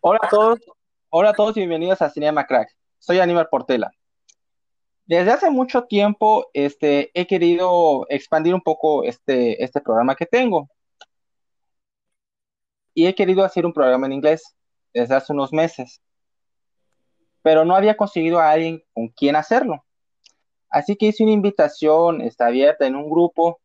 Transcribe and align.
Hola 0.00 0.18
a 0.20 0.28
todos, 0.28 0.58
hola 1.08 1.30
a 1.30 1.32
todos 1.34 1.56
y 1.56 1.60
bienvenidos 1.60 2.02
a 2.02 2.10
Cinema 2.10 2.44
Crack. 2.48 2.68
Soy 2.98 3.20
Aníbal 3.20 3.48
Portela. 3.48 3.92
Desde 5.06 5.30
hace 5.30 5.50
mucho 5.50 5.84
tiempo 5.84 6.50
este, 6.52 7.12
he 7.14 7.28
querido 7.28 8.04
expandir 8.08 8.56
un 8.56 8.60
poco 8.60 9.04
este, 9.04 9.62
este 9.62 9.80
programa 9.80 10.16
que 10.16 10.26
tengo. 10.26 10.68
Y 12.92 13.06
he 13.06 13.14
querido 13.14 13.44
hacer 13.44 13.64
un 13.64 13.72
programa 13.72 14.06
en 14.06 14.14
inglés 14.14 14.42
desde 14.92 15.14
hace 15.14 15.32
unos 15.32 15.52
meses. 15.52 16.02
Pero 17.42 17.64
no 17.64 17.76
había 17.76 17.96
conseguido 17.96 18.40
a 18.40 18.50
alguien 18.50 18.82
con 18.92 19.06
quien 19.10 19.36
hacerlo. 19.36 19.84
Así 20.70 20.96
que 20.96 21.06
hice 21.06 21.22
una 21.22 21.32
invitación, 21.32 22.20
está 22.20 22.46
abierta 22.46 22.84
en 22.84 22.96
un 22.96 23.08
grupo. 23.08 23.60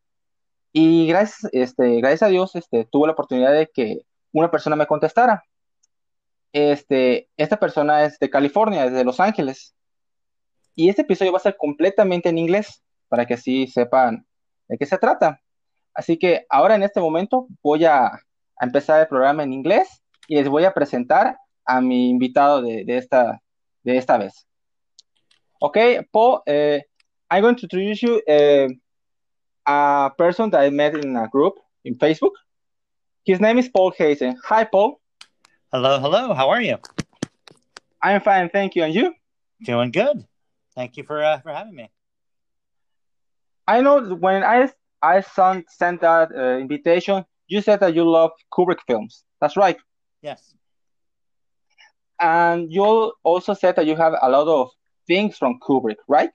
Y 0.72 1.08
gracias, 1.08 1.52
este, 1.54 1.98
gracias 2.02 2.22
a 2.22 2.28
Dios 2.28 2.56
este, 2.56 2.86
tuve 2.86 3.08
la 3.08 3.14
oportunidad 3.14 3.52
de 3.52 3.68
que 3.74 4.02
una 4.32 4.52
persona 4.52 4.76
me 4.76 4.86
contestara. 4.86 5.44
Este, 6.54 7.30
esta 7.36 7.58
persona 7.58 8.06
es 8.06 8.18
de 8.20 8.30
California, 8.30 8.86
es 8.86 8.94
de 8.94 9.04
Los 9.04 9.20
Ángeles. 9.20 9.76
Y 10.76 10.90
este 10.90 11.02
episodio 11.02 11.32
va 11.32 11.38
a 11.38 11.42
ser 11.42 11.58
completamente 11.58 12.30
en 12.30 12.38
inglés, 12.38 12.84
para 13.10 13.26
que 13.26 13.34
así 13.34 13.68
sepan 13.68 14.26
de 14.68 14.78
qué 14.78 14.86
se 14.86 14.98
trata. 14.98 15.42
Así 15.94 16.18
que 16.18 16.46
ahora 16.50 16.76
en 16.76 16.84
este 16.84 17.00
momento 17.00 17.48
voy 17.62 17.86
a, 17.86 18.06
a 18.06 18.20
empezar 18.62 19.02
el 19.02 19.08
programa 19.08 19.44
en 19.44 19.54
inglés 19.54 20.04
y 20.28 20.36
les 20.36 20.48
voy 20.48 20.64
a 20.64 20.74
presentar 20.74 21.38
a 21.66 21.82
mi 21.82 22.10
invitado 22.10 22.62
de, 22.62 22.84
de 22.86 22.98
esta, 22.98 23.42
de 23.84 23.98
esta 23.98 24.18
vez. 24.18 24.48
Ok, 25.60 25.78
Paul, 26.12 26.42
uh, 26.48 26.80
I'm 27.30 27.42
going 27.42 27.56
to 27.56 27.64
introduce 27.64 28.02
you 28.02 28.22
uh, 28.28 28.68
a 29.66 30.14
person 30.18 30.50
that 30.52 30.64
I 30.64 30.70
met 30.70 30.96
in 30.96 31.16
a 31.16 31.28
group 31.28 31.56
in 31.84 31.98
Facebook. 31.98 32.34
His 33.26 33.40
name 33.40 33.58
is 33.60 33.70
Paul 33.70 33.94
Hazen. 33.98 34.36
Hi, 34.50 34.66
Paul. 34.66 35.00
Hello, 35.74 36.00
hello. 36.00 36.36
How 36.36 36.50
are 36.52 36.62
you? 36.62 36.78
I'm 38.00 38.22
fine, 38.22 38.48
thank 38.50 38.76
you. 38.76 38.84
And 38.84 38.94
you? 38.94 39.16
Doing 39.66 39.90
good. 39.90 40.24
Thank 40.76 40.98
you 40.98 41.04
for 41.04 41.24
uh, 41.24 41.40
for 41.40 41.52
having 41.52 41.74
me. 41.74 41.90
I 43.68 43.82
know 43.82 44.14
when 44.14 44.44
I 44.44 44.70
I 45.02 45.22
sent 45.22 45.72
sent 45.72 46.02
that 46.02 46.30
uh, 46.32 46.60
invitation, 46.60 47.26
you 47.48 47.60
said 47.64 47.80
that 47.80 47.96
you 47.96 48.08
love 48.08 48.30
Kubrick 48.54 48.82
films. 48.86 49.24
That's 49.42 49.58
right. 49.58 49.78
Yes. 50.22 50.54
And 52.20 52.72
you 52.72 53.14
also 53.24 53.56
said 53.56 53.76
that 53.78 53.88
you 53.88 53.96
have 53.96 54.14
a 54.22 54.30
lot 54.30 54.48
of 54.48 54.70
things 55.08 55.40
from 55.40 55.60
Kubrick, 55.60 55.98
right? 56.08 56.30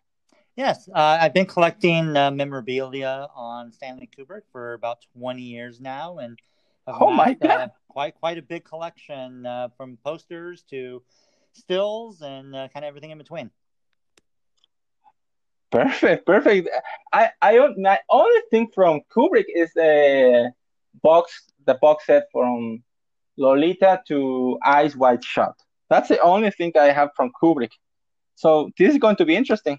Yes. 0.56 0.88
Uh, 0.92 1.18
I've 1.20 1.32
been 1.32 1.46
collecting 1.46 2.16
uh, 2.16 2.32
memorabilia 2.32 3.28
on 3.36 3.70
Stanley 3.70 4.10
Kubrick 4.10 4.50
for 4.50 4.74
about 4.74 4.98
20 5.16 5.42
years 5.42 5.80
now, 5.80 6.18
and 6.18 6.36
Oh 6.88 7.10
my 7.10 7.36
uh, 7.42 7.46
God. 7.46 7.70
quite 7.88 8.14
quite 8.14 8.38
a 8.38 8.42
big 8.42 8.64
collection 8.64 9.44
uh, 9.44 9.68
from 9.76 9.98
posters 10.04 10.62
to 10.70 11.02
stills 11.52 12.22
and 12.22 12.54
uh, 12.54 12.68
kind 12.68 12.84
of 12.84 12.88
everything 12.88 13.10
in 13.10 13.18
between. 13.18 13.50
Perfect, 15.70 16.24
perfect. 16.24 16.68
I 17.12 17.30
I 17.42 17.54
don't- 17.56 17.78
my 17.78 17.98
only 18.08 18.40
thing 18.50 18.68
from 18.74 19.02
Kubrick 19.14 19.44
is 19.54 19.70
the 19.74 20.52
box 21.02 21.52
the 21.66 21.74
box 21.74 22.06
set 22.06 22.24
from 22.32 22.82
Lolita 23.36 24.00
to 24.08 24.58
Eyes 24.64 24.96
Wide 24.96 25.22
Shut. 25.22 25.54
That's 25.90 26.08
the 26.08 26.20
only 26.20 26.50
thing 26.50 26.72
I 26.78 26.90
have 26.90 27.10
from 27.14 27.30
Kubrick. 27.40 27.72
So 28.34 28.70
this 28.78 28.92
is 28.92 28.98
going 28.98 29.16
to 29.16 29.26
be 29.26 29.36
interesting. 29.36 29.78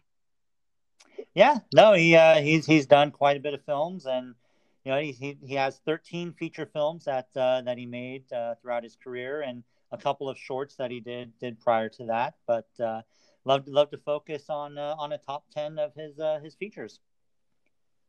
Yeah, 1.34 1.60
no, 1.74 1.94
he 1.94 2.16
uh, 2.16 2.42
he's 2.42 2.66
he's 2.66 2.86
done 2.86 3.12
quite 3.12 3.38
a 3.38 3.40
bit 3.40 3.54
of 3.54 3.64
films, 3.66 4.06
and 4.06 4.36
you 4.84 4.92
know 4.92 5.00
he 5.00 5.12
he, 5.12 5.38
he 5.46 5.56
has 5.56 5.80
13 5.86 6.34
feature 6.34 6.66
films 6.66 7.06
that 7.06 7.28
uh, 7.36 7.62
that 7.62 7.78
he 7.78 7.86
made 7.86 8.32
uh, 8.32 8.56
throughout 8.62 8.84
his 8.84 8.96
career, 8.96 9.42
and 9.42 9.64
a 9.92 9.98
couple 9.98 10.30
of 10.30 10.38
shorts 10.38 10.76
that 10.76 10.92
he 10.92 11.00
did 11.00 11.32
did 11.40 11.60
prior 11.60 11.90
to 11.90 12.06
that. 12.06 12.36
But 12.48 12.68
uh, 12.80 13.02
love 13.46 13.68
love 13.68 13.90
to 13.92 13.98
focus 13.98 14.50
on 14.50 14.78
uh, 14.78 14.96
on 14.98 15.12
a 15.14 15.18
top 15.18 15.46
10 15.54 15.80
of 15.80 15.94
his 15.96 16.20
uh, 16.20 16.40
his 16.44 16.56
features. 16.56 17.00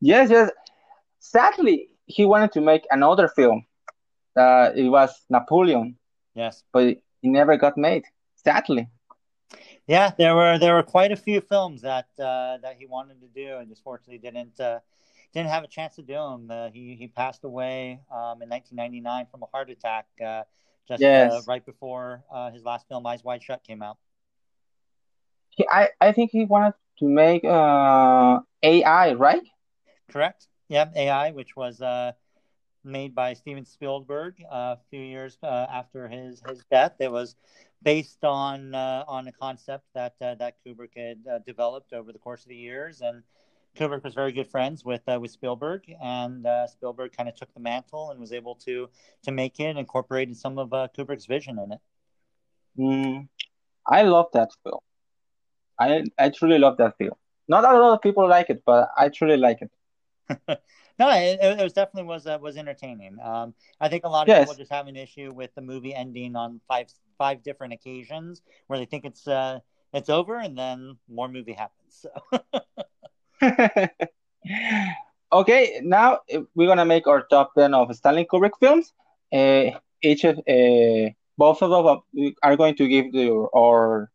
Yes, 0.01 0.29
yes. 0.29 0.49
Sadly, 1.19 1.89
he 2.05 2.25
wanted 2.25 2.51
to 2.53 2.61
make 2.61 2.85
another 2.91 3.27
film. 3.27 3.65
Uh, 4.35 4.71
it 4.75 4.89
was 4.89 5.25
Napoleon, 5.29 5.97
Yes, 6.33 6.63
but 6.73 6.83
it 6.87 7.01
never 7.23 7.57
got 7.57 7.77
made. 7.77 8.03
Sadly. 8.35 8.87
yeah, 9.87 10.11
there 10.17 10.35
were 10.35 10.57
there 10.57 10.73
were 10.75 10.83
quite 10.83 11.11
a 11.11 11.15
few 11.15 11.41
films 11.41 11.81
that 11.81 12.07
uh, 12.19 12.57
that 12.61 12.75
he 12.79 12.85
wanted 12.85 13.19
to 13.21 13.27
do, 13.27 13.57
and 13.57 13.69
just 13.69 13.83
fortunately 13.83 14.17
didn't 14.19 14.59
uh, 14.59 14.79
didn't 15.33 15.49
have 15.49 15.63
a 15.63 15.67
chance 15.67 15.95
to 15.95 16.01
do 16.01 16.13
them. 16.13 16.49
Uh, 16.49 16.69
he 16.71 16.95
he 16.95 17.07
passed 17.07 17.43
away 17.43 17.99
um, 18.11 18.41
in 18.41 18.49
1999 18.49 19.27
from 19.31 19.43
a 19.43 19.45
heart 19.47 19.69
attack. 19.69 20.07
Uh, 20.23 20.43
just 20.87 21.03
uh, 21.03 21.41
right 21.47 21.65
before 21.65 22.23
uh, 22.31 22.51
his 22.51 22.63
last 22.63 22.87
film, 22.87 23.05
Eyes 23.05 23.23
Wide 23.23 23.43
Shut, 23.43 23.63
came 23.63 23.81
out. 23.81 23.97
He, 25.51 25.65
I, 25.69 25.89
I 25.99 26.11
think 26.11 26.31
he 26.31 26.45
wanted 26.45 26.73
to 26.99 27.05
make 27.05 27.43
uh, 27.43 28.39
AI, 28.63 29.13
right? 29.13 29.41
Correct. 30.11 30.47
Yep, 30.69 30.93
AI, 30.95 31.31
which 31.31 31.55
was 31.55 31.81
uh, 31.81 32.13
made 32.83 33.13
by 33.13 33.33
Steven 33.33 33.65
Spielberg 33.65 34.35
uh, 34.51 34.75
a 34.75 34.79
few 34.89 35.01
years 35.01 35.37
uh, 35.43 35.67
after 35.71 36.07
his, 36.07 36.41
his 36.47 36.63
death. 36.71 36.95
It 36.99 37.11
was 37.11 37.35
based 37.83 38.23
on 38.23 38.75
uh, 38.75 39.03
on 39.07 39.27
a 39.27 39.31
concept 39.31 39.85
that 39.93 40.15
uh, 40.21 40.35
that 40.35 40.55
Kubrick 40.65 40.95
had 40.95 41.19
uh, 41.29 41.39
developed 41.39 41.93
over 41.93 42.11
the 42.11 42.19
course 42.19 42.43
of 42.43 42.49
the 42.49 42.55
years, 42.55 43.01
and 43.01 43.23
Kubrick 43.75 44.03
was 44.03 44.13
very 44.13 44.31
good 44.31 44.47
friends 44.49 44.83
with 44.83 45.01
uh, 45.07 45.19
with 45.19 45.31
Spielberg, 45.31 45.83
and 46.01 46.45
uh, 46.45 46.67
Spielberg 46.67 47.15
kind 47.15 47.29
of 47.29 47.35
took 47.35 47.53
the 47.53 47.59
mantle 47.59 48.11
and 48.11 48.19
was 48.19 48.33
able 48.33 48.55
to 48.55 48.89
to 49.23 49.31
make 49.31 49.59
it, 49.59 49.77
incorporated 49.77 50.35
some 50.37 50.57
of 50.57 50.73
uh, 50.73 50.87
Kubrick's 50.95 51.25
vision 51.25 51.57
in 51.59 51.71
it. 51.73 51.79
Mm, 52.77 53.29
I 53.87 54.03
love 54.03 54.27
that 54.33 54.51
film. 54.63 54.79
I 55.79 56.03
I 56.17 56.29
truly 56.29 56.59
love 56.59 56.77
that 56.77 56.97
film. 56.97 57.15
Not 57.47 57.65
a 57.65 57.77
lot 57.77 57.93
of 57.95 58.01
people 58.01 58.27
like 58.27 58.49
it, 58.49 58.63
but 58.65 58.89
I 58.97 59.09
truly 59.09 59.37
like 59.37 59.61
it. 59.61 59.71
no, 60.99 61.09
it, 61.09 61.39
it 61.41 61.63
was 61.63 61.73
definitely 61.73 62.07
was 62.07 62.25
uh, 62.27 62.37
was 62.41 62.57
entertaining. 62.57 63.17
Um, 63.23 63.53
I 63.79 63.89
think 63.89 64.03
a 64.05 64.09
lot 64.09 64.27
of 64.27 64.27
Yes. 64.29 64.49
people 64.49 64.53
just 64.53 64.71
have 64.71 64.87
an 64.87 64.95
issue 64.95 65.31
with 65.33 65.53
the 65.55 65.61
movie 65.61 65.93
ending 65.93 66.35
on 66.35 66.61
five 66.67 66.87
five 67.17 67.43
different 67.43 67.73
occasions 67.73 68.41
where 68.67 68.79
they 68.79 68.85
think 68.85 69.05
it's 69.05 69.27
uh 69.27 69.59
it's 69.93 70.09
over 70.09 70.37
and 70.39 70.57
then 70.57 70.97
more 71.09 71.27
movie 71.27 71.53
happens. 71.53 72.05
So 72.05 72.09
Okay, 75.33 75.79
now 75.81 76.19
uh, 76.33 76.41
we're 76.55 76.67
gonna 76.67 76.85
make 76.85 77.07
our 77.07 77.23
top 77.27 77.53
10 77.57 77.73
of 77.73 77.95
Stanley 77.95 78.25
Kubrick 78.25 78.51
films. 78.59 78.91
Uh, 79.31 79.79
each 80.01 80.25
of 80.25 80.37
uh, 80.39 81.09
both 81.37 81.61
of 81.63 82.01
we 82.13 82.35
are 82.43 82.57
going 82.57 82.75
to 82.75 82.87
give 82.87 83.13
the, 83.13 83.29
our 83.55 84.11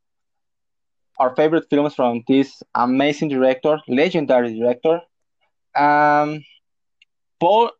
our 1.19 1.35
favorite 1.35 1.65
films 1.71 1.95
from 1.95 2.23
this 2.29 2.63
amazing 2.75 3.31
director, 3.31 3.81
legendary 3.89 4.59
director. 4.59 5.01
Um, 5.75 6.45
Paul, 7.41 7.71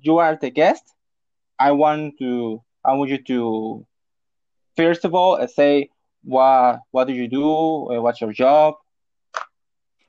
you 0.00 0.18
are 0.18 0.36
the 0.36 0.50
guest. 0.50 0.84
I 1.58 1.72
want 1.72 2.18
to 2.18 2.62
I 2.84 2.92
want 2.92 3.10
you 3.10 3.22
to 3.24 3.86
first 4.76 5.06
of 5.06 5.14
all 5.14 5.40
say 5.48 5.88
what 6.22 6.80
what 6.90 7.06
do 7.06 7.14
you 7.14 7.28
do? 7.28 7.48
What's 8.02 8.20
your 8.20 8.32
job? 8.32 8.74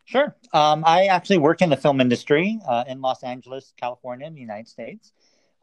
Sure. 0.06 0.36
Um, 0.54 0.84
I 0.86 1.06
actually 1.06 1.40
work 1.40 1.62
in 1.62 1.70
the 1.70 1.78
film 1.78 2.02
industry 2.02 2.60
uh, 2.68 2.86
in 2.88 3.02
Los 3.02 3.24
Angeles, 3.24 3.74
California, 3.78 4.28
in 4.28 4.36
the 4.36 4.42
United 4.42 4.68
States. 4.70 5.14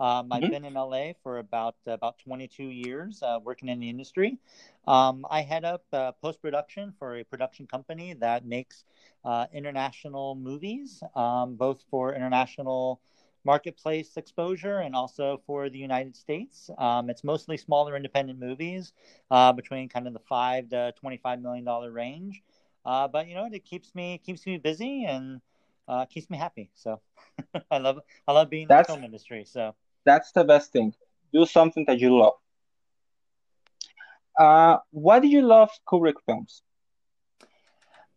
Um, 0.00 0.32
I've 0.32 0.42
Mhm. 0.42 0.50
been 0.50 0.64
in 0.64 0.76
LA 0.76 1.14
for 1.22 1.38
about 1.38 1.76
about 1.86 2.18
22 2.18 2.64
years, 2.64 3.22
uh, 3.22 3.38
working 3.42 3.68
in 3.68 3.80
the 3.80 3.88
industry. 3.88 4.38
Um, 4.86 5.26
I 5.30 5.42
head 5.42 5.64
up 5.64 5.84
uh, 5.92 6.12
post 6.12 6.42
production 6.42 6.92
for 6.98 7.16
a 7.18 7.24
production 7.24 7.66
company 7.66 8.14
that 8.14 8.44
makes 8.44 8.84
uh, 9.24 9.46
international 9.52 10.34
movies, 10.34 11.02
um, 11.14 11.56
both 11.56 11.84
for 11.90 12.14
international 12.14 13.00
marketplace 13.44 14.16
exposure 14.16 14.78
and 14.78 14.94
also 14.94 15.40
for 15.46 15.68
the 15.70 15.78
United 15.78 16.16
States. 16.16 16.70
Um, 16.78 17.10
it's 17.10 17.24
mostly 17.24 17.56
smaller 17.56 17.96
independent 17.96 18.38
movies 18.40 18.92
uh, 19.30 19.52
between 19.52 19.88
kind 19.88 20.06
of 20.06 20.12
the 20.14 20.20
five 20.20 20.68
to 20.70 20.92
25 20.98 21.40
million 21.42 21.64
dollar 21.64 21.92
range. 21.92 22.42
Uh, 22.84 23.08
but 23.08 23.28
you 23.28 23.34
know, 23.34 23.48
it 23.50 23.64
keeps 23.64 23.94
me 23.94 24.20
keeps 24.24 24.46
me 24.46 24.58
busy 24.58 25.04
and 25.04 25.40
uh, 25.88 26.04
keeps 26.06 26.28
me 26.30 26.36
happy. 26.36 26.70
So 26.74 27.00
I 27.70 27.78
love 27.78 28.00
I 28.26 28.32
love 28.32 28.50
being 28.50 28.62
in 28.62 28.68
the 28.68 28.74
That's 28.74 28.88
film 28.88 29.04
industry. 29.04 29.44
So. 29.44 29.74
that's 30.04 30.32
the 30.32 30.44
best 30.44 30.72
thing. 30.72 30.94
Do 31.32 31.46
something 31.46 31.84
that 31.86 31.98
you 31.98 32.18
love. 32.18 32.34
Uh, 34.38 34.78
why 34.90 35.20
do 35.20 35.28
you 35.28 35.42
love 35.42 35.70
Kubrick 35.86 36.14
films? 36.26 36.62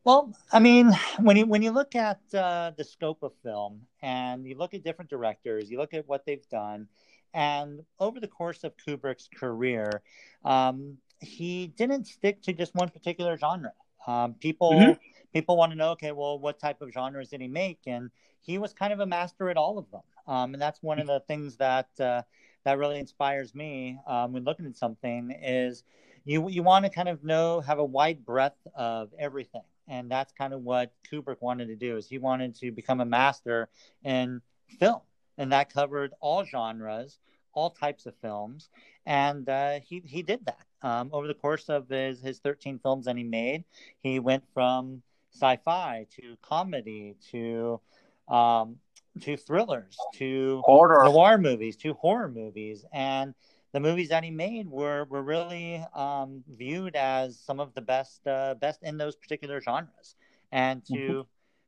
Well, 0.03 0.35
I 0.51 0.59
mean, 0.59 0.91
when 1.19 1.35
you 1.35 1.45
when 1.45 1.61
you 1.61 1.71
look 1.71 1.95
at 1.95 2.19
uh, 2.33 2.71
the 2.77 2.83
scope 2.83 3.23
of 3.23 3.33
film 3.43 3.81
and 4.01 4.45
you 4.45 4.55
look 4.55 4.73
at 4.73 4.83
different 4.83 5.09
directors, 5.09 5.69
you 5.69 5.77
look 5.77 5.93
at 5.93 6.07
what 6.07 6.25
they've 6.25 6.47
done, 6.49 6.87
and 7.33 7.83
over 7.99 8.19
the 8.19 8.27
course 8.27 8.63
of 8.63 8.73
Kubrick's 8.77 9.27
career, 9.35 10.03
um, 10.43 10.97
he 11.19 11.67
didn't 11.67 12.05
stick 12.05 12.41
to 12.43 12.53
just 12.53 12.75
one 12.75 12.89
particular 12.89 13.35
genre. 13.35 13.73
Um, 14.07 14.33
people 14.35 14.93
Mhm. 14.93 14.99
people 15.33 15.57
want 15.57 15.71
to 15.71 15.77
know, 15.77 15.91
okay, 15.91 16.11
well, 16.11 16.39
what 16.39 16.59
type 16.59 16.81
of 16.81 16.91
genres 16.91 17.29
did 17.29 17.41
he 17.41 17.47
make? 17.47 17.79
And 17.87 18.09
he 18.41 18.57
was 18.57 18.73
kind 18.73 18.93
of 18.93 18.99
a 18.99 19.05
master 19.05 19.49
at 19.49 19.57
all 19.57 19.77
of 19.77 19.89
them. 19.91 20.01
Um, 20.27 20.53
and 20.53 20.61
that's 20.61 20.81
one 20.81 20.99
of 20.99 21.07
the 21.07 21.19
things 21.27 21.57
that 21.57 21.89
uh, 21.99 22.21
that 22.63 22.77
really 22.77 22.99
inspires 22.99 23.53
me 23.53 23.99
um, 24.07 24.33
when 24.33 24.43
looking 24.43 24.65
at 24.65 24.77
something 24.77 25.31
is 25.41 25.83
you 26.25 26.49
you 26.49 26.63
want 26.63 26.85
to 26.85 26.91
kind 26.91 27.09
of 27.09 27.23
know 27.23 27.61
have 27.61 27.79
a 27.79 27.85
wide 27.85 28.25
breadth 28.25 28.65
of 28.75 29.09
everything 29.19 29.63
and 29.87 30.09
that's 30.09 30.31
kind 30.33 30.53
of 30.53 30.61
what 30.61 30.91
kubrick 31.09 31.41
wanted 31.41 31.67
to 31.67 31.75
do 31.75 31.97
is 31.97 32.07
he 32.07 32.17
wanted 32.17 32.55
to 32.55 32.71
become 32.71 32.99
a 32.99 33.05
master 33.05 33.69
in 34.03 34.41
film 34.79 35.01
and 35.37 35.51
that 35.51 35.71
covered 35.71 36.13
all 36.19 36.43
genres 36.43 37.19
all 37.53 37.69
types 37.69 38.05
of 38.05 38.15
films 38.17 38.69
and 39.05 39.47
uh, 39.49 39.79
he, 39.79 40.01
he 40.05 40.21
did 40.21 40.45
that 40.45 40.65
um, 40.85 41.09
over 41.11 41.27
the 41.27 41.33
course 41.33 41.67
of 41.69 41.89
his, 41.89 42.21
his 42.21 42.39
13 42.39 42.79
films 42.79 43.05
that 43.05 43.17
he 43.17 43.23
made 43.23 43.63
he 44.01 44.19
went 44.19 44.43
from 44.53 45.01
sci-fi 45.33 46.05
to 46.15 46.37
comedy 46.41 47.15
to 47.31 47.79
um, 48.27 48.77
to 49.21 49.37
thrillers 49.37 49.97
to 50.15 50.61
horror. 50.65 51.03
noir 51.05 51.37
movies 51.37 51.75
to 51.77 51.93
horror 51.93 52.29
movies. 52.29 52.85
And 52.93 53.33
the 53.71 53.79
movies 53.79 54.09
that 54.09 54.23
he 54.23 54.31
made 54.31 54.69
were 54.69 55.05
were 55.05 55.23
really 55.23 55.83
um, 55.93 56.43
viewed 56.57 56.95
as 56.95 57.39
some 57.39 57.59
of 57.59 57.73
the 57.73 57.81
best 57.81 58.25
uh, 58.27 58.55
best 58.55 58.83
in 58.83 58.97
those 58.97 59.15
particular 59.15 59.61
genres. 59.61 60.15
And 60.51 60.83
to 60.85 60.93
mm-hmm. 60.93 61.21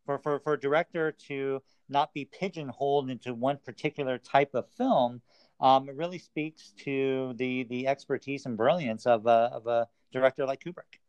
for, 0.05 0.17
for 0.19 0.39
for 0.39 0.53
a 0.53 0.59
director 0.59 1.11
to 1.27 1.61
not 1.89 2.13
be 2.13 2.25
pigeonholed 2.25 3.09
into 3.09 3.33
one 3.33 3.57
particular 3.63 4.17
type 4.17 4.53
of 4.53 4.69
film 4.77 5.21
um, 5.59 5.89
it 5.89 5.95
really 5.95 6.19
speaks 6.19 6.73
to 6.83 7.33
the 7.37 7.63
the 7.63 7.87
expertise 7.87 8.45
and 8.45 8.57
brilliance 8.57 9.05
of 9.05 9.25
a, 9.25 9.49
of 9.53 9.67
a 9.67 9.87
director 10.11 10.45
like 10.45 10.63
kubrick 10.63 10.99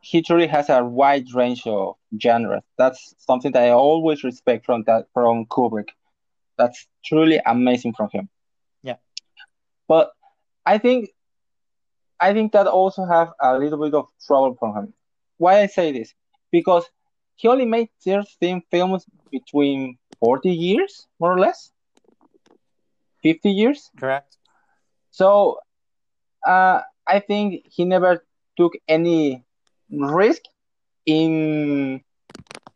he 0.00 0.22
truly 0.22 0.46
has 0.46 0.68
a 0.68 0.84
wide 0.84 1.32
range 1.34 1.66
of 1.66 1.96
genres. 2.22 2.62
That's 2.76 3.14
something 3.18 3.52
that 3.52 3.64
I 3.64 3.70
always 3.70 4.24
respect 4.24 4.64
from 4.64 4.84
that 4.84 5.06
from 5.12 5.46
Kubrick. 5.46 5.88
That's 6.56 6.86
truly 7.04 7.40
amazing 7.44 7.94
from 7.94 8.08
him. 8.12 8.28
Yeah. 8.82 8.96
But 9.86 10.12
I 10.64 10.78
think 10.78 11.10
I 12.20 12.32
think 12.32 12.52
that 12.52 12.66
also 12.66 13.04
have 13.04 13.32
a 13.40 13.58
little 13.58 13.78
bit 13.78 13.94
of 13.94 14.06
trouble 14.26 14.56
from 14.58 14.76
him. 14.76 14.94
Why 15.36 15.60
I 15.60 15.66
say 15.66 15.92
this? 15.92 16.14
Because 16.50 16.84
he 17.36 17.48
only 17.48 17.64
made 17.64 17.90
13 18.04 18.62
films 18.70 19.04
between 19.30 19.98
40 20.18 20.50
years, 20.50 21.06
more 21.20 21.32
or 21.32 21.38
less. 21.38 21.70
50 23.22 23.50
years? 23.50 23.90
Correct. 23.98 24.36
So 25.10 25.58
uh, 26.46 26.80
I 27.06 27.20
think 27.20 27.64
he 27.66 27.84
never 27.84 28.24
took 28.56 28.74
any 28.88 29.44
risk 29.90 30.42
in 31.06 32.00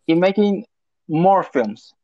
in 0.06 0.20
making 0.20 0.64
more 1.08 1.42
films 1.42 1.94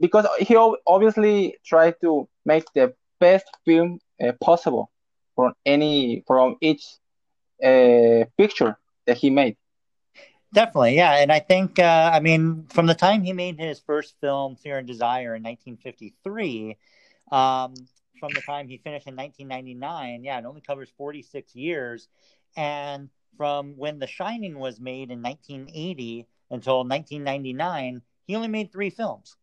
because 0.00 0.26
he 0.38 0.56
obviously 0.86 1.56
tried 1.64 1.94
to 2.00 2.28
make 2.44 2.64
the 2.74 2.94
best 3.20 3.46
film 3.64 3.98
uh, 4.22 4.32
possible 4.42 4.90
from 5.34 5.54
any 5.66 6.22
from 6.26 6.56
each 6.60 6.84
uh, 7.64 8.24
picture 8.36 8.76
that 9.06 9.18
he 9.18 9.30
made 9.30 9.56
definitely 10.52 10.96
yeah 10.96 11.16
and 11.18 11.32
i 11.32 11.38
think 11.38 11.78
uh, 11.78 12.10
i 12.12 12.20
mean 12.20 12.64
from 12.68 12.86
the 12.86 12.94
time 12.94 13.22
he 13.22 13.32
made 13.32 13.58
his 13.58 13.80
first 13.80 14.14
film 14.20 14.56
fear 14.56 14.78
and 14.78 14.86
desire 14.86 15.34
in 15.34 15.42
1953 15.42 16.76
um, 17.30 17.74
from 18.18 18.32
the 18.34 18.42
time 18.42 18.68
he 18.68 18.76
finished 18.78 19.06
in 19.06 19.16
1999 19.16 20.24
yeah 20.24 20.38
it 20.38 20.44
only 20.44 20.60
covers 20.60 20.90
46 20.96 21.54
years 21.54 22.08
and 22.56 23.08
from 23.36 23.76
when 23.76 23.98
The 23.98 24.06
Shining 24.06 24.58
was 24.58 24.80
made 24.80 25.10
in 25.10 25.22
1980 25.22 26.26
until 26.50 26.78
1999, 26.78 28.02
he 28.26 28.36
only 28.36 28.48
made 28.48 28.72
three 28.72 28.90
films. 28.90 29.36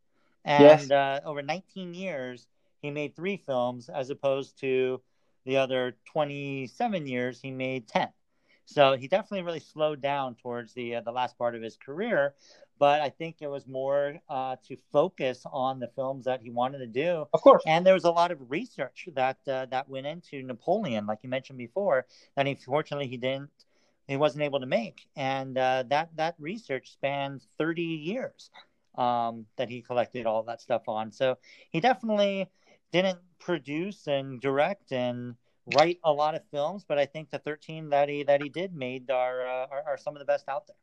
And 0.45 0.61
yes. 0.61 0.91
uh, 0.91 1.21
over 1.25 1.41
19 1.41 1.93
years, 1.93 2.47
he 2.81 2.91
made 2.91 3.15
three 3.15 3.37
films 3.37 3.89
as 3.89 4.09
opposed 4.09 4.59
to 4.59 5.01
the 5.45 5.57
other 5.57 5.97
27 6.05 7.07
years, 7.07 7.41
he 7.41 7.51
made 7.51 7.87
10. 7.87 8.09
So 8.65 8.97
he 8.97 9.07
definitely 9.07 9.43
really 9.43 9.61
slowed 9.61 10.01
down 10.01 10.35
towards 10.35 10.73
the 10.73 10.95
uh, 10.95 11.01
the 11.01 11.11
last 11.11 11.37
part 11.37 11.55
of 11.55 11.61
his 11.61 11.77
career, 11.77 12.35
but 12.79 13.01
I 13.01 13.09
think 13.09 13.37
it 13.41 13.47
was 13.47 13.67
more 13.67 14.19
uh, 14.29 14.55
to 14.67 14.77
focus 14.91 15.43
on 15.51 15.79
the 15.79 15.87
films 15.87 16.25
that 16.25 16.41
he 16.41 16.49
wanted 16.49 16.79
to 16.79 16.87
do. 16.87 17.27
Of 17.33 17.41
course, 17.41 17.63
and 17.65 17.85
there 17.85 17.93
was 17.93 18.05
a 18.05 18.11
lot 18.11 18.31
of 18.31 18.51
research 18.51 19.09
that 19.15 19.37
uh, 19.47 19.65
that 19.67 19.89
went 19.89 20.07
into 20.07 20.43
Napoleon, 20.43 21.05
like 21.05 21.19
you 21.23 21.29
mentioned 21.29 21.57
before. 21.57 22.05
That 22.35 22.47
unfortunately 22.47 23.07
he 23.07 23.17
didn't 23.17 23.49
he 24.07 24.17
wasn't 24.17 24.43
able 24.43 24.59
to 24.61 24.65
make, 24.65 25.07
and 25.15 25.57
uh, 25.57 25.83
that 25.89 26.09
that 26.15 26.35
research 26.39 26.91
spanned 26.93 27.41
30 27.57 27.81
years 27.81 28.49
um, 28.97 29.45
that 29.57 29.69
he 29.69 29.81
collected 29.81 30.25
all 30.25 30.43
that 30.43 30.61
stuff 30.61 30.83
on. 30.87 31.11
So 31.11 31.37
he 31.71 31.79
definitely 31.79 32.47
didn't 32.91 33.19
produce 33.39 34.07
and 34.07 34.39
direct 34.39 34.91
and 34.91 35.35
write 35.75 35.99
a 36.03 36.11
lot 36.11 36.35
of 36.35 36.41
films, 36.51 36.85
but 36.87 36.97
I 36.97 37.05
think 37.05 37.29
the 37.29 37.39
13 37.39 37.89
that 37.89 38.09
he 38.09 38.23
that 38.23 38.41
he 38.41 38.49
did 38.49 38.73
made 38.73 39.11
are 39.11 39.45
uh, 39.45 39.67
are, 39.71 39.83
are 39.87 39.97
some 39.97 40.15
of 40.15 40.19
the 40.19 40.25
best 40.25 40.47
out 40.47 40.67
there. 40.67 40.77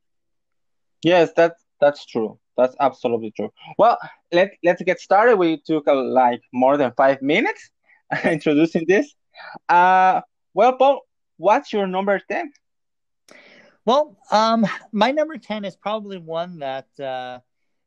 Yes, 1.02 1.32
that's 1.34 1.63
that's 1.80 2.06
true. 2.06 2.38
That's 2.56 2.76
absolutely 2.80 3.32
true. 3.32 3.50
Well, 3.78 3.98
let 4.32 4.52
let's 4.62 4.82
get 4.82 5.00
started. 5.00 5.36
We 5.36 5.60
took 5.60 5.88
uh, 5.88 5.94
like 5.94 6.42
more 6.52 6.76
than 6.76 6.92
five 6.96 7.20
minutes 7.20 7.70
introducing 8.24 8.84
this. 8.86 9.14
Uh, 9.68 10.20
well, 10.54 10.76
Paul, 10.76 11.00
what's 11.36 11.72
your 11.72 11.86
number 11.86 12.20
ten? 12.30 12.52
Well, 13.84 14.16
um, 14.30 14.66
my 14.92 15.10
number 15.10 15.36
ten 15.36 15.64
is 15.64 15.76
probably 15.76 16.18
one 16.18 16.60
that 16.60 16.88
uh, 17.00 17.40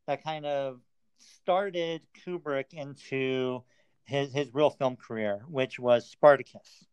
that 0.08 0.24
kind 0.24 0.46
of 0.46 0.80
started 1.20 2.02
Kubrick 2.26 2.74
into 2.74 3.64
his 4.04 4.34
his 4.34 4.54
real 4.54 4.70
film 4.70 4.96
career, 4.96 5.44
which 5.48 5.80
was 5.80 6.10
Spartacus. 6.10 6.86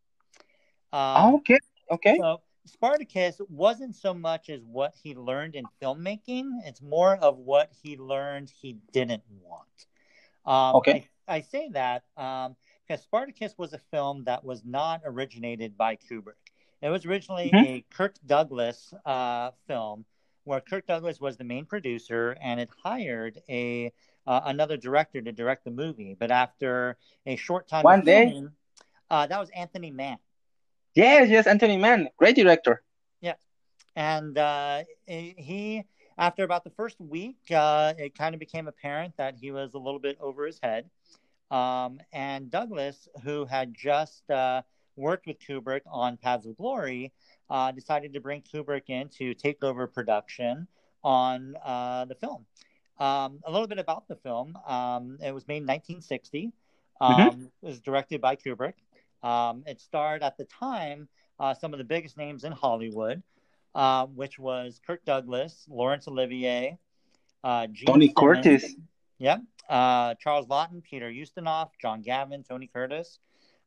Um, 0.92 1.34
okay. 1.36 1.58
Okay. 1.90 2.16
So 2.18 2.40
Spartacus 2.66 3.40
wasn't 3.48 3.94
so 3.94 4.14
much 4.14 4.48
as 4.48 4.62
what 4.64 4.94
he 5.02 5.14
learned 5.14 5.54
in 5.54 5.64
filmmaking; 5.82 6.50
it's 6.64 6.80
more 6.80 7.16
of 7.16 7.38
what 7.38 7.70
he 7.82 7.96
learned 7.96 8.50
he 8.50 8.78
didn't 8.92 9.22
want. 9.42 9.86
Um, 10.46 10.76
okay. 10.76 11.08
I, 11.28 11.36
I, 11.36 11.40
say 11.40 11.70
that 11.70 12.04
um, 12.16 12.56
because 12.86 13.02
Spartacus 13.02 13.54
was 13.56 13.72
a 13.72 13.78
film 13.78 14.24
that 14.24 14.44
was 14.44 14.62
not 14.64 15.00
originated 15.04 15.76
by 15.76 15.96
Kubrick. 15.96 16.34
It 16.82 16.90
was 16.90 17.06
originally 17.06 17.50
mm-hmm. 17.50 17.64
a 17.64 17.84
Kirk 17.90 18.16
Douglas 18.26 18.92
uh, 19.06 19.52
film 19.66 20.04
where 20.44 20.60
Kirk 20.60 20.86
Douglas 20.86 21.18
was 21.20 21.38
the 21.38 21.44
main 21.44 21.64
producer 21.64 22.36
and 22.42 22.60
it 22.60 22.68
hired 22.82 23.40
a 23.48 23.90
uh, 24.26 24.40
another 24.44 24.76
director 24.76 25.20
to 25.20 25.32
direct 25.32 25.64
the 25.64 25.70
movie. 25.70 26.16
But 26.18 26.30
after 26.30 26.96
a 27.26 27.36
short 27.36 27.68
time, 27.68 27.82
one 27.82 28.02
day, 28.02 28.30
filming, 28.30 28.50
uh, 29.10 29.26
that 29.26 29.38
was 29.38 29.50
Anthony 29.50 29.90
Mann. 29.90 30.18
Yes, 30.94 31.28
yes, 31.28 31.46
Anthony 31.46 31.76
Mann, 31.76 32.08
great 32.16 32.36
director. 32.36 32.82
Yeah, 33.20 33.34
and 33.96 34.38
uh, 34.38 34.84
he 35.06 35.84
after 36.16 36.44
about 36.44 36.64
the 36.64 36.70
first 36.70 37.00
week, 37.00 37.36
uh, 37.50 37.94
it 37.98 38.16
kind 38.16 38.34
of 38.34 38.38
became 38.38 38.68
apparent 38.68 39.16
that 39.16 39.34
he 39.36 39.50
was 39.50 39.74
a 39.74 39.78
little 39.78 39.98
bit 39.98 40.16
over 40.20 40.46
his 40.46 40.60
head. 40.62 40.88
Um, 41.50 42.00
and 42.12 42.50
Douglas, 42.50 43.08
who 43.24 43.44
had 43.44 43.74
just 43.74 44.28
uh, 44.30 44.62
worked 44.96 45.26
with 45.26 45.38
Kubrick 45.38 45.82
on 45.86 46.16
Paths 46.16 46.46
of 46.46 46.56
Glory, 46.56 47.12
uh, 47.50 47.72
decided 47.72 48.12
to 48.14 48.20
bring 48.20 48.42
Kubrick 48.42 48.88
in 48.88 49.08
to 49.18 49.34
take 49.34 49.62
over 49.62 49.86
production 49.86 50.66
on 51.02 51.56
uh, 51.64 52.04
the 52.06 52.14
film. 52.14 52.46
Um, 52.98 53.40
a 53.44 53.50
little 53.50 53.66
bit 53.66 53.78
about 53.78 54.06
the 54.08 54.16
film. 54.16 54.56
Um, 54.66 55.18
it 55.22 55.34
was 55.34 55.46
made 55.48 55.58
in 55.58 55.66
1960. 55.66 56.52
Um, 57.00 57.14
mm-hmm. 57.14 57.42
It 57.42 57.50
was 57.60 57.80
directed 57.80 58.20
by 58.20 58.36
Kubrick. 58.36 58.74
Um, 59.24 59.64
it 59.66 59.80
starred 59.80 60.22
at 60.22 60.36
the 60.36 60.44
time 60.44 61.08
uh, 61.40 61.54
some 61.54 61.72
of 61.72 61.78
the 61.78 61.84
biggest 61.84 62.16
names 62.18 62.44
in 62.44 62.52
Hollywood, 62.52 63.22
uh, 63.74 64.06
which 64.06 64.38
was 64.38 64.80
Kirk 64.86 65.04
Douglas, 65.04 65.64
Laurence 65.68 66.06
Olivier, 66.06 66.78
uh, 67.42 67.66
Tony 67.86 68.08
Simmons, 68.08 68.12
Curtis. 68.16 68.76
Yeah. 69.18 69.38
Uh, 69.68 70.14
Charles 70.20 70.46
Laughton, 70.46 70.82
Peter 70.82 71.10
Ustinov, 71.10 71.70
John 71.80 72.02
Gavin, 72.02 72.44
Tony 72.44 72.68
Curtis. 72.72 73.18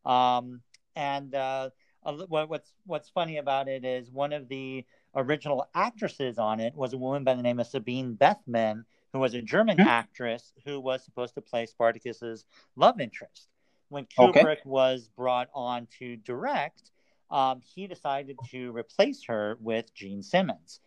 Um, 0.06 0.62
and 0.96 1.34
uh, 1.34 1.72
what's 2.04 2.74
what's 2.86 3.10
funny 3.10 3.38
about 3.38 3.68
it 3.68 3.84
is 3.84 4.12
one 4.12 4.34
of 4.34 4.48
the 4.48 4.86
original 5.16 5.68
actresses 5.74 6.38
on 6.38 6.60
it 6.60 6.76
was 6.76 6.94
a 6.94 6.98
woman 6.98 7.24
by 7.24 7.34
the 7.34 7.42
name 7.42 7.60
of 7.60 7.66
Sabine 7.66 8.14
Bethmann, 8.14 8.86
who 9.12 9.20
was 9.20 9.34
a 9.34 9.42
German 9.42 9.78
mm-hmm. 9.78 9.88
actress 9.88 10.54
who 10.66 10.80
was 10.80 11.04
supposed 11.04 11.34
to 11.36 11.42
play 11.42 11.66
Spartacus's 11.66 12.46
love 12.76 13.02
interest. 13.02 13.48
When 13.90 14.06
Kubrick 14.06 14.38
okay. 14.38 14.62
was 14.66 15.10
brought 15.16 15.50
on 15.54 15.88
to 16.00 16.18
direct, 16.18 16.92
um, 17.32 17.62
he 17.62 17.88
decided 17.88 18.38
to 18.52 18.72
replace 18.72 19.24
her 19.28 19.58
with 19.62 19.94
Jean 19.94 20.22
Simmons, 20.22 20.80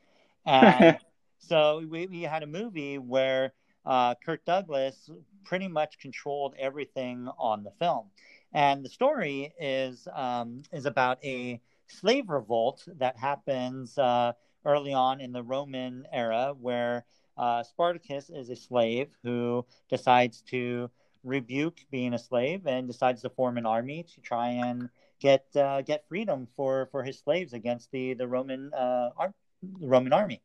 and 0.47 0.99
so 1.38 1.83
we, 1.88 2.07
we 2.07 2.23
had 2.23 2.42
a 2.42 2.47
movie 2.47 2.99
where 2.99 3.52
uh, 3.87 4.14
Kirk 4.25 4.45
Douglas 4.45 5.11
pretty 5.45 5.69
much 5.69 5.99
controlled 5.99 6.54
everything 6.59 7.28
on 7.38 7.62
the 7.62 7.71
film. 7.73 8.07
And 8.52 8.85
the 8.85 8.88
story 8.88 9.52
is 9.61 10.09
um, 10.12 10.62
is 10.73 10.87
about 10.87 11.25
a 11.25 11.61
slave 11.87 12.28
revolt 12.28 12.87
that 12.99 13.16
happens 13.16 13.97
uh, 13.99 14.33
early 14.64 14.92
on 14.92 15.21
in 15.21 15.33
the 15.33 15.42
Roman 15.42 16.07
era, 16.12 16.54
where 16.59 17.04
uh, 17.37 17.62
Spartacus 17.62 18.30
is 18.30 18.50
a 18.50 18.57
slave 18.57 19.09
who 19.23 19.64
decides 19.88 20.42
to 20.42 20.90
rebuke 21.22 21.80
being 21.90 22.14
a 22.14 22.18
slave 22.18 22.66
and 22.66 22.86
decides 22.86 23.22
to 23.22 23.30
form 23.30 23.58
an 23.58 23.66
army 23.66 24.04
to 24.14 24.20
try 24.20 24.48
and 24.48 24.88
get 25.20 25.44
uh, 25.54 25.82
get 25.82 26.06
freedom 26.08 26.48
for 26.56 26.88
for 26.90 27.02
his 27.02 27.18
slaves 27.18 27.52
against 27.52 27.90
the 27.90 28.14
the 28.14 28.26
Roman 28.26 28.72
uh, 28.74 29.10
ar- 29.16 29.34
Roman 29.80 30.12
army. 30.12 30.40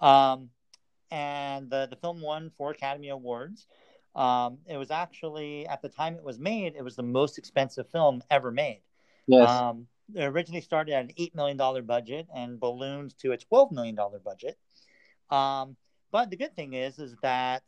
Um, 0.00 0.50
and 1.10 1.70
the 1.70 1.86
the 1.88 1.96
film 1.96 2.20
won 2.20 2.50
four 2.56 2.70
Academy 2.70 3.08
Awards. 3.08 3.66
Um, 4.14 4.58
it 4.66 4.76
was 4.76 4.90
actually 4.90 5.66
at 5.66 5.80
the 5.80 5.88
time 5.88 6.16
it 6.16 6.24
was 6.24 6.38
made, 6.38 6.74
it 6.76 6.84
was 6.84 6.96
the 6.96 7.02
most 7.02 7.38
expensive 7.38 7.88
film 7.88 8.22
ever 8.30 8.50
made. 8.50 8.82
Yes. 9.26 9.48
Um, 9.48 9.86
it 10.14 10.24
originally 10.24 10.60
started 10.60 10.92
at 10.92 11.04
an 11.04 11.10
eight 11.16 11.34
million 11.34 11.56
dollar 11.56 11.80
budget 11.80 12.26
and 12.34 12.60
ballooned 12.60 13.16
to 13.18 13.32
a 13.32 13.38
twelve 13.38 13.72
million 13.72 13.94
dollar 13.94 14.18
budget. 14.18 14.58
Um, 15.30 15.76
but 16.10 16.28
the 16.28 16.36
good 16.36 16.54
thing 16.54 16.74
is, 16.74 16.98
is 16.98 17.16
that 17.22 17.62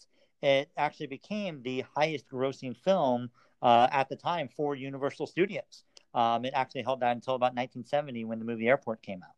it 0.44 0.68
actually 0.76 1.06
became 1.06 1.62
the 1.62 1.84
highest 1.96 2.28
grossing 2.28 2.76
film 2.76 3.30
uh, 3.62 3.88
at 3.90 4.10
the 4.10 4.16
time 4.16 4.46
for 4.54 4.74
Universal 4.74 5.26
Studios. 5.26 5.84
Um, 6.12 6.44
it 6.44 6.52
actually 6.54 6.82
held 6.82 7.00
that 7.00 7.12
until 7.16 7.34
about 7.34 7.54
1970 7.56 8.26
when 8.26 8.38
the 8.38 8.44
movie 8.44 8.68
Airport 8.68 9.00
came 9.00 9.22
out. 9.24 9.30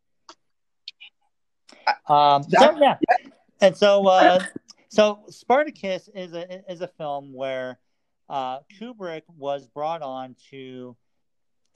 Um, 2.09 2.43
so 2.43 2.77
yeah, 2.77 2.97
and 3.61 3.75
so 3.75 4.05
uh, 4.05 4.43
so 4.89 5.23
Spartacus 5.29 6.09
is 6.13 6.33
a 6.33 6.69
is 6.69 6.81
a 6.81 6.87
film 6.87 7.33
where 7.33 7.79
uh, 8.29 8.59
Kubrick 8.77 9.23
was 9.37 9.65
brought 9.65 10.01
on 10.01 10.35
to 10.51 10.97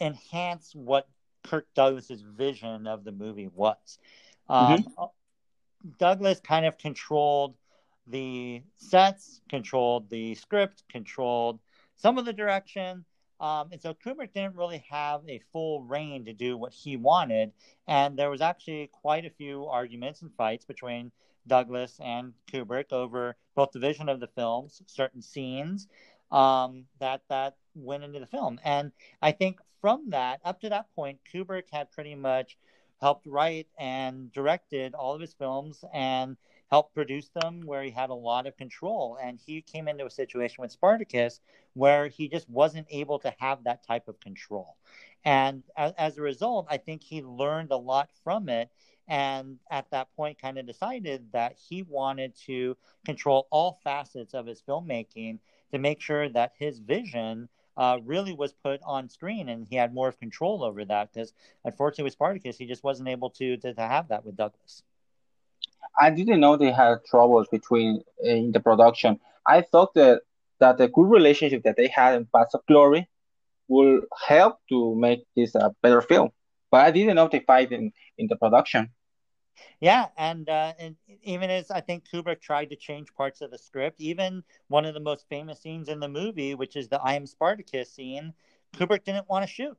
enhance 0.01 0.73
what 0.75 1.07
Kirk 1.43 1.67
Douglas's 1.73 2.21
vision 2.21 2.85
of 2.85 3.05
the 3.05 3.13
movie 3.13 3.49
was. 3.53 3.97
Um, 4.49 4.77
mm-hmm. 4.77 5.03
Douglas 5.97 6.41
kind 6.41 6.65
of 6.65 6.77
controlled 6.77 7.55
the 8.11 8.61
sets, 8.77 9.41
controlled 9.49 10.09
the 10.09 10.35
script, 10.35 10.83
controlled 10.89 11.59
some 11.95 12.17
of 12.17 12.25
the 12.25 12.33
direction. 12.33 13.05
Um, 13.39 13.69
and 13.71 13.81
so 13.81 13.93
Kubrick 13.93 14.33
didn't 14.33 14.55
really 14.55 14.83
have 14.89 15.21
a 15.27 15.41
full 15.51 15.81
reign 15.81 16.25
to 16.25 16.33
do 16.33 16.57
what 16.57 16.73
he 16.73 16.95
wanted. 16.95 17.51
And 17.87 18.17
there 18.17 18.29
was 18.29 18.41
actually 18.41 18.89
quite 18.91 19.25
a 19.25 19.31
few 19.31 19.65
arguments 19.65 20.21
and 20.21 20.31
fights 20.35 20.65
between 20.65 21.11
Douglas 21.47 21.99
and 22.03 22.33
Kubrick 22.51 22.91
over 22.91 23.35
both 23.55 23.71
the 23.71 23.79
vision 23.79 24.09
of 24.09 24.19
the 24.19 24.27
films, 24.27 24.81
certain 24.85 25.21
scenes 25.21 25.87
um, 26.31 26.85
that 26.99 27.21
that 27.29 27.55
went 27.75 28.03
into 28.03 28.19
the 28.19 28.27
film. 28.27 28.59
And 28.63 28.91
I 29.21 29.31
think 29.31 29.59
from 29.81 30.11
that, 30.11 30.39
up 30.45 30.61
to 30.61 30.69
that 30.69 30.93
point, 30.95 31.19
Kubrick 31.33 31.69
had 31.71 31.91
pretty 31.91 32.15
much 32.15 32.57
helped 32.99 33.25
write 33.25 33.67
and 33.79 34.31
directed 34.31 34.93
all 34.93 35.15
of 35.15 35.21
his 35.21 35.33
films 35.33 35.83
and 35.93 36.37
helped 36.71 36.95
produce 36.95 37.29
them 37.29 37.61
where 37.65 37.83
he 37.83 37.91
had 37.91 38.09
a 38.09 38.15
lot 38.15 38.47
of 38.47 38.57
control. 38.57 39.17
And 39.21 39.39
he 39.45 39.61
came 39.61 39.87
into 39.87 40.05
a 40.05 40.09
situation 40.09 40.61
with 40.61 40.71
Spartacus 40.71 41.41
where 41.73 42.07
he 42.07 42.29
just 42.29 42.49
wasn't 42.49 42.87
able 42.89 43.19
to 43.19 43.33
have 43.39 43.63
that 43.65 43.83
type 43.85 44.07
of 44.07 44.19
control. 44.19 44.77
And 45.25 45.63
as, 45.77 45.93
as 45.97 46.17
a 46.17 46.21
result, 46.21 46.67
I 46.69 46.77
think 46.77 47.03
he 47.03 47.21
learned 47.21 47.71
a 47.71 47.77
lot 47.77 48.09
from 48.23 48.49
it. 48.49 48.69
And 49.07 49.59
at 49.69 49.91
that 49.91 50.15
point, 50.15 50.39
kind 50.41 50.57
of 50.57 50.65
decided 50.65 51.31
that 51.33 51.57
he 51.57 51.83
wanted 51.83 52.35
to 52.47 52.77
control 53.05 53.47
all 53.51 53.79
facets 53.83 54.33
of 54.33 54.45
his 54.45 54.61
filmmaking 54.61 55.39
to 55.71 55.79
make 55.79 55.99
sure 56.01 56.29
that 56.29 56.53
his 56.57 56.79
vision 56.79 57.49
uh, 57.77 57.99
really 58.03 58.33
was 58.33 58.53
put 58.53 58.81
on 58.83 59.09
screen 59.09 59.49
and 59.49 59.67
he 59.67 59.75
had 59.75 59.93
more 59.93 60.11
control 60.11 60.63
over 60.63 60.83
that 60.85 61.11
because 61.13 61.33
unfortunately 61.65 62.03
with 62.03 62.13
Spartacus 62.13 62.57
he 62.57 62.65
just 62.65 62.83
wasn't 62.83 63.07
able 63.09 63.29
to, 63.31 63.57
to, 63.57 63.73
to 63.73 63.81
have 63.81 64.09
that 64.09 64.25
with 64.25 64.35
Douglas. 64.35 64.83
I 65.99 66.09
didn't 66.09 66.39
know 66.39 66.55
they 66.57 66.71
had 66.71 67.05
troubles 67.09 67.47
between 67.49 68.03
in 68.23 68.51
the 68.51 68.59
production. 68.59 69.19
I 69.45 69.61
thought 69.61 69.93
that 69.95 70.21
that 70.59 70.77
the 70.77 70.87
good 70.87 71.09
relationship 71.09 71.63
that 71.63 71.75
they 71.75 71.87
had 71.87 72.15
in 72.15 72.27
Paths 72.33 72.53
of 72.53 72.65
Glory 72.67 73.09
will 73.67 74.01
help 74.27 74.59
to 74.69 74.95
make 74.95 75.25
this 75.35 75.55
a 75.55 75.73
better 75.81 76.01
film. 76.01 76.29
But 76.69 76.85
I 76.85 76.91
didn't 76.91 77.15
know 77.15 77.27
they 77.27 77.39
fight 77.39 77.71
in, 77.71 77.91
in 78.17 78.27
the 78.27 78.35
production. 78.35 78.89
Yeah, 79.79 80.07
and 80.17 80.47
uh, 80.47 80.73
and 80.79 80.95
even 81.23 81.49
as 81.49 81.71
I 81.71 81.81
think 81.81 82.05
Kubrick 82.09 82.41
tried 82.41 82.69
to 82.69 82.75
change 82.75 83.13
parts 83.13 83.41
of 83.41 83.51
the 83.51 83.57
script, 83.57 83.99
even 83.99 84.43
one 84.67 84.85
of 84.85 84.93
the 84.93 84.99
most 84.99 85.27
famous 85.29 85.59
scenes 85.61 85.89
in 85.89 85.99
the 85.99 86.07
movie, 86.07 86.55
which 86.55 86.75
is 86.75 86.87
the 86.87 87.01
"I 87.01 87.13
am 87.13 87.25
Spartacus" 87.25 87.91
scene, 87.91 88.33
Kubrick 88.73 89.03
didn't 89.03 89.29
want 89.29 89.43
to 89.45 89.51
shoot. 89.51 89.77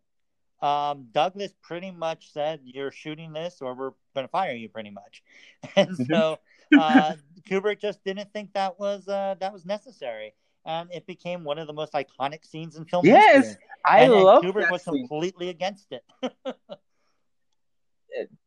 Um, 0.62 1.08
Douglas 1.12 1.52
pretty 1.60 1.90
much 1.90 2.32
said, 2.32 2.60
"You're 2.62 2.92
shooting 2.92 3.32
this, 3.32 3.58
or 3.60 3.74
we're 3.74 3.90
going 4.14 4.24
to 4.26 4.28
fire 4.28 4.54
you." 4.54 4.68
Pretty 4.68 4.90
much, 4.90 5.22
and 5.76 5.90
mm-hmm. 5.90 6.04
so 6.04 6.38
uh, 6.78 7.14
Kubrick 7.48 7.80
just 7.80 8.04
didn't 8.04 8.32
think 8.32 8.52
that 8.54 8.78
was 8.78 9.08
uh, 9.08 9.34
that 9.40 9.52
was 9.52 9.66
necessary, 9.66 10.34
and 10.64 10.88
it 10.92 11.04
became 11.06 11.42
one 11.42 11.58
of 11.58 11.66
the 11.66 11.72
most 11.72 11.92
iconic 11.94 12.46
scenes 12.46 12.76
in 12.76 12.84
film 12.84 13.04
yes, 13.04 13.46
history. 13.46 13.64
I 13.84 14.04
and, 14.04 14.12
love 14.12 14.44
and 14.44 14.54
Kubrick 14.54 14.70
was 14.70 14.84
scene. 14.84 14.94
completely 15.08 15.48
against 15.48 15.90
it. 15.90 16.04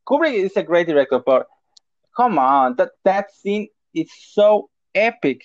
Kubrick 0.07 0.33
is 0.33 0.55
a 0.55 0.63
great 0.63 0.87
director, 0.87 1.19
but 1.19 1.47
come 2.15 2.39
on, 2.39 2.75
that 2.77 2.91
that 3.03 3.35
scene 3.35 3.67
is 3.93 4.09
so 4.31 4.69
epic. 4.93 5.41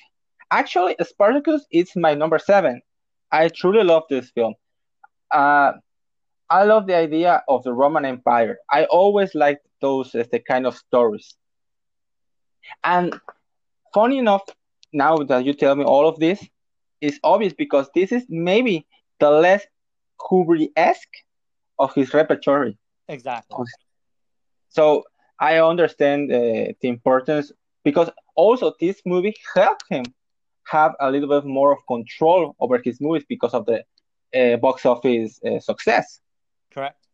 Actually, 0.52 0.94
Spartacus 1.02 1.64
is 1.72 1.90
my 1.96 2.14
number 2.14 2.38
seven. 2.38 2.80
I 3.32 3.48
truly 3.48 3.84
love 3.84 4.04
this 4.08 4.30
film. 4.30 4.54
Uh, 5.32 5.72
I 6.50 6.64
love 6.64 6.86
the 6.88 6.96
idea 6.96 7.42
of 7.48 7.62
the 7.62 7.72
Roman 7.72 8.04
Empire. 8.04 8.58
I 8.68 8.84
always 8.86 9.34
liked 9.36 9.66
those 9.80 10.14
uh, 10.14 10.24
the 10.32 10.40
kind 10.40 10.66
of 10.66 10.76
stories. 10.76 11.36
And 12.82 13.18
funny 13.94 14.18
enough, 14.18 14.42
now 14.92 15.16
that 15.18 15.44
you 15.44 15.54
tell 15.54 15.76
me 15.76 15.84
all 15.84 16.08
of 16.08 16.18
this, 16.18 16.44
it's 17.00 17.18
obvious 17.22 17.52
because 17.52 17.88
this 17.94 18.10
is 18.10 18.24
maybe 18.28 18.86
the 19.20 19.30
less 19.30 19.64
Kubrick-esque 20.20 21.16
of 21.78 21.94
his 21.94 22.12
repertoire. 22.12 22.72
Exactly. 23.08 23.64
So 24.68 25.04
I 25.38 25.60
understand 25.60 26.32
uh, 26.32 26.74
the 26.80 26.88
importance 26.88 27.52
because 27.84 28.10
also 28.34 28.74
this 28.80 29.00
movie 29.06 29.34
helped 29.54 29.84
him 29.88 30.04
have 30.66 30.94
a 31.00 31.10
little 31.10 31.28
bit 31.28 31.46
more 31.48 31.72
of 31.72 31.78
control 31.86 32.54
over 32.60 32.80
his 32.84 33.00
movies 33.00 33.24
because 33.28 33.54
of 33.54 33.66
the 33.66 33.84
uh, 34.34 34.56
box 34.58 34.84
office 34.84 35.40
uh, 35.44 35.58
success. 35.60 36.20
Correct. 36.72 37.06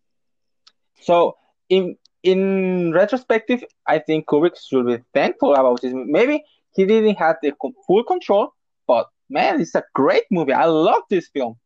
So 1.01 1.37
in 1.69 1.97
in 2.23 2.93
retrospective, 2.93 3.63
I 3.87 3.99
think 4.01 4.27
Kubrick 4.27 4.57
should 4.59 4.87
be 4.87 4.99
thankful 5.15 5.55
about 5.55 5.81
this. 5.81 5.93
Maybe 5.95 6.43
he 6.75 6.85
didn't 6.85 7.17
have 7.17 7.37
the 7.43 7.53
full 7.87 8.05
control, 8.05 8.53
but 8.87 9.09
man, 9.29 9.61
it's 9.61 9.75
a 9.75 9.85
great 9.95 10.25
movie. 10.31 10.53
I 10.53 10.67
love 10.67 11.03
this 11.09 11.29
film. 11.29 11.57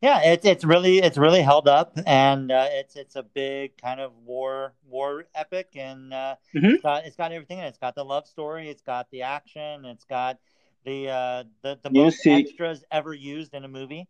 Yeah, 0.00 0.20
it's 0.22 0.44
it's 0.44 0.64
really 0.64 0.98
it's 0.98 1.16
really 1.16 1.42
held 1.42 1.66
up, 1.66 1.98
and 2.06 2.52
uh, 2.52 2.66
it's 2.70 2.96
it's 2.96 3.16
a 3.16 3.22
big 3.22 3.76
kind 3.78 4.00
of 4.00 4.12
war 4.24 4.74
war 4.86 5.24
epic, 5.34 5.70
and 5.76 6.12
uh, 6.12 6.36
mm-hmm. 6.54 6.66
it's, 6.66 6.82
got, 6.82 7.06
it's 7.06 7.16
got 7.16 7.32
everything 7.32 7.58
in 7.58 7.64
it. 7.64 7.68
It's 7.68 7.78
got 7.78 7.94
the 7.94 8.04
love 8.04 8.26
story, 8.26 8.68
it's 8.68 8.82
got 8.82 9.10
the 9.10 9.22
action, 9.22 9.84
it's 9.86 10.04
got 10.04 10.38
the 10.84 11.08
uh, 11.08 11.44
the 11.62 11.78
the 11.82 11.90
most 11.90 12.26
extras 12.26 12.84
ever 12.90 13.14
used 13.14 13.54
in 13.54 13.64
a 13.64 13.68
movie. 13.68 14.08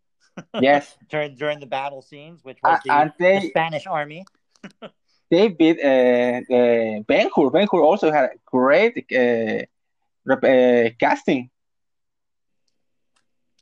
Yes, 0.60 0.96
during 1.08 1.34
during 1.36 1.60
the 1.60 1.66
battle 1.66 2.02
scenes, 2.02 2.44
which 2.44 2.58
was 2.62 2.80
the, 2.84 3.12
they, 3.18 3.40
the 3.40 3.48
Spanish 3.48 3.86
army. 3.86 4.24
they 5.30 5.48
beat 5.48 5.78
uh, 5.82 6.40
uh, 6.54 7.00
Ben 7.06 7.30
Hur. 7.34 7.50
Ben 7.50 7.66
Hur 7.70 7.82
also 7.82 8.10
had 8.10 8.24
a 8.24 8.30
great 8.46 9.06
uh, 9.12 10.32
uh, 10.32 10.90
casting. 10.98 11.50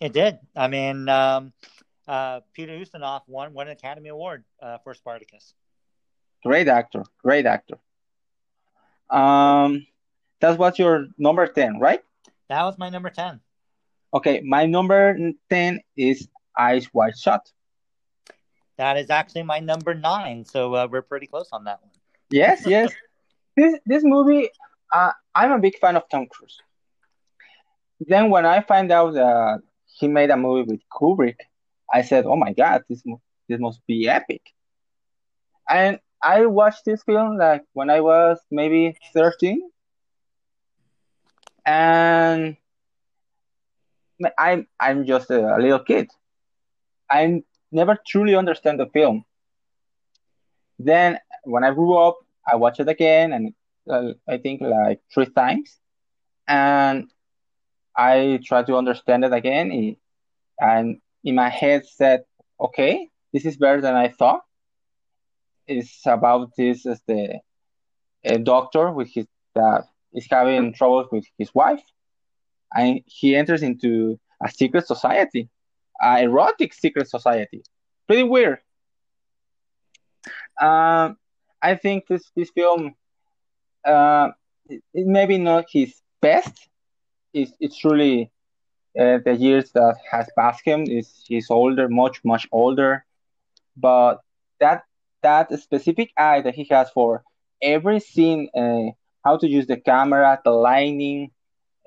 It 0.01 0.13
did. 0.13 0.39
I 0.57 0.69
mean. 0.69 1.09
Um, 1.09 1.53
uh, 2.11 2.41
Peter 2.55 2.73
Ustinov 2.73 3.23
won, 3.29 3.55
won 3.55 3.69
an 3.69 3.73
Academy 3.73 4.09
Award 4.09 4.43
uh, 4.61 4.79
for 4.79 4.95
Spartacus. 4.95 5.55
Great 6.43 6.67
actor, 6.67 7.05
great 7.23 7.47
actor. 7.47 7.79
Um, 9.09 9.87
that 10.41 10.59
was 10.59 10.77
your 10.77 11.07
number 11.19 11.47
10, 11.47 11.79
right? 11.79 12.03
That 12.49 12.65
was 12.65 12.79
my 12.79 12.89
number 12.91 13.11
10. 13.11 13.39
Okay, 14.13 14.41
my 14.41 14.67
number 14.67 15.17
10 15.51 15.81
is 15.97 16.27
Eyes 16.61 16.93
Wide 16.93 17.17
Shut. 17.17 17.41
That 18.77 18.97
is 18.97 19.11
actually 19.11 19.43
my 19.43 19.61
number 19.61 19.95
nine, 19.95 20.45
so 20.45 20.75
uh, 20.75 20.89
we're 20.91 21.03
pretty 21.03 21.27
close 21.27 21.49
on 21.53 21.65
that 21.65 21.81
one. 21.83 21.91
Yes, 22.31 22.67
yes. 22.67 22.93
this 23.57 23.79
this 23.87 24.03
movie, 24.05 24.49
uh, 24.93 25.13
I'm 25.35 25.53
a 25.53 25.59
big 25.59 25.79
fan 25.79 25.97
of 25.97 26.05
Tom 26.11 26.27
Cruise. 26.27 26.59
Then 28.01 28.31
when 28.31 28.47
I 28.47 28.61
find 28.63 28.91
out 28.91 29.15
that 29.15 29.61
he 29.99 30.09
made 30.09 30.31
a 30.31 30.37
movie 30.37 30.71
with 30.71 30.81
Kubrick, 30.93 31.41
I 31.93 32.03
said, 32.03 32.25
"Oh 32.25 32.37
my 32.37 32.53
God, 32.53 32.83
this 32.89 33.03
this 33.49 33.61
must 33.61 33.81
be 33.87 34.09
epic." 34.09 34.43
And 35.69 35.99
I 36.23 36.47
watched 36.47 36.85
this 36.85 37.03
film 37.03 37.37
like 37.37 37.63
when 37.73 37.91
I 37.91 38.01
was 38.01 38.39
maybe 38.51 38.97
thirteen, 39.13 39.61
and 41.67 42.57
I'm 44.39 44.67
I'm 44.79 45.07
just 45.07 45.31
a 45.31 45.57
little 45.59 45.85
kid. 45.85 46.09
I 47.11 47.43
never 47.73 47.99
truly 48.07 48.35
understand 48.35 48.81
the 48.81 48.87
film. 48.87 49.25
Then 50.79 51.19
when 51.45 51.65
I 51.65 51.73
grew 51.73 51.97
up, 51.97 52.19
I 52.51 52.57
watched 52.57 52.81
it 52.81 52.89
again, 52.89 53.33
and 53.33 53.55
uh, 53.89 54.15
I 54.29 54.39
think 54.39 54.61
like 54.63 55.01
three 55.13 55.27
times, 55.27 55.79
and 56.49 57.11
I 57.97 58.41
tried 58.45 58.67
to 58.67 58.77
understand 58.77 59.25
it 59.25 59.33
again, 59.33 59.97
and 60.61 61.01
in 61.25 61.35
my 61.35 61.49
head 61.49 61.87
said, 61.87 62.25
"Okay, 62.59 63.09
this 63.33 63.45
is 63.45 63.57
better 63.57 63.81
than 63.81 63.95
I 63.95 64.09
thought." 64.09 64.43
It's 65.67 66.07
about 66.07 66.51
this 66.57 66.87
as 66.87 67.01
the 67.07 67.41
a 68.25 68.39
doctor 68.39 68.91
with 68.91 69.09
his 69.13 69.27
that 69.55 69.85
is 70.13 70.27
having 70.31 70.73
troubles 70.73 71.09
with 71.13 71.25
his 71.39 71.55
wife, 71.55 71.83
and 72.75 73.01
he 73.07 73.37
enters 73.37 73.63
into 73.63 74.19
a 74.43 74.51
secret 74.51 74.87
society, 74.87 75.49
a 76.03 76.23
erotic 76.23 76.73
secret 76.73 77.09
society. 77.09 77.63
Pretty 78.07 78.23
weird. 78.25 78.59
Um, 80.61 81.17
I 81.63 81.75
think 81.77 82.07
this 82.09 82.31
this 82.37 82.51
film, 82.51 82.95
uh, 83.85 84.31
maybe 84.95 85.39
not 85.39 85.67
his 85.71 85.95
best. 86.21 86.69
It's 87.33 87.53
it's 87.61 87.79
truly 87.79 88.31
uh, 88.99 89.19
the 89.25 89.35
years 89.35 89.71
that 89.73 89.97
has 90.11 90.29
passed 90.37 90.63
him. 90.65 90.85
Is 90.89 91.25
he's 91.27 91.51
older, 91.51 91.89
much 91.89 92.21
much 92.25 92.49
older, 92.53 93.05
but 93.77 94.21
that 94.59 94.85
that 95.23 95.53
specific 95.59 96.13
eye 96.17 96.41
that 96.41 96.55
he 96.55 96.67
has 96.71 96.91
for 96.91 97.23
every 97.63 98.01
scene, 98.01 98.49
uh, 98.55 98.93
how 99.25 99.37
to 99.37 99.49
use 99.49 99.67
the 99.67 99.77
camera, 99.77 100.41
the 100.45 100.51
lighting, 100.51 101.31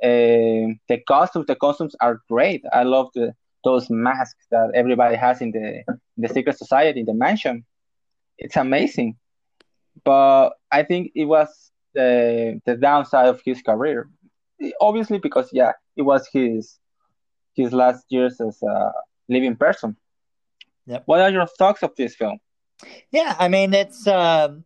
uh, 0.03 0.73
the 0.87 1.01
costumes. 1.07 1.47
The 1.47 1.55
costumes 1.55 1.95
are 1.99 2.21
great. 2.29 2.63
I 2.71 2.83
love 2.83 3.09
the 3.13 3.35
those 3.63 3.89
masks 3.89 4.45
that 4.51 4.71
everybody 4.73 5.15
has 5.15 5.41
in 5.41 5.51
the 5.51 5.83
in 5.87 5.99
the 6.17 6.29
secret 6.29 6.57
society, 6.57 7.01
in 7.01 7.05
the 7.05 7.13
mansion. 7.13 7.65
It's 8.37 8.57
amazing, 8.57 9.17
but 10.03 10.51
I 10.71 10.83
think 10.83 11.11
it 11.15 11.25
was 11.25 11.49
the 11.93 12.61
the 12.65 12.75
downside 12.75 13.27
of 13.27 13.41
his 13.45 13.61
career. 13.61 14.09
Obviously, 14.79 15.19
because 15.19 15.49
yeah, 15.51 15.73
it 15.95 16.01
was 16.01 16.27
his 16.31 16.79
his 17.55 17.73
last 17.73 18.05
years 18.09 18.39
as 18.41 18.61
a 18.63 18.91
living 19.29 19.55
person. 19.55 19.95
Yep. 20.85 21.03
What 21.05 21.21
are 21.21 21.29
your 21.29 21.47
thoughts 21.47 21.83
of 21.83 21.95
this 21.95 22.15
film? 22.15 22.39
Yeah, 23.11 23.35
I 23.39 23.47
mean, 23.47 23.73
it's 23.73 24.05
um, 24.07 24.65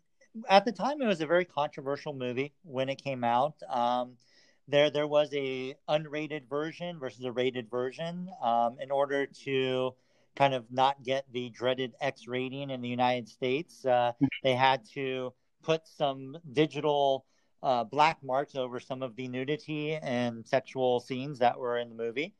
at 0.49 0.65
the 0.65 0.71
time 0.71 1.01
it 1.01 1.05
was 1.05 1.21
a 1.21 1.27
very 1.27 1.45
controversial 1.45 2.13
movie 2.13 2.53
when 2.63 2.89
it 2.89 3.03
came 3.03 3.23
out. 3.23 3.55
Um, 3.69 4.17
there, 4.67 4.89
there 4.89 5.07
was 5.07 5.33
a 5.33 5.75
unrated 5.89 6.49
version 6.49 6.99
versus 6.99 7.23
a 7.23 7.31
rated 7.31 7.69
version. 7.69 8.29
Um, 8.41 8.77
in 8.81 8.91
order 8.91 9.25
to 9.45 9.93
kind 10.35 10.53
of 10.53 10.65
not 10.71 11.03
get 11.03 11.25
the 11.31 11.49
dreaded 11.49 11.93
X 12.01 12.27
rating 12.27 12.69
in 12.69 12.81
the 12.81 12.89
United 12.89 13.27
States, 13.27 13.85
uh, 13.85 14.11
they 14.43 14.55
had 14.55 14.85
to 14.93 15.33
put 15.63 15.87
some 15.87 16.37
digital 16.53 17.25
uh, 17.63 17.83
black 17.83 18.17
marks 18.23 18.55
over 18.55 18.79
some 18.79 19.01
of 19.01 19.15
the 19.15 19.27
nudity 19.27 19.95
and 19.95 20.45
sexual 20.45 20.99
scenes 20.99 21.39
that 21.39 21.57
were 21.57 21.77
in 21.77 21.89
the 21.89 21.95
movie. 21.95 22.33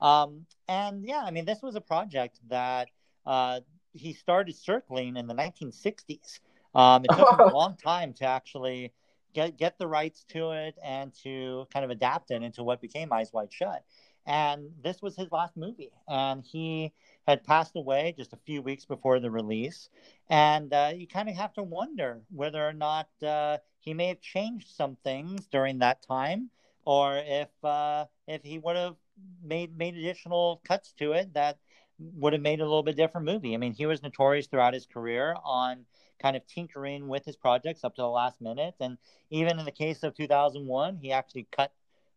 Um, 0.00 0.46
and 0.68 1.04
yeah, 1.04 1.22
I 1.24 1.30
mean, 1.30 1.44
this 1.44 1.60
was 1.62 1.74
a 1.74 1.80
project 1.80 2.38
that 2.48 2.88
uh, 3.26 3.60
he 3.92 4.12
started 4.12 4.56
circling 4.56 5.16
in 5.16 5.26
the 5.26 5.34
1960s. 5.34 6.40
Um, 6.74 7.04
it 7.04 7.08
took 7.08 7.32
him 7.32 7.40
a 7.40 7.52
long 7.52 7.76
time 7.76 8.12
to 8.14 8.24
actually 8.24 8.92
get 9.32 9.56
get 9.56 9.78
the 9.78 9.86
rights 9.86 10.24
to 10.30 10.52
it 10.52 10.76
and 10.84 11.12
to 11.22 11.66
kind 11.72 11.84
of 11.84 11.90
adapt 11.90 12.30
it 12.30 12.42
into 12.42 12.62
what 12.62 12.80
became 12.80 13.12
Eyes 13.12 13.32
Wide 13.32 13.52
Shut. 13.52 13.84
And 14.26 14.70
this 14.82 15.00
was 15.00 15.16
his 15.16 15.32
last 15.32 15.56
movie, 15.56 15.92
and 16.06 16.44
he 16.44 16.92
had 17.26 17.42
passed 17.42 17.74
away 17.74 18.14
just 18.16 18.32
a 18.32 18.38
few 18.44 18.60
weeks 18.62 18.84
before 18.84 19.18
the 19.18 19.30
release. 19.30 19.88
And 20.28 20.72
uh, 20.72 20.92
you 20.94 21.06
kind 21.06 21.28
of 21.28 21.36
have 21.36 21.54
to 21.54 21.62
wonder 21.62 22.20
whether 22.30 22.66
or 22.66 22.74
not 22.74 23.08
uh, 23.26 23.58
he 23.80 23.94
may 23.94 24.08
have 24.08 24.20
changed 24.20 24.68
some 24.68 24.96
things 25.02 25.46
during 25.46 25.78
that 25.78 26.02
time, 26.02 26.50
or 26.84 27.16
if 27.16 27.48
uh, 27.64 28.04
if 28.28 28.42
he 28.42 28.58
would 28.58 28.76
have 28.76 28.96
made 29.42 29.76
made 29.76 29.96
additional 29.96 30.60
cuts 30.64 30.92
to 30.98 31.12
it 31.12 31.34
that 31.34 31.58
would 31.98 32.32
have 32.32 32.42
made 32.42 32.60
a 32.60 32.64
little 32.64 32.82
bit 32.82 32.96
different 32.96 33.26
movie. 33.26 33.54
I 33.54 33.58
mean, 33.58 33.72
he 33.72 33.86
was 33.86 34.02
notorious 34.02 34.46
throughout 34.46 34.74
his 34.74 34.86
career 34.86 35.34
on 35.44 35.84
kind 36.20 36.36
of 36.36 36.46
tinkering 36.46 37.08
with 37.08 37.24
his 37.24 37.36
projects 37.36 37.84
up 37.84 37.94
to 37.96 38.02
the 38.02 38.08
last 38.08 38.40
minute. 38.40 38.74
And 38.80 38.98
even 39.30 39.58
in 39.58 39.64
the 39.64 39.70
case 39.72 40.02
of 40.02 40.14
2001, 40.14 40.98
he 41.00 41.12
actually 41.12 41.46
cut 41.50 41.72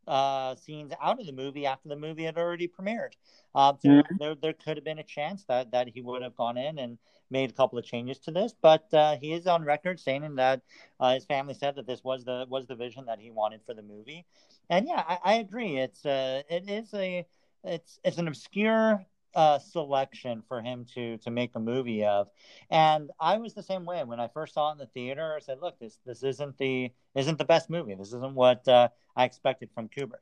uh, 0.08 0.56
scenes 0.56 0.92
out 1.02 1.20
of 1.20 1.26
the 1.26 1.32
movie 1.32 1.66
after 1.66 1.90
the 1.90 1.96
movie 1.96 2.24
had 2.24 2.38
already 2.38 2.68
premiered. 2.68 3.14
Um, 3.56 3.78
so 3.82 3.90
mm-hmm. 3.90 4.16
there, 4.20 4.36
there 4.36 4.54
could 4.54 4.78
have 4.78 4.84
been 4.84 5.00
a 5.00 5.04
chance 5.04 5.46
that, 5.46 5.72
that 5.72 5.88
he 5.88 6.02
would 6.02 6.22
have 6.22 6.36
gone 6.36 6.58
in 6.58 6.80
and 6.80 6.98
made 7.30 7.50
a 7.50 7.54
couple 7.54 7.80
of 7.80 7.86
changes 7.86 8.20
to 8.20 8.32
this, 8.32 8.54
but 8.62 8.94
uh, 8.94 9.18
he 9.18 9.34
is 9.34 9.48
on 9.48 9.64
record 9.64 10.00
saying 10.00 10.36
that 10.36 10.62
uh, 11.00 11.14
his 11.14 11.26
family 11.26 11.54
said 11.54 11.76
that 11.76 11.88
this 11.88 12.04
was 12.04 12.24
the 12.24 12.46
was 12.48 12.68
the 12.68 12.76
vision 12.76 13.06
that 13.06 13.20
he 13.20 13.32
wanted 13.32 13.62
for 13.66 13.74
the 13.74 13.82
movie. 13.82 14.26
And 14.70 14.88
yeah, 14.88 15.04
I, 15.08 15.18
I 15.24 15.34
agree. 15.36 15.78
It's 15.78 16.06
uh, 16.06 16.44
it 16.50 16.70
is 16.70 16.94
a 16.94 17.26
it's 17.64 18.00
it's 18.04 18.18
an 18.18 18.28
obscure 18.28 19.04
uh, 19.36 19.60
selection 19.60 20.44
for 20.48 20.62
him 20.62 20.86
to 20.94 21.18
to 21.20 21.32
make 21.32 21.56
a 21.56 21.60
movie 21.60 22.06
of. 22.06 22.30
And 22.70 23.12
I 23.20 23.38
was 23.38 23.54
the 23.54 23.64
same 23.64 23.86
way 23.86 24.04
when 24.04 24.20
I 24.20 24.28
first 24.28 24.54
saw 24.54 24.70
it 24.70 24.74
in 24.74 24.78
the 24.80 24.86
theater. 24.88 25.34
I 25.36 25.40
said, 25.40 25.60
"Look, 25.62 25.80
this 25.80 26.00
this 26.06 26.24
isn't 26.24 26.58
the 26.58 26.92
isn't 27.16 27.38
the 27.38 27.46
best 27.46 27.70
movie. 27.70 27.96
This 27.96 28.14
isn't 28.14 28.36
what 28.36 28.68
uh, 28.68 28.90
I 29.16 29.26
expected 29.26 29.70
from 29.74 29.90
Kubrick." 29.90 30.18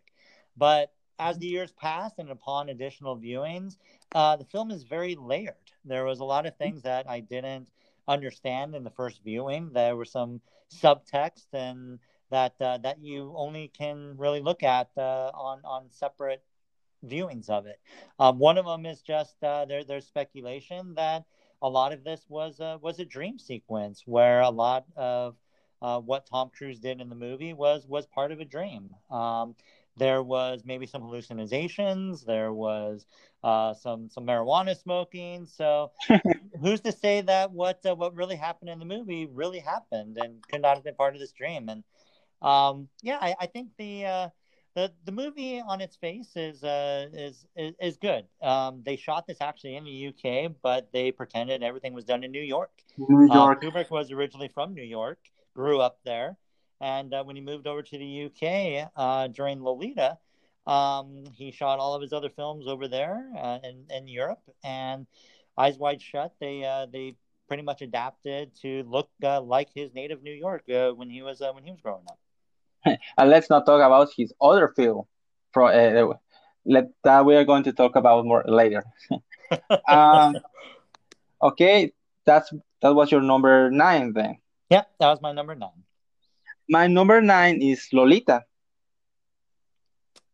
But 0.58 0.94
as 1.20 1.38
the 1.38 1.48
years 1.48 1.72
passed 1.72 2.18
and 2.18 2.30
upon 2.32 2.70
additional 2.70 3.18
viewings, 3.18 3.78
uh, 4.16 4.36
the 4.38 4.46
film 4.46 4.72
is 4.72 4.84
very 4.84 5.16
layered. 5.16 5.56
There 5.86 6.06
was 6.06 6.20
a 6.20 6.26
lot 6.26 6.46
of 6.46 6.58
things 6.58 6.82
that 6.84 7.10
I 7.10 7.20
didn't 7.20 7.70
understand 8.08 8.76
in 8.76 8.84
the 8.84 8.90
first 8.90 9.24
viewing. 9.24 9.70
There 9.72 9.96
were 9.96 10.06
some 10.06 10.42
subtext 10.74 11.46
and 11.54 12.00
that 12.32 12.56
uh, 12.62 12.78
that 12.80 13.02
you 13.02 13.34
only 13.36 13.68
can 13.68 14.16
really 14.18 14.42
look 14.42 14.64
at 14.64 14.90
uh, 14.98 15.32
on 15.34 15.62
on 15.64 15.92
separate 15.92 16.44
viewings 17.06 17.50
of 17.50 17.66
it. 17.66 17.80
Um, 18.20 18.40
one 18.40 18.58
of 18.58 18.66
them 18.66 18.86
is 18.86 19.02
just 19.02 19.42
uh, 19.44 19.66
there. 19.66 19.84
There's 19.84 20.06
speculation 20.06 20.96
that 20.96 21.26
a 21.62 21.70
lot 21.70 21.94
of 21.94 22.04
this 22.04 22.26
was 22.28 22.60
a, 22.60 22.80
was 22.82 23.00
a 23.00 23.06
dream 23.06 23.38
sequence 23.40 24.04
where 24.06 24.42
a 24.42 24.50
lot 24.50 24.86
of 24.96 25.36
uh, 25.82 26.00
what 26.00 26.26
Tom 26.28 26.52
Cruise 26.56 26.80
did 26.80 27.02
in 27.02 27.10
the 27.10 27.16
movie 27.16 27.54
was 27.54 27.88
was 27.88 28.06
part 28.08 28.32
of 28.32 28.40
a 28.40 28.46
dream. 28.46 28.90
Um, 29.10 29.56
there 29.98 30.24
was 30.24 30.64
maybe 30.66 30.86
some 30.86 31.02
hallucinations. 31.02 32.24
There 32.24 32.54
was 32.54 33.06
uh, 33.44 33.74
some 33.74 34.10
some 34.10 34.26
marijuana 34.26 34.76
smoking. 34.78 35.46
So 35.46 35.92
who's 36.62 36.82
to 36.82 36.92
say 36.92 37.22
that 37.22 37.52
what 37.52 37.86
uh, 37.86 37.96
what 37.96 38.16
really 38.16 38.36
happened 38.36 38.70
in 38.70 38.80
the 38.80 38.86
movie 38.86 39.26
really 39.26 39.60
happened 39.60 40.18
and 40.18 40.46
could 40.48 40.62
not 40.62 40.76
have 40.76 40.84
been 40.84 40.96
part 40.96 41.16
of 41.16 41.20
this 41.20 41.34
dream? 41.34 41.70
And 41.70 41.84
um, 42.42 42.88
yeah, 43.02 43.18
I, 43.22 43.36
I 43.42 43.46
think 43.48 43.70
the 43.78 44.06
uh, 44.06 44.30
the 44.74 44.92
the 45.06 45.12
movie 45.12 45.62
on 45.62 45.82
its 45.82 45.96
face 45.96 46.32
is 46.36 46.64
uh 46.64 47.08
is 47.14 47.46
is, 47.56 47.74
is 47.80 47.98
good. 47.98 48.26
Um, 48.42 48.82
they 48.86 48.96
shot 48.96 49.28
this 49.28 49.38
actually 49.42 49.76
in 49.76 49.84
the 49.84 50.08
UK, 50.08 50.54
but 50.62 50.92
they 50.94 51.12
pretended 51.12 51.64
everything 51.64 51.94
was 51.94 52.06
done 52.06 52.24
in 52.24 52.32
New 52.32 52.42
York. 52.42 52.72
New 52.98 53.30
uh, 53.30 53.34
York. 53.34 53.64
Uh, 53.64 53.68
Kubrick 53.68 53.90
was 53.90 54.12
originally 54.12 54.48
from 54.48 54.74
New 54.74 54.84
York, 54.84 55.20
grew 55.54 55.80
up 55.80 56.00
there, 56.06 56.38
and 56.80 57.14
uh, 57.14 57.24
when 57.24 57.36
he 57.36 57.42
moved 57.42 57.68
over 57.68 57.82
to 57.82 57.98
the 57.98 58.26
UK 58.26 58.92
uh, 58.96 59.28
during 59.28 59.62
Lolita, 59.62 60.18
um, 60.66 61.26
he 61.34 61.52
shot 61.52 61.80
all 61.80 61.94
of 61.94 62.02
his 62.02 62.14
other 62.14 62.30
films 62.30 62.68
over 62.68 62.88
there 62.88 63.30
uh, 63.38 63.60
in 63.64 63.86
in 63.90 64.08
Europe. 64.08 64.42
And 64.64 65.06
Eyes 65.58 65.78
Wide 65.78 66.02
Shut, 66.02 66.34
they 66.40 66.64
uh, 66.64 66.86
they 66.86 67.16
pretty 67.48 67.64
much 67.64 67.82
adapted 67.82 68.56
to 68.62 68.84
look 68.84 69.10
like 69.22 69.68
his 69.76 69.94
native 69.94 70.24
New 70.24 70.34
York 70.34 70.64
when 70.68 71.10
he 71.10 71.22
was 71.22 71.42
when 71.42 71.66
he 71.66 71.72
was 71.72 71.82
growing 71.82 72.06
up. 72.10 72.18
and 73.18 73.30
let's 73.30 73.50
not 73.50 73.66
talk 73.66 73.82
about 73.82 74.10
his 74.16 74.34
other 74.42 74.74
film. 74.76 75.06
Pro, 75.54 75.68
uh, 75.68 76.14
let 76.66 76.90
that 77.04 77.26
we 77.26 77.36
are 77.36 77.46
going 77.46 77.64
to 77.64 77.74
talk 77.74 77.96
about 77.96 78.26
more 78.26 78.44
later. 78.48 78.84
um, 79.88 80.38
okay, 81.42 81.92
that's 82.26 82.54
that 82.82 82.94
was 82.94 83.12
your 83.12 83.22
number 83.22 83.70
nine 83.70 84.14
then. 84.14 84.38
Yeah, 84.70 84.84
that 85.00 85.10
was 85.10 85.22
my 85.22 85.32
number 85.32 85.56
nine. 85.56 85.84
My 86.70 86.88
number 86.88 87.22
nine 87.22 87.62
is 87.62 87.88
Lolita. 87.92 88.44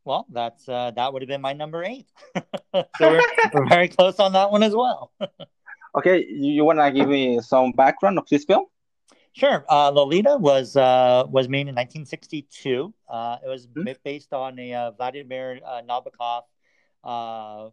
Well, 0.06 0.26
that's 0.32 0.70
uh, 0.70 0.92
that 0.96 1.12
would 1.12 1.22
have 1.22 1.28
been 1.28 1.42
my 1.42 1.54
number 1.54 1.84
eight. 1.84 2.08
so 2.36 2.86
we're, 3.02 3.22
we're 3.54 3.68
very 3.68 3.90
close 3.90 4.20
on 4.20 4.34
that 4.34 4.52
one 4.52 4.64
as 4.64 4.74
well. 4.74 5.12
okay, 5.98 6.26
you, 6.30 6.54
you 6.54 6.64
want 6.64 6.80
to 6.80 6.92
give 6.92 7.10
me 7.10 7.40
some 7.42 7.72
background 7.72 8.18
of 8.18 8.28
this 8.30 8.46
film? 8.46 8.68
Sure. 9.38 9.64
Uh, 9.70 9.92
Lolita 9.92 10.36
was 10.40 10.76
uh, 10.76 11.24
was 11.30 11.48
made 11.48 11.68
in 11.68 11.76
1962. 11.76 12.92
Uh, 13.08 13.38
it 13.46 13.48
was 13.48 13.68
mm-hmm. 13.68 13.92
based 14.04 14.34
on 14.34 14.58
a 14.58 14.74
uh, 14.74 14.92
Vladimir 14.92 15.60
uh, 15.64 15.82
Nabokov 15.88 16.42
uh, 17.04 17.70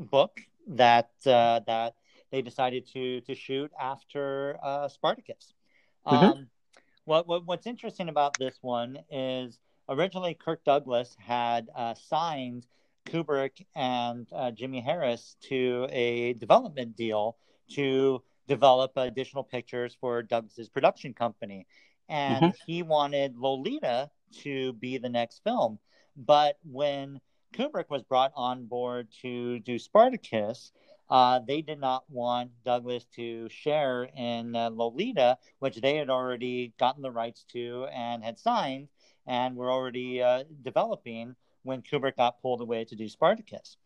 book 0.00 0.40
that 0.66 1.10
that 1.22 1.94
they 2.32 2.42
decided 2.42 2.88
to 2.88 3.20
to 3.20 3.36
shoot 3.36 3.70
after 3.80 4.58
Spartacus. 4.88 5.54
Mm-hmm. 6.04 6.24
Um, 6.24 6.46
what, 7.04 7.28
what, 7.28 7.46
what's 7.46 7.68
interesting 7.68 8.08
about 8.08 8.36
this 8.36 8.58
one 8.62 8.98
is 9.12 9.60
originally 9.88 10.34
Kirk 10.34 10.64
Douglas 10.64 11.16
had 11.20 11.68
signed 11.94 12.66
Kubrick 13.06 13.64
and 13.76 14.26
Jimmy 14.54 14.80
Harris 14.80 15.36
to 15.42 15.86
a 15.90 16.32
development 16.32 16.96
deal 16.96 17.36
to 17.74 18.22
develop 18.48 18.92
additional 18.96 19.44
pictures 19.44 19.96
for 20.00 20.22
Doug's 20.22 20.68
production 20.68 21.14
company. 21.14 21.66
And 22.08 22.46
mm-hmm. 22.46 22.56
he 22.66 22.82
wanted 22.82 23.36
Lolita 23.36 24.10
to 24.42 24.72
be 24.74 24.98
the 24.98 25.08
next 25.08 25.42
film. 25.44 25.78
But 26.16 26.58
when 26.62 27.20
Kubrick 27.54 27.88
was 27.88 28.02
brought 28.02 28.32
on 28.36 28.66
board 28.66 29.08
to 29.22 29.58
do 29.60 29.78
Spartacus, 29.78 30.72
uh, 31.10 31.40
they 31.46 31.62
did 31.62 31.80
not 31.80 32.04
want 32.08 32.50
Douglas 32.64 33.04
to 33.16 33.48
share 33.48 34.04
in 34.16 34.56
uh, 34.56 34.70
Lolita, 34.70 35.38
which 35.58 35.76
they 35.76 35.96
had 35.96 36.10
already 36.10 36.72
gotten 36.78 37.02
the 37.02 37.10
rights 37.10 37.44
to 37.52 37.86
and 37.92 38.24
had 38.24 38.38
signed 38.38 38.88
and 39.26 39.56
were 39.56 39.70
already 39.70 40.22
uh, 40.22 40.44
developing 40.62 41.34
when 41.62 41.82
Kubrick 41.82 42.16
got 42.16 42.40
pulled 42.42 42.60
away 42.60 42.84
to 42.84 42.96
do 42.96 43.08
Spartacus. 43.08 43.76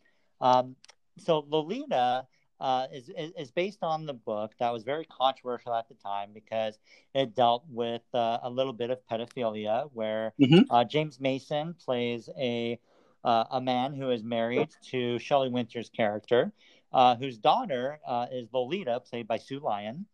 Um, 0.40 0.76
so 1.18 1.44
Lolita 1.48 2.26
uh, 2.60 2.86
is, 2.92 3.10
is 3.16 3.50
based 3.50 3.82
on 3.82 4.06
the 4.06 4.14
book 4.14 4.52
that 4.58 4.72
was 4.72 4.82
very 4.82 5.06
controversial 5.06 5.74
at 5.74 5.88
the 5.88 5.94
time 5.94 6.30
because 6.34 6.78
it 7.14 7.34
dealt 7.34 7.64
with 7.68 8.02
uh, 8.14 8.38
a 8.42 8.50
little 8.50 8.72
bit 8.72 8.90
of 8.90 8.98
pedophilia, 9.10 9.88
where 9.92 10.32
mm-hmm. 10.40 10.62
uh, 10.70 10.84
James 10.84 11.20
Mason 11.20 11.74
plays 11.74 12.28
a 12.38 12.78
uh, 13.24 13.44
a 13.50 13.60
man 13.60 13.94
who 13.94 14.10
is 14.10 14.22
married 14.22 14.68
to 14.90 15.18
Shelley 15.18 15.48
Winters' 15.48 15.90
character, 15.90 16.52
uh, 16.92 17.16
whose 17.16 17.36
daughter 17.36 17.98
uh, 18.06 18.26
is 18.30 18.48
Lolita, 18.52 19.00
played 19.00 19.26
by 19.26 19.38
Sue 19.38 19.58
Lyon. 19.58 20.06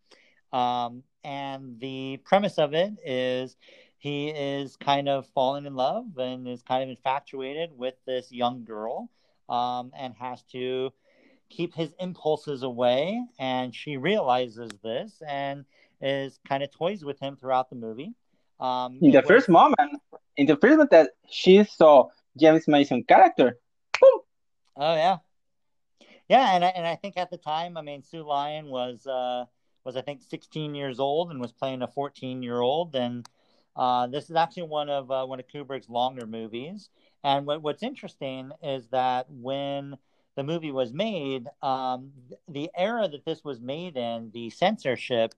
Um, 0.52 1.02
and 1.22 1.78
the 1.80 2.20
premise 2.24 2.58
of 2.58 2.74
it 2.74 2.92
is 3.04 3.56
he 3.98 4.28
is 4.28 4.76
kind 4.76 5.08
of 5.08 5.26
falling 5.28 5.66
in 5.66 5.74
love 5.74 6.18
and 6.18 6.46
is 6.46 6.62
kind 6.62 6.82
of 6.82 6.88
infatuated 6.90 7.70
with 7.76 7.94
this 8.06 8.30
young 8.30 8.64
girl 8.64 9.10
um, 9.48 9.92
and 9.96 10.14
has 10.14 10.42
to 10.52 10.92
keep 11.56 11.74
his 11.74 11.94
impulses 12.00 12.62
away. 12.62 13.22
And 13.38 13.74
she 13.74 13.96
realizes 13.96 14.70
this 14.82 15.22
and 15.26 15.64
is 16.00 16.38
kind 16.46 16.62
of 16.62 16.70
toys 16.70 17.04
with 17.04 17.18
him 17.20 17.36
throughout 17.36 17.70
the 17.70 17.76
movie. 17.76 18.12
Um, 18.60 18.98
in 19.00 19.10
the 19.10 19.18
was... 19.18 19.26
first 19.26 19.48
moment, 19.48 20.00
in 20.36 20.46
the 20.46 20.56
first 20.56 20.72
moment 20.72 20.90
that 20.90 21.10
she 21.28 21.64
saw 21.64 22.08
James 22.38 22.68
Mason 22.68 23.02
character, 23.04 23.58
boom. 24.00 24.20
Oh 24.76 24.94
yeah, 24.94 25.18
yeah, 26.28 26.54
and 26.54 26.64
I, 26.64 26.68
and 26.68 26.86
I 26.86 26.96
think 26.96 27.16
at 27.16 27.30
the 27.30 27.36
time, 27.36 27.76
I 27.76 27.82
mean, 27.82 28.02
Sue 28.02 28.22
Lyon 28.22 28.66
was 28.66 29.06
uh, 29.06 29.44
was 29.84 29.96
I 29.96 30.02
think 30.02 30.22
16 30.22 30.74
years 30.74 31.00
old 31.00 31.30
and 31.30 31.40
was 31.40 31.52
playing 31.52 31.82
a 31.82 31.88
14 31.88 32.42
year 32.42 32.60
old, 32.60 32.94
and 32.94 33.28
uh, 33.76 34.06
this 34.06 34.30
is 34.30 34.36
actually 34.36 34.64
one 34.64 34.88
of 34.88 35.10
uh, 35.10 35.26
one 35.26 35.40
of 35.40 35.48
Kubrick's 35.48 35.88
longer 35.88 36.26
movies. 36.26 36.90
And 37.24 37.46
what, 37.46 37.62
what's 37.62 37.82
interesting 37.82 38.52
is 38.62 38.86
that 38.88 39.26
when 39.30 39.96
the 40.36 40.42
movie 40.42 40.72
was 40.72 40.92
made, 40.92 41.46
um, 41.62 42.10
the 42.48 42.70
era 42.76 43.08
that 43.08 43.24
this 43.24 43.44
was 43.44 43.60
made 43.60 43.96
in, 43.96 44.30
the 44.32 44.50
censorship 44.50 45.34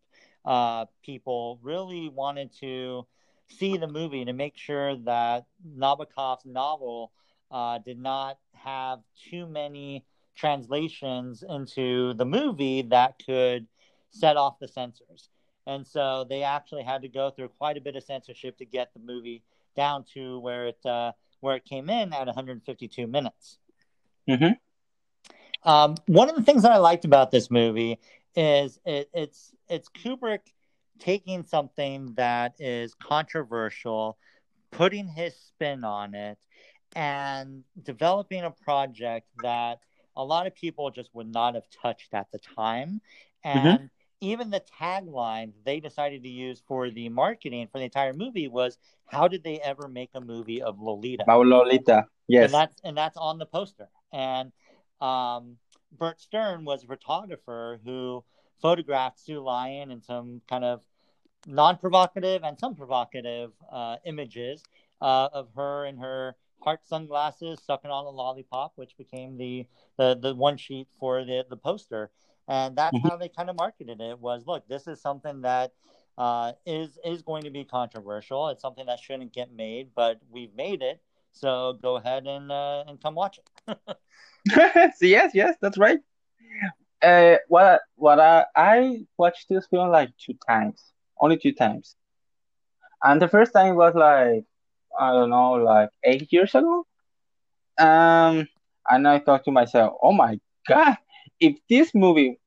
uh, 0.47 0.87
people 1.05 1.59
really 1.63 2.09
wanted 2.09 2.53
to 2.61 3.07
see 3.49 3.77
the 3.77 3.89
movie 3.89 4.25
to 4.25 4.33
make 4.33 4.57
sure 4.57 4.97
that 4.97 5.47
Nabokov's 5.77 6.47
novel 6.47 7.13
uh, 7.51 7.79
did 7.79 7.99
not 7.99 8.39
have 8.55 9.01
too 9.31 9.47
many 9.47 10.05
translations 10.35 11.43
into 11.49 12.15
the 12.15 12.25
movie 12.25 12.83
that 12.83 13.21
could 13.25 13.67
set 14.11 14.37
off 14.37 14.59
the 14.61 14.69
censors. 14.69 15.31
And 15.67 15.87
so 15.87 16.25
they 16.29 16.43
actually 16.43 16.85
had 16.85 17.03
to 17.03 17.09
go 17.09 17.31
through 17.31 17.49
quite 17.49 17.77
a 17.77 17.81
bit 17.81 17.97
of 17.97 18.05
censorship 18.05 18.57
to 18.59 18.65
get 18.65 18.93
the 18.95 19.01
movie 19.01 19.43
down 19.75 20.05
to 20.15 20.39
where 20.39 20.69
it 20.69 20.87
uh, 20.87 21.13
where 21.41 21.57
it 21.57 21.65
came 21.65 21.91
in 21.91 22.13
at 22.13 22.27
152 22.27 23.07
minutes. 23.07 23.59
Mm-hmm. 24.29 24.53
Um, 25.63 25.97
one 26.07 26.29
of 26.29 26.37
the 26.37 26.43
things 26.43 26.63
that 26.63 26.73
I 26.73 26.79
liked 26.79 27.05
about 27.05 27.31
this 27.31 27.51
movie 27.51 27.99
is 28.35 28.79
it, 28.85 29.09
it's 29.13 29.53
it's 29.69 29.89
Kubrick 29.89 30.41
taking 30.99 31.43
something 31.43 32.15
that 32.17 32.55
is 32.59 32.95
controversial, 32.95 34.17
putting 34.71 35.09
his 35.09 35.35
spin 35.35 35.85
on 35.85 36.15
it, 36.15 36.39
and 36.95 37.65
developing 37.83 38.45
a 38.45 38.51
project 38.51 39.27
that 39.43 39.81
a 40.17 40.25
lot 40.25 40.47
of 40.47 40.55
people 40.55 40.91
just 40.91 41.11
would 41.15 41.33
not 41.33 41.55
have 41.55 41.69
touched 41.83 42.15
at 42.15 42.31
the 42.33 42.39
time. 42.39 43.01
Mm-hmm. 43.45 43.59
And 43.59 43.79
mm-hmm. 43.79 43.87
even 44.21 44.51
the 44.51 44.63
tagline 44.81 45.53
they 45.65 45.81
decided 45.81 46.23
to 46.23 46.29
use 46.29 46.63
for 46.67 46.91
the 46.91 47.09
marketing 47.09 47.69
for 47.71 47.79
the 47.79 47.85
entire 47.85 48.13
movie 48.13 48.49
was 48.49 48.79
how 49.07 49.29
did 49.29 49.45
they 49.45 49.61
ever 49.61 49.89
make 49.89 50.11
a 50.15 50.21
movie 50.21 50.63
of 50.63 50.81
Lolita? 50.81 51.25
About 51.25 51.47
Lolita, 51.47 52.07
yes. 52.29 52.47
And 52.47 52.55
that's 52.55 52.81
and 52.85 52.97
that's 52.97 53.17
on 53.17 53.39
the 53.39 53.47
poster. 53.47 53.89
And 54.13 54.53
um, 55.01 55.57
Bert 55.97 56.21
Stern 56.21 56.65
was 56.65 56.85
a 56.85 56.87
photographer 56.87 57.81
who 57.85 58.25
photographed 58.61 59.21
Sue 59.21 59.41
Lyon 59.41 59.91
in 59.91 60.03
some 60.03 60.41
kind 60.49 60.65
of 60.65 60.81
non-provocative 61.47 62.43
and 62.43 62.59
some 62.59 62.75
provocative 62.75 63.53
uh, 63.71 63.97
images 64.05 64.63
uh, 65.01 65.29
of 65.33 65.49
her 65.55 65.85
and 65.85 66.01
her 66.01 66.37
heart 66.63 66.81
sunglasses 66.85 67.61
sucking 67.65 67.91
on 67.91 68.05
a 68.07 68.11
lollipop, 68.11 68.73
which 68.77 68.97
became 68.97 69.37
the 69.37 69.67
the, 69.97 70.19
the 70.21 70.35
one 70.35 70.57
sheet 70.57 70.89
for 70.99 71.25
the 71.25 71.45
the 71.49 71.57
poster. 71.57 72.11
And 72.49 72.77
that's 72.77 72.97
mm-hmm. 72.97 73.09
how 73.09 73.17
they 73.17 73.29
kind 73.29 73.51
of 73.51 73.57
marketed 73.57 74.01
it. 74.01 74.21
Was 74.21 74.47
look, 74.47 74.67
this 74.69 74.87
is 74.87 75.01
something 75.01 75.43
that 75.43 75.73
uh, 76.17 76.53
is 76.65 76.99
is 77.05 77.23
going 77.23 77.45
to 77.45 77.51
be 77.51 77.65
controversial. 77.65 78.49
It's 78.49 78.63
something 78.63 78.87
that 78.87 79.01
shouldn't 79.01 79.33
get 79.33 79.53
made, 79.53 79.91
but 79.95 80.21
we've 80.31 80.55
made 80.55 80.83
it. 80.83 81.01
So 81.37 81.79
go 81.83 81.97
ahead 81.97 82.27
and 82.27 82.51
uh, 82.51 82.85
and 82.87 83.01
come 83.01 83.15
watch 83.15 83.39
it. 83.39 83.79
so 84.97 85.07
yes, 85.07 85.33
yes, 85.35 85.57
that's 85.61 85.79
right. 85.79 85.99
Uh, 87.03 87.37
what 87.49 87.83
what 87.97 88.19
I, 88.21 88.47
I 88.57 89.07
watched 89.19 89.49
this 89.49 89.67
film 89.67 89.91
like 89.91 90.11
two 90.19 90.35
times, 90.49 90.83
only 91.21 91.37
two 91.37 91.53
times, 91.53 91.95
and 93.03 93.21
the 93.21 93.29
first 93.29 93.53
time 93.53 93.77
was 93.77 93.95
like 93.95 94.45
I 94.99 95.13
don't 95.13 95.31
know, 95.31 95.53
like 95.53 95.91
eight 96.05 96.33
years 96.33 96.55
ago. 96.55 96.87
Um, 97.79 98.49
and 98.89 99.07
I 99.07 99.19
thought 99.19 99.45
to 99.45 99.53
myself, 99.53 99.97
oh 100.03 100.13
my 100.13 100.41
god, 100.67 100.97
if 101.41 101.57
this 101.69 101.95
movie 101.95 102.39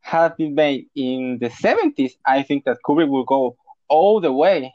had 0.00 0.36
been 0.36 0.54
made 0.54 0.86
in 0.94 1.38
the 1.40 1.48
70s, 1.48 2.12
I 2.26 2.42
think 2.42 2.64
that 2.64 2.78
Kubrick 2.86 3.08
would 3.08 3.26
go 3.26 3.56
all 3.88 4.20
the 4.20 4.32
way. 4.32 4.72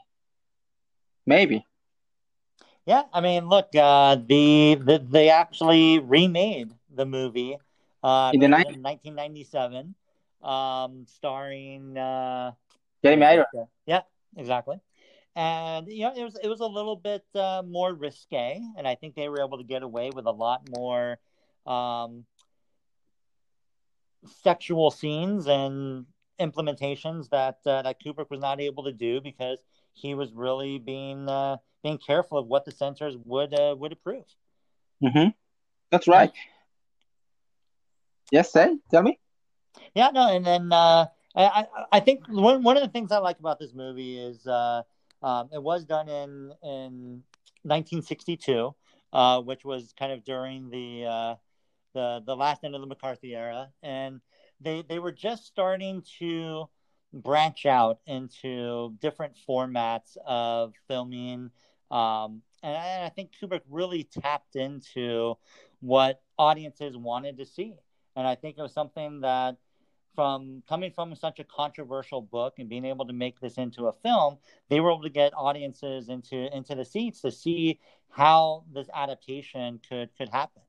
Maybe. 1.26 1.64
Yeah, 2.86 3.02
I 3.12 3.20
mean, 3.20 3.48
look, 3.48 3.74
uh, 3.76 4.16
the, 4.16 4.76
the 4.80 5.04
they 5.08 5.28
actually 5.30 5.98
remade 5.98 6.72
the 6.92 7.04
movie 7.06 7.56
uh, 8.02 8.30
in, 8.34 8.40
the 8.40 8.46
90- 8.46 8.80
1997, 8.80 9.94
um, 10.42 11.04
starring 11.06 11.96
uh, 11.96 12.52
Jeremy 13.04 13.26
Irons. 13.26 13.46
Yeah, 13.86 14.02
exactly. 14.36 14.80
And 15.36 15.86
you 15.88 16.02
know 16.04 16.12
it 16.16 16.24
was 16.24 16.36
it 16.42 16.48
was 16.48 16.60
a 16.60 16.66
little 16.66 16.96
bit 16.96 17.24
uh, 17.34 17.62
more 17.64 17.94
risque, 17.94 18.60
and 18.76 18.88
I 18.88 18.96
think 18.96 19.14
they 19.14 19.28
were 19.28 19.40
able 19.40 19.58
to 19.58 19.64
get 19.64 19.82
away 19.82 20.10
with 20.14 20.26
a 20.26 20.32
lot 20.32 20.68
more 20.76 21.20
um, 21.66 22.24
sexual 24.26 24.90
scenes 24.90 25.46
and 25.46 26.06
implementations 26.40 27.28
that 27.30 27.58
uh, 27.64 27.82
that 27.82 28.02
Kubrick 28.02 28.30
was 28.30 28.40
not 28.40 28.60
able 28.60 28.84
to 28.84 28.92
do 28.92 29.20
because 29.20 29.58
he 29.92 30.14
was 30.14 30.32
really 30.32 30.78
being 30.78 31.28
uh, 31.28 31.58
being 31.82 31.98
careful 31.98 32.38
of 32.38 32.46
what 32.46 32.64
the 32.64 32.72
censors 32.72 33.16
would 33.24 33.54
uh, 33.54 33.74
would 33.78 33.92
approve. 33.92 34.24
Mm-hmm. 35.02 35.30
That's 35.90 36.08
right. 36.08 36.32
Yes, 38.30 38.52
say 38.52 38.76
tell 38.90 39.02
me. 39.02 39.18
Yeah, 39.94 40.10
no, 40.12 40.28
and 40.28 40.44
then 40.44 40.72
uh, 40.72 41.06
I 41.34 41.66
I 41.92 42.00
think 42.00 42.26
one 42.28 42.62
one 42.62 42.76
of 42.76 42.82
the 42.82 42.88
things 42.88 43.12
I 43.12 43.18
like 43.18 43.38
about 43.38 43.58
this 43.58 43.74
movie 43.74 44.18
is 44.18 44.46
uh, 44.46 44.82
um, 45.22 45.48
it 45.52 45.62
was 45.62 45.84
done 45.84 46.08
in 46.08 46.52
in 46.62 47.22
1962, 47.62 48.74
uh, 49.12 49.40
which 49.40 49.64
was 49.64 49.94
kind 49.98 50.12
of 50.12 50.24
during 50.24 50.70
the 50.70 51.06
uh, 51.06 51.34
the 51.94 52.22
the 52.24 52.36
last 52.36 52.64
end 52.64 52.74
of 52.74 52.80
the 52.80 52.86
McCarthy 52.86 53.34
era, 53.34 53.70
and 53.82 54.20
they 54.60 54.82
they 54.88 54.98
were 54.98 55.12
just 55.12 55.46
starting 55.46 56.02
to 56.18 56.68
branch 57.12 57.66
out 57.66 57.98
into 58.06 58.94
different 59.00 59.34
formats 59.48 60.16
of 60.26 60.74
filming. 60.88 61.50
Um, 61.90 62.42
and 62.62 62.76
I, 62.76 63.06
I 63.06 63.08
think 63.08 63.30
Kubrick 63.40 63.62
really 63.68 64.04
tapped 64.04 64.56
into 64.56 65.36
what 65.80 66.22
audiences 66.38 66.96
wanted 66.96 67.38
to 67.38 67.46
see. 67.46 67.74
And 68.16 68.26
I 68.26 68.34
think 68.34 68.58
it 68.58 68.62
was 68.62 68.72
something 68.72 69.20
that 69.20 69.56
from 70.14 70.62
coming 70.68 70.90
from 70.92 71.14
such 71.14 71.38
a 71.38 71.44
controversial 71.44 72.20
book 72.20 72.54
and 72.58 72.68
being 72.68 72.84
able 72.84 73.06
to 73.06 73.12
make 73.12 73.40
this 73.40 73.54
into 73.54 73.86
a 73.86 73.92
film, 73.92 74.38
they 74.68 74.80
were 74.80 74.90
able 74.90 75.02
to 75.02 75.10
get 75.10 75.32
audiences 75.34 76.08
into 76.08 76.54
into 76.54 76.74
the 76.74 76.84
seats 76.84 77.20
to 77.22 77.30
see 77.30 77.78
how 78.10 78.64
this 78.72 78.88
adaptation 78.92 79.80
could 79.88 80.10
could 80.16 80.28
happen. 80.28 80.62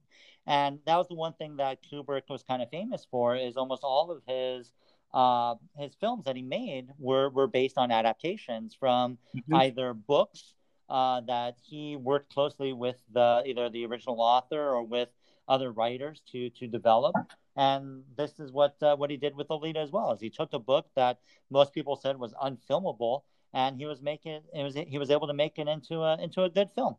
And 0.47 0.79
that 0.85 0.95
was 0.95 1.07
the 1.07 1.15
one 1.15 1.33
thing 1.33 1.57
that 1.57 1.79
Kubrick 1.83 2.23
was 2.29 2.43
kind 2.43 2.61
of 2.61 2.69
famous 2.69 3.05
for 3.09 3.35
is 3.35 3.57
almost 3.57 3.83
all 3.83 4.11
of 4.11 4.21
his 4.27 4.71
uh, 5.13 5.55
his 5.77 5.93
films 5.95 6.25
that 6.25 6.35
he 6.35 6.41
made 6.41 6.87
were 6.97 7.29
were 7.29 7.47
based 7.47 7.77
on 7.77 7.91
adaptations 7.91 8.75
from 8.79 9.17
mm-hmm. 9.35 9.55
either 9.55 9.93
books 9.93 10.53
uh, 10.91 11.21
that 11.21 11.55
he 11.63 11.95
worked 11.95 12.33
closely 12.33 12.73
with 12.73 12.99
the 13.11 13.43
either 13.45 13.69
the 13.69 13.85
original 13.85 14.21
author 14.21 14.61
or 14.75 14.83
with 14.83 15.09
other 15.47 15.71
writers 15.71 16.21
to 16.31 16.49
to 16.51 16.67
develop 16.67 17.15
and 17.55 18.03
this 18.17 18.39
is 18.39 18.51
what 18.51 18.75
uh, 18.81 18.95
what 18.95 19.09
he 19.09 19.17
did 19.17 19.35
with 19.35 19.49
Lolita 19.49 19.79
as 19.79 19.91
well. 19.91 20.11
Is 20.13 20.21
he 20.21 20.29
took 20.29 20.53
a 20.53 20.59
book 20.59 20.87
that 20.95 21.19
most 21.49 21.73
people 21.73 21.95
said 21.95 22.17
was 22.17 22.33
unfilmable, 22.33 23.23
and 23.53 23.77
he 23.77 23.85
was 23.85 24.01
making 24.01 24.41
it 24.53 24.63
was 24.63 24.75
he 24.75 24.97
was 24.97 25.09
able 25.09 25.27
to 25.27 25.33
make 25.33 25.57
it 25.57 25.67
into 25.67 26.01
a 26.01 26.21
into 26.21 26.43
a 26.43 26.49
good 26.49 26.69
film. 26.73 26.95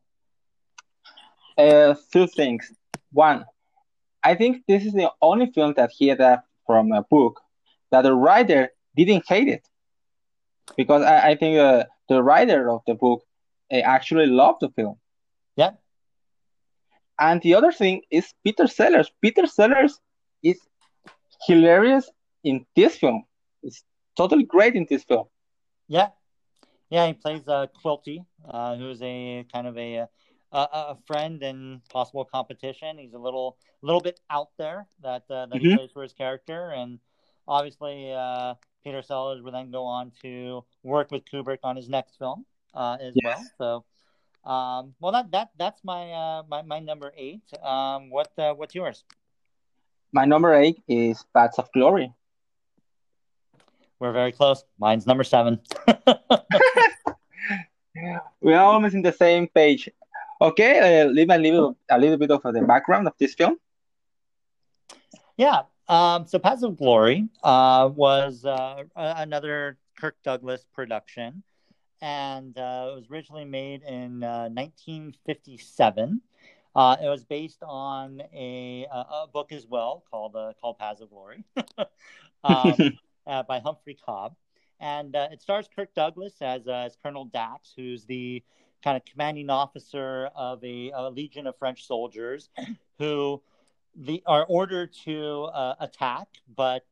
Uh, 1.57 1.95
two 2.13 2.27
things. 2.27 2.73
One, 3.13 3.45
I 4.25 4.35
think 4.35 4.65
this 4.67 4.85
is 4.85 4.93
the 4.93 5.11
only 5.21 5.47
film 5.47 5.75
that 5.77 5.91
he 5.91 6.11
adapted 6.11 6.49
from 6.67 6.93
a 6.93 7.03
book 7.03 7.41
that 7.91 8.03
the 8.03 8.15
writer 8.15 8.71
didn't 8.97 9.25
hate 9.27 9.49
it, 9.49 9.67
because 10.77 11.03
I, 11.03 11.31
I 11.31 11.35
think 11.37 11.59
uh, 11.59 11.85
the 12.09 12.23
writer 12.23 12.71
of 12.71 12.83
the 12.87 12.95
book 12.95 13.23
actually 13.81 14.27
loved 14.27 14.61
the 14.61 14.69
film. 14.71 14.97
Yeah. 15.57 15.71
And 17.19 17.41
the 17.43 17.55
other 17.55 17.73
thing 17.73 18.03
is 18.11 18.33
Peter 18.45 18.67
Sellers. 18.67 19.11
Peter 19.21 19.47
Sellers 19.47 20.01
is 20.43 20.59
hilarious 21.47 22.11
in 22.45 22.67
this 22.77 22.97
film. 22.97 23.25
It's 23.63 23.85
totally 24.17 24.45
great 24.45 24.75
in 24.75 24.87
this 24.89 25.05
film. 25.05 25.27
Yeah, 25.89 26.09
yeah. 26.91 27.07
He 27.07 27.13
plays 27.13 27.47
uh, 27.47 27.67
Quilty, 27.83 28.25
uh, 28.49 28.77
who's 28.77 29.01
a 29.03 29.47
kind 29.53 29.67
of 29.67 29.77
a, 29.77 29.97
a 29.99 30.09
a 30.53 30.99
friend 31.07 31.43
and 31.43 31.85
possible 31.89 32.25
competition. 32.25 32.99
He's 32.99 33.15
a 33.15 33.19
little 33.19 33.57
little 33.83 34.01
bit 34.01 34.21
out 34.31 34.51
there 34.59 34.87
that 35.03 35.23
uh, 35.31 35.47
that 35.47 35.51
mm-hmm. 35.53 35.69
he 35.69 35.77
plays 35.77 35.91
for 35.93 36.03
his 36.03 36.13
character, 36.13 36.71
and 36.71 36.99
obviously 37.47 38.13
uh, 38.13 38.55
Peter 38.85 39.03
Sellers 39.03 39.43
will 39.43 39.53
then 39.53 39.71
go 39.71 39.85
on 39.85 40.13
to 40.23 40.65
work 40.83 41.11
with 41.11 41.23
Kubrick 41.25 41.59
on 41.63 41.77
his 41.77 41.89
next 41.89 42.17
film 42.19 42.47
uh, 42.75 42.97
as 43.01 43.13
yes. 43.15 43.51
well. 43.59 43.61
So. 43.85 43.85
Um, 44.45 44.97
well, 44.99 45.13
that 45.13 45.31
that 45.31 45.51
that's 45.57 45.85
my 45.85 46.11
uh, 46.11 46.43
my 46.49 46.63
my 46.63 46.81
number 46.81 47.13
eight. 47.17 47.45
Um, 47.63 48.11
what 48.11 48.37
uh, 48.37 48.53
what's 48.55 48.75
yours? 48.75 49.05
My 50.11 50.25
number 50.25 50.53
eight 50.53 50.83
is 50.89 51.25
Paths 51.33 51.61
of 51.61 51.71
Glory. 51.71 52.13
We're 54.01 54.13
very 54.13 54.33
close. 54.33 54.65
Mine's 54.81 55.07
number 55.07 55.23
seven. 55.23 55.61
we 58.41 58.53
are 58.53 58.65
almost 58.65 58.97
in 58.97 59.03
the 59.03 59.13
same 59.13 59.47
page. 59.47 59.89
Okay, 60.41 61.03
uh, 61.03 61.07
leave 61.07 61.31
a 61.31 61.39
little 61.39 61.77
a 61.89 61.99
little 61.99 62.19
bit 62.19 62.33
of 62.33 62.43
the 62.43 62.63
background 62.63 63.07
of 63.07 63.15
this 63.19 63.35
film. 63.35 63.59
Yeah. 65.37 65.63
Um, 65.89 66.27
so 66.27 66.39
Paths 66.39 66.63
of 66.63 66.77
Glory 66.77 67.29
uh, 67.43 67.91
was 67.95 68.45
uh, 68.45 68.85
another 68.97 69.79
Kirk 69.99 70.17
Douglas 70.25 70.65
production, 70.73 71.43
and 72.03 72.59
uh, 72.59 72.89
it 72.91 72.97
was 72.97 73.05
originally 73.11 73.45
made 73.45 73.83
in 73.85 74.21
1957. 74.21 76.21
Uh, 76.75 76.79
uh, 76.79 76.97
it 77.03 77.09
was 77.09 77.25
based 77.25 77.63
on 77.63 78.21
a, 78.35 78.87
a, 78.91 79.27
book 79.33 79.53
as 79.53 79.67
well 79.67 80.03
called 80.11 80.35
uh, 80.35 80.53
called 80.61 80.79
Paths 80.79 81.01
of 81.01 81.11
Glory 81.11 81.45
um, 82.45 82.45
uh, 83.27 83.43
by 83.45 83.61
Humphrey 83.61 83.97
Cobb, 84.05 84.35
and 84.81 85.15
uh, 85.15 85.29
it 85.31 85.43
stars 85.43 85.69
Kirk 85.75 85.95
Douglas 85.95 86.35
as 86.41 86.67
uh, 86.67 86.85
as 86.87 86.97
Colonel 87.03 87.27
Dax, 87.27 87.73
who's 87.77 88.05
the 88.05 88.43
kind 88.83 88.97
of 88.97 89.05
commanding 89.05 89.51
officer 89.51 90.31
of 90.35 90.65
a, 90.65 90.91
a 90.95 91.11
legion 91.11 91.47
of 91.47 91.57
French 91.59 91.87
soldiers 91.87 92.49
who 92.99 93.41
the 93.95 94.23
are 94.27 94.47
ordered 94.49 94.95
to 95.05 95.43
uh, 95.45 95.75
attack, 95.79 96.27
but 96.57 96.87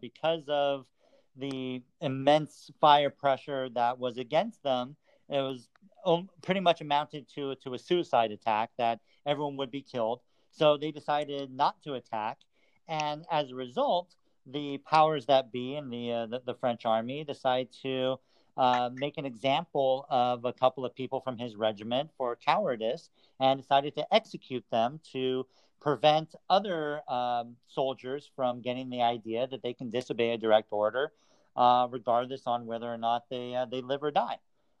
because 0.00 0.44
of 0.46 0.84
the 1.36 1.82
immense 2.00 2.70
fire 2.80 3.10
pressure 3.10 3.68
that 3.70 3.98
was 3.98 4.18
against 4.18 4.62
them, 4.62 4.96
it 5.28 5.40
was 5.40 5.68
pretty 6.42 6.60
much 6.60 6.80
amounted 6.80 7.28
to 7.34 7.54
to 7.56 7.74
a 7.74 7.78
suicide 7.78 8.32
attack 8.32 8.70
that 8.78 9.00
everyone 9.24 9.56
would 9.56 9.70
be 9.70 9.82
killed. 9.82 10.20
So 10.50 10.76
they 10.76 10.90
decided 10.90 11.50
not 11.50 11.82
to 11.84 11.94
attack, 11.94 12.38
and 12.88 13.24
as 13.30 13.50
a 13.50 13.54
result, 13.54 14.14
the 14.46 14.78
powers 14.78 15.26
that 15.26 15.52
be 15.52 15.76
in 15.76 15.88
the 15.88 16.12
uh, 16.12 16.26
the, 16.26 16.42
the, 16.44 16.54
French 16.54 16.84
army 16.84 17.24
decide 17.24 17.68
to 17.82 18.16
uh, 18.56 18.90
make 18.92 19.16
an 19.16 19.24
example 19.24 20.06
of 20.10 20.44
a 20.44 20.52
couple 20.52 20.84
of 20.84 20.94
people 20.94 21.20
from 21.20 21.38
his 21.38 21.56
regiment 21.56 22.10
for 22.18 22.36
cowardice, 22.36 23.08
and 23.40 23.60
decided 23.60 23.94
to 23.94 24.14
execute 24.14 24.64
them 24.70 25.00
to 25.12 25.46
prevent 25.82 26.36
other 26.48 27.02
um, 27.10 27.56
soldiers 27.66 28.30
from 28.36 28.62
getting 28.62 28.88
the 28.88 29.02
idea 29.02 29.48
that 29.48 29.62
they 29.62 29.74
can 29.74 29.90
disobey 29.90 30.30
a 30.30 30.38
direct 30.38 30.68
order, 30.70 31.12
uh, 31.56 31.88
regardless 31.90 32.42
on 32.46 32.66
whether 32.66 32.86
or 32.86 32.96
not 32.96 33.24
they 33.28 33.54
uh, 33.54 33.66
they 33.66 33.82
live 33.82 34.02
or 34.02 34.12
die. 34.12 34.38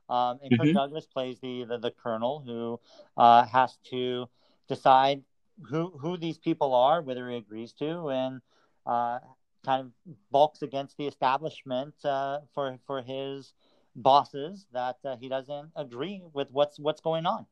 Um, 0.08 0.38
and 0.42 0.52
mm-hmm. 0.52 0.72
Douglas 0.72 1.06
plays 1.06 1.40
the, 1.40 1.64
the, 1.64 1.78
the 1.78 1.90
colonel 1.90 2.42
who 2.46 2.78
uh, 3.16 3.44
has 3.46 3.76
to 3.90 4.28
decide 4.68 5.22
who 5.68 5.92
who 6.00 6.16
these 6.16 6.38
people 6.38 6.72
are, 6.72 7.02
whether 7.02 7.28
he 7.28 7.36
agrees 7.36 7.72
to, 7.74 8.10
and 8.10 8.40
uh, 8.86 9.18
kind 9.64 9.80
of 9.80 10.14
bulks 10.30 10.62
against 10.62 10.96
the 10.98 11.06
establishment 11.08 11.94
uh, 12.04 12.38
for 12.54 12.78
for 12.86 13.02
his 13.02 13.54
bosses 13.96 14.66
that 14.72 14.98
uh, 15.04 15.16
he 15.16 15.28
doesn't 15.28 15.70
agree 15.74 16.22
with 16.32 16.48
what's 16.52 16.78
what's 16.78 17.00
going 17.00 17.26
on. 17.26 17.44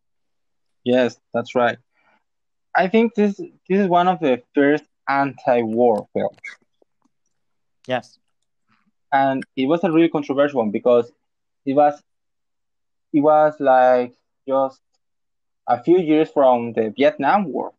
Yes, 0.84 1.18
that's 1.34 1.54
right. 1.56 1.78
I 2.76 2.88
think 2.88 3.14
this 3.14 3.37
this 3.37 3.80
is 3.80 3.88
one 3.88 4.09
of 4.09 4.20
the 4.20 4.42
first 4.54 4.85
anti-war 5.09 6.09
films. 6.12 6.38
Yes, 7.87 8.18
and 9.12 9.42
it 9.56 9.66
was 9.66 9.83
a 9.85 9.90
really 9.90 10.09
controversial 10.09 10.61
one 10.61 10.70
because 10.70 11.11
it 11.66 11.74
was 11.74 12.00
it 13.12 13.20
was 13.20 13.54
like 13.59 14.14
just 14.46 14.80
a 15.66 15.83
few 15.83 15.98
years 15.98 16.30
from 16.30 16.72
the 16.72 16.92
Vietnam 16.96 17.44
War. 17.44 17.72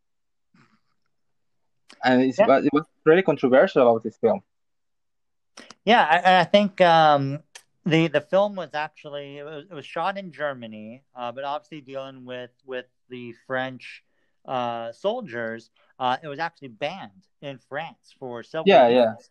And 2.03 2.21
yeah. 2.21 2.59
it 2.59 2.73
was 2.73 2.85
really 3.05 3.21
controversial 3.21 3.83
about 3.83 4.03
this 4.03 4.17
film. 4.17 4.41
Yeah, 5.85 6.03
I, 6.03 6.41
I 6.41 6.43
think 6.45 6.81
um, 6.81 7.39
the 7.85 8.07
the 8.07 8.21
film 8.21 8.55
was 8.55 8.73
actually 8.73 9.37
it 9.37 9.43
was, 9.43 9.65
it 9.69 9.73
was 9.73 9.85
shot 9.85 10.17
in 10.17 10.31
Germany, 10.31 11.03
uh, 11.15 11.31
but 11.31 11.43
obviously 11.43 11.81
dealing 11.81 12.25
with 12.25 12.51
with 12.65 12.85
the 13.09 13.33
French 13.45 14.03
uh, 14.45 14.91
soldiers, 14.91 15.69
uh, 15.99 16.17
it 16.23 16.27
was 16.27 16.39
actually 16.39 16.69
banned 16.69 17.27
in 17.41 17.57
France 17.57 18.13
for 18.19 18.43
several 18.43 18.67
yeah, 18.67 18.87
years. 18.87 19.29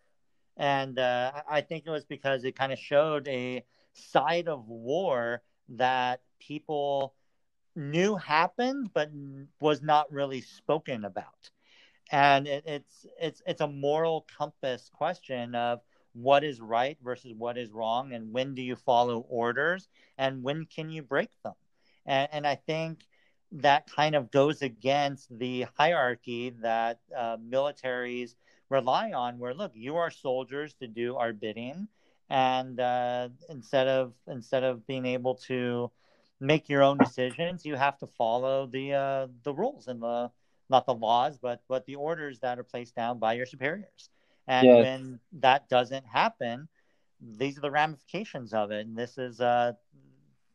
Yeah. 0.57 0.77
And 0.83 0.99
uh, 0.99 1.33
I 1.49 1.62
think 1.62 1.85
it 1.87 1.90
was 1.90 2.05
because 2.05 2.44
it 2.44 2.57
kind 2.57 2.73
of 2.73 2.79
showed 2.79 3.27
a 3.29 3.64
side 3.92 4.49
of 4.49 4.68
war 4.68 5.42
that 5.70 6.20
people 6.38 7.14
knew 7.77 8.16
happened 8.16 8.90
but 8.92 9.11
was 9.61 9.81
not 9.81 10.11
really 10.12 10.40
spoken 10.40 11.05
about 11.05 11.51
and 12.11 12.49
it, 12.49 12.64
it's 12.66 13.07
it's 13.20 13.42
it's 13.46 13.61
a 13.61 13.68
moral 13.68 14.27
compass 14.37 14.90
question 14.92 15.55
of 15.55 15.81
what 16.12 16.42
is 16.42 16.61
right 16.61 16.99
versus 17.03 17.33
what 17.37 17.57
is 17.57 17.70
wrong 17.70 18.12
and 18.12 18.33
when 18.33 18.55
do 18.55 18.62
you 18.62 18.75
follow 18.75 19.25
orders 19.29 19.88
and 20.18 20.42
when 20.42 20.66
can 20.66 20.90
you 20.90 21.03
break 21.03 21.31
them 21.44 21.55
and, 22.07 22.29
and 22.33 22.46
i 22.46 22.57
think 22.57 22.99
that 23.53 23.91
kind 23.91 24.15
of 24.15 24.31
goes 24.31 24.63
against 24.63 25.37
the 25.39 25.67
hierarchy 25.77 26.51
that 26.63 27.01
uh, 27.17 27.37
militaries 27.37 28.35
rely 28.69 29.13
on 29.13 29.39
where 29.39 29.55
look 29.55 29.73
you 29.75 29.97
are 29.97 30.11
soldiers 30.11 30.75
to 30.75 30.87
do 30.87 31.17
our 31.17 31.33
bidding 31.33 31.89
and 32.31 32.79
uh, 32.79 33.29
instead 33.49 33.89
of 33.89 34.13
instead 34.29 34.63
of 34.63 34.87
being 34.87 35.05
able 35.05 35.35
to 35.35 35.91
make 36.41 36.69
your 36.69 36.83
own 36.83 36.97
decisions, 36.97 37.67
you 37.67 37.75
have 37.75 37.99
to 37.99 38.07
follow 38.07 38.67
the 38.67 38.95
uh, 38.95 39.27
the 39.43 39.53
rules 39.53 39.89
and 39.89 40.01
the 40.01 40.31
not 40.71 40.87
the 40.87 40.95
laws, 40.95 41.39
but 41.39 41.61
but 41.69 41.85
the 41.87 41.97
orders 41.97 42.39
that 42.41 42.59
are 42.59 42.65
placed 42.65 42.95
down 42.95 43.19
by 43.19 43.33
your 43.35 43.47
superiors. 43.47 44.11
And 44.47 44.67
yes. 44.67 44.85
when 44.85 45.21
that 45.41 45.69
doesn't 45.69 46.07
happen, 46.07 46.69
these 47.21 47.59
are 47.59 47.63
the 47.63 47.71
ramifications 47.71 48.55
of 48.55 48.71
it. 48.71 48.87
And 48.87 48.97
this 48.97 49.19
is 49.19 49.41
uh, 49.41 49.73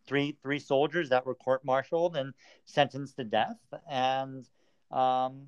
three 0.08 0.38
three 0.42 0.60
soldiers 0.60 1.10
that 1.10 1.26
were 1.26 1.36
court-martialed 1.36 2.16
and 2.16 2.34
sentenced 2.66 3.18
to 3.18 3.24
death. 3.24 3.58
And 3.90 4.46
um, 4.92 5.48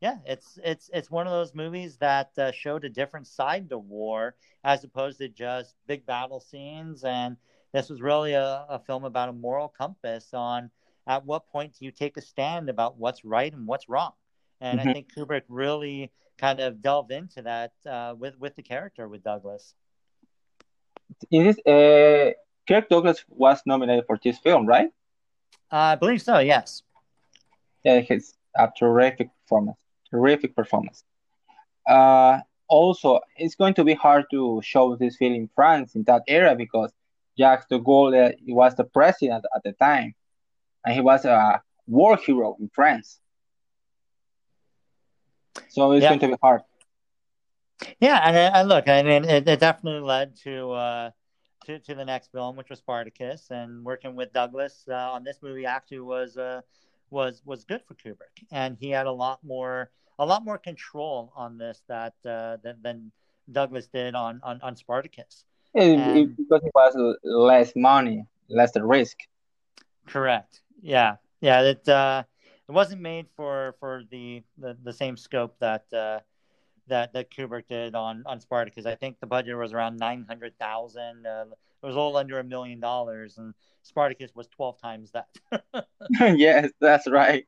yeah, 0.00 0.18
it's 0.26 0.58
it's 0.62 0.90
it's 0.92 1.10
one 1.10 1.26
of 1.26 1.32
those 1.32 1.54
movies 1.54 1.96
that 1.98 2.30
uh, 2.38 2.52
showed 2.52 2.84
a 2.84 2.88
different 2.88 3.26
side 3.26 3.70
to 3.70 3.78
war 3.78 4.34
as 4.62 4.84
opposed 4.84 5.18
to 5.18 5.28
just 5.28 5.74
big 5.86 6.04
battle 6.04 6.40
scenes. 6.40 7.04
And 7.04 7.36
this 7.72 7.88
was 7.88 8.00
really 8.02 8.34
a, 8.34 8.66
a 8.68 8.78
film 8.78 9.04
about 9.04 9.28
a 9.28 9.32
moral 9.32 9.68
compass 9.68 10.32
on 10.32 10.70
at 11.06 11.24
what 11.24 11.48
point 11.48 11.74
do 11.78 11.84
you 11.84 11.90
take 11.90 12.16
a 12.16 12.20
stand 12.20 12.68
about 12.68 12.98
what's 12.98 13.24
right 13.24 13.52
and 13.52 13.66
what's 13.66 13.88
wrong. 13.88 14.12
And 14.60 14.80
mm-hmm. 14.80 14.88
I 14.88 14.92
think 14.92 15.14
Kubrick 15.14 15.42
really 15.48 16.10
kind 16.38 16.60
of 16.60 16.82
delved 16.82 17.12
into 17.12 17.42
that 17.42 17.72
uh, 17.88 18.14
with 18.18 18.38
with 18.38 18.56
the 18.56 18.62
character 18.62 19.08
with 19.08 19.22
Douglas. 19.22 19.74
Is 21.30 21.56
this, 21.56 21.66
uh, 21.66 22.32
Kirk 22.66 22.88
Douglas 22.88 23.24
was 23.28 23.62
nominated 23.66 24.04
for 24.06 24.18
this 24.22 24.38
film, 24.38 24.66
right? 24.66 24.88
Uh, 25.72 25.76
I 25.76 25.94
believe 25.96 26.22
so. 26.22 26.38
Yes. 26.38 26.82
Yeah, 27.84 28.00
he's 28.00 28.34
a 28.56 28.68
terrific 28.76 29.30
performance 29.42 29.78
terrific 30.10 30.54
performance. 30.54 31.04
Uh, 31.88 32.40
also, 32.68 33.20
it's 33.36 33.54
going 33.54 33.74
to 33.74 33.84
be 33.84 33.94
hard 33.94 34.24
to 34.30 34.60
show 34.62 34.96
this 34.96 35.16
film 35.16 35.34
in 35.34 35.48
France 35.54 35.94
in 35.94 36.02
that 36.04 36.22
era 36.26 36.54
because 36.56 36.92
Jacques 37.38 37.68
de 37.68 37.78
Gaulle 37.78 38.30
uh, 38.30 38.32
was 38.48 38.74
the 38.74 38.84
president 38.84 39.44
at 39.54 39.62
the 39.62 39.72
time, 39.72 40.14
and 40.84 40.94
he 40.94 41.00
was 41.00 41.24
a 41.24 41.62
war 41.86 42.16
hero 42.16 42.56
in 42.58 42.68
France. 42.72 43.20
So 45.68 45.92
it's 45.92 46.02
yeah. 46.02 46.08
going 46.10 46.20
to 46.20 46.28
be 46.28 46.36
hard. 46.42 46.62
Yeah, 48.00 48.18
and, 48.24 48.36
and 48.36 48.68
look, 48.68 48.88
I 48.88 49.02
mean, 49.02 49.24
it, 49.24 49.46
it 49.46 49.60
definitely 49.60 50.00
led 50.00 50.36
to, 50.44 50.70
uh, 50.72 51.10
to 51.66 51.78
to 51.80 51.94
the 51.94 52.04
next 52.04 52.32
film, 52.32 52.56
which 52.56 52.70
was 52.70 52.78
Spartacus, 52.78 53.48
and 53.50 53.84
working 53.84 54.16
with 54.16 54.32
Douglas 54.32 54.84
uh, 54.88 54.94
on 54.94 55.24
this 55.24 55.38
movie 55.42 55.66
actually 55.66 56.00
was 56.00 56.36
uh, 56.36 56.62
was 57.10 57.42
was 57.44 57.64
good 57.64 57.82
for 57.86 57.94
Kubrick, 57.94 58.44
and 58.50 58.76
he 58.80 58.90
had 58.90 59.06
a 59.06 59.12
lot 59.12 59.40
more 59.44 59.90
a 60.18 60.24
lot 60.24 60.44
more 60.44 60.58
control 60.58 61.32
on 61.36 61.58
this 61.58 61.82
that 61.88 62.14
uh, 62.24 62.56
than, 62.62 62.76
than 62.82 63.12
Douglas 63.50 63.86
did 63.88 64.14
on 64.14 64.40
on, 64.42 64.60
on 64.62 64.76
Spartacus. 64.76 65.44
It, 65.74 65.98
and, 65.98 66.18
it, 66.18 66.36
because 66.36 66.62
it 66.64 66.72
was 66.74 67.16
less 67.22 67.72
money, 67.76 68.24
less 68.48 68.72
risk. 68.76 69.18
Correct. 70.06 70.62
Yeah, 70.80 71.16
yeah. 71.40 71.60
It 71.62 71.88
uh, 71.88 72.22
it 72.68 72.72
wasn't 72.72 73.02
made 73.02 73.26
for 73.36 73.74
for 73.80 74.02
the 74.10 74.42
the, 74.58 74.76
the 74.82 74.92
same 74.92 75.16
scope 75.16 75.56
that 75.60 75.84
uh, 75.92 76.20
that 76.88 77.12
that 77.12 77.30
Kubrick 77.30 77.68
did 77.68 77.94
on 77.94 78.22
on 78.26 78.40
Spartacus. 78.40 78.86
I 78.86 78.94
think 78.94 79.20
the 79.20 79.26
budget 79.26 79.56
was 79.56 79.72
around 79.72 79.96
nine 79.98 80.24
hundred 80.28 80.58
thousand. 80.58 81.26
Uh, 81.26 81.46
it 81.50 81.86
was 81.86 81.94
a 81.94 81.98
little 81.98 82.16
under 82.16 82.38
a 82.38 82.44
million 82.44 82.80
dollars, 82.80 83.38
and 83.38 83.54
Spartacus 83.82 84.34
was 84.34 84.48
twelve 84.48 84.80
times 84.80 85.12
that. 85.12 85.28
yes, 86.38 86.70
that's 86.80 87.08
right. 87.08 87.46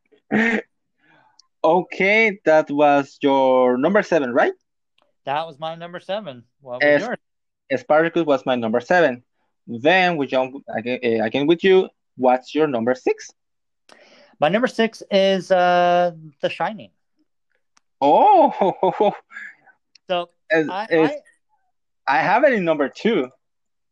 Okay, 1.64 2.38
that 2.44 2.70
was 2.70 3.18
your 3.20 3.76
number 3.78 4.02
seven, 4.02 4.32
right? 4.32 4.52
That 5.24 5.46
was 5.46 5.58
my 5.58 5.74
number 5.74 6.00
seven. 6.00 6.44
What 6.60 6.82
was 6.82 7.02
yours? 7.02 7.18
Spartacus 7.80 8.24
was 8.24 8.46
my 8.46 8.54
number 8.54 8.80
seven. 8.80 9.22
Then 9.66 10.16
we 10.16 10.26
jump 10.26 10.54
again, 10.74 11.00
uh, 11.04 11.24
again 11.24 11.46
with 11.46 11.62
you. 11.62 11.88
What's 12.16 12.54
your 12.54 12.66
number 12.66 12.94
six? 12.94 13.28
My 14.40 14.48
number 14.48 14.68
six 14.68 15.02
is 15.10 15.50
uh, 15.50 16.12
The 16.40 16.48
Shining. 16.48 16.90
Oh, 18.00 19.12
so 20.08 20.30
as, 20.50 20.68
I, 20.68 20.84
as, 20.90 21.10
I, 22.06 22.18
I, 22.18 22.22
have 22.22 22.44
it 22.44 22.52
in 22.52 22.64
number 22.64 22.88
two. 22.88 23.28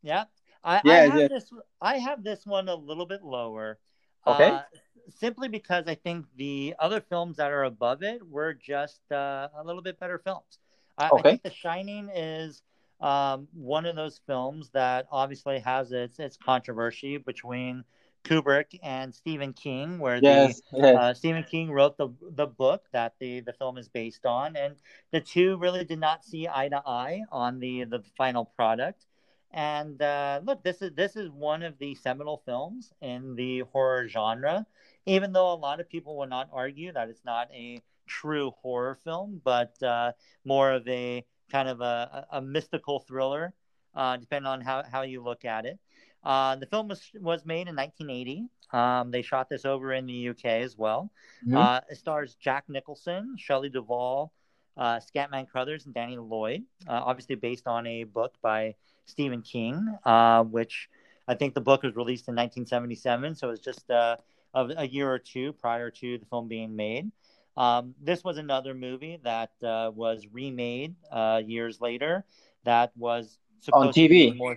Yeah, 0.02 0.24
I, 0.62 0.80
yeah, 0.84 0.92
I 0.92 0.96
have 0.96 1.18
yeah. 1.18 1.28
this. 1.28 1.50
I 1.80 1.98
have 1.98 2.22
this 2.22 2.46
one 2.46 2.68
a 2.68 2.74
little 2.74 3.06
bit 3.06 3.22
lower. 3.22 3.78
Okay. 4.26 4.50
Uh, 4.50 4.62
simply 5.08 5.48
because 5.48 5.84
I 5.86 5.94
think 5.94 6.26
the 6.36 6.74
other 6.78 7.00
films 7.00 7.36
that 7.36 7.52
are 7.52 7.64
above 7.64 8.02
it 8.02 8.26
were 8.26 8.54
just 8.54 9.00
uh, 9.10 9.48
a 9.56 9.62
little 9.64 9.82
bit 9.82 9.98
better 9.98 10.18
films. 10.18 10.58
I, 10.98 11.08
okay. 11.08 11.16
I 11.16 11.22
think 11.22 11.42
The 11.42 11.52
Shining 11.52 12.08
is 12.14 12.62
um, 13.00 13.48
one 13.52 13.86
of 13.86 13.96
those 13.96 14.20
films 14.26 14.70
that 14.70 15.06
obviously 15.10 15.58
has 15.60 15.92
its 15.92 16.18
its 16.18 16.36
controversy 16.36 17.18
between 17.18 17.84
Kubrick 18.26 18.78
and 18.82 19.14
Stephen 19.14 19.52
King, 19.52 19.98
where 19.98 20.18
yes, 20.22 20.60
the, 20.72 20.78
yes. 20.78 20.96
Uh, 20.96 21.14
Stephen 21.14 21.44
King 21.44 21.70
wrote 21.70 21.96
the 21.96 22.08
the 22.32 22.46
book 22.46 22.84
that 22.92 23.14
the 23.20 23.40
the 23.40 23.52
film 23.52 23.78
is 23.78 23.88
based 23.88 24.26
on, 24.26 24.56
and 24.56 24.76
the 25.12 25.20
two 25.20 25.56
really 25.58 25.84
did 25.84 26.00
not 26.00 26.24
see 26.24 26.48
eye 26.48 26.68
to 26.68 26.82
eye 26.86 27.22
on 27.30 27.60
the 27.60 27.84
the 27.84 28.02
final 28.16 28.44
product. 28.44 29.06
And 29.52 30.02
uh, 30.02 30.40
look, 30.44 30.62
this 30.64 30.82
is 30.82 30.92
this 30.94 31.16
is 31.16 31.30
one 31.30 31.62
of 31.62 31.78
the 31.78 31.94
seminal 31.94 32.42
films 32.44 32.92
in 33.00 33.36
the 33.36 33.60
horror 33.72 34.08
genre. 34.08 34.66
Even 35.06 35.32
though 35.32 35.52
a 35.52 35.54
lot 35.54 35.78
of 35.80 35.88
people 35.88 36.16
will 36.18 36.26
not 36.26 36.48
argue 36.52 36.92
that 36.92 37.08
it's 37.08 37.24
not 37.24 37.48
a 37.52 37.80
true 38.06 38.52
horror 38.62 38.98
film, 39.04 39.40
but 39.44 39.80
uh, 39.82 40.12
more 40.44 40.72
of 40.72 40.86
a 40.88 41.24
kind 41.50 41.68
of 41.68 41.80
a, 41.80 42.26
a 42.32 42.42
mystical 42.42 43.00
thriller, 43.00 43.54
uh, 43.94 44.16
depending 44.16 44.48
on 44.48 44.60
how, 44.60 44.82
how 44.82 45.02
you 45.02 45.22
look 45.22 45.44
at 45.44 45.64
it. 45.64 45.78
Uh, 46.26 46.56
the 46.56 46.66
film 46.66 46.88
was 46.88 47.00
was 47.20 47.46
made 47.46 47.68
in 47.68 47.76
1980. 47.76 48.48
Um, 48.72 49.12
they 49.12 49.22
shot 49.22 49.48
this 49.48 49.64
over 49.64 49.92
in 49.92 50.06
the 50.06 50.30
UK 50.30 50.44
as 50.44 50.76
well. 50.76 51.12
Mm-hmm. 51.46 51.56
Uh, 51.56 51.80
it 51.88 51.98
stars 51.98 52.34
Jack 52.34 52.64
Nicholson, 52.68 53.36
Shelley 53.38 53.68
Duvall, 53.68 54.32
uh, 54.76 54.98
Scatman 54.98 55.48
Crothers, 55.48 55.86
and 55.86 55.94
Danny 55.94 56.16
Lloyd. 56.16 56.64
Uh, 56.88 57.00
obviously 57.04 57.36
based 57.36 57.68
on 57.68 57.86
a 57.86 58.02
book 58.02 58.34
by 58.42 58.74
Stephen 59.04 59.40
King, 59.40 59.96
uh, 60.04 60.42
which 60.42 60.88
I 61.28 61.36
think 61.36 61.54
the 61.54 61.60
book 61.60 61.84
was 61.84 61.94
released 61.94 62.26
in 62.26 62.34
1977, 62.34 63.36
so 63.36 63.50
it's 63.50 63.62
just 63.62 63.88
uh, 63.88 64.16
a, 64.52 64.68
a, 64.78 64.84
year 64.84 65.08
or 65.08 65.20
two 65.20 65.52
prior 65.52 65.92
to 65.92 66.18
the 66.18 66.26
film 66.26 66.48
being 66.48 66.74
made. 66.74 67.08
Um, 67.56 67.94
this 68.02 68.24
was 68.24 68.36
another 68.36 68.74
movie 68.74 69.20
that 69.22 69.52
was 69.62 70.26
remade 70.32 70.96
years 71.44 71.80
later. 71.80 72.24
That 72.64 72.90
was 72.96 73.38
on 73.72 73.92
TV. 73.92 74.36
more 74.36 74.56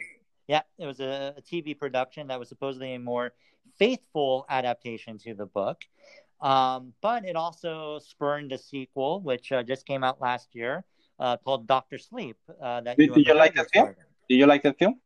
yeah, 0.50 0.64
it 0.80 0.88
was 0.88 1.00
a, 1.00 1.36
a, 1.38 1.42
TV 1.44 1.78
production 1.78 2.28
that 2.30 2.40
was 2.40 2.50
supposedly 2.50 2.96
a 2.96 3.00
more 3.00 3.34
faithful 3.78 4.48
adaptation 4.50 5.20
to 5.20 5.36
the 5.36 5.46
book. 5.46 5.84
Um, 6.42 6.94
but 7.02 7.24
it 7.24 7.36
also 7.36 8.00
spurned 8.00 8.52
a 8.52 8.58
sequel, 8.58 9.22
which 9.22 9.52
uh, 9.52 9.62
just 9.62 9.86
came 9.86 10.04
out 10.04 10.20
last 10.20 10.56
year, 10.56 10.86
uh, 11.20 11.38
called 11.38 11.68
Doctor 11.68 12.00
Sleep. 12.00 12.36
Uh, 12.60 12.82
that 12.82 12.98
did, 12.98 13.10
you, 13.10 13.14
did 13.14 13.28
you 13.28 13.36
like 13.36 13.54
that 13.54 13.68
film? 13.72 13.94
Did 14.28 14.36
you 14.36 14.48
like 14.48 14.64
that 14.64 14.80
film? 14.80 15.00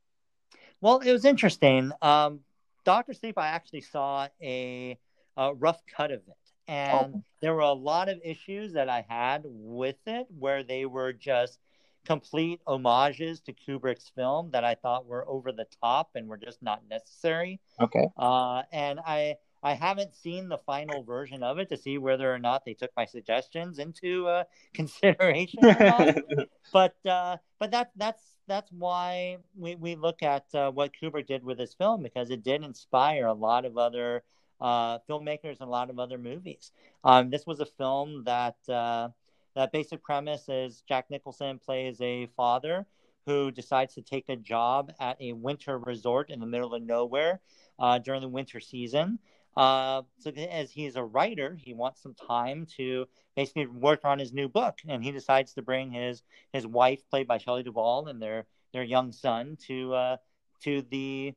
Well, 0.80 1.00
it 1.00 1.12
was 1.12 1.26
interesting. 1.26 1.92
Um, 2.02 2.40
Doctor 2.86 3.14
Sleep, 3.14 3.38
I 3.38 3.48
actually 3.48 3.82
saw 3.82 4.30
a, 4.42 4.98
a 5.36 5.54
rough 5.56 5.82
cut 5.94 6.12
of 6.12 6.22
it, 6.26 6.72
and 6.72 7.16
oh. 7.16 7.24
there 7.42 7.54
were 7.54 7.62
a 7.62 7.74
lot 7.74 8.08
of 8.08 8.18
issues 8.24 8.72
that 8.74 8.88
I 8.88 9.06
had 9.10 9.42
with 9.44 10.00
it, 10.06 10.28
where 10.40 10.64
they 10.64 10.86
were 10.86 11.12
just 11.12 11.60
complete 12.06 12.62
homages 12.68 13.40
to 13.42 13.54
Kubrick's 13.54 14.10
film 14.16 14.52
that 14.52 14.64
I 14.64 14.76
thought 14.76 15.06
were 15.06 15.28
over 15.28 15.52
the 15.52 15.68
top 15.82 16.12
and 16.16 16.28
were 16.28 16.38
just 16.38 16.62
not 16.62 16.82
necessary. 16.90 17.60
Okay. 17.80 18.08
Uh, 18.18 18.64
and 18.72 19.00
I 19.00 19.38
I 19.64 19.76
haven't 19.76 20.14
seen 20.14 20.50
the 20.50 20.58
final 20.58 21.04
version 21.04 21.42
of 21.42 21.58
it 21.58 21.70
to 21.70 21.78
see 21.78 21.98
whether 21.98 22.32
or 22.32 22.38
not 22.38 22.66
they 22.66 22.74
took 22.74 22.92
my 22.98 23.06
suggestions 23.06 23.80
into 23.80 24.28
uh, 24.28 24.44
consideration. 24.74 25.60
but 26.74 26.96
uh, 27.06 27.38
but 27.60 27.72
that 27.72 27.92
that's 27.96 28.24
that's 28.46 28.72
why 28.72 29.38
we, 29.56 29.76
we 29.76 29.96
look 29.96 30.22
at 30.22 30.46
uh, 30.54 30.70
what 30.72 30.92
Kubrick 31.02 31.28
did 31.28 31.44
with 31.44 31.58
his 31.58 31.74
film 31.74 32.04
because 32.04 32.30
it 32.30 32.44
did 32.44 32.64
inspire 32.64 33.26
a 33.26 33.34
lot 33.34 33.64
of 33.64 33.78
other 33.78 34.24
uh, 34.60 35.00
filmmakers 35.10 35.60
and 35.60 35.68
a 35.68 35.72
lot 35.72 35.90
of 35.90 35.98
other 35.98 36.18
movies. 36.18 36.72
Um, 37.06 37.30
this 37.30 37.46
was 37.46 37.62
a 37.62 37.66
film 37.66 38.24
that 38.26 38.58
uh, 38.68 39.10
that 39.56 39.72
basic 39.72 40.04
premise 40.04 40.50
is 40.50 40.84
Jack 40.88 41.10
Nicholson 41.10 41.60
plays 41.60 42.00
a 42.02 42.28
father 42.38 42.86
who 43.26 43.52
decides 43.52 43.94
to 43.96 44.02
take 44.02 44.30
a 44.30 44.36
job 44.36 44.92
at 45.00 45.18
a 45.22 45.34
winter 45.34 45.78
resort 45.78 46.30
in 46.30 46.40
the 46.40 46.46
middle 46.46 46.74
of 46.74 46.84
nowhere 46.84 47.40
uh, 47.80 47.98
during 48.00 48.22
the 48.22 48.28
winter 48.28 48.60
season. 48.60 49.20
Uh, 49.56 50.02
so 50.20 50.32
as 50.32 50.72
he's 50.72 50.96
a 50.96 51.04
writer, 51.04 51.56
he 51.62 51.74
wants 51.74 52.02
some 52.02 52.16
time 52.16 52.66
to 52.78 53.06
basically 53.36 53.68
work 53.68 54.02
on 54.04 54.18
his 54.18 54.34
new 54.34 54.48
book, 54.50 54.80
and 54.88 55.04
he 55.04 55.12
decides 55.12 55.54
to 55.54 55.62
bring 55.62 55.92
his 55.92 56.24
his 56.52 56.66
wife, 56.66 57.08
played 57.10 57.28
by 57.28 57.38
Shelley 57.38 57.64
Duvall, 57.64 58.08
and 58.08 58.22
their 58.22 58.48
their 58.74 58.84
young 58.84 59.12
son 59.12 59.58
to 59.68 59.94
uh, 59.94 60.18
to 60.64 60.82
the 60.90 61.34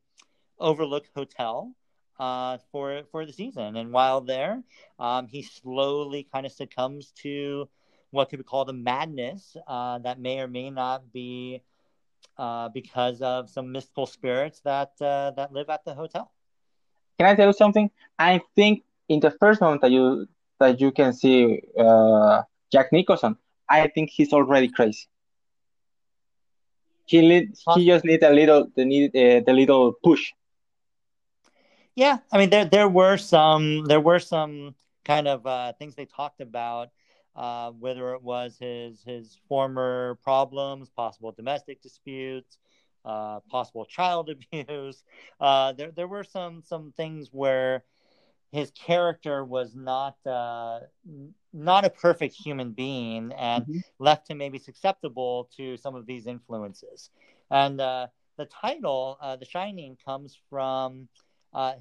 Overlook 0.58 1.04
Hotel 1.14 1.74
uh, 2.18 2.56
for 2.72 3.02
for 3.12 3.26
the 3.26 3.32
season. 3.32 3.76
And 3.76 3.92
while 3.92 4.22
there, 4.22 4.62
um, 4.98 5.26
he 5.26 5.42
slowly 5.42 6.26
kind 6.32 6.46
of 6.46 6.52
succumbs 6.52 7.12
to 7.22 7.68
what 8.16 8.30
could 8.30 8.38
be 8.38 8.44
called 8.44 8.68
a 8.70 8.72
madness 8.72 9.56
uh, 9.66 9.98
that 9.98 10.18
may 10.18 10.40
or 10.40 10.48
may 10.48 10.70
not 10.70 11.12
be 11.12 11.62
uh, 12.38 12.68
because 12.70 13.22
of 13.22 13.48
some 13.48 13.70
mystical 13.70 14.06
spirits 14.06 14.60
that 14.60 14.92
uh, 15.00 15.30
that 15.36 15.52
live 15.52 15.68
at 15.70 15.84
the 15.84 15.94
hotel. 15.94 16.32
Can 17.18 17.28
I 17.28 17.34
tell 17.34 17.46
you 17.46 17.52
something? 17.52 17.90
I 18.18 18.40
think 18.56 18.82
in 19.08 19.20
the 19.20 19.30
first 19.30 19.60
moment 19.60 19.82
that 19.82 19.90
you 19.90 20.26
that 20.58 20.80
you 20.80 20.90
can 20.90 21.12
see 21.12 21.60
uh, 21.78 22.42
Jack 22.72 22.92
Nicholson, 22.92 23.36
I 23.68 23.88
think 23.88 24.10
he's 24.10 24.32
already 24.32 24.68
crazy. 24.68 25.06
He 27.06 27.20
need, 27.20 27.54
he 27.74 27.86
just 27.86 28.04
need 28.04 28.22
a 28.22 28.30
little 28.30 28.66
the 28.74 28.84
need 28.84 29.14
uh, 29.16 29.40
the 29.46 29.52
little 29.52 29.92
push. 30.02 30.32
Yeah, 31.94 32.18
I 32.32 32.38
mean 32.38 32.50
there 32.50 32.64
there 32.64 32.88
were 32.88 33.16
some 33.16 33.84
there 33.84 34.00
were 34.00 34.18
some 34.18 34.74
kind 35.04 35.28
of 35.28 35.46
uh, 35.46 35.72
things 35.78 35.94
they 35.94 36.04
talked 36.04 36.40
about 36.40 36.90
uh, 37.36 37.70
whether 37.72 38.14
it 38.14 38.22
was 38.22 38.56
his 38.58 39.02
his 39.04 39.38
former 39.48 40.18
problems, 40.22 40.88
possible 40.88 41.32
domestic 41.32 41.82
disputes, 41.82 42.58
uh, 43.04 43.40
possible 43.50 43.84
child 43.84 44.30
abuse. 44.52 45.04
Uh, 45.38 45.72
there 45.72 45.90
there 45.90 46.08
were 46.08 46.24
some 46.24 46.62
some 46.62 46.92
things 46.96 47.28
where 47.32 47.84
his 48.52 48.70
character 48.70 49.44
was 49.44 49.74
not 49.74 50.16
uh, 50.26 50.80
not 51.52 51.84
a 51.84 51.90
perfect 51.90 52.34
human 52.34 52.72
being 52.72 53.32
and 53.32 53.64
mm-hmm. 53.64 53.78
left 53.98 54.30
him 54.30 54.38
maybe 54.38 54.58
susceptible 54.58 55.50
to 55.56 55.76
some 55.76 55.94
of 55.94 56.06
these 56.06 56.26
influences. 56.26 57.10
And 57.50 57.80
uh, 57.80 58.06
the 58.38 58.46
title, 58.46 59.18
uh, 59.20 59.36
The 59.36 59.44
Shining, 59.44 59.98
comes 60.04 60.38
from 60.48 61.08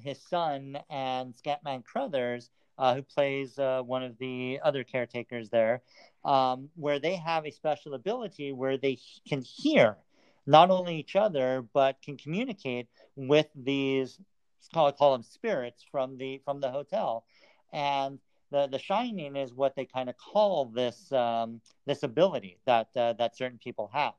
his 0.00 0.20
son 0.22 0.78
and 0.88 1.34
Scatman 1.34 1.84
Crothers 1.84 2.50
uh, 2.78 2.94
who 2.94 3.02
plays 3.02 3.58
uh, 3.58 3.82
one 3.82 4.02
of 4.02 4.18
the 4.18 4.60
other 4.62 4.84
caretakers 4.84 5.48
there, 5.50 5.82
um, 6.24 6.68
where 6.74 6.98
they 6.98 7.16
have 7.16 7.46
a 7.46 7.50
special 7.50 7.94
ability 7.94 8.52
where 8.52 8.76
they 8.76 8.98
can 9.28 9.42
hear 9.42 9.96
not 10.46 10.70
only 10.70 10.96
each 10.96 11.16
other 11.16 11.64
but 11.72 12.00
can 12.02 12.16
communicate 12.16 12.86
with 13.16 13.46
these 13.54 14.18
call 14.72 14.90
call 14.92 15.12
them 15.12 15.22
spirits 15.22 15.84
from 15.90 16.18
the 16.18 16.40
from 16.44 16.60
the 16.60 16.70
hotel, 16.70 17.24
and 17.72 18.18
the 18.50 18.66
the 18.66 18.78
shining 18.78 19.36
is 19.36 19.52
what 19.52 19.74
they 19.76 19.84
kind 19.84 20.08
of 20.08 20.16
call 20.16 20.66
this 20.66 21.10
um, 21.12 21.60
this 21.86 22.02
ability 22.02 22.58
that 22.66 22.88
uh, 22.96 23.12
that 23.14 23.36
certain 23.36 23.58
people 23.58 23.90
have. 23.92 24.14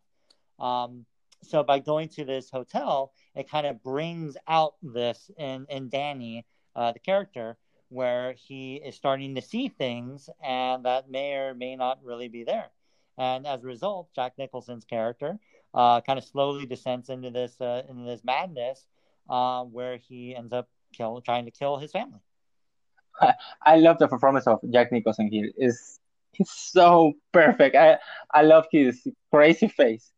Um, 0.59 1.05
so 1.43 1.63
by 1.63 1.79
going 1.79 2.09
to 2.09 2.25
this 2.25 2.49
hotel, 2.49 3.13
it 3.35 3.49
kind 3.49 3.67
of 3.67 3.83
brings 3.83 4.37
out 4.47 4.75
this 4.81 5.29
in 5.37 5.65
in 5.69 5.89
Danny, 5.89 6.45
uh, 6.75 6.91
the 6.91 6.99
character, 6.99 7.57
where 7.89 8.33
he 8.33 8.75
is 8.75 8.95
starting 8.95 9.35
to 9.35 9.41
see 9.41 9.69
things 9.69 10.29
and 10.43 10.85
that 10.85 11.09
may 11.09 11.33
or 11.33 11.53
may 11.53 11.75
not 11.75 11.99
really 12.03 12.27
be 12.27 12.43
there. 12.43 12.69
And 13.17 13.47
as 13.47 13.63
a 13.63 13.67
result, 13.67 14.09
Jack 14.15 14.33
Nicholson's 14.37 14.85
character 14.85 15.39
uh, 15.73 16.01
kind 16.01 16.19
of 16.19 16.25
slowly 16.25 16.65
descends 16.65 17.09
into 17.09 17.29
this 17.29 17.59
uh, 17.59 17.83
into 17.89 18.03
this 18.03 18.23
madness, 18.23 18.85
uh, 19.29 19.63
where 19.63 19.97
he 19.97 20.35
ends 20.35 20.53
up 20.53 20.69
kill, 20.93 21.21
trying 21.21 21.45
to 21.45 21.51
kill 21.51 21.77
his 21.77 21.91
family. 21.91 22.19
I 23.65 23.77
love 23.77 23.97
the 23.97 24.07
performance 24.07 24.45
of 24.47 24.59
Jack 24.71 24.91
Nicholson 24.91 25.27
here. 25.27 25.49
Is 25.57 25.99
he's 26.33 26.51
so 26.51 27.13
perfect. 27.31 27.75
I 27.75 27.97
I 28.33 28.43
love 28.43 28.65
his 28.71 29.07
crazy 29.33 29.67
face. 29.67 30.11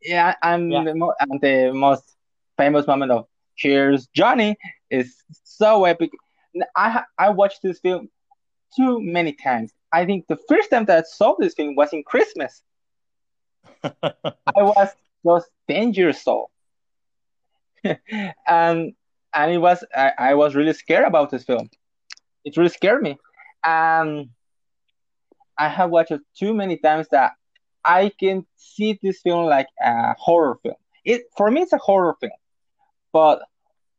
Yeah, 0.00 0.34
and, 0.42 0.72
yeah. 0.72 0.84
The, 0.84 1.14
and 1.20 1.40
the 1.40 1.72
most 1.74 2.16
famous 2.56 2.86
moment 2.86 3.10
of 3.10 3.26
Here's 3.58 4.06
Johnny 4.08 4.56
is 4.88 5.16
so 5.42 5.84
epic. 5.84 6.10
I 6.76 7.02
I 7.18 7.30
watched 7.30 7.62
this 7.62 7.78
film 7.80 8.08
too 8.76 9.00
many 9.00 9.32
times. 9.32 9.72
I 9.92 10.04
think 10.04 10.26
the 10.26 10.38
first 10.48 10.70
time 10.70 10.84
that 10.86 10.98
I 10.98 11.02
saw 11.02 11.34
this 11.38 11.54
film 11.54 11.74
was 11.74 11.92
in 11.92 12.02
Christmas. 12.02 12.62
I 13.82 14.22
was 14.56 14.88
just 15.24 15.50
ten 15.68 15.92
years 15.92 16.22
old, 16.26 16.50
and 18.46 18.94
and 19.34 19.52
it 19.52 19.58
was 19.58 19.84
I, 19.94 20.12
I 20.18 20.34
was 20.34 20.54
really 20.54 20.72
scared 20.72 21.04
about 21.04 21.30
this 21.30 21.44
film. 21.44 21.70
It 22.44 22.56
really 22.56 22.70
scared 22.70 23.02
me. 23.02 23.18
Um, 23.64 24.30
I 25.58 25.68
have 25.68 25.90
watched 25.90 26.12
it 26.12 26.20
too 26.38 26.54
many 26.54 26.76
times 26.76 27.08
that 27.10 27.32
I 27.84 28.12
can 28.20 28.46
see 28.56 28.98
this 29.02 29.20
film 29.20 29.46
like 29.46 29.68
a 29.82 30.14
horror 30.14 30.58
film. 30.62 30.76
It 31.04 31.22
for 31.36 31.50
me, 31.50 31.62
it's 31.62 31.72
a 31.72 31.78
horror 31.78 32.16
film, 32.20 32.32
but 33.12 33.42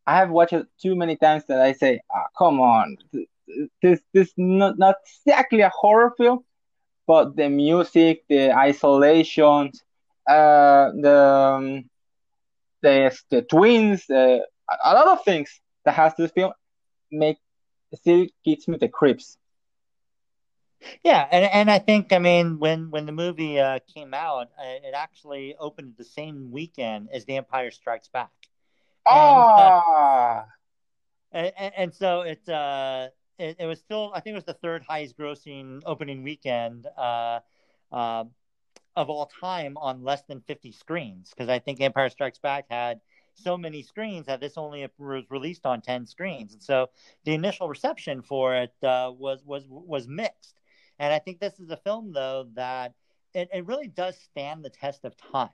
I 0.10 0.18
have 0.18 0.32
watched 0.32 0.54
it 0.54 0.68
too 0.82 0.96
many 0.96 1.16
times 1.18 1.46
that 1.48 1.62
I 1.62 1.74
say, 1.74 2.02
oh, 2.16 2.26
"Come 2.38 2.60
on, 2.62 2.98
this 3.82 4.02
this 4.14 4.34
not 4.38 4.78
not 4.78 4.96
exactly 5.26 5.62
a 5.62 5.70
horror 5.70 6.14
film, 6.18 6.40
but 7.08 7.36
the 7.36 7.50
music, 7.50 8.24
the 8.30 8.52
isolation, 8.52 9.72
uh, 10.30 10.86
the 11.06 11.18
um, 11.58 11.90
the 12.82 13.16
the 13.32 13.42
twins, 13.44 14.10
uh, 14.10 14.40
a 14.86 14.94
lot 14.94 15.08
of 15.08 15.24
things 15.24 15.62
that 15.86 15.94
has 15.96 16.14
this 16.18 16.32
film 16.32 16.54
make 17.12 17.38
still 17.94 18.26
gives 18.46 18.68
me 18.68 18.78
the 18.78 18.90
creeps. 18.90 19.38
Yeah, 21.04 21.28
and 21.32 21.46
and 21.46 21.72
I 21.72 21.80
think 21.80 22.12
I 22.14 22.20
mean 22.20 22.60
when 22.60 22.92
when 22.92 23.06
the 23.06 23.12
movie 23.14 23.60
uh, 23.60 23.80
came 23.94 24.14
out, 24.14 24.48
uh, 24.60 24.88
it 24.88 24.94
actually 24.96 25.56
opened 25.58 25.96
the 25.98 26.06
same 26.06 26.52
weekend 26.52 27.10
as 27.14 27.26
The 27.26 27.38
Empire 27.38 27.72
Strikes 27.72 28.10
Back. 28.10 28.49
Ah. 29.10 30.46
And, 31.32 31.52
and, 31.58 31.74
and, 31.78 31.94
so 31.94 32.22
it, 32.22 32.48
uh, 32.50 33.10
it, 33.38 33.58
it 33.60 33.66
was 33.66 33.80
still 33.80 34.12
I 34.14 34.20
think 34.20 34.34
it 34.34 34.38
was 34.38 34.46
the 34.46 34.54
third 34.54 34.84
highest 34.88 35.18
grossing 35.18 35.82
opening 35.86 36.24
weekend 36.24 36.88
uh, 36.98 37.40
uh, 37.92 38.26
of 38.96 39.10
all 39.10 39.28
time 39.40 39.78
on 39.78 40.04
less 40.04 40.24
than 40.24 40.42
fifty 40.42 40.72
screens 40.72 41.30
because 41.30 41.50
I 41.50 41.60
think 41.60 41.82
Empire 41.82 42.10
Strikes 42.10 42.40
Back 42.40 42.66
had 42.70 43.00
so 43.36 43.58
many 43.58 43.82
screens 43.82 44.26
that 44.26 44.40
this 44.42 44.58
only 44.58 44.86
was 44.98 45.24
released 45.30 45.66
on 45.66 45.82
10 45.82 46.06
screens. 46.06 46.54
And 46.54 46.62
so 46.62 46.90
the 47.24 47.34
initial 47.34 47.70
reception 47.70 48.22
for 48.22 48.56
it 48.56 48.74
uh, 48.84 49.12
was 49.18 49.44
was 49.46 49.66
was 49.68 50.08
mixed. 50.08 50.60
And 51.00 51.14
i 51.14 51.20
think 51.20 51.40
this 51.40 51.60
is 51.60 51.70
a 51.70 51.78
film 51.78 52.12
though 52.12 52.48
that 52.56 52.94
it, 53.34 53.50
it 53.54 53.66
really 53.66 53.88
does 53.88 54.18
stand 54.18 54.66
the 54.66 54.70
test 54.70 55.06
of 55.06 55.16
time 55.16 55.50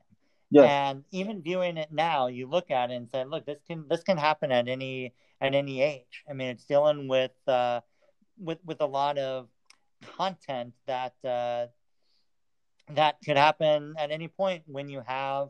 yes. 0.51 0.69
and 0.69 1.03
even 1.11 1.41
viewing 1.41 1.77
it 1.77 1.91
now 1.91 2.27
you 2.27 2.47
look 2.47 2.71
at 2.71 2.91
it 2.91 2.95
and 2.95 3.09
say 3.09 3.23
look 3.25 3.45
this 3.45 3.59
can 3.67 3.85
this 3.89 4.03
can 4.03 4.17
happen 4.17 4.51
at 4.51 4.67
any 4.67 5.13
at 5.41 5.53
any 5.53 5.81
age 5.81 6.23
i 6.29 6.33
mean 6.33 6.49
it's 6.49 6.65
dealing 6.65 7.07
with 7.07 7.31
uh, 7.47 7.81
with 8.37 8.59
with 8.65 8.81
a 8.81 8.85
lot 8.85 9.17
of 9.17 9.47
content 10.17 10.73
that 10.85 11.13
uh, 11.23 11.67
that 12.91 13.17
could 13.25 13.37
happen 13.37 13.95
at 13.97 14.11
any 14.11 14.27
point 14.27 14.63
when 14.67 14.89
you 14.89 15.01
have 15.05 15.49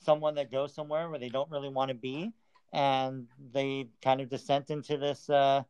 someone 0.00 0.34
that 0.34 0.50
goes 0.50 0.74
somewhere 0.74 1.08
where 1.08 1.18
they 1.18 1.28
don't 1.28 1.50
really 1.50 1.68
want 1.68 1.88
to 1.88 1.94
be, 1.94 2.32
and 2.72 3.26
they 3.52 3.88
kind 4.02 4.20
of 4.20 4.28
descend 4.28 4.66
into 4.68 4.96
this 4.98 5.30
uh, 5.30 5.62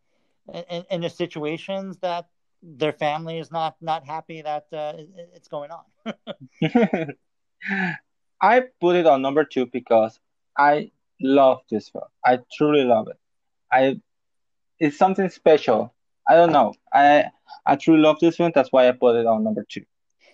in, 0.53 0.85
in 0.91 1.01
the 1.01 1.11
situations 1.11 1.99
that 1.99 2.29
their 2.62 2.93
family 2.93 3.39
is 3.39 3.51
not 3.51 3.77
not 3.81 4.05
happy 4.05 4.43
that 4.43 4.67
uh, 4.73 4.95
it's 5.35 5.49
going 5.49 5.71
on. 5.71 7.14
I 8.41 8.64
put 8.80 8.97
it 8.97 9.07
on 9.07 9.22
number 9.22 9.45
two 9.45 9.66
because 9.66 10.18
I 10.57 10.91
love 11.20 11.61
this 11.70 11.89
film. 11.89 12.05
I 12.24 12.41
truly 12.57 12.84
love 12.84 13.09
it. 13.09 13.18
I 13.72 14.01
it's 14.78 14.99
something 14.99 15.28
special. 15.30 15.95
I 16.28 16.34
don't 16.34 16.53
know. 16.53 16.74
I 16.93 17.30
I 17.64 17.76
truly 17.76 18.01
love 18.01 18.18
this 18.20 18.37
film. 18.37 18.53
That's 18.55 18.72
why 18.72 18.89
I 18.89 18.93
put 18.93 19.16
it 19.16 19.26
on 19.26 19.45
number 19.45 19.64
two. 19.68 19.84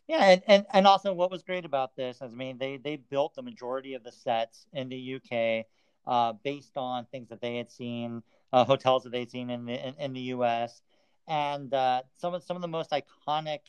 Yeah, 0.08 0.24
and, 0.24 0.42
and, 0.46 0.66
and 0.72 0.86
also 0.86 1.12
what 1.14 1.30
was 1.30 1.42
great 1.42 1.64
about 1.64 1.94
this 1.94 2.16
is, 2.16 2.32
I 2.32 2.34
mean, 2.34 2.58
they, 2.58 2.76
they 2.76 2.96
built 2.96 3.34
the 3.34 3.42
majority 3.42 3.94
of 3.94 4.02
the 4.02 4.10
sets 4.10 4.66
in 4.72 4.88
the 4.88 5.14
UK 5.14 5.66
uh, 6.06 6.32
based 6.42 6.76
on 6.76 7.06
things 7.06 7.28
that 7.28 7.40
they 7.40 7.56
had 7.56 7.70
seen, 7.70 8.22
uh, 8.52 8.64
hotels 8.64 9.04
that 9.04 9.12
they'd 9.12 9.30
seen 9.30 9.48
in 9.48 9.64
the 9.64 9.86
in, 9.86 9.94
in 9.98 10.12
the 10.12 10.20
US, 10.20 10.82
and 11.28 11.72
uh, 11.72 12.02
some 12.16 12.34
of 12.34 12.42
some 12.42 12.56
of 12.56 12.62
the 12.62 12.68
most 12.68 12.90
iconic 12.90 13.60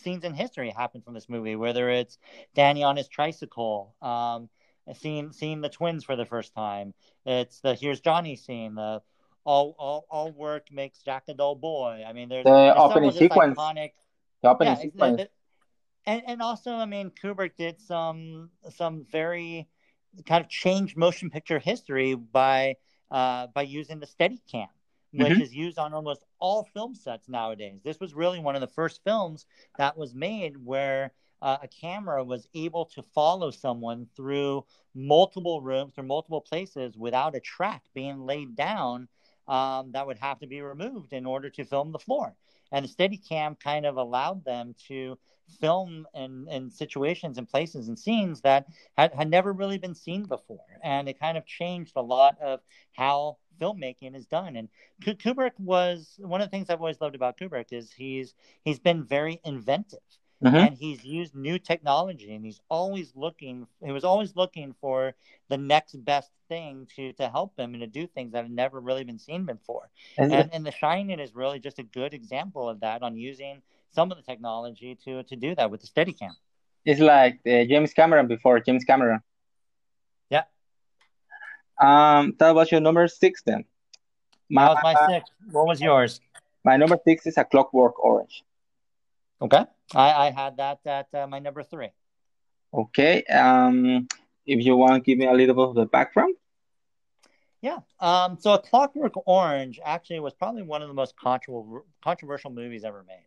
scenes 0.00 0.24
in 0.24 0.34
history 0.34 0.70
happen 0.70 1.02
from 1.02 1.14
this 1.14 1.28
movie. 1.28 1.56
Whether 1.56 1.90
it's 1.90 2.18
Danny 2.54 2.82
on 2.82 2.96
his 2.96 3.08
tricycle, 3.08 3.94
um, 4.02 4.48
seeing 4.94 5.32
seeing 5.32 5.60
the 5.60 5.68
twins 5.68 6.04
for 6.04 6.16
the 6.16 6.26
first 6.26 6.54
time, 6.54 6.94
it's 7.24 7.60
the 7.60 7.74
here's 7.74 8.00
Johnny 8.00 8.36
scene, 8.36 8.74
the 8.74 9.02
all 9.44 9.74
all 9.78 10.06
all 10.10 10.32
work 10.32 10.70
makes 10.70 11.02
Jack 11.02 11.24
a 11.28 11.34
dull 11.34 11.54
boy. 11.54 12.04
I 12.06 12.12
mean, 12.12 12.28
there's 12.28 12.44
the 12.44 12.50
there's 12.50 12.74
opening 12.76 13.12
sequence. 13.12 13.58
Iconic, 13.58 13.90
the 14.42 14.48
opening 14.50 14.74
yeah, 14.74 14.80
sequence. 14.80 15.16
The, 15.16 15.24
the, 15.24 15.30
and 16.06 16.22
and 16.26 16.42
also, 16.42 16.72
I 16.72 16.86
mean, 16.86 17.10
Kubrick 17.10 17.56
did 17.56 17.80
some 17.80 18.50
some 18.70 19.04
very 19.10 19.68
kind 20.26 20.44
of 20.44 20.50
changed 20.50 20.96
motion 20.96 21.30
picture 21.30 21.58
history 21.58 22.14
by 22.14 22.76
uh, 23.10 23.48
by 23.48 23.62
using 23.62 24.00
the 24.00 24.06
Steadicam, 24.06 24.68
which 25.12 25.32
mm-hmm. 25.32 25.42
is 25.42 25.54
used 25.54 25.78
on 25.78 25.92
almost 25.92 26.24
all 26.38 26.64
film 26.72 26.94
sets 26.94 27.28
nowadays. 27.28 27.80
This 27.84 28.00
was 28.00 28.14
really 28.14 28.38
one 28.38 28.54
of 28.54 28.60
the 28.60 28.66
first 28.66 29.02
films 29.04 29.46
that 29.78 29.96
was 29.96 30.14
made 30.14 30.56
where 30.64 31.12
uh, 31.42 31.58
a 31.62 31.68
camera 31.68 32.22
was 32.22 32.46
able 32.54 32.84
to 32.84 33.02
follow 33.02 33.50
someone 33.50 34.06
through 34.14 34.64
multiple 34.94 35.60
rooms 35.60 35.94
or 35.96 36.02
multiple 36.02 36.40
places 36.40 36.96
without 36.96 37.34
a 37.34 37.40
track 37.40 37.82
being 37.94 38.26
laid 38.26 38.54
down 38.56 39.08
um, 39.48 39.90
that 39.92 40.06
would 40.06 40.18
have 40.18 40.38
to 40.40 40.46
be 40.46 40.60
removed 40.60 41.12
in 41.12 41.26
order 41.26 41.50
to 41.50 41.64
film 41.64 41.92
the 41.92 41.98
floor. 41.98 42.34
And 42.72 42.84
the 42.84 42.88
Steadicam 42.88 43.58
kind 43.58 43.84
of 43.84 43.96
allowed 43.96 44.44
them 44.44 44.74
to 44.86 45.18
film 45.60 46.06
in, 46.14 46.46
in 46.48 46.70
situations 46.70 47.36
and 47.36 47.48
places 47.48 47.88
and 47.88 47.98
scenes 47.98 48.40
that 48.42 48.66
had, 48.96 49.12
had 49.12 49.28
never 49.28 49.52
really 49.52 49.78
been 49.78 49.94
seen 49.94 50.24
before. 50.24 50.78
And 50.84 51.08
it 51.08 51.18
kind 51.18 51.36
of 51.36 51.44
changed 51.46 51.94
a 51.96 52.02
lot 52.02 52.38
of 52.40 52.60
how 52.92 53.38
filmmaking 53.60 54.16
is 54.16 54.26
done. 54.26 54.56
And 54.56 54.68
Kubrick 55.02 55.58
was 55.58 56.14
one 56.18 56.40
of 56.40 56.46
the 56.46 56.50
things 56.50 56.70
I've 56.70 56.80
always 56.80 57.00
loved 57.00 57.14
about 57.14 57.38
Kubrick 57.38 57.72
is 57.72 57.92
he's 57.92 58.34
he's 58.64 58.78
been 58.78 59.04
very 59.04 59.40
inventive. 59.44 60.00
Mm-hmm. 60.42 60.56
and 60.56 60.74
he's 60.74 61.04
used 61.04 61.34
new 61.34 61.58
technology 61.58 62.34
and 62.34 62.42
he's 62.42 62.62
always 62.70 63.12
looking 63.14 63.66
he 63.84 63.92
was 63.92 64.04
always 64.04 64.34
looking 64.34 64.74
for 64.80 65.12
the 65.50 65.58
next 65.58 66.02
best 66.02 66.30
thing 66.48 66.88
to 66.96 67.12
to 67.12 67.28
help 67.28 67.58
him 67.58 67.74
and 67.74 67.82
to 67.82 67.86
do 67.86 68.06
things 68.06 68.32
that 68.32 68.44
have 68.44 68.50
never 68.50 68.80
really 68.80 69.04
been 69.04 69.18
seen 69.18 69.44
before 69.44 69.90
and, 70.16 70.32
and, 70.32 70.48
and 70.54 70.64
the 70.64 70.70
shining 70.70 71.20
is 71.20 71.34
really 71.34 71.58
just 71.58 71.78
a 71.78 71.82
good 71.82 72.14
example 72.14 72.70
of 72.70 72.80
that 72.80 73.02
on 73.02 73.18
using 73.18 73.60
some 73.92 74.10
of 74.10 74.16
the 74.16 74.22
technology 74.22 74.96
to 75.04 75.22
to 75.24 75.36
do 75.36 75.54
that 75.54 75.70
with 75.70 75.80
the 75.80 75.86
Steadicam. 75.86 76.34
It's 76.84 77.00
like 77.00 77.40
uh, 77.46 77.64
James 77.64 77.92
Cameron 77.92 78.26
before 78.26 78.60
James 78.60 78.84
Cameron. 78.84 79.20
Um, 81.80 82.34
that 82.38 82.54
was 82.54 82.70
your 82.70 82.80
number 82.80 83.08
six 83.08 83.42
then. 83.42 83.64
My, 84.48 84.66
that 84.66 84.74
was 84.74 84.80
my 84.82 85.06
six. 85.08 85.30
What 85.50 85.66
was 85.66 85.80
yours? 85.80 86.20
My 86.64 86.76
number 86.76 86.98
six 87.06 87.26
is 87.26 87.38
a 87.38 87.44
Clockwork 87.44 88.02
Orange. 88.04 88.44
Okay, 89.40 89.64
I 89.94 90.12
I 90.12 90.30
had 90.30 90.56
that 90.58 90.80
at 90.84 91.08
uh, 91.14 91.26
my 91.26 91.38
number 91.38 91.62
three. 91.62 91.88
Okay. 92.72 93.24
Um, 93.24 94.06
if 94.46 94.64
you 94.64 94.76
want 94.76 94.94
to 94.94 95.00
give 95.00 95.18
me 95.18 95.26
a 95.26 95.32
little 95.32 95.54
bit 95.54 95.68
of 95.68 95.74
the 95.74 95.86
background. 95.86 96.34
Yeah. 97.60 97.78
Um, 97.98 98.38
so, 98.40 98.54
A 98.54 98.58
Clockwork 98.58 99.12
Orange 99.26 99.80
actually 99.84 100.20
was 100.20 100.32
probably 100.32 100.62
one 100.62 100.82
of 100.82 100.88
the 100.88 100.94
most 100.94 101.14
controversial 101.16 101.84
controversial 102.02 102.50
movies 102.50 102.84
ever 102.84 103.04
made. 103.06 103.26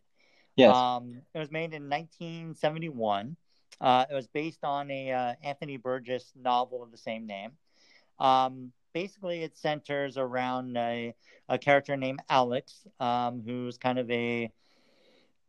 Yes. 0.56 0.76
Um, 0.76 1.22
it 1.34 1.40
was 1.40 1.52
made 1.52 1.74
in 1.74 1.90
1971. 1.90 3.36
Uh, 3.80 4.06
it 4.10 4.14
was 4.14 4.28
based 4.28 4.64
on 4.64 4.90
a 4.90 5.12
uh, 5.12 5.34
Anthony 5.44 5.78
Burgess 5.78 6.32
novel 6.36 6.84
of 6.84 6.92
the 6.92 6.98
same 6.98 7.26
name. 7.26 7.52
Um, 8.20 8.72
basically, 8.94 9.44
it 9.44 9.58
centers 9.58 10.18
around 10.18 10.78
a, 10.78 11.14
a 11.50 11.58
character 11.58 11.98
named 11.98 12.22
Alex, 12.30 12.86
um, 13.00 13.42
who's 13.46 13.78
kind 13.78 14.00
of 14.00 14.10
a 14.10 14.52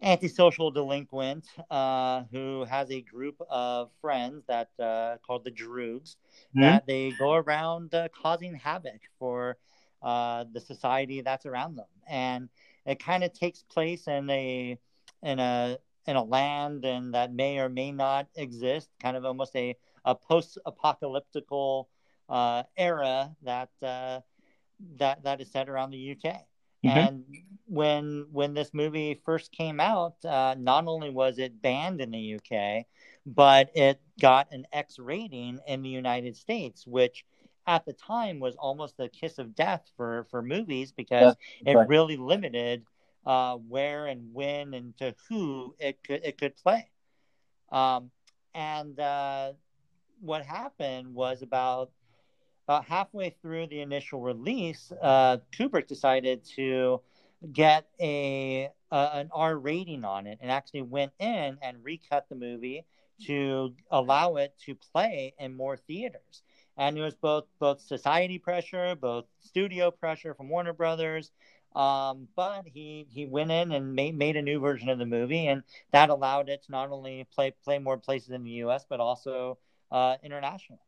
antisocial 0.02 0.70
delinquent 0.70 1.46
uh, 1.70 2.24
who 2.30 2.64
has 2.64 2.90
a 2.90 3.00
group 3.00 3.40
of 3.48 3.90
friends 4.00 4.44
that 4.46 4.68
uh, 4.78 5.16
called 5.26 5.44
the 5.44 5.50
Droogs 5.50 6.16
mm-hmm. 6.50 6.60
that 6.60 6.86
they 6.86 7.12
go 7.18 7.34
around 7.34 7.94
uh, 7.94 8.08
causing 8.08 8.54
havoc 8.54 9.00
for 9.18 9.56
uh, 10.02 10.44
the 10.52 10.60
society 10.60 11.22
that's 11.22 11.46
around 11.46 11.76
them, 11.76 11.86
and 12.08 12.48
it 12.84 12.98
kind 12.98 13.24
of 13.24 13.32
takes 13.32 13.62
place 13.62 14.06
in 14.06 14.28
a 14.28 14.78
in 15.22 15.38
a 15.38 15.78
in 16.06 16.16
a 16.16 16.22
land 16.22 16.84
and 16.84 17.14
that 17.14 17.32
may 17.32 17.58
or 17.58 17.70
may 17.70 17.90
not 17.90 18.26
exist, 18.36 18.90
kind 19.00 19.16
of 19.16 19.24
almost 19.24 19.56
a 19.56 19.74
a 20.04 20.14
post 20.14 20.58
apocalyptical 20.66 21.86
era 22.28 23.34
that 23.42 23.70
uh, 23.82 24.20
that 24.96 25.22
that 25.24 25.40
is 25.40 25.50
set 25.50 25.68
around 25.68 25.90
the 25.90 26.12
UK. 26.12 26.46
Mm-hmm. 26.84 26.98
And 26.98 27.24
when 27.66 28.26
when 28.30 28.54
this 28.54 28.74
movie 28.74 29.20
first 29.24 29.52
came 29.52 29.80
out, 29.80 30.22
uh, 30.24 30.54
not 30.58 30.86
only 30.86 31.10
was 31.10 31.38
it 31.38 31.62
banned 31.62 32.00
in 32.00 32.10
the 32.10 32.34
UK, 32.36 32.84
but 33.26 33.70
it 33.74 34.00
got 34.20 34.52
an 34.52 34.66
X 34.72 34.98
rating 34.98 35.60
in 35.66 35.82
the 35.82 35.88
United 35.88 36.36
States, 36.36 36.86
which 36.86 37.24
at 37.66 37.86
the 37.86 37.94
time 37.94 38.40
was 38.40 38.54
almost 38.56 39.00
a 39.00 39.08
kiss 39.08 39.38
of 39.38 39.54
death 39.54 39.90
for 39.96 40.26
for 40.30 40.42
movies 40.42 40.92
because 40.92 41.34
yeah, 41.62 41.72
it 41.72 41.76
right. 41.76 41.88
really 41.88 42.16
limited 42.16 42.84
uh, 43.24 43.56
where 43.56 44.06
and 44.06 44.34
when 44.34 44.74
and 44.74 44.96
to 44.98 45.14
who 45.28 45.74
it 45.78 46.02
could 46.04 46.20
it 46.24 46.38
could 46.38 46.56
play. 46.56 46.90
Um, 47.72 48.10
and 48.54 48.98
uh, 49.00 49.52
what 50.20 50.44
happened 50.44 51.14
was 51.14 51.42
about 51.42 51.90
about 52.66 52.84
halfway 52.84 53.30
through 53.30 53.66
the 53.68 53.80
initial 53.80 54.20
release, 54.20 54.92
uh, 55.02 55.38
Kubrick 55.56 55.86
decided 55.86 56.44
to 56.56 57.00
get 57.52 57.86
a, 58.00 58.70
an 58.90 59.28
R 59.32 59.56
rating 59.56 60.04
on 60.04 60.26
it 60.26 60.38
and 60.40 60.50
actually 60.50 60.82
went 60.82 61.12
in 61.18 61.58
and 61.62 61.84
recut 61.84 62.28
the 62.28 62.34
movie 62.36 62.84
to 63.26 63.74
allow 63.90 64.36
it 64.36 64.54
to 64.64 64.74
play 64.74 65.34
in 65.38 65.54
more 65.54 65.76
theaters. 65.76 66.42
And 66.76 66.98
it 66.98 67.02
was 67.02 67.14
both 67.14 67.44
both 67.60 67.80
society 67.80 68.38
pressure, 68.38 68.96
both 68.96 69.26
studio 69.40 69.90
pressure 69.90 70.34
from 70.34 70.48
Warner 70.48 70.72
Brothers. 70.72 71.30
Um, 71.76 72.28
but 72.36 72.66
he 72.66 73.06
he 73.10 73.26
went 73.26 73.50
in 73.50 73.72
and 73.72 73.94
made 73.94 74.16
made 74.16 74.36
a 74.36 74.42
new 74.42 74.58
version 74.60 74.88
of 74.88 74.98
the 74.98 75.06
movie, 75.06 75.46
and 75.46 75.62
that 75.92 76.10
allowed 76.10 76.48
it 76.48 76.64
to 76.64 76.72
not 76.72 76.90
only 76.90 77.26
play 77.32 77.52
play 77.64 77.78
more 77.78 77.98
places 77.98 78.30
in 78.30 78.42
the 78.42 78.50
U.S. 78.50 78.84
but 78.88 79.00
also 79.00 79.58
uh, 79.90 80.16
internationally. 80.22 80.80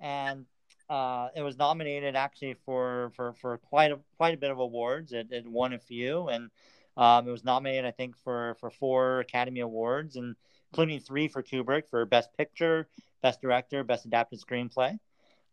And 0.00 0.46
uh, 0.88 1.28
it 1.34 1.42
was 1.42 1.58
nominated 1.58 2.16
actually 2.16 2.54
for, 2.64 3.12
for, 3.14 3.32
for 3.34 3.58
quite 3.58 3.92
a 3.92 3.98
quite 4.16 4.34
a 4.34 4.38
bit 4.38 4.50
of 4.50 4.58
awards. 4.58 5.12
It, 5.12 5.28
it 5.30 5.46
won 5.46 5.72
a 5.72 5.78
few, 5.78 6.28
and 6.28 6.50
um, 6.96 7.28
it 7.28 7.30
was 7.30 7.44
nominated 7.44 7.84
I 7.84 7.90
think 7.90 8.16
for 8.16 8.56
for 8.60 8.70
four 8.70 9.20
Academy 9.20 9.60
Awards, 9.60 10.16
and 10.16 10.34
including 10.72 11.00
three 11.00 11.28
for 11.28 11.42
Kubrick 11.42 11.88
for 11.88 12.04
Best 12.06 12.30
Picture, 12.36 12.88
Best 13.22 13.40
Director, 13.40 13.84
Best 13.84 14.06
Adapted 14.06 14.40
Screenplay. 14.40 14.98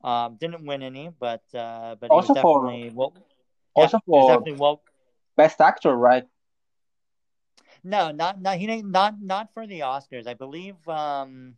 Um, 0.03 0.37
didn't 0.39 0.65
win 0.65 0.83
any, 0.83 1.09
but 1.19 1.43
uh, 1.53 1.95
but 1.99 2.11
also 2.11 2.33
definitely 2.33 2.89
for, 2.89 2.95
well, 2.95 3.13
also 3.75 3.97
yeah, 3.97 4.21
for 4.21 4.29
definitely 4.29 4.59
well, 4.59 4.81
Best 5.35 5.59
Actor, 5.59 5.95
right? 5.95 6.25
No, 7.83 8.11
not 8.11 8.41
not 8.41 8.57
he 8.57 8.81
not 8.81 9.21
not 9.21 9.53
for 9.53 9.67
the 9.67 9.81
Oscars. 9.81 10.27
I 10.27 10.33
believe 10.33 10.75
um, 10.87 11.55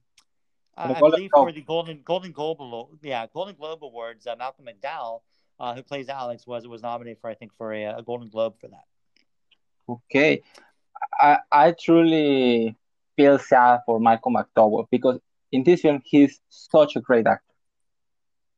uh, 0.78 0.93
I 0.95 0.99
believe 0.99 1.32
for 1.34 1.51
the 1.51 1.61
Golden 1.61 2.01
Golden 2.03 2.32
Globe, 2.32 2.99
yeah, 3.01 3.25
Golden 3.34 3.55
Globe 3.55 3.84
Awards, 3.84 4.28
uh, 4.28 4.36
Malcolm 4.38 4.65
McDowell, 4.65 5.21
uh, 5.59 5.73
who 5.73 5.82
plays 5.82 6.07
Alex, 6.07 6.45
was 6.45 6.67
was 6.67 6.84
nominated 6.84 7.19
for 7.19 7.30
I 7.30 7.34
think 7.34 7.51
for 7.57 7.73
a, 7.73 7.86
a 7.86 8.03
Golden 8.03 8.30
Globe 8.30 8.55
for 8.61 8.67
that. 8.67 8.86
Okay, 9.89 10.43
I 11.19 11.39
I 11.51 11.71
truly 11.71 12.75
feel 13.15 13.39
sad 13.39 13.80
for 13.86 13.99
Malcolm 13.99 14.36
McDowell 14.36 14.86
because 14.91 15.19
in 15.51 15.63
this 15.63 15.82
film 15.82 16.01
he's 16.05 16.39
such 16.49 16.95
a 16.95 17.01
great 17.01 17.25
actor, 17.25 17.55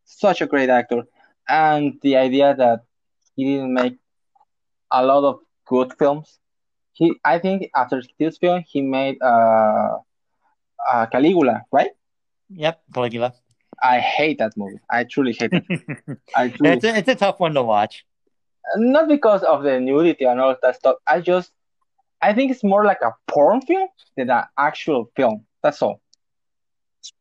such 0.04 0.42
a 0.42 0.46
great 0.46 0.70
actor, 0.70 1.04
and 1.48 1.98
the 2.02 2.18
idea 2.18 2.54
that 2.54 2.82
he 3.36 3.46
didn't 3.46 3.74
make 3.74 3.98
a 4.92 5.06
lot 5.06 5.24
of 5.24 5.40
good 5.66 5.94
films. 5.98 6.40
He, 6.92 7.14
I 7.24 7.40
think, 7.40 7.70
after 7.74 8.04
this 8.20 8.38
film, 8.38 8.66
he 8.68 8.82
made 8.82 9.16
uh, 9.22 10.00
uh 10.92 11.06
Caligula, 11.06 11.62
right? 11.72 11.92
Yep, 12.50 12.82
Caligula. 12.94 13.34
I 13.82 14.00
hate 14.00 14.40
that 14.40 14.54
movie. 14.58 14.80
I 14.90 15.04
truly 15.04 15.34
hate 15.34 15.52
it. 15.54 15.64
I 16.36 16.50
truly... 16.50 16.74
it's, 16.74 16.84
a, 16.84 16.98
it's 16.98 17.10
a 17.10 17.16
tough 17.16 17.40
one 17.40 17.54
to 17.54 17.64
watch. 17.64 18.06
Not 18.76 19.08
because 19.08 19.44
of 19.44 19.64
the 19.64 19.80
nudity 19.80 20.26
and 20.26 20.40
all 20.40 20.56
that 20.62 20.76
stuff. 20.76 20.98
I 21.08 21.22
just, 21.22 21.52
I 22.22 22.34
think 22.34 22.52
it's 22.52 22.64
more 22.64 22.86
like 22.86 23.02
a 23.02 23.14
porn 23.28 23.62
film 23.62 23.88
than 24.18 24.30
an 24.30 24.44
actual 24.58 25.10
film. 25.16 25.46
That's 25.64 25.82
all. 25.82 26.02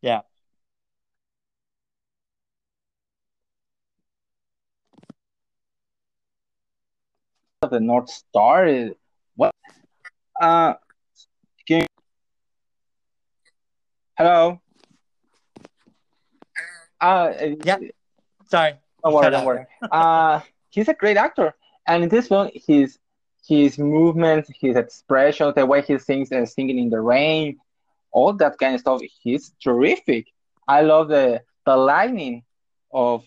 Yeah. 0.03 0.23
The 7.69 7.81
North 7.81 8.09
Star 8.09 8.67
is 8.67 8.93
what? 9.35 9.53
Uh, 10.41 10.75
you... 11.69 11.87
Hello. 14.17 14.61
Uh, 17.01 17.33
yeah. 17.65 17.79
Sorry. 18.47 18.75
Don't 19.05 19.15
worry. 19.15 19.31
Don't 19.31 19.45
worry. 19.45 19.67
uh, 19.93 20.41
he's 20.71 20.89
a 20.89 20.95
great 20.95 21.17
actor, 21.17 21.55
and 21.87 22.03
in 22.03 22.09
this 22.09 22.29
film, 22.29 22.51
his 22.55 22.99
his 23.47 23.79
movements, 23.79 24.51
his 24.61 24.77
expression, 24.77 25.53
the 25.55 25.65
way 25.65 25.83
he 25.83 25.99
sings 25.99 26.31
and 26.33 26.49
singing 26.49 26.79
in 26.79 26.91
the 26.91 27.01
rain, 27.01 27.59
all 28.11 28.33
that 28.35 28.59
kind 28.59 28.75
of 28.75 28.81
stuff, 28.81 29.01
he's 29.23 29.53
terrific. 29.63 30.27
I 30.67 30.83
love 30.83 31.09
the 31.09 31.43
the 31.65 31.77
lightning 31.77 32.45
of. 32.93 33.25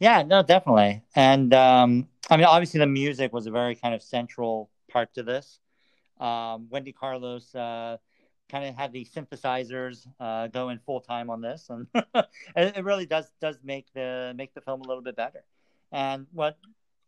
Yeah, 0.00 0.22
no, 0.22 0.42
definitely, 0.42 1.02
and 1.14 1.54
um, 1.54 2.08
I 2.28 2.36
mean, 2.36 2.46
obviously, 2.46 2.80
the 2.80 2.86
music 2.86 3.32
was 3.32 3.46
a 3.46 3.50
very 3.50 3.76
kind 3.76 3.94
of 3.94 4.02
central 4.02 4.68
part 4.90 5.14
to 5.14 5.22
this. 5.22 5.60
Um, 6.18 6.68
Wendy 6.68 6.92
Carlos. 6.92 7.54
Uh, 7.54 7.98
kind 8.48 8.66
of 8.68 8.76
have 8.76 8.92
the 8.92 9.04
synthesizers 9.04 10.06
uh, 10.20 10.48
going 10.48 10.78
full 10.84 11.00
time 11.00 11.30
on 11.30 11.40
this, 11.40 11.70
and 11.70 11.86
it 12.56 12.84
really 12.84 13.06
does 13.06 13.30
does 13.40 13.58
make 13.64 13.86
the 13.94 14.32
make 14.36 14.54
the 14.54 14.60
film 14.60 14.82
a 14.82 14.86
little 14.86 15.02
bit 15.02 15.16
better. 15.16 15.44
And 15.92 16.26
what 16.32 16.58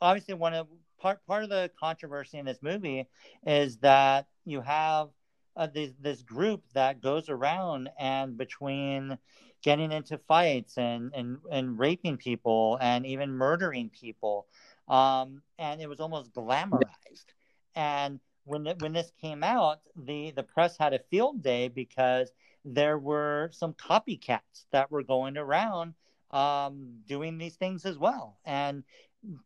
obviously 0.01 0.35
one 0.35 0.55
of 0.55 0.69
part 0.99 1.25
part 1.27 1.45
of 1.45 1.51
the 1.51 1.71
controversy 1.79 2.39
in 2.39 2.47
this 2.47 2.59
movie 2.63 3.07
is 3.47 3.79
that 3.79 4.27
you 4.45 4.61
have 4.61 5.09
uh, 5.57 5.67
this 5.67 5.93
this 6.01 6.23
group 6.23 6.63
that 6.75 7.01
goes 7.01 7.29
around 7.29 7.89
and 7.99 8.37
between 8.37 9.19
getting 9.63 9.93
into 9.93 10.19
fights 10.19 10.79
and 10.79 11.13
and 11.15 11.39
and 11.51 11.79
raping 11.79 12.17
people 12.17 12.79
and 12.81 13.07
even 13.07 13.31
murdering 13.31 13.91
people, 13.91 14.47
um, 14.89 15.43
and 15.59 15.81
it 15.81 15.89
was 15.89 16.01
almost 16.01 16.33
glamorized. 16.33 17.27
And 17.75 18.21
when 18.47 18.65
when 18.79 18.93
this 18.93 19.11
came 19.21 19.45
out, 19.45 19.81
the 19.97 20.31
the 20.31 20.43
press 20.43 20.77
had 20.79 20.95
a 20.95 21.01
field 21.11 21.43
day 21.43 21.69
because 21.69 22.31
there 22.65 22.99
were 22.99 23.51
some 23.53 23.75
copycats 23.75 24.67
that 24.71 24.91
were 24.91 25.03
going 25.03 25.37
around 25.37 25.95
um, 26.31 27.01
doing 27.07 27.39
these 27.39 27.57
things 27.57 27.85
as 27.85 27.99
well, 27.99 28.39
and 28.45 28.85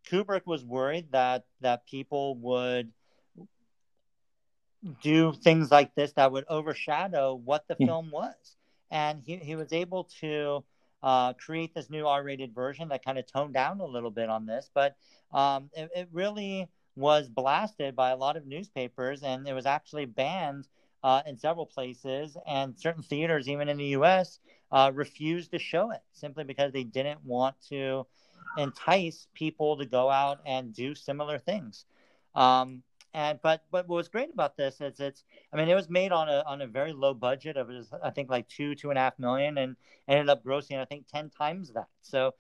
Kubrick 0.09 0.47
was 0.47 0.65
worried 0.65 1.09
that 1.13 1.45
that 1.63 1.87
people 1.87 2.37
would 2.37 2.93
do 5.03 5.33
things 5.33 5.71
like 5.71 5.95
this 5.95 6.13
that 6.13 6.33
would 6.33 6.45
overshadow 6.49 7.35
what 7.35 7.67
the 7.69 7.77
yeah. 7.79 7.87
film 7.87 8.11
was, 8.11 8.57
and 8.91 9.23
he 9.25 9.37
he 9.37 9.57
was 9.57 9.73
able 9.73 10.05
to. 10.21 10.65
Uh, 11.03 11.33
create 11.33 11.75
this 11.75 11.89
new 11.89 12.07
R-rated 12.07 12.55
version 12.55 12.91
that 12.91 13.03
kind 13.03 13.19
of 13.19 13.25
toned 13.25 13.55
down 13.55 13.81
a 13.81 13.87
little 13.87 14.11
bit 14.11 14.29
on 14.29 14.45
this, 14.45 14.71
but 14.75 14.97
um, 15.33 15.71
it, 15.73 15.89
it 15.97 16.09
really 16.13 16.69
was 17.01 17.29
blasted 17.29 17.97
by 17.97 18.11
a 18.11 18.17
lot 18.17 18.37
of 18.37 18.47
newspapers, 18.47 19.23
and 19.23 19.49
it 19.49 19.53
was 19.53 19.67
actually 19.67 20.07
banned 20.07 20.69
uh, 21.03 21.23
in 21.27 21.37
several 21.39 21.67
places. 21.67 22.37
And 22.47 22.79
certain 22.79 23.03
theaters, 23.03 23.49
even 23.49 23.69
in 23.69 23.77
the 23.77 23.87
U.S., 23.87 24.39
uh, 24.71 24.93
refused 24.95 25.51
to 25.53 25.59
show 25.59 25.91
it 25.91 26.03
simply 26.13 26.45
because 26.45 26.73
they 26.73 26.85
didn't 26.85 27.25
want 27.25 27.57
to 27.69 28.07
entice 28.57 29.27
people 29.35 29.77
to 29.79 29.87
go 29.87 30.11
out 30.11 30.41
and 30.47 30.75
do 30.75 30.95
similar 30.95 31.39
things. 31.39 31.85
Um, 32.35 32.83
and 33.13 33.41
but 33.43 33.65
but 33.73 33.89
what 33.89 33.97
was 33.97 34.09
great 34.09 34.31
about 34.33 34.57
this 34.57 34.81
is 34.81 35.01
it's 35.01 35.25
I 35.53 35.57
mean 35.57 35.69
it 35.69 35.75
was 35.75 35.91
made 35.91 36.13
on 36.13 36.29
a 36.29 36.45
on 36.47 36.61
a 36.61 36.67
very 36.67 36.93
low 36.93 37.13
budget 37.13 37.57
of 37.57 37.71
I 38.05 38.11
think 38.11 38.31
like 38.31 38.49
two 38.49 38.75
two 38.77 38.91
and 38.91 38.99
a 38.99 39.03
half 39.03 39.19
million 39.19 39.59
and 39.59 39.77
ended 40.07 40.29
up 40.29 40.45
grossing 40.45 40.81
I 40.81 40.85
think 40.85 41.07
ten 41.09 41.29
times 41.31 41.73
that. 41.73 41.89
So 42.03 42.35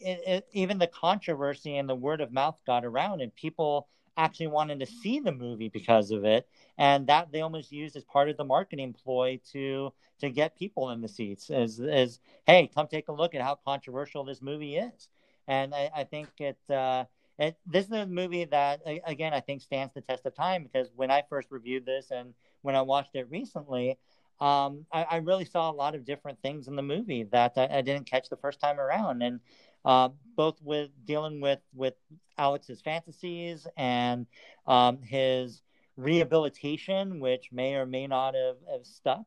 it, 0.00 0.20
it, 0.26 0.48
even 0.52 0.78
the 0.78 0.88
controversy 0.88 1.76
and 1.76 1.88
the 1.88 1.94
word 1.94 2.20
of 2.20 2.32
mouth 2.32 2.58
got 2.66 2.84
around 2.84 3.20
and 3.20 3.34
people 3.34 3.88
actually 4.16 4.46
wanted 4.46 4.80
to 4.80 4.86
see 4.86 5.20
the 5.20 5.32
movie 5.32 5.68
because 5.68 6.10
of 6.10 6.24
it 6.24 6.48
and 6.78 7.06
that 7.06 7.30
they 7.32 7.40
almost 7.40 7.72
used 7.72 7.96
as 7.96 8.04
part 8.04 8.28
of 8.28 8.36
the 8.36 8.44
marketing 8.44 8.92
ploy 8.92 9.38
to 9.52 9.92
to 10.18 10.30
get 10.30 10.56
people 10.56 10.90
in 10.90 11.00
the 11.00 11.08
seats 11.08 11.50
as 11.50 11.80
as 11.80 12.20
hey 12.46 12.70
come 12.74 12.86
take 12.86 13.08
a 13.08 13.12
look 13.12 13.34
at 13.34 13.42
how 13.42 13.54
controversial 13.64 14.24
this 14.24 14.42
movie 14.42 14.76
is. 14.76 15.08
And 15.48 15.74
i, 15.74 15.90
I 15.94 16.04
think 16.04 16.28
it 16.38 16.58
uh 16.70 17.04
it, 17.38 17.58
this 17.66 17.84
is 17.86 17.92
a 17.92 18.06
movie 18.06 18.44
that 18.46 18.80
again 19.06 19.34
i 19.34 19.40
think 19.40 19.60
stands 19.60 19.92
the 19.92 20.00
test 20.00 20.24
of 20.24 20.34
time 20.34 20.62
because 20.62 20.90
when 20.96 21.10
i 21.10 21.22
first 21.28 21.50
reviewed 21.50 21.84
this 21.84 22.10
and 22.10 22.32
when 22.62 22.74
i 22.74 22.80
watched 22.80 23.14
it 23.14 23.26
recently 23.30 23.98
um, 24.38 24.84
I, 24.92 25.04
I, 25.04 25.16
really 25.16 25.46
saw 25.46 25.70
a 25.70 25.72
lot 25.72 25.94
of 25.94 26.04
different 26.04 26.42
things 26.42 26.68
in 26.68 26.76
the 26.76 26.82
movie 26.82 27.22
that 27.32 27.54
I, 27.56 27.78
I 27.78 27.80
didn't 27.80 28.04
catch 28.04 28.28
the 28.28 28.36
first 28.36 28.60
time 28.60 28.78
around, 28.78 29.22
and 29.22 29.40
uh, 29.86 30.10
both 30.36 30.60
with 30.62 30.90
dealing 31.06 31.40
with 31.40 31.60
with 31.74 31.94
Alex's 32.36 32.82
fantasies 32.82 33.66
and 33.78 34.26
um, 34.66 35.00
his 35.00 35.62
rehabilitation, 35.96 37.20
which 37.20 37.48
may 37.50 37.74
or 37.76 37.86
may 37.86 38.06
not 38.06 38.34
have, 38.34 38.56
have 38.70 38.84
stuck. 38.84 39.24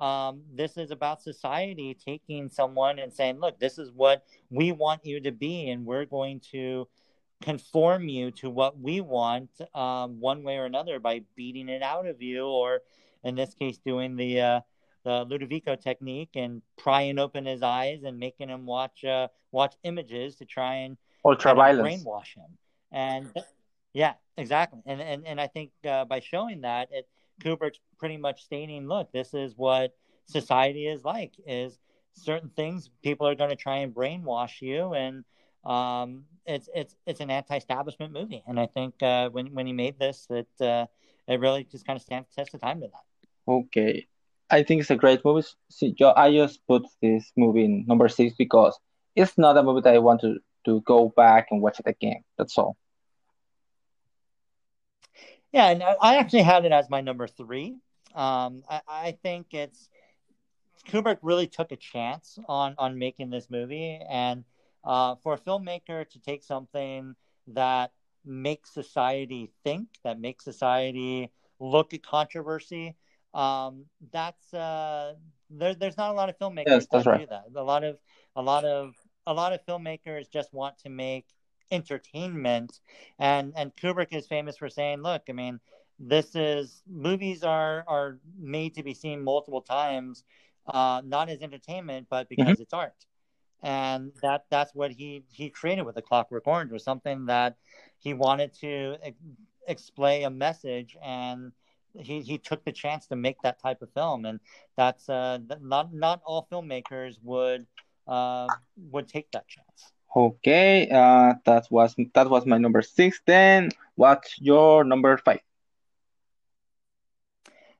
Um, 0.00 0.42
this 0.52 0.76
is 0.76 0.90
about 0.90 1.22
society 1.22 1.94
taking 1.94 2.50
someone 2.50 2.98
and 2.98 3.12
saying, 3.12 3.38
look, 3.38 3.58
this 3.60 3.78
is 3.78 3.90
what 3.92 4.24
we 4.50 4.72
want 4.72 5.06
you 5.06 5.20
to 5.20 5.30
be, 5.30 5.70
and 5.70 5.86
we're 5.86 6.04
going 6.04 6.40
to 6.50 6.88
conform 7.40 8.08
you 8.08 8.32
to 8.32 8.50
what 8.50 8.78
we 8.78 9.00
want 9.00 9.50
um, 9.74 10.20
one 10.20 10.42
way 10.42 10.58
or 10.58 10.64
another 10.64 10.98
by 10.98 11.22
beating 11.36 11.68
it 11.68 11.82
out 11.82 12.06
of 12.06 12.20
you, 12.20 12.44
or 12.44 12.80
in 13.24 13.36
this 13.36 13.54
case, 13.54 13.78
doing 13.78 14.16
the 14.16 14.40
uh, 14.40 14.60
the 15.04 15.24
Ludovico 15.26 15.80
technique 15.80 16.30
and 16.34 16.62
prying 16.78 17.18
open 17.18 17.44
his 17.44 17.62
eyes 17.62 18.02
and 18.04 18.18
making 18.18 18.48
him 18.48 18.66
watch 18.66 19.04
uh, 19.04 19.28
watch 19.50 19.74
images 19.82 20.36
to 20.36 20.44
try 20.44 20.74
and 20.76 20.96
ultra 21.24 21.54
violence 21.54 22.02
brainwash 22.02 22.34
him. 22.34 22.58
And 22.90 23.32
yeah, 23.92 24.14
exactly. 24.36 24.80
And 24.86 25.00
and 25.00 25.26
and 25.26 25.40
I 25.40 25.46
think 25.46 25.70
uh, 25.88 26.04
by 26.04 26.20
showing 26.20 26.62
that, 26.62 26.88
it 26.92 27.08
Kubrick's 27.42 27.80
pretty 27.98 28.16
much 28.16 28.44
stating, 28.44 28.86
look, 28.86 29.12
this 29.12 29.34
is 29.34 29.54
what 29.56 29.94
society 30.26 30.86
is 30.86 31.04
like. 31.04 31.32
Is 31.46 31.78
certain 32.14 32.50
things 32.50 32.90
people 33.02 33.26
are 33.26 33.34
going 33.34 33.50
to 33.50 33.56
try 33.56 33.78
and 33.78 33.94
brainwash 33.94 34.60
you, 34.60 34.94
and 34.94 35.24
um, 35.64 36.24
it's 36.46 36.68
it's 36.74 36.96
it's 37.06 37.20
an 37.20 37.30
anti-establishment 37.30 38.12
movie. 38.12 38.42
And 38.46 38.58
I 38.58 38.66
think 38.66 39.02
uh, 39.02 39.30
when 39.30 39.52
when 39.54 39.66
he 39.66 39.72
made 39.72 39.98
this, 39.98 40.26
that 40.28 40.60
uh, 40.60 40.86
it 41.26 41.40
really 41.40 41.64
just 41.64 41.86
kind 41.86 41.96
of 41.96 42.02
stands 42.02 42.28
the 42.28 42.42
test 42.42 42.54
of 42.54 42.60
time 42.60 42.80
to 42.80 42.88
that. 42.88 43.52
Okay, 43.52 44.06
I 44.52 44.62
think 44.62 44.82
it's 44.82 44.90
a 44.90 44.96
great 44.96 45.24
movie. 45.24 45.46
See, 45.70 45.96
I 46.16 46.32
just 46.32 46.60
put 46.68 46.86
this 47.00 47.32
movie 47.36 47.64
in 47.64 47.86
number 47.86 48.08
six 48.08 48.34
because 48.36 48.78
it's 49.16 49.38
not 49.38 49.58
a 49.58 49.62
movie 49.62 49.80
that 49.82 49.94
I 49.94 49.98
want 49.98 50.20
to 50.20 50.38
to 50.66 50.80
go 50.82 51.08
back 51.16 51.48
and 51.50 51.60
watch 51.62 51.80
it 51.80 51.88
again. 51.88 52.22
That's 52.38 52.56
all. 52.58 52.76
Yeah, 55.52 55.70
and 55.70 55.82
I 55.82 56.16
actually 56.16 56.42
had 56.42 56.64
it 56.64 56.72
as 56.72 56.88
my 56.88 57.00
number 57.00 57.26
three. 57.26 57.76
Um, 58.14 58.62
I, 58.68 58.80
I 58.88 59.18
think 59.22 59.52
it's 59.52 59.88
Kubrick 60.88 61.18
really 61.22 61.46
took 61.46 61.72
a 61.72 61.76
chance 61.76 62.38
on 62.48 62.74
on 62.78 62.98
making 62.98 63.30
this 63.30 63.50
movie, 63.50 64.00
and 64.08 64.44
uh, 64.84 65.16
for 65.16 65.34
a 65.34 65.38
filmmaker 65.38 66.08
to 66.08 66.20
take 66.20 66.42
something 66.42 67.14
that 67.48 67.92
makes 68.24 68.70
society 68.70 69.50
think, 69.64 69.88
that 70.04 70.20
makes 70.20 70.44
society 70.44 71.32
look 71.58 71.94
at 71.94 72.02
controversy, 72.02 72.96
um, 73.34 73.86
that's 74.12 74.52
uh, 74.54 75.14
there, 75.50 75.74
there's 75.74 75.96
not 75.96 76.10
a 76.10 76.14
lot 76.14 76.28
of 76.28 76.38
filmmakers 76.38 76.64
yes, 76.66 76.86
that 76.92 77.06
right. 77.06 77.20
do 77.20 77.26
that. 77.26 77.44
A 77.54 77.62
lot 77.62 77.84
of 77.84 77.98
a 78.36 78.42
lot 78.42 78.64
of 78.64 78.94
a 79.26 79.32
lot 79.32 79.52
of 79.52 79.64
filmmakers 79.66 80.30
just 80.30 80.52
want 80.52 80.78
to 80.78 80.88
make 80.88 81.26
entertainment 81.70 82.80
and 83.18 83.52
and 83.56 83.74
Kubrick 83.74 84.12
is 84.12 84.26
famous 84.26 84.58
for 84.58 84.68
saying 84.68 85.02
look 85.02 85.22
I 85.28 85.32
mean 85.32 85.58
this 85.98 86.34
is 86.36 86.82
movies 86.86 87.42
are 87.42 87.84
are 87.88 88.18
made 88.38 88.74
to 88.74 88.82
be 88.82 88.92
seen 88.92 89.24
multiple 89.24 89.62
times 89.62 90.22
uh, 90.66 91.00
not 91.04 91.30
as 91.30 91.40
entertainment 91.40 92.08
but 92.10 92.28
because 92.28 92.46
mm-hmm. 92.46 92.62
it's 92.62 92.74
art 92.74 93.06
and 93.62 94.12
that 94.22 94.44
that's 94.50 94.74
what 94.74 94.90
he 94.90 95.24
he 95.32 95.48
created 95.48 95.82
with 95.82 95.94
the 95.94 96.02
clockwork 96.02 96.46
orange 96.46 96.70
was 96.70 96.84
something 96.84 97.26
that 97.26 97.56
he 97.98 98.12
wanted 98.12 98.52
to 98.60 98.96
ex- 99.02 99.16
explain 99.66 100.24
a 100.24 100.30
message 100.30 100.96
and 101.02 101.52
he, 101.98 102.20
he 102.20 102.38
took 102.38 102.64
the 102.64 102.72
chance 102.72 103.06
to 103.06 103.16
make 103.16 103.40
that 103.42 103.60
type 103.60 103.82
of 103.82 103.90
film 103.92 104.24
and 104.24 104.40
that's 104.76 105.08
uh 105.08 105.38
not 105.60 105.92
not 105.92 106.20
all 106.24 106.46
filmmakers 106.50 107.18
would 107.22 107.66
uh 108.08 108.48
would 108.90 109.08
take 109.08 109.30
that 109.32 109.46
chance 109.48 109.92
Okay, 110.14 110.90
uh, 110.90 111.34
that 111.46 111.66
was 111.70 111.94
that 112.12 112.28
was 112.28 112.44
my 112.44 112.58
number 112.58 112.82
six. 112.82 113.22
Then 113.26 113.70
what's 113.94 114.38
your 114.38 114.84
number 114.84 115.16
five? 115.16 115.40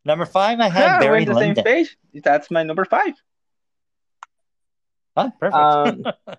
Number 0.04 0.24
five, 0.24 0.58
I 0.58 0.68
had 0.68 0.92
yeah, 0.92 0.98
Barry 0.98 1.20
we're 1.20 1.26
the 1.26 1.34
Lyndon. 1.34 1.56
same 1.56 1.64
page. 1.64 1.96
That's 2.24 2.50
my 2.50 2.62
number 2.62 2.86
five. 2.86 3.12
Oh, 5.14 5.30
perfect. 5.38 5.54
Um, 5.54 6.04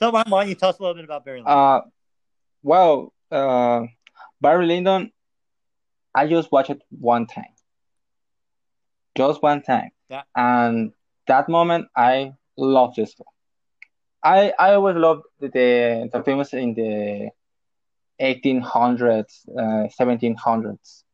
so 0.00 0.10
why, 0.10 0.22
why 0.28 0.42
don't 0.42 0.48
you 0.50 0.54
tell 0.54 0.68
us 0.68 0.78
a 0.78 0.82
little 0.82 0.94
bit 0.94 1.04
about 1.04 1.24
Barry 1.24 1.38
Lyndon? 1.38 1.52
Uh, 1.56 1.80
well, 2.62 3.12
uh, 3.32 3.86
Barry 4.42 4.66
Lyndon, 4.66 5.12
I 6.16 6.26
just 6.26 6.50
watched 6.50 6.70
it 6.70 6.82
one 6.90 7.26
time. 7.26 7.54
Just 9.16 9.42
one 9.42 9.62
time. 9.62 9.90
Yeah. 10.08 10.22
And 10.34 10.92
that 11.28 11.48
moment, 11.48 11.88
I 11.94 12.32
love 12.56 12.94
this 12.96 13.14
film. 13.14 13.28
I 14.24 14.52
I 14.58 14.74
always 14.74 14.96
loved 14.96 15.24
the 15.40 16.08
the 16.12 16.22
famous 16.24 16.54
in 16.54 16.74
the 16.74 17.30
1800s, 18.20 19.46
uh, 19.50 19.88
1700s. 20.00 21.04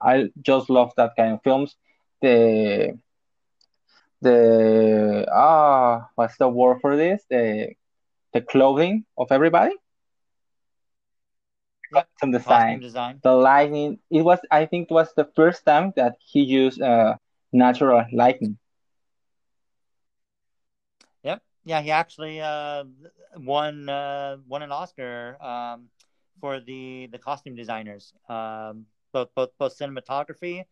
I 0.00 0.28
just 0.42 0.68
love 0.70 0.92
that 0.96 1.12
kind 1.16 1.34
of 1.34 1.42
films. 1.42 1.76
The 2.20 2.98
the 4.20 5.26
ah, 5.32 6.08
what's 6.16 6.36
the 6.36 6.48
word 6.48 6.80
for 6.82 6.96
this? 6.96 7.24
The 7.30 7.72
the 8.34 8.42
clothing 8.42 9.06
of 9.16 9.32
everybody. 9.32 9.74
Yep. 11.92 12.08
Some 12.20 12.30
design. 12.30 12.80
design. 12.80 13.20
The 13.22 13.32
lighting. 13.32 13.98
It 14.10 14.22
was. 14.22 14.38
I 14.50 14.66
think 14.66 14.90
it 14.90 14.94
was 14.94 15.12
the 15.14 15.28
first 15.34 15.64
time 15.64 15.92
that 15.96 16.16
he 16.20 16.40
used 16.40 16.80
uh, 16.80 17.16
natural 17.52 18.04
lighting. 18.12 18.58
Yep, 21.24 21.42
yeah, 21.64 21.80
he 21.82 21.90
actually 21.90 22.40
uh, 22.40 22.84
won 23.36 23.88
uh, 23.88 24.36
won 24.46 24.62
an 24.62 24.72
Oscar 24.72 25.36
um, 25.42 25.88
for 26.40 26.60
the 26.60 27.08
the 27.10 27.18
costume 27.18 27.56
designers, 27.56 28.12
um, 28.28 28.86
both 29.12 29.34
both 29.34 29.50
both 29.58 29.76
cinematography 29.76 30.64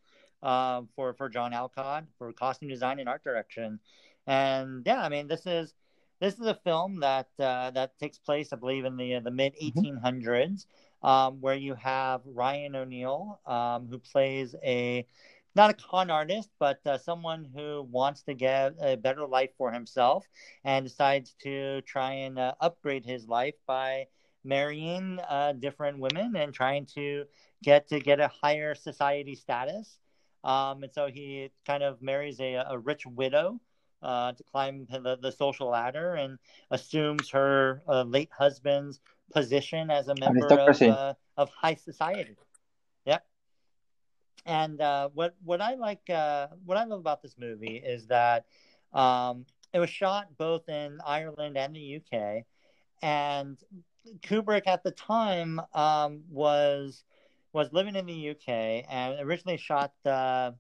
uh, 0.43 0.83
for 0.95 1.14
for 1.14 1.29
John 1.29 1.53
Alcott 1.53 2.05
for 2.16 2.33
costume 2.33 2.69
design 2.69 3.01
and 3.01 3.09
art 3.09 3.25
direction, 3.25 3.81
and 4.27 4.83
yeah, 4.87 5.03
I 5.03 5.09
mean 5.09 5.27
this 5.27 5.47
is 5.47 5.75
this 6.21 6.35
is 6.35 6.47
a 6.47 6.55
film 6.55 7.01
that 7.01 7.29
uh, 7.39 7.71
that 7.73 7.99
takes 7.99 8.19
place, 8.19 8.53
I 8.53 8.57
believe, 8.57 8.85
in 8.85 8.97
the 8.97 9.21
the 9.21 9.31
mid 9.31 9.55
1800s, 9.62 10.23
mm-hmm. 10.23 10.55
Um, 11.03 11.41
where 11.41 11.55
you 11.55 11.75
have 11.75 12.23
Ryan 12.25 12.77
O'Neal, 12.77 13.41
um, 13.47 13.87
who 13.89 13.99
plays 13.99 14.55
a 14.65 15.07
not 15.55 15.71
a 15.71 15.75
con 15.75 16.11
artist, 16.11 16.51
but 16.59 16.79
uh, 16.87 16.99
someone 16.99 17.45
who 17.55 17.83
wants 17.91 18.23
to 18.23 18.35
get 18.35 18.75
a 18.81 18.97
better 18.97 19.27
life 19.27 19.51
for 19.57 19.73
himself 19.73 20.27
and 20.65 20.85
decides 20.85 21.35
to 21.43 21.81
try 21.83 22.13
and 22.13 22.39
uh, 22.39 22.55
upgrade 22.61 23.05
his 23.05 23.27
life 23.27 23.55
by 23.67 24.07
marrying 24.45 25.19
uh, 25.29 25.53
different 25.53 25.99
women 25.99 26.37
and 26.37 26.55
trying 26.55 26.87
to 26.87 27.25
get 27.63 27.89
to 27.89 27.99
get 27.99 28.21
a 28.21 28.29
higher 28.29 28.75
society 28.75 29.35
status. 29.35 29.99
Um, 30.45 30.85
and 30.85 30.93
so 30.93 31.09
he 31.09 31.51
kind 31.67 31.83
of 31.83 32.01
marries 32.01 32.41
a, 32.41 32.55
a 32.69 32.79
rich 32.79 33.05
widow 33.05 33.61
uh, 34.03 34.33
to 34.33 34.43
climb 34.45 34.87
the, 34.89 35.19
the 35.21 35.33
social 35.33 35.71
ladder 35.71 36.15
and 36.15 36.39
assumes 36.71 37.31
her 37.31 37.83
uh, 37.89 38.03
late 38.03 38.31
husband's 38.37 39.01
position 39.33 39.91
as 39.91 40.09
a 40.09 40.14
member 40.14 40.47
of, 40.47 40.83
uh, 40.83 41.14
of 41.37 41.51
high 41.51 41.74
society. 41.74 42.37
Yep. 43.05 43.24
And 44.47 44.81
uh, 44.81 45.11
what 45.14 45.35
what 45.45 45.61
I 45.61 45.74
like, 45.74 46.09
uh, 46.11 46.49
what 46.64 46.76
I 46.76 46.85
love 46.85 47.01
about 47.01 47.22
this 47.22 47.37
movie 47.39 47.76
is 47.76 48.07
that 48.07 48.47
um, 48.93 49.45
it 49.72 49.79
was 49.79 49.91
shot 49.91 50.37
both 50.37 50.68
in 50.68 50.99
Ireland 51.05 51.57
and 51.57 51.74
the 51.74 51.97
UK, 51.97 52.45
and 53.03 53.59
Kubrick 54.22 54.66
at 54.66 54.83
the 54.83 54.91
time 54.91 55.61
um, 55.74 56.22
was 56.31 57.05
was 57.53 57.72
living 57.72 57.97
in 57.97 58.07
the 58.07 58.31
UK 58.31 58.85
and 58.89 59.20
originally 59.20 59.59
shot 59.59 59.93
uh, 60.05 60.53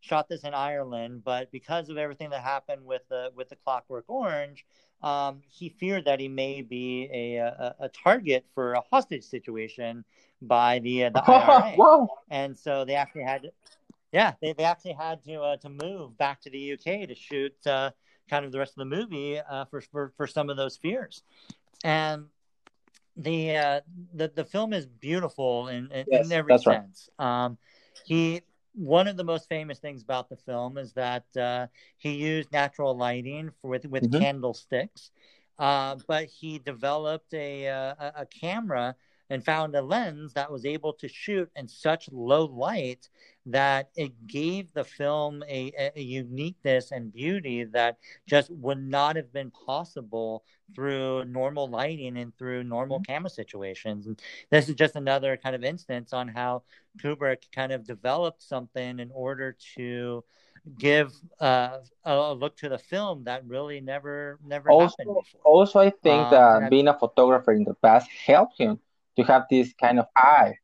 shot 0.00 0.28
this 0.28 0.42
in 0.42 0.54
Ireland, 0.54 1.22
but 1.24 1.50
because 1.52 1.88
of 1.88 1.98
everything 1.98 2.30
that 2.30 2.42
happened 2.42 2.84
with 2.84 3.02
the 3.08 3.30
with 3.34 3.48
the 3.48 3.56
Clockwork 3.56 4.04
Orange, 4.08 4.66
um, 5.02 5.42
he 5.48 5.68
feared 5.68 6.04
that 6.04 6.20
he 6.20 6.28
may 6.28 6.62
be 6.62 7.08
a, 7.12 7.36
a, 7.38 7.74
a 7.80 7.88
target 7.88 8.44
for 8.54 8.74
a 8.74 8.80
hostage 8.80 9.24
situation 9.24 10.04
by 10.42 10.78
the 10.80 11.04
uh, 11.04 11.10
the 11.10 11.22
IRA. 11.30 11.72
Whoa. 11.76 12.08
And 12.30 12.56
so 12.56 12.84
they 12.84 12.94
actually 12.94 13.24
had, 13.24 13.42
to, 13.42 13.52
yeah, 14.12 14.34
they, 14.42 14.52
they 14.52 14.64
actually 14.64 14.92
had 14.92 15.22
to 15.24 15.40
uh, 15.40 15.56
to 15.58 15.68
move 15.68 16.16
back 16.18 16.40
to 16.42 16.50
the 16.50 16.72
UK 16.72 17.08
to 17.08 17.14
shoot 17.14 17.54
uh, 17.66 17.90
kind 18.28 18.44
of 18.44 18.52
the 18.52 18.58
rest 18.58 18.72
of 18.72 18.78
the 18.88 18.96
movie 18.96 19.38
uh, 19.38 19.64
for, 19.66 19.80
for 19.80 20.12
for 20.16 20.26
some 20.26 20.50
of 20.50 20.56
those 20.56 20.76
fears. 20.76 21.22
And 21.82 22.26
the 23.16 23.56
uh, 23.56 23.80
the 24.14 24.30
the 24.34 24.44
film 24.44 24.72
is 24.72 24.86
beautiful 24.86 25.68
in 25.68 25.90
in, 25.92 26.06
yes, 26.08 26.26
in 26.26 26.32
every 26.32 26.58
sense. 26.58 27.08
Right. 27.18 27.44
Um, 27.44 27.58
he 28.04 28.42
one 28.74 29.08
of 29.08 29.16
the 29.16 29.24
most 29.24 29.48
famous 29.48 29.78
things 29.78 30.02
about 30.02 30.28
the 30.28 30.36
film 30.36 30.78
is 30.78 30.92
that 30.92 31.24
uh, 31.36 31.66
he 31.96 32.12
used 32.12 32.52
natural 32.52 32.96
lighting 32.96 33.50
for, 33.60 33.68
with 33.68 33.86
with 33.86 34.10
mm-hmm. 34.10 34.20
candlesticks, 34.20 35.10
uh, 35.58 35.96
but 36.06 36.26
he 36.26 36.58
developed 36.58 37.34
a, 37.34 37.68
uh, 37.68 37.94
a, 37.98 38.12
a 38.22 38.26
camera 38.26 38.94
and 39.30 39.44
found 39.44 39.74
a 39.76 39.82
lens 39.82 40.32
that 40.34 40.50
was 40.50 40.66
able 40.66 40.92
to 40.92 41.08
shoot 41.08 41.48
in 41.56 41.68
such 41.68 42.08
low 42.10 42.46
light 42.46 43.08
that 43.46 43.90
it 43.96 44.26
gave 44.26 44.72
the 44.72 44.84
film 44.84 45.42
a, 45.48 45.72
a, 45.96 46.00
uniqueness 46.00 46.92
and 46.92 47.12
beauty 47.12 47.64
that 47.64 47.96
just 48.26 48.50
would 48.50 48.82
not 48.82 49.16
have 49.16 49.32
been 49.32 49.50
possible 49.50 50.44
through 50.74 51.24
normal 51.24 51.68
lighting 51.68 52.18
and 52.18 52.36
through 52.36 52.62
normal 52.62 52.98
mm-hmm. 52.98 53.12
camera 53.12 53.30
situations. 53.30 54.06
And 54.06 54.20
this 54.50 54.68
is 54.68 54.74
just 54.74 54.94
another 54.94 55.36
kind 55.36 55.56
of 55.56 55.64
instance 55.64 56.12
on 56.12 56.28
how 56.28 56.62
Kubrick 57.02 57.50
kind 57.54 57.72
of 57.72 57.86
developed 57.86 58.42
something 58.42 59.00
in 59.00 59.10
order 59.12 59.56
to 59.76 60.22
give 60.78 61.12
uh, 61.40 61.78
a 62.04 62.34
look 62.34 62.56
to 62.58 62.68
the 62.68 62.78
film 62.78 63.24
that 63.24 63.46
really 63.46 63.80
never 63.80 64.38
never 64.44 64.70
also, 64.70 64.94
happened 64.98 65.16
before. 65.24 65.40
Also, 65.44 65.78
I 65.80 65.90
think 65.90 66.26
um, 66.32 66.62
that 66.62 66.70
being 66.70 66.88
a 66.88 66.98
photographer 66.98 67.52
in 67.52 67.64
the 67.64 67.74
past 67.74 68.08
helped 68.26 68.60
him 68.60 68.78
to 69.16 69.22
have 69.22 69.44
this 69.50 69.72
kind 69.80 69.98
of 69.98 70.06
eye. 70.16 70.54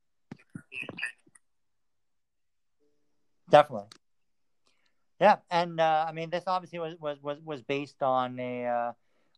Definitely. 3.51 3.88
Yeah, 5.20 5.36
and 5.51 5.80
uh, 5.80 6.05
I 6.07 6.12
mean, 6.12 6.30
this 6.30 6.44
obviously 6.47 6.78
was 6.78 6.94
was 7.01 7.22
was, 7.22 7.38
was 7.42 7.62
based 7.62 8.03
on 8.03 8.38
a 8.38 8.66
uh, 8.66 8.92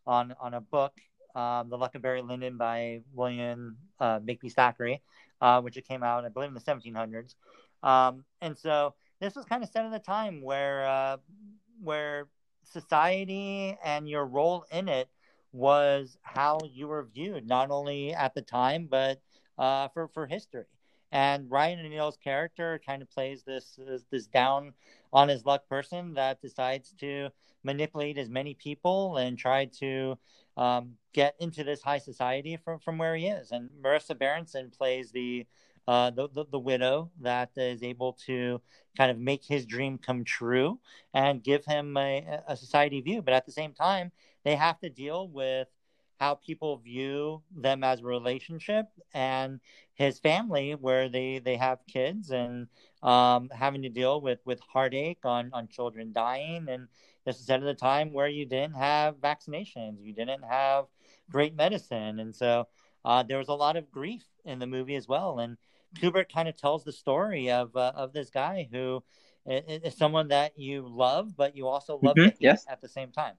on 0.05 0.35
on 0.39 0.53
a 0.53 0.61
book, 0.61 0.93
um, 1.35 1.69
"The 1.69 1.77
Luck 1.77 1.95
of 1.95 2.01
Barry 2.01 2.21
Lyndon" 2.21 2.57
by 2.57 3.01
William 3.13 3.77
uh, 3.99 4.19
Makepeace 4.21 4.55
Thackeray, 4.55 5.01
uh, 5.39 5.61
which 5.61 5.77
it 5.77 5.87
came 5.87 6.03
out, 6.03 6.25
I 6.25 6.29
believe, 6.29 6.49
in 6.49 6.53
the 6.53 6.59
1700s. 6.59 7.35
Um, 7.81 8.25
and 8.41 8.57
so 8.57 8.93
this 9.21 9.35
was 9.35 9.45
kind 9.45 9.63
of 9.63 9.69
set 9.69 9.85
in 9.85 9.93
a 9.93 9.99
time 9.99 10.41
where 10.41 10.85
uh, 10.85 11.17
where 11.81 12.27
society 12.63 13.77
and 13.83 14.09
your 14.09 14.25
role 14.25 14.65
in 14.71 14.89
it 14.89 15.07
was 15.53 16.17
how 16.23 16.59
you 16.69 16.87
were 16.89 17.03
viewed, 17.03 17.47
not 17.47 17.71
only 17.71 18.13
at 18.13 18.33
the 18.33 18.41
time 18.41 18.87
but 18.91 19.21
uh, 19.57 19.87
for 19.89 20.09
for 20.09 20.27
history. 20.27 20.65
And 21.11 21.49
Ryan 21.49 21.85
O'Neal's 21.85 22.17
character 22.17 22.79
kind 22.85 23.01
of 23.01 23.09
plays 23.09 23.43
this 23.43 23.79
this 24.11 24.27
down 24.27 24.73
on 25.11 25.29
his 25.29 25.45
luck 25.45 25.67
person 25.67 26.13
that 26.13 26.41
decides 26.41 26.93
to 26.99 27.29
manipulate 27.63 28.17
as 28.17 28.29
many 28.29 28.53
people 28.53 29.17
and 29.17 29.37
try 29.37 29.65
to 29.65 30.17
um, 30.55 30.93
get 31.13 31.35
into 31.39 31.63
this 31.63 31.81
high 31.81 31.97
society 31.97 32.57
from, 32.63 32.79
from 32.79 32.97
where 32.97 33.15
he 33.15 33.27
is. 33.27 33.51
And 33.51 33.69
Marisa 33.81 34.17
Berenson 34.17 34.69
plays 34.69 35.11
the 35.11 35.45
uh, 35.87 36.11
the, 36.11 36.29
the, 36.29 36.45
the 36.51 36.59
widow 36.59 37.09
that 37.19 37.49
is 37.55 37.81
able 37.81 38.13
to 38.13 38.61
kind 38.95 39.09
of 39.09 39.17
make 39.17 39.43
his 39.43 39.65
dream 39.65 39.97
come 39.97 40.23
true 40.23 40.77
and 41.15 41.43
give 41.43 41.65
him 41.65 41.97
a, 41.97 42.41
a 42.47 42.55
society 42.55 43.01
view. 43.01 43.23
But 43.23 43.33
at 43.33 43.47
the 43.47 43.51
same 43.51 43.73
time, 43.73 44.11
they 44.43 44.55
have 44.55 44.79
to 44.81 44.89
deal 44.89 45.27
with 45.27 45.67
how 46.19 46.35
people 46.35 46.77
view 46.77 47.41
them 47.55 47.83
as 47.83 48.01
a 48.01 48.03
relationship 48.03 48.87
and 49.13 49.59
his 49.93 50.19
family 50.19 50.75
where 50.75 51.09
they 51.09 51.39
they 51.39 51.55
have 51.55 51.79
kids 51.87 52.31
and 52.31 52.67
um, 53.03 53.49
having 53.53 53.81
to 53.81 53.89
deal 53.89 54.21
with 54.21 54.39
with 54.45 54.59
heartache 54.59 55.23
on 55.23 55.49
on 55.53 55.67
children 55.67 56.11
dying 56.13 56.67
and 56.69 56.87
this 57.25 57.39
is 57.39 57.49
at 57.49 57.63
a 57.63 57.73
time 57.73 58.11
where 58.11 58.27
you 58.27 58.45
didn't 58.45 58.75
have 58.75 59.15
vaccinations 59.17 60.03
you 60.03 60.13
didn't 60.13 60.43
have 60.43 60.85
great 61.31 61.55
medicine 61.55 62.19
and 62.19 62.35
so 62.35 62.67
uh, 63.05 63.23
there 63.23 63.37
was 63.37 63.47
a 63.47 63.53
lot 63.53 63.77
of 63.77 63.89
grief 63.91 64.23
in 64.45 64.59
the 64.59 64.67
movie 64.67 64.95
as 64.95 65.07
well 65.07 65.39
and 65.39 65.57
Kubrick 65.95 66.31
kind 66.31 66.47
of 66.47 66.55
tells 66.55 66.83
the 66.83 66.91
story 66.91 67.49
of 67.49 67.75
uh, 67.75 67.93
of 67.95 68.13
this 68.13 68.29
guy 68.29 68.67
who 68.71 69.03
is 69.45 69.97
someone 69.97 70.27
that 70.27 70.57
you 70.57 70.87
love, 70.87 71.35
but 71.35 71.55
you 71.55 71.67
also 71.67 71.99
love 72.03 72.15
mm-hmm, 72.15 72.35
yes. 72.39 72.65
at 72.69 72.81
the 72.81 72.87
same 72.87 73.11
time. 73.11 73.33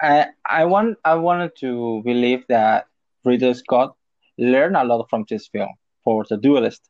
I 0.00 0.26
I 0.46 0.64
want 0.64 0.98
I 1.04 1.14
wanted 1.16 1.52
to 1.60 2.02
believe 2.04 2.44
that 2.48 2.86
Ridley 3.24 3.54
Scott 3.54 3.96
learned 4.38 4.76
a 4.76 4.84
lot 4.84 5.08
from 5.10 5.24
this 5.28 5.48
film 5.48 5.74
for 6.04 6.24
the 6.28 6.36
duelist. 6.36 6.88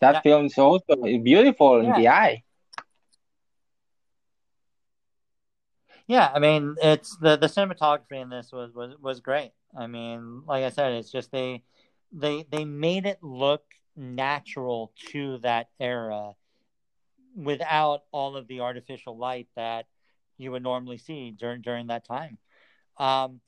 That 0.00 0.14
yeah. 0.14 0.20
film 0.20 0.46
is 0.46 0.58
also 0.58 0.94
beautiful 0.96 1.82
yeah. 1.82 1.96
in 1.96 2.00
the 2.00 2.08
eye. 2.08 2.44
Yeah, 6.06 6.30
I 6.32 6.38
mean, 6.38 6.76
it's 6.80 7.16
the 7.16 7.36
the 7.36 7.48
cinematography 7.48 8.22
in 8.22 8.30
this 8.30 8.52
was 8.52 8.72
was 8.72 8.94
was 9.00 9.20
great. 9.20 9.52
I 9.76 9.86
mean, 9.86 10.42
like 10.46 10.64
I 10.64 10.70
said, 10.70 10.92
it's 10.92 11.10
just 11.10 11.32
they 11.32 11.62
they 12.12 12.46
they 12.50 12.64
made 12.64 13.04
it 13.04 13.18
look 13.22 13.64
natural 13.96 14.92
to 15.10 15.38
that 15.38 15.68
era 15.80 16.34
without 17.38 18.02
all 18.12 18.36
of 18.36 18.48
the 18.48 18.60
artificial 18.60 19.16
light 19.16 19.48
that 19.56 19.86
you 20.36 20.50
would 20.52 20.62
normally 20.62 20.98
see 20.98 21.30
during 21.30 21.62
during 21.62 21.86
that 21.88 22.06
time. 22.06 22.38
Um, 22.98 23.40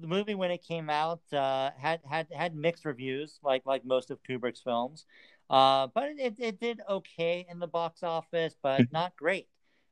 the 0.00 0.06
movie 0.06 0.34
when 0.34 0.50
it 0.50 0.62
came 0.62 0.88
out 0.90 1.20
uh, 1.32 1.70
had 1.76 2.00
had 2.08 2.28
had 2.32 2.54
mixed 2.54 2.84
reviews, 2.84 3.38
like 3.42 3.66
like 3.66 3.84
most 3.84 4.10
of 4.10 4.22
Kubrick's 4.22 4.60
films, 4.60 5.06
uh, 5.50 5.88
but 5.94 6.10
it, 6.18 6.34
it 6.38 6.60
did 6.60 6.80
okay 6.88 7.46
in 7.48 7.58
the 7.58 7.66
box 7.66 8.02
office, 8.02 8.54
but 8.62 8.80
hmm. 8.80 8.84
not 8.92 9.16
great. 9.16 9.48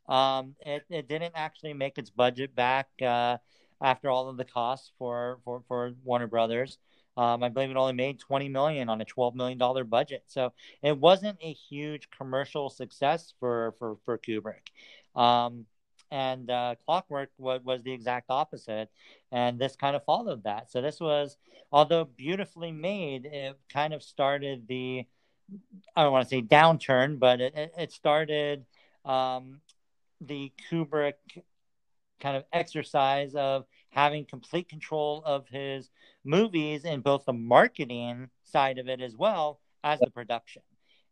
Um, 0.09 0.55
it, 0.61 0.85
it 0.91 1.09
didn't 1.09 1.33
actually 1.35 1.75
make 1.75 1.99
its 1.99 2.11
budget 2.11 2.55
back. 2.55 2.89
Uh, 3.01 3.39
after 3.81 4.11
all 4.11 4.29
of 4.29 4.37
the 4.37 4.45
costs 4.45 4.93
for 4.99 5.41
for, 5.45 5.63
for 5.69 5.93
Warner 6.05 6.27
Brothers. 6.27 6.79
Um, 7.21 7.43
I 7.43 7.51
believe 7.51 7.71
it 7.71 7.77
only 7.77 7.93
made 7.93 8.19
20 8.19 8.49
million 8.49 8.89
on 8.89 9.03
a 9.03 9.05
12 9.05 9.35
million 9.35 9.59
dollar 9.59 9.85
budget, 9.85 10.25
so 10.27 10.55
it 10.83 10.97
wasn't 10.97 11.37
a 11.43 11.53
huge 11.53 12.09
commercial 12.11 12.71
success 12.71 13.35
for 13.39 13.75
for 13.79 13.99
for 14.07 14.17
Kubrick. 14.17 14.69
Um, 15.15 15.67
and 16.11 16.51
uh, 16.51 16.77
Clockwork 16.87 17.31
was, 17.37 17.61
was 17.63 17.83
the 17.83 17.93
exact 17.93 18.31
opposite, 18.31 18.89
and 19.31 19.59
this 19.59 19.77
kind 19.77 19.97
of 19.97 20.05
followed 20.05 20.45
that. 20.45 20.71
So 20.71 20.81
this 20.81 20.99
was, 20.99 21.37
although 21.71 22.07
beautifully 22.07 22.73
made, 22.73 23.27
it 23.27 23.59
kind 23.69 23.93
of 23.93 24.03
started 24.03 24.67
the 24.67 25.05
I 25.95 26.05
don't 26.05 26.13
want 26.13 26.27
to 26.27 26.35
say 26.35 26.41
downturn, 26.41 27.19
but 27.19 27.43
it, 27.43 27.75
it 27.77 27.93
started 27.93 28.65
um, 29.05 29.61
the 30.23 30.53
Kubrick 30.71 31.15
kind 32.19 32.39
of 32.39 32.45
exercise 32.51 33.35
of 33.35 33.67
having 33.91 34.25
complete 34.25 34.69
control 34.69 35.23
of 35.25 35.47
his 35.49 35.91
movies 36.25 36.85
in 36.85 37.01
both 37.01 37.25
the 37.25 37.33
marketing 37.33 38.31
side 38.45 38.79
of 38.79 38.89
it 38.89 39.01
as 39.01 39.17
well 39.17 39.61
as 39.83 39.99
the 40.01 40.11
production. 40.11 40.63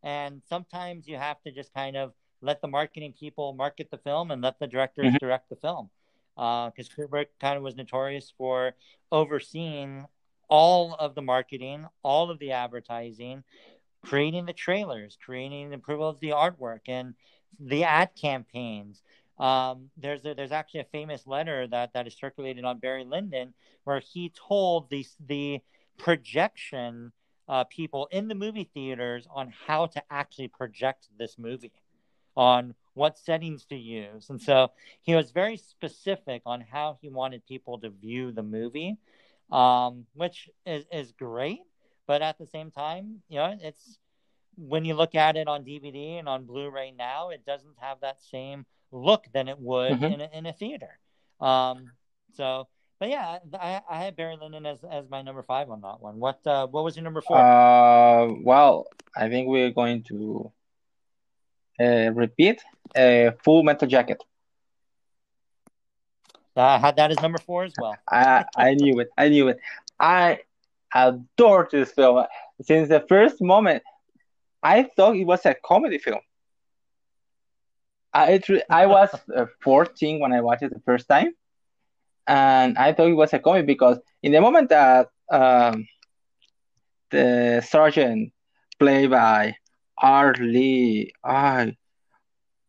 And 0.02 0.42
sometimes 0.48 1.08
you 1.08 1.16
have 1.16 1.40
to 1.42 1.50
just 1.50 1.72
kind 1.74 1.96
of 1.96 2.12
let 2.40 2.60
the 2.62 2.68
marketing 2.68 3.14
people 3.18 3.52
market 3.52 3.90
the 3.90 3.98
film 3.98 4.30
and 4.30 4.42
let 4.42 4.58
the 4.58 4.66
directors 4.66 5.06
mm-hmm. 5.06 5.16
direct 5.16 5.48
the 5.48 5.56
film. 5.56 5.90
Because 6.36 6.88
uh, 6.88 7.02
Kubrick 7.02 7.26
kind 7.40 7.56
of 7.56 7.64
was 7.64 7.74
notorious 7.74 8.32
for 8.38 8.74
overseeing 9.10 10.06
all 10.48 10.94
of 10.94 11.16
the 11.16 11.22
marketing, 11.22 11.84
all 12.04 12.30
of 12.30 12.38
the 12.38 12.52
advertising, 12.52 13.42
creating 14.04 14.46
the 14.46 14.52
trailers, 14.52 15.18
creating 15.20 15.70
the 15.70 15.76
approval 15.76 16.08
of 16.08 16.20
the 16.20 16.28
artwork 16.28 16.82
and 16.86 17.14
the 17.58 17.82
ad 17.82 18.10
campaigns, 18.14 19.02
um, 19.38 19.90
there's 19.96 20.24
a, 20.24 20.34
there's 20.34 20.52
actually 20.52 20.80
a 20.80 20.84
famous 20.84 21.26
letter 21.26 21.66
that 21.68 21.92
that 21.92 22.06
is 22.06 22.14
circulated 22.14 22.64
on 22.64 22.78
Barry 22.78 23.04
Lyndon 23.04 23.54
where 23.84 24.00
he 24.00 24.32
told 24.48 24.90
the 24.90 25.06
the 25.26 25.60
projection 25.96 27.12
uh, 27.48 27.64
people 27.64 28.08
in 28.10 28.28
the 28.28 28.34
movie 28.34 28.68
theaters 28.74 29.26
on 29.30 29.52
how 29.66 29.86
to 29.86 30.02
actually 30.10 30.48
project 30.48 31.08
this 31.18 31.38
movie, 31.38 31.72
on 32.36 32.74
what 32.94 33.16
settings 33.16 33.64
to 33.66 33.76
use, 33.76 34.28
and 34.28 34.42
so 34.42 34.72
he 35.02 35.14
was 35.14 35.30
very 35.30 35.56
specific 35.56 36.42
on 36.44 36.60
how 36.60 36.98
he 37.00 37.08
wanted 37.08 37.46
people 37.46 37.78
to 37.78 37.90
view 37.90 38.32
the 38.32 38.42
movie, 38.42 38.96
um, 39.52 40.04
which 40.14 40.50
is 40.66 40.84
is 40.92 41.12
great. 41.12 41.60
But 42.08 42.22
at 42.22 42.38
the 42.38 42.46
same 42.46 42.70
time, 42.70 43.22
you 43.28 43.36
know, 43.36 43.56
it's 43.60 43.98
when 44.56 44.84
you 44.84 44.94
look 44.94 45.14
at 45.14 45.36
it 45.36 45.46
on 45.46 45.62
DVD 45.64 46.18
and 46.18 46.28
on 46.28 46.44
Blu-ray 46.44 46.90
now, 46.90 47.28
it 47.28 47.46
doesn't 47.46 47.76
have 47.78 48.00
that 48.00 48.20
same 48.20 48.66
look 48.92 49.26
than 49.32 49.48
it 49.48 49.58
would 49.58 49.92
mm-hmm. 49.92 50.04
in, 50.04 50.20
a, 50.20 50.30
in 50.32 50.46
a 50.46 50.52
theater. 50.52 50.98
Um, 51.40 51.92
so, 52.34 52.68
but 52.98 53.10
yeah, 53.10 53.38
I, 53.54 53.80
I 53.88 53.98
had 53.98 54.16
Barry 54.16 54.36
Lyndon 54.40 54.66
as, 54.66 54.78
as 54.90 55.08
my 55.08 55.22
number 55.22 55.42
five 55.42 55.70
on 55.70 55.80
that 55.82 56.00
one. 56.00 56.18
What 56.18 56.44
uh, 56.46 56.66
what 56.66 56.84
was 56.84 56.96
your 56.96 57.04
number 57.04 57.20
four? 57.20 57.36
Uh, 57.36 58.32
well, 58.42 58.86
I 59.16 59.28
think 59.28 59.48
we're 59.48 59.70
going 59.70 60.02
to 60.04 60.52
uh, 61.80 62.10
repeat 62.12 62.60
a 62.96 63.32
Full 63.44 63.62
Metal 63.62 63.86
Jacket. 63.86 64.22
I 66.56 66.78
had 66.78 66.96
that 66.96 67.12
as 67.12 67.20
number 67.20 67.38
four 67.38 67.64
as 67.64 67.72
well. 67.80 67.96
I 68.10 68.44
I 68.56 68.74
knew 68.74 68.98
it. 69.00 69.10
I 69.16 69.28
knew 69.28 69.48
it. 69.48 69.60
I 70.00 70.40
adored 70.94 71.70
this 71.70 71.92
film 71.92 72.24
since 72.62 72.88
the 72.88 73.04
first 73.08 73.40
moment. 73.40 73.82
I 74.62 74.82
thought 74.82 75.16
it 75.16 75.24
was 75.24 75.46
a 75.46 75.54
comedy 75.54 75.98
film. 75.98 76.20
I 78.18 78.40
I 78.68 78.86
was 78.86 79.10
uh, 79.34 79.46
14 79.60 80.20
when 80.20 80.32
I 80.32 80.40
watched 80.40 80.62
it 80.62 80.72
the 80.74 80.80
first 80.80 81.08
time, 81.08 81.32
and 82.26 82.76
I 82.76 82.92
thought 82.92 83.08
it 83.08 83.14
was 83.14 83.32
a 83.32 83.38
comedy 83.38 83.66
because 83.66 83.98
in 84.22 84.32
the 84.32 84.40
moment 84.40 84.70
that 84.70 85.08
um, 85.30 85.86
the 87.10 87.64
sergeant, 87.66 88.32
played 88.78 89.10
by 89.10 89.54
R. 90.00 90.34
Lee, 90.34 91.12
I, 91.24 91.76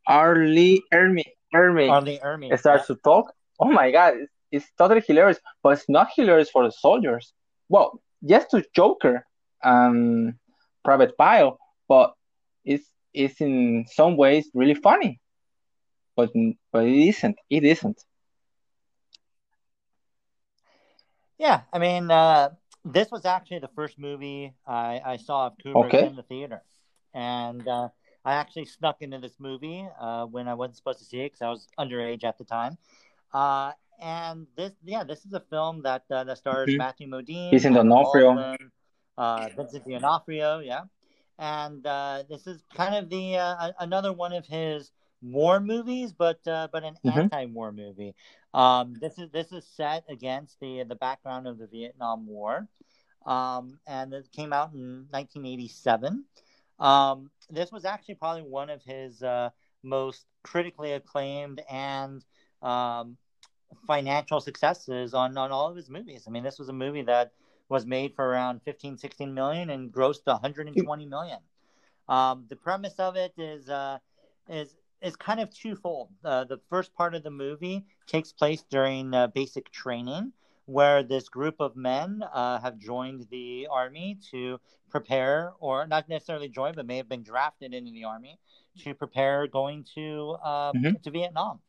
R. 0.07 0.35
Lee 0.35 0.83
Ermey, 0.93 1.25
Ermey, 1.53 1.89
R. 1.89 2.01
Lee 2.01 2.19
Ermey, 2.23 2.59
starts 2.59 2.89
yeah. 2.89 2.95
to 2.95 3.01
talk. 3.01 3.33
Oh 3.59 3.71
my 3.71 3.91
god, 3.91 4.13
it's, 4.17 4.33
it's 4.51 4.71
totally 4.77 5.01
hilarious, 5.05 5.39
but 5.63 5.73
it's 5.73 5.89
not 5.89 6.09
hilarious 6.15 6.49
for 6.49 6.63
the 6.63 6.71
soldiers. 6.71 7.33
Well, 7.69 8.01
yes, 8.21 8.45
to 8.51 8.63
Joker, 8.75 9.25
um, 9.63 10.35
Private 10.83 11.17
Pile, 11.17 11.59
but 11.87 12.13
it's 12.65 12.85
it's 13.13 13.41
in 13.41 13.85
some 13.87 14.15
ways 14.15 14.49
really 14.53 14.75
funny, 14.75 15.19
but 16.19 16.31
but 16.71 16.85
it 16.85 17.07
isn't. 17.09 17.37
It 17.49 17.63
isn't. 17.65 18.03
Yeah, 21.37 21.61
I 21.73 21.79
mean, 21.79 22.11
uh, 22.11 22.49
this 22.85 23.11
was 23.11 23.25
actually 23.25 23.59
the 23.59 23.69
first 23.75 23.99
movie 23.99 24.53
I, 24.65 25.01
I 25.05 25.17
saw 25.17 25.47
of 25.47 25.57
Kubrick 25.57 25.95
Okay. 25.95 26.01
in 26.01 26.15
the 26.15 26.23
theater, 26.23 26.63
and 27.13 27.67
uh, 27.67 27.89
I 28.25 28.33
actually 28.33 28.65
snuck 28.65 28.97
into 29.01 29.19
this 29.19 29.39
movie 29.39 29.87
uh, 29.99 30.25
when 30.25 30.47
I 30.47 30.53
wasn't 30.55 30.77
supposed 30.77 30.99
to 30.99 31.05
see 31.05 31.21
it 31.21 31.33
because 31.33 31.41
I 31.41 31.49
was 31.49 31.67
underage 31.79 32.23
at 32.23 32.37
the 32.37 32.45
time. 32.45 32.77
Uh, 33.33 33.73
and 34.01 34.47
this, 34.55 34.73
yeah, 34.83 35.03
this 35.03 35.25
is 35.25 35.33
a 35.33 35.39
film 35.39 35.81
that 35.83 36.03
uh, 36.11 36.23
that 36.25 36.37
stars 36.37 36.75
Mhm. 36.75 36.77
Matthew 36.77 37.07
Modine, 37.07 37.65
Vincent 37.65 37.73
Alec 37.73 37.87
D'Onofrio. 37.87 38.37
Baldwin, 38.37 38.71
uh, 39.17 39.49
Vincent 39.55 39.85
D'Onofrio, 39.85 40.59
yeah. 40.59 40.83
And 41.39 41.85
uh, 41.85 42.23
this 42.29 42.47
is 42.47 42.63
kind 42.75 42.95
of 42.95 43.09
the 43.09 43.37
uh, 43.37 43.71
another 43.79 44.13
one 44.13 44.33
of 44.33 44.47
his 44.47 44.91
war 45.21 45.59
movies, 45.59 46.13
but 46.13 46.45
uh, 46.47 46.67
but 46.71 46.83
an 46.83 46.97
Mhm. 47.03 47.31
anti-war 47.31 47.71
movie. 47.71 48.15
Um, 48.53 48.97
this 48.99 49.17
is 49.17 49.29
this 49.31 49.51
is 49.51 49.65
set 49.65 50.03
against 50.09 50.59
the 50.59 50.83
the 50.83 50.95
background 50.95 51.47
of 51.47 51.57
the 51.57 51.67
Vietnam 51.67 52.27
War, 52.27 52.67
um, 53.25 53.79
and 53.87 54.13
it 54.13 54.29
came 54.31 54.53
out 54.53 54.73
in 54.73 55.07
1987. 55.11 56.25
Um, 56.79 57.31
this 57.49 57.71
was 57.71 57.85
actually 57.85 58.15
probably 58.15 58.43
one 58.43 58.69
of 58.69 58.83
his 58.83 59.21
uh, 59.23 59.49
most 59.83 60.25
critically 60.43 60.93
acclaimed 60.93 61.61
and 61.69 62.23
um, 62.61 63.17
financial 63.87 64.39
successes 64.39 65.13
on 65.13 65.37
on 65.37 65.51
all 65.51 65.69
of 65.69 65.75
his 65.75 65.89
movies. 65.89 66.25
I 66.27 66.31
mean, 66.31 66.43
this 66.43 66.59
was 66.59 66.69
a 66.69 66.73
movie 66.73 67.03
that 67.03 67.31
was 67.69 67.85
made 67.85 68.15
for 68.15 68.25
around 68.27 68.61
15, 68.63 68.97
16 68.97 69.33
million 69.33 69.69
and 69.69 69.91
grossed 69.91 70.25
120 70.25 71.05
million. 71.05 71.39
Um, 72.07 72.45
the 72.49 72.55
premise 72.55 72.99
of 72.99 73.15
it 73.15 73.33
is 73.37 73.69
uh, 73.69 73.99
is 74.47 74.75
is 75.01 75.15
kind 75.15 75.39
of 75.39 75.49
twofold. 75.49 76.09
Uh, 76.23 76.43
the 76.43 76.57
first 76.69 76.93
part 76.93 77.15
of 77.15 77.23
the 77.23 77.31
movie 77.31 77.85
takes 78.07 78.31
place 78.31 78.63
during 78.69 79.13
uh, 79.13 79.27
basic 79.27 79.71
training, 79.71 80.33
where 80.65 81.03
this 81.03 81.29
group 81.29 81.55
of 81.59 81.75
men 81.75 82.23
uh, 82.33 82.59
have 82.59 82.77
joined 82.77 83.27
the 83.29 83.67
army 83.71 84.17
to 84.31 84.59
prepare, 84.89 85.53
or 85.59 85.87
not 85.87 86.07
necessarily 86.09 86.47
join, 86.49 86.73
but 86.75 86.85
may 86.85 86.97
have 86.97 87.09
been 87.09 87.23
drafted 87.23 87.73
into 87.73 87.91
the 87.91 88.03
army 88.03 88.39
to 88.79 88.93
prepare 88.93 89.47
going 89.47 89.83
to 89.95 90.37
uh, 90.43 90.73
Mhm. 90.73 91.01
to 91.01 91.11
Vietnam. 91.11 91.59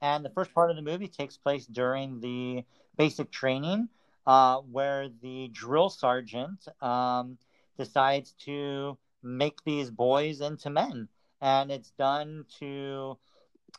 And 0.00 0.24
the 0.24 0.30
first 0.30 0.52
part 0.54 0.70
of 0.70 0.76
the 0.76 0.82
movie 0.82 1.08
takes 1.08 1.36
place 1.36 1.66
during 1.66 2.20
the 2.20 2.64
basic 2.96 3.30
training, 3.30 3.88
uh, 4.26 4.58
where 4.58 5.08
the 5.08 5.48
drill 5.48 5.88
sergeant 5.90 6.68
um, 6.82 7.38
decides 7.76 8.32
to 8.44 8.96
make 9.22 9.62
these 9.64 9.90
boys 9.90 10.40
into 10.40 10.70
men. 10.70 11.08
And 11.40 11.70
it's 11.70 11.90
done 11.92 12.44
to 12.58 13.18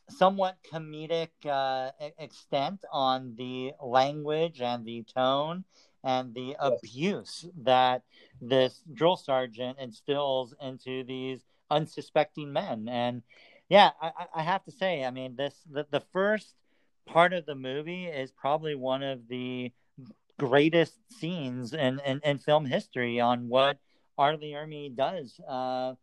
somewhat 0.10 0.57
comedic 0.72 1.30
uh, 1.45 1.91
extent 2.18 2.84
on 2.91 3.36
the 3.38 3.74
language 3.82 4.62
and 4.62 4.86
the 4.86 5.03
tone 5.03 5.64
and 6.03 6.34
the 6.34 6.55
abuse 6.60 7.45
that 7.57 8.03
this 8.41 8.82
drill 8.93 9.18
sergeant 9.18 9.78
instills 9.80 10.53
into 10.62 11.03
these 11.03 11.41
unsuspecting 11.70 12.51
men. 12.53 12.88
And 12.89 13.22
yeah, 13.68 13.91
I, 14.01 14.07
I- 14.18 14.28
I 14.39 14.43
have 14.43 14.64
to 14.66 14.72
say, 14.72 15.03
I 15.03 15.12
mean, 15.12 15.36
this 15.36 15.55
the, 15.70 15.86
the 15.91 15.99
first 16.14 16.55
part 17.05 17.34
of 17.34 17.45
the 17.45 17.55
movie 17.55 18.05
is 18.05 18.32
probably 18.32 18.76
one 18.76 19.03
of 19.03 19.28
the 19.28 19.72
greatest 20.38 20.97
scenes 21.12 21.74
in, 21.74 21.99
in, 22.05 22.22
in 22.24 22.38
film 22.38 22.66
history 22.66 23.20
on 23.20 23.49
what 23.49 23.78
R. 24.18 24.38
Lee 24.38 24.53
Ermey 24.53 24.95
does. 24.95 25.39
Uh, 25.47 25.95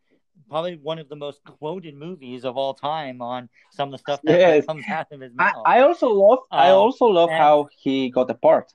probably 0.48 0.76
one 0.76 0.98
of 0.98 1.08
the 1.08 1.16
most 1.16 1.42
quoted 1.44 1.94
movies 1.94 2.44
of 2.44 2.56
all 2.56 2.74
time 2.74 3.20
on 3.20 3.48
some 3.72 3.88
of 3.88 3.92
the 3.92 3.98
stuff 3.98 4.20
that, 4.22 4.38
Yes. 4.38 4.66
comes 4.66 4.84
out 4.88 5.06
of 5.12 5.20
his 5.20 5.32
I, 5.38 5.44
mouth. 5.52 5.62
I 5.66 5.80
also 5.80 6.08
love 6.08 6.38
I 6.50 6.70
Um, 6.70 6.76
also 6.78 7.06
love 7.06 7.30
and- 7.30 7.38
how 7.38 7.68
he 7.76 8.10
got 8.10 8.28
the 8.28 8.34
part. 8.34 8.72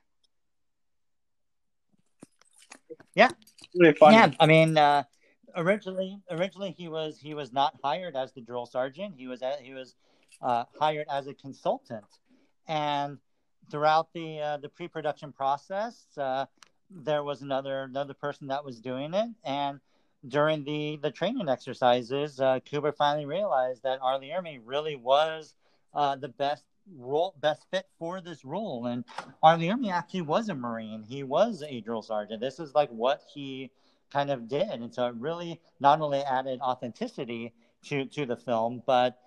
Yeah. 3.15 3.29
Really. 3.75 3.95
Yeah, 4.01 4.31
I 4.39 4.45
mean, 4.47 4.77
uh, 4.77 5.03
originally, 5.55 6.19
originally 6.29 6.71
he 6.71 6.87
was 6.87 7.17
he 7.17 7.33
was 7.33 7.51
not 7.53 7.77
hired 7.83 8.15
as 8.15 8.33
the 8.33 8.41
drill 8.41 8.65
sergeant. 8.65 9.15
He 9.17 9.27
was 9.27 9.41
he 9.61 9.73
was 9.73 9.95
uh, 10.41 10.65
hired 10.79 11.07
as 11.09 11.27
a 11.27 11.33
consultant, 11.33 12.05
and 12.67 13.17
throughout 13.69 14.11
the 14.13 14.39
uh, 14.41 14.57
the 14.57 14.67
pre 14.69 14.87
production 14.89 15.31
process, 15.31 16.05
uh, 16.17 16.45
there 16.89 17.23
was 17.23 17.41
another 17.41 17.83
another 17.83 18.13
person 18.13 18.47
that 18.47 18.63
was 18.65 18.79
doing 18.81 19.13
it, 19.13 19.29
and 19.45 19.79
during 20.27 20.63
the 20.63 20.99
the 21.01 21.11
training 21.11 21.49
exercises, 21.49 22.39
uh, 22.39 22.59
Kubrick 22.59 22.95
finally 22.95 23.25
realized 23.25 23.83
that 23.83 23.99
R. 24.01 24.19
Lee 24.19 24.33
Ermey 24.35 24.59
really 24.63 24.95
was 24.95 25.55
uh, 25.93 26.15
the 26.15 26.29
best 26.29 26.63
role 26.97 27.33
best 27.39 27.65
fit 27.71 27.85
for 27.99 28.21
this 28.21 28.43
role 28.43 28.87
and 28.87 29.05
R. 29.43 29.57
Lee 29.57 29.67
Ermey 29.67 29.91
actually 29.91 30.21
was 30.21 30.49
a 30.49 30.55
Marine. 30.55 31.03
He 31.03 31.23
was 31.23 31.63
a 31.67 31.79
drill 31.81 32.01
sergeant. 32.01 32.41
This 32.41 32.59
is 32.59 32.73
like 32.73 32.89
what 32.89 33.21
he 33.33 33.71
kind 34.11 34.29
of 34.29 34.47
did. 34.47 34.69
And 34.69 34.93
so 34.93 35.07
it 35.07 35.15
really 35.15 35.59
not 35.79 36.01
only 36.01 36.19
added 36.19 36.59
authenticity 36.61 37.53
to, 37.85 38.05
to 38.05 38.25
the 38.25 38.35
film, 38.35 38.83
but 38.85 39.17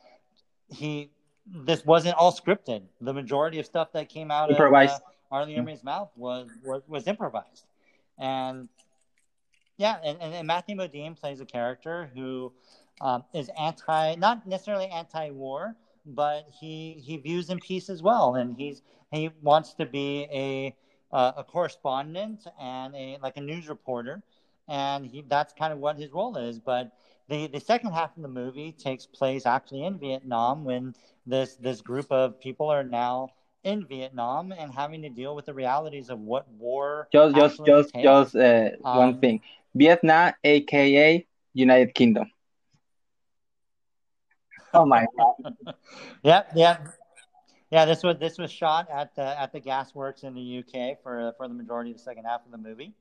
he 0.69 1.11
this 1.47 1.85
wasn't 1.85 2.15
all 2.17 2.33
scripted. 2.33 2.83
The 3.01 3.13
majority 3.13 3.59
of 3.59 3.67
stuff 3.67 3.93
that 3.93 4.09
came 4.09 4.31
out 4.31 4.51
Improvised. 4.51 4.95
of 4.95 5.01
uh, 5.01 5.37
R. 5.37 5.47
Lee 5.47 5.57
Ermey's 5.57 5.85
mouth 5.85 6.11
was, 6.17 6.49
was 6.65 6.83
was 6.87 7.07
improvised. 7.07 7.67
And 8.19 8.69
yeah, 9.77 9.97
and, 10.05 10.19
and, 10.21 10.47
Matthew 10.47 10.77
Modine 10.77 11.19
plays 11.19 11.41
a 11.41 11.45
character 11.45 12.11
who 12.15 12.53
um, 13.01 13.25
is 13.33 13.51
anti, 13.59 14.15
not 14.17 14.47
necessarily 14.47 14.87
anti-war, 14.87 15.77
but 16.07 16.47
he 16.61 17.03
he 17.05 17.17
views 17.17 17.51
in 17.51 17.59
peace 17.59 17.89
as 17.89 18.03
well, 18.03 18.35
and 18.37 18.57
he's 18.57 18.83
he 19.11 19.31
wants 19.43 19.75
to 19.75 19.87
be 19.87 20.29
a 20.33 20.75
uh, 21.15 21.33
a 21.39 21.45
correspondent 21.45 22.47
and 22.61 22.95
a 22.95 23.19
like 23.23 23.37
a 23.37 23.41
news 23.41 23.69
reporter, 23.69 24.23
and 24.69 25.07
he 25.07 25.25
that's 25.27 25.53
kind 25.55 25.73
of 25.73 25.79
what 25.79 25.99
his 25.99 26.13
role 26.13 26.37
is. 26.37 26.59
But 26.59 26.93
the 27.29 27.47
the 27.49 27.61
second 27.61 27.93
half 27.93 28.17
of 28.17 28.23
the 28.23 28.29
movie 28.29 28.73
takes 28.73 29.07
place 29.07 29.47
actually 29.47 29.85
in 29.85 29.99
Vietnam 29.99 30.65
when 30.65 30.95
this 31.27 31.57
this 31.57 31.81
group 31.81 32.07
of 32.11 32.39
people 32.41 32.69
are 32.69 32.85
now 32.85 33.31
in 33.65 33.87
Vietnam 33.87 34.53
and 34.53 34.73
having 34.73 35.03
to 35.03 35.09
deal 35.09 35.35
with 35.35 35.47
the 35.47 35.55
realities 35.55 36.11
of 36.11 36.21
what 36.21 36.47
war 36.59 37.09
Just 37.13 37.35
just 37.35 37.65
just 37.65 37.95
entails. 37.95 38.33
just 38.33 38.37
uh, 38.37 38.71
one 38.83 39.15
Um, 39.15 39.21
thing. 39.21 39.41
Vietnam, 39.75 40.33
aka 40.45 41.27
United 41.53 41.95
Kingdom. 41.95 42.31
Oh 44.73 44.87
my 44.87 45.07
god. 45.17 45.35
Yeah, 46.23 46.43
yeah, 46.55 46.79
yeah. 47.71 47.85
This 47.85 48.03
was 48.03 48.17
this 48.19 48.39
was 48.39 48.51
shot 48.51 48.89
at 48.91 49.15
the 49.15 49.41
at 49.41 49.53
the 49.53 49.61
gasworks 49.61 50.25
in 50.25 50.35
the 50.35 50.41
UK 50.41 51.03
for 51.03 51.33
for 51.37 51.49
the 51.49 51.55
majority 51.55 51.91
of 51.91 51.99
the 51.99 52.03
second 52.03 52.25
half 52.25 52.45
of 52.47 52.51
the 52.51 52.59
movie. 52.59 52.95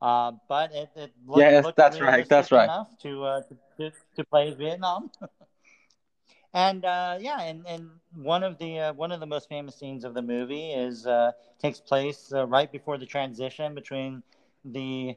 Uh, 0.00 0.32
but 0.48 0.72
it, 0.72 0.90
it 0.94 1.12
looked, 1.26 1.40
Yes, 1.40 1.64
looked 1.64 1.76
that's 1.76 2.00
right, 2.00 2.28
that's 2.28 2.52
right. 2.52 2.64
enough 2.64 2.88
to, 3.02 3.24
uh, 3.24 3.42
to 3.78 3.92
to 4.16 4.24
play 4.24 4.54
Vietnam. 4.54 5.10
and 6.54 6.84
uh, 6.84 7.16
yeah, 7.20 7.40
and, 7.40 7.66
and 7.66 7.88
one 8.14 8.42
of 8.42 8.58
the 8.58 8.78
uh, 8.78 8.92
one 8.92 9.10
of 9.10 9.20
the 9.20 9.26
most 9.26 9.48
famous 9.48 9.74
scenes 9.76 10.04
of 10.04 10.14
the 10.14 10.22
movie 10.22 10.72
is 10.72 11.06
uh, 11.06 11.32
takes 11.58 11.80
place 11.80 12.32
uh, 12.32 12.46
right 12.46 12.70
before 12.70 12.96
the 12.98 13.06
transition 13.06 13.74
between 13.74 14.22
the 14.64 15.16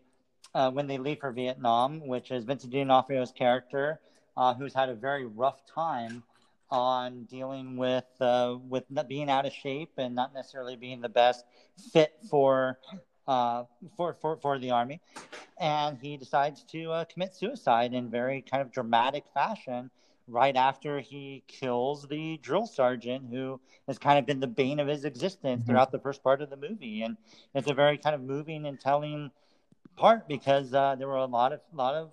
uh, 0.54 0.72
when 0.72 0.88
they 0.88 0.98
leave 0.98 1.20
for 1.20 1.32
Vietnam, 1.32 2.06
which 2.08 2.32
is 2.32 2.44
Vincent 2.46 2.72
D'Onofrio's 2.72 3.32
character, 3.32 4.00
uh, 4.38 4.54
who's 4.54 4.74
had 4.74 4.89
a 4.89 4.96
very 4.96 5.26
rough 5.26 5.64
time 5.66 6.24
on 6.70 7.24
dealing 7.26 7.78
with 7.78 8.06
uh, 8.20 8.56
with 8.70 8.84
being 9.08 9.30
out 9.30 9.46
of 9.46 9.54
shape 9.54 9.92
and 9.98 10.16
not 10.16 10.34
necessarily 10.34 10.76
being 10.76 11.02
the 11.02 11.10
best 11.10 11.46
fit 11.92 12.14
for 12.30 12.78
uh, 13.28 13.64
for, 13.96 14.14
for 14.14 14.38
for 14.38 14.58
the 14.60 14.72
army, 14.72 15.00
and 15.60 15.98
he 16.00 16.18
decides 16.18 16.64
to 16.64 16.92
uh, 16.92 17.06
commit 17.06 17.34
suicide 17.34 17.94
in 17.94 18.10
very 18.10 18.42
kind 18.42 18.62
of 18.62 18.72
dramatic 18.72 19.26
fashion 19.34 19.89
right 20.28 20.56
after 20.56 21.00
he 21.00 21.44
kills 21.48 22.08
the 22.08 22.38
drill 22.42 22.66
sergeant 22.66 23.26
who 23.30 23.60
has 23.88 23.98
kind 23.98 24.18
of 24.20 24.26
been 24.26 24.39
the 24.39 24.48
bane 24.48 24.80
of 24.80 24.88
his 24.88 25.04
existence 25.04 25.64
Mhm. 25.64 25.66
throughout 25.66 25.92
the 25.92 26.00
first 26.00 26.24
part 26.24 26.42
of 26.42 26.50
the 26.50 26.56
movie 26.58 27.02
and 27.02 27.18
it's 27.54 27.68
a 27.68 27.74
very 27.74 27.98
kind 27.98 28.16
of 28.16 28.22
moving 28.22 28.66
and 28.66 28.80
telling 28.80 29.32
part 29.98 30.28
because 30.28 30.74
uh, 30.74 30.96
there 30.96 31.08
were 31.08 31.18
a 31.18 31.26
lot 31.26 31.54
of 31.54 31.62
lot 31.74 31.96
of 31.96 32.12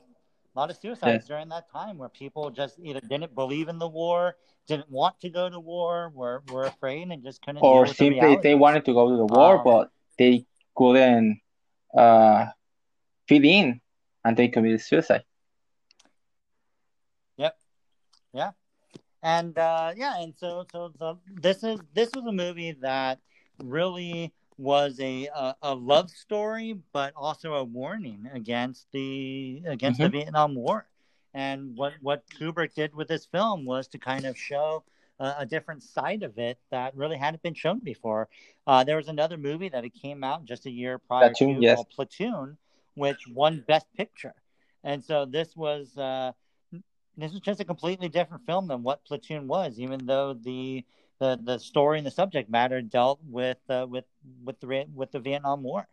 lot 0.54 0.70
of 0.70 0.76
suicides 0.76 1.26
during 1.26 1.48
that 1.48 1.70
time 1.70 1.98
where 1.98 2.08
people 2.08 2.50
just 2.50 2.78
either 2.82 3.00
didn't 3.00 3.34
believe 3.34 3.68
in 3.68 3.78
the 3.78 3.88
war, 3.88 4.36
didn't 4.66 4.90
want 4.90 5.20
to 5.20 5.30
go 5.30 5.48
to 5.48 5.60
war, 5.60 6.10
were 6.14 6.42
were 6.52 6.64
afraid 6.64 7.08
and 7.08 7.22
just 7.22 7.42
couldn't 7.42 7.60
deal 7.60 7.72
Or 7.72 7.80
with 7.80 7.90
the 7.90 7.94
simply 7.94 8.36
they 8.42 8.54
wanted 8.54 8.84
to 8.86 8.92
go 8.92 9.08
to 9.10 9.16
the 9.16 9.26
war, 9.26 9.58
Um, 9.58 9.64
but 9.64 9.90
they 10.18 10.44
couldn't 10.74 11.40
uh, 11.96 12.46
fit 13.28 13.44
in, 13.44 13.80
and 14.24 14.36
they 14.36 14.48
committed 14.48 14.80
suicide. 14.80 15.24
Yep. 17.36 17.56
Yeah, 18.32 18.50
and 19.22 19.56
uh, 19.58 19.92
yeah, 19.96 20.20
and 20.20 20.34
so 20.36 20.66
so 20.72 20.92
so 20.98 21.18
this 21.26 21.62
is 21.62 21.80
this 21.94 22.10
was 22.14 22.24
a 22.26 22.32
movie 22.32 22.72
that 22.80 23.20
really 23.62 24.32
was 24.58 24.98
a, 25.00 25.26
a, 25.26 25.56
a 25.62 25.74
love 25.74 26.10
story, 26.10 26.76
but 26.92 27.12
also 27.16 27.54
a 27.54 27.64
warning 27.64 28.28
against 28.32 28.90
the 28.92 29.62
against 29.66 30.00
Mhm. 30.00 30.04
the 30.04 30.08
Vietnam 30.10 30.54
War. 30.54 30.86
And 31.32 31.76
what 31.76 31.94
what 32.02 32.24
Kubrick 32.28 32.74
did 32.74 32.94
with 32.94 33.08
this 33.08 33.24
film 33.26 33.64
was 33.64 33.86
to 33.88 33.98
kind 33.98 34.24
of 34.26 34.36
show 34.36 34.82
a, 35.20 35.36
a 35.38 35.46
different 35.46 35.82
side 35.82 36.22
of 36.22 36.38
it 36.38 36.58
that 36.70 36.96
really 36.96 37.16
hadn't 37.16 37.42
been 37.42 37.54
shown 37.54 37.78
before. 37.78 38.28
Uh, 38.66 38.82
there 38.84 38.96
was 38.96 39.08
another 39.08 39.36
movie 39.36 39.68
that 39.68 39.84
it 39.84 39.90
came 39.90 40.24
out 40.24 40.44
just 40.44 40.66
a 40.66 40.70
year 40.70 40.98
prior 40.98 41.30
Platoon, 41.30 41.56
to 41.56 41.62
yes. 41.62 41.82
Platoon, 41.94 42.56
which 42.94 43.28
won 43.28 43.64
Best 43.66 43.86
Picture. 43.94 44.34
And 44.84 45.04
so 45.04 45.24
this 45.24 45.56
was 45.56 45.96
uh, 45.96 46.32
this 47.16 47.32
was 47.32 47.40
just 47.40 47.60
a 47.60 47.64
completely 47.64 48.08
different 48.08 48.46
film 48.46 48.68
than 48.68 48.82
what 48.82 49.04
Platoon 49.04 49.46
was, 49.48 49.78
even 49.78 50.06
though 50.06 50.34
the 50.34 50.84
the, 51.18 51.38
the 51.42 51.58
story 51.58 51.98
and 51.98 52.06
the 52.06 52.10
subject 52.10 52.50
matter 52.50 52.80
dealt 52.80 53.20
with 53.28 53.58
uh, 53.68 53.86
with 53.88 54.04
with 54.44 54.60
the 54.60 54.86
with 54.94 55.12
the 55.12 55.20
Vietnam 55.20 55.62
War. 55.62 55.86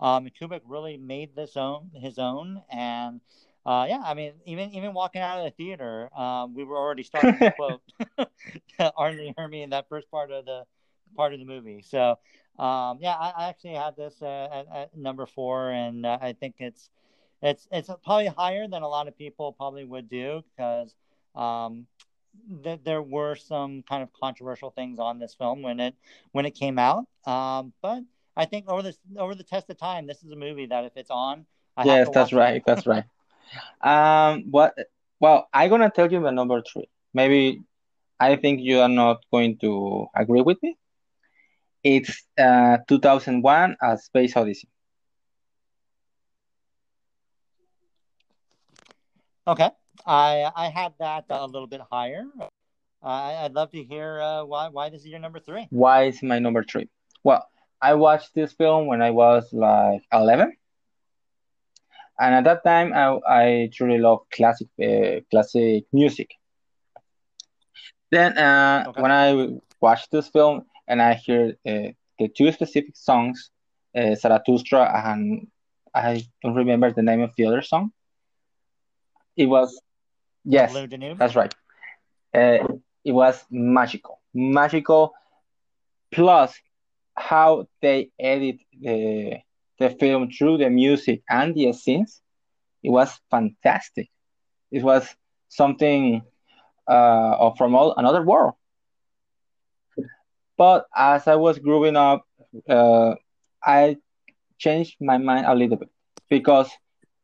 Um, 0.00 0.28
Kubrick 0.40 0.60
really 0.66 0.96
made 0.96 1.34
this 1.34 1.56
own 1.56 1.90
his 1.94 2.18
own, 2.18 2.62
and 2.70 3.20
uh, 3.66 3.86
yeah, 3.88 4.02
I 4.04 4.14
mean, 4.14 4.32
even 4.46 4.72
even 4.72 4.94
walking 4.94 5.20
out 5.20 5.38
of 5.38 5.44
the 5.44 5.50
theater, 5.50 6.08
um, 6.16 6.54
we 6.54 6.64
were 6.64 6.76
already 6.76 7.02
starting 7.02 7.38
to 7.38 7.50
quote 7.56 7.82
R. 8.96 9.12
Lee 9.12 9.34
Ermey 9.38 9.62
in 9.62 9.70
that 9.70 9.88
first 9.88 10.10
part 10.10 10.30
of 10.30 10.44
the 10.44 10.64
part 11.16 11.32
of 11.32 11.38
the 11.40 11.44
movie. 11.44 11.82
So 11.82 12.18
um, 12.58 12.98
yeah, 13.00 13.14
I, 13.14 13.32
I 13.36 13.48
actually 13.48 13.74
had 13.74 13.96
this 13.96 14.20
uh, 14.22 14.48
at, 14.52 14.66
at 14.74 14.96
number 14.96 15.26
four, 15.26 15.70
and 15.70 16.06
uh, 16.06 16.18
I 16.20 16.32
think 16.32 16.56
it's 16.58 16.90
it's 17.42 17.68
it's 17.70 17.90
probably 18.04 18.26
higher 18.26 18.66
than 18.68 18.82
a 18.82 18.88
lot 18.88 19.08
of 19.08 19.16
people 19.16 19.52
probably 19.52 19.84
would 19.84 20.08
do 20.08 20.42
because 20.56 20.94
um, 21.34 21.86
th- 22.62 22.80
there 22.84 23.02
were 23.02 23.34
some 23.34 23.82
kind 23.82 24.02
of 24.02 24.12
controversial 24.12 24.70
things 24.70 24.98
on 24.98 25.18
this 25.18 25.34
film 25.34 25.62
when 25.62 25.80
it 25.80 25.94
when 26.32 26.46
it 26.46 26.52
came 26.52 26.78
out. 26.78 27.06
Um, 27.26 27.72
but 27.82 28.02
I 28.36 28.44
think 28.46 28.68
over 28.68 28.82
this 28.82 28.98
over 29.18 29.34
the 29.34 29.44
test 29.44 29.70
of 29.70 29.78
time, 29.78 30.06
this 30.06 30.22
is 30.22 30.30
a 30.30 30.36
movie 30.36 30.66
that 30.66 30.84
if 30.84 30.96
it's 30.96 31.10
on, 31.10 31.46
I 31.76 31.84
have 31.86 32.00
Yes, 32.00 32.08
that's 32.12 32.32
watch 32.32 32.36
it. 32.36 32.42
right. 32.42 32.62
That's 32.66 32.86
right. 32.86 33.04
Um, 33.82 34.44
what? 34.50 34.74
Well, 35.20 35.48
I'm 35.52 35.70
gonna 35.70 35.90
tell 35.90 36.10
you 36.10 36.20
the 36.20 36.30
number 36.30 36.62
three. 36.62 36.88
Maybe 37.14 37.62
I 38.20 38.36
think 38.36 38.60
you 38.60 38.80
are 38.80 38.88
not 38.88 39.24
going 39.32 39.58
to 39.58 40.06
agree 40.14 40.42
with 40.42 40.62
me. 40.62 40.76
It's 41.82 42.24
uh 42.38 42.78
2001: 42.88 43.76
A 43.82 43.96
Space 43.98 44.36
Odyssey. 44.36 44.68
Okay, 49.46 49.70
I 50.06 50.50
I 50.56 50.68
had 50.68 50.94
that 50.98 51.24
a 51.30 51.46
little 51.46 51.66
bit 51.68 51.80
higher. 51.90 52.24
I 53.02 53.36
I'd 53.44 53.52
love 53.54 53.70
to 53.72 53.82
hear 53.84 54.20
uh, 54.20 54.44
why 54.44 54.68
why 54.68 54.88
this 54.90 55.02
is 55.02 55.08
your 55.08 55.20
number 55.20 55.40
three. 55.40 55.68
Why 55.70 56.04
is 56.04 56.22
my 56.22 56.38
number 56.38 56.62
three? 56.62 56.88
Well, 57.24 57.46
I 57.80 57.94
watched 57.94 58.34
this 58.34 58.52
film 58.52 58.86
when 58.86 59.02
I 59.02 59.10
was 59.10 59.52
like 59.52 60.02
11, 60.12 60.56
and 62.20 62.34
at 62.34 62.44
that 62.44 62.62
time 62.64 62.92
I 62.94 63.06
I 63.40 63.70
truly 63.74 63.98
love 63.98 64.20
classic 64.34 64.68
uh, 64.82 65.20
classic 65.30 65.84
music. 65.92 66.30
Then 68.10 68.36
uh, 68.38 68.86
Okay. 68.86 69.02
when 69.02 69.10
I 69.10 69.48
watched 69.80 70.10
this 70.10 70.28
film 70.28 70.64
and 70.88 71.00
I 71.02 71.14
hear 71.14 71.54
uh, 71.66 71.90
the 72.18 72.28
two 72.36 72.50
specific 72.52 72.96
songs, 72.96 73.50
uh, 73.96 74.14
Zarathustra 74.14 74.82
and 75.10 75.46
I 75.94 76.22
don't 76.42 76.54
remember 76.54 76.92
the 76.92 77.02
name 77.02 77.20
of 77.20 77.32
the 77.36 77.46
other 77.46 77.62
song. 77.62 77.92
It 79.36 79.46
was 79.46 79.80
yes, 80.44 80.74
that's 81.18 81.34
right. 81.36 81.54
Uh, 82.34 82.58
it 83.04 83.12
was 83.12 83.44
magical, 83.50 84.20
magical. 84.34 85.12
Plus, 86.12 86.54
how 87.16 87.66
they 87.82 88.10
edit 88.18 88.56
the 88.80 89.38
the 89.78 89.90
film 89.90 90.30
through 90.30 90.58
the 90.58 90.70
music 90.70 91.22
and 91.28 91.54
the 91.54 91.72
scenes, 91.72 92.20
it 92.82 92.90
was 92.90 93.18
fantastic. 93.30 94.08
It 94.70 94.82
was 94.82 95.14
something 95.48 96.22
uh, 96.86 97.50
from 97.56 97.74
all, 97.74 97.94
another 97.96 98.22
world. 98.22 98.54
But 100.56 100.86
as 100.94 101.26
I 101.28 101.36
was 101.36 101.58
growing 101.58 101.96
up, 101.96 102.24
uh, 102.68 103.14
I 103.62 103.96
changed 104.58 104.96
my 105.00 105.18
mind 105.18 105.46
a 105.46 105.54
little 105.54 105.76
bit 105.76 105.90
because 106.28 106.70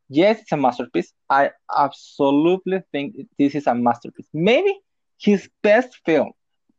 yes, 0.08 0.40
it's 0.40 0.52
a 0.52 0.56
masterpiece. 0.56 1.12
I 1.28 1.50
absolutely 1.76 2.82
think 2.92 3.16
this 3.38 3.54
is 3.54 3.66
a 3.66 3.74
masterpiece. 3.74 4.28
Maybe 4.32 4.74
his 5.18 5.48
best 5.62 5.98
film, 6.04 6.32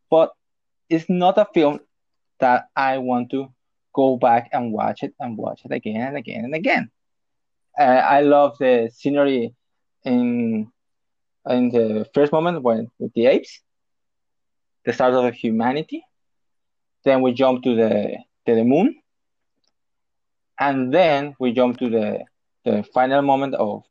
but 0.09 0.31
it's 0.89 1.09
not 1.09 1.37
a 1.37 1.47
film 1.53 1.79
that 2.39 2.65
I 2.75 2.97
want 2.99 3.31
to 3.31 3.49
go 3.93 4.17
back 4.17 4.49
and 4.51 4.71
watch 4.71 5.03
it 5.03 5.13
and 5.19 5.37
watch 5.37 5.61
it 5.65 5.71
again 5.71 6.01
and 6.01 6.17
again 6.17 6.45
and 6.45 6.55
again. 6.55 6.91
Uh, 7.77 7.83
I 7.83 8.21
love 8.21 8.57
the 8.59 8.89
scenery 8.93 9.53
in 10.03 10.71
in 11.49 11.69
the 11.69 12.07
first 12.13 12.31
moment 12.31 12.63
when 12.63 12.89
with 12.99 13.13
the 13.13 13.27
apes, 13.27 13.61
the 14.85 14.93
start 14.93 15.13
of 15.13 15.33
humanity. 15.33 16.03
Then 17.03 17.21
we 17.21 17.33
jump 17.33 17.63
to 17.63 17.75
the 17.75 18.17
to 18.45 18.55
the 18.55 18.63
moon, 18.63 18.95
and 20.59 20.93
then 20.93 21.35
we 21.39 21.51
jump 21.53 21.79
to 21.79 21.89
the 21.89 22.25
the 22.65 22.83
final 22.93 23.21
moment 23.21 23.55
of 23.55 23.83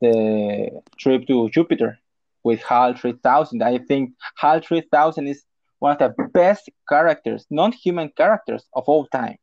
the 0.00 0.82
trip 0.98 1.26
to 1.28 1.48
Jupiter 1.50 1.98
with 2.44 2.62
HAL 2.62 2.94
3000. 2.94 3.62
I 3.62 3.78
think 3.78 4.12
HAL 4.36 4.60
3000 4.60 5.28
is 5.28 5.44
one 5.78 5.96
of 5.96 5.98
the 6.16 6.28
best 6.34 6.70
characters, 6.88 7.46
non-human 7.50 8.10
characters 8.16 8.64
of 8.74 8.84
all 8.86 9.06
time. 9.06 9.36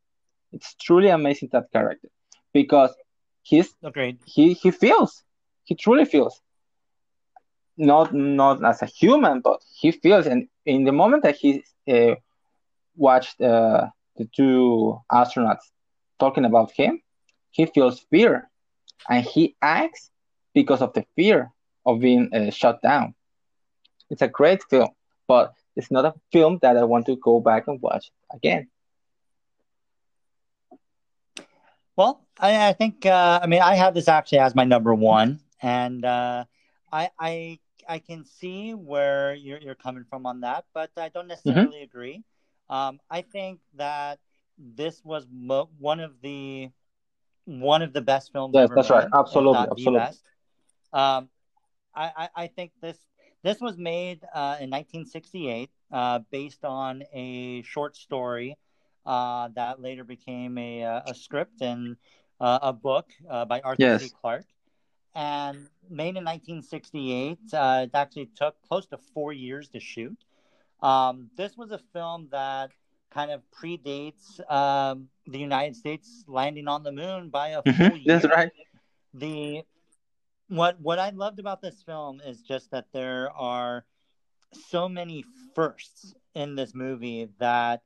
It's 0.52 0.74
truly 0.76 1.08
amazing 1.08 1.50
that 1.52 1.72
character 1.72 2.08
because 2.52 2.94
he's 3.42 3.74
Agreed. 3.82 4.18
he 4.26 4.54
he 4.54 4.70
feels 4.70 5.22
he 5.64 5.74
truly 5.74 6.04
feels 6.04 6.40
not 7.76 8.12
not 8.12 8.64
as 8.64 8.82
a 8.82 8.86
human 8.86 9.40
but 9.40 9.60
he 9.80 9.92
feels 9.92 10.26
and 10.26 10.48
in 10.66 10.84
the 10.84 10.92
moment 10.92 11.22
that 11.22 11.36
he 11.36 11.62
uh, 11.88 12.14
watched 12.96 13.40
uh, 13.40 13.86
the 14.16 14.26
two 14.36 14.98
astronauts 15.12 15.66
talking 16.18 16.44
about 16.44 16.70
him 16.72 17.00
he 17.50 17.66
feels 17.66 18.00
fear 18.10 18.48
and 19.08 19.24
he 19.24 19.56
acts 19.62 20.10
because 20.54 20.80
of 20.82 20.92
the 20.94 21.04
fear 21.16 21.50
of 21.86 22.00
being 22.00 22.30
uh, 22.34 22.50
shut 22.50 22.80
down. 22.82 23.14
It's 24.10 24.22
a 24.22 24.28
great 24.28 24.62
film 24.64 24.90
but 25.28 25.54
it's 25.76 25.90
not 25.90 26.04
a 26.04 26.14
film 26.32 26.58
that 26.62 26.76
i 26.76 26.82
want 26.84 27.06
to 27.06 27.16
go 27.16 27.40
back 27.40 27.66
and 27.68 27.80
watch 27.80 28.10
again. 28.32 28.68
Well, 31.96 32.26
I, 32.38 32.68
I 32.68 32.72
think 32.72 33.06
uh, 33.06 33.40
I 33.42 33.46
mean 33.46 33.60
I 33.62 33.74
have 33.74 33.94
this 33.94 34.08
actually 34.08 34.38
as 34.38 34.54
my 34.54 34.64
number 34.64 34.94
one, 34.94 35.40
and 35.62 36.04
uh, 36.04 36.44
I 36.92 37.10
I 37.18 37.58
I 37.88 37.98
can 37.98 38.24
see 38.24 38.74
where 38.74 39.34
you're 39.34 39.58
you're 39.58 39.74
coming 39.74 40.04
from 40.08 40.26
on 40.26 40.40
that, 40.40 40.64
but 40.72 40.90
I 40.96 41.08
don't 41.08 41.28
necessarily 41.28 41.82
agree. 41.82 42.24
Um, 42.68 43.00
I 43.10 43.22
think 43.22 43.60
that 43.74 44.18
this 44.58 45.04
was 45.04 45.26
mo- 45.30 45.70
one 45.78 46.00
of 46.00 46.20
the 46.22 46.70
one 47.58 47.82
of 47.82 47.92
the 47.92 48.00
best 48.00 48.32
films 48.32 48.54
Yes, 48.54 48.60
ever 48.60 48.76
that's 48.76 48.90
made, 48.90 48.94
right. 48.96 49.08
Absolutely, 49.12 49.66
absolutely. 49.70 50.16
Um, 50.92 51.28
I, 51.94 52.10
I 52.16 52.28
I 52.44 52.46
think 52.46 52.72
this 52.80 52.98
this 53.42 53.60
was 53.60 53.76
made 53.76 54.24
uh, 54.34 54.56
in 54.60 54.70
1968, 54.70 55.70
uh, 55.92 56.20
based 56.30 56.64
on 56.64 57.02
a 57.12 57.62
short 57.62 57.96
story 57.96 58.56
uh, 59.06 59.48
that 59.54 59.80
later 59.80 60.04
became 60.04 60.58
a, 60.58 60.84
uh, 60.84 61.02
a 61.06 61.14
script 61.14 61.60
and 61.60 61.96
uh, 62.40 62.58
a 62.62 62.72
book 62.72 63.10
uh, 63.28 63.44
by 63.44 63.60
Arthur 63.60 63.82
Yes. 63.82 64.02
C. 64.02 64.08
Clarke. 64.10 64.46
And 65.14 65.68
made 65.88 66.16
in 66.16 66.24
1968, 66.24 67.38
uh, 67.52 67.80
it 67.84 67.90
actually 67.94 68.26
took 68.34 68.60
close 68.62 68.86
to 68.88 68.98
four 68.98 69.32
years 69.32 69.68
to 69.70 69.80
shoot. 69.80 70.24
Um, 70.80 71.30
this 71.36 71.56
was 71.56 71.70
a 71.70 71.78
film 71.78 72.28
that 72.30 72.70
kind 73.10 73.30
of 73.30 73.42
predates 73.50 74.40
um, 74.50 75.08
the 75.26 75.38
United 75.38 75.76
States 75.76 76.24
landing 76.26 76.68
on 76.68 76.82
the 76.82 76.92
moon 76.92 77.28
by 77.28 77.48
a 77.48 77.62
full 77.62 77.72
Mhm, 77.72 78.04
year. 78.04 78.14
that's 78.20 78.26
right. 78.26 78.50
The 79.14 79.62
what 80.48 80.80
what 80.80 80.98
I 80.98 81.10
loved 81.10 81.38
about 81.38 81.60
this 81.60 81.82
film 81.82 82.20
is 82.24 82.42
just 82.42 82.70
that 82.70 82.86
there 82.92 83.30
are 83.32 83.84
so 84.52 84.88
many 84.88 85.24
firsts 85.54 86.14
in 86.34 86.54
this 86.56 86.74
movie 86.74 87.28
that 87.38 87.82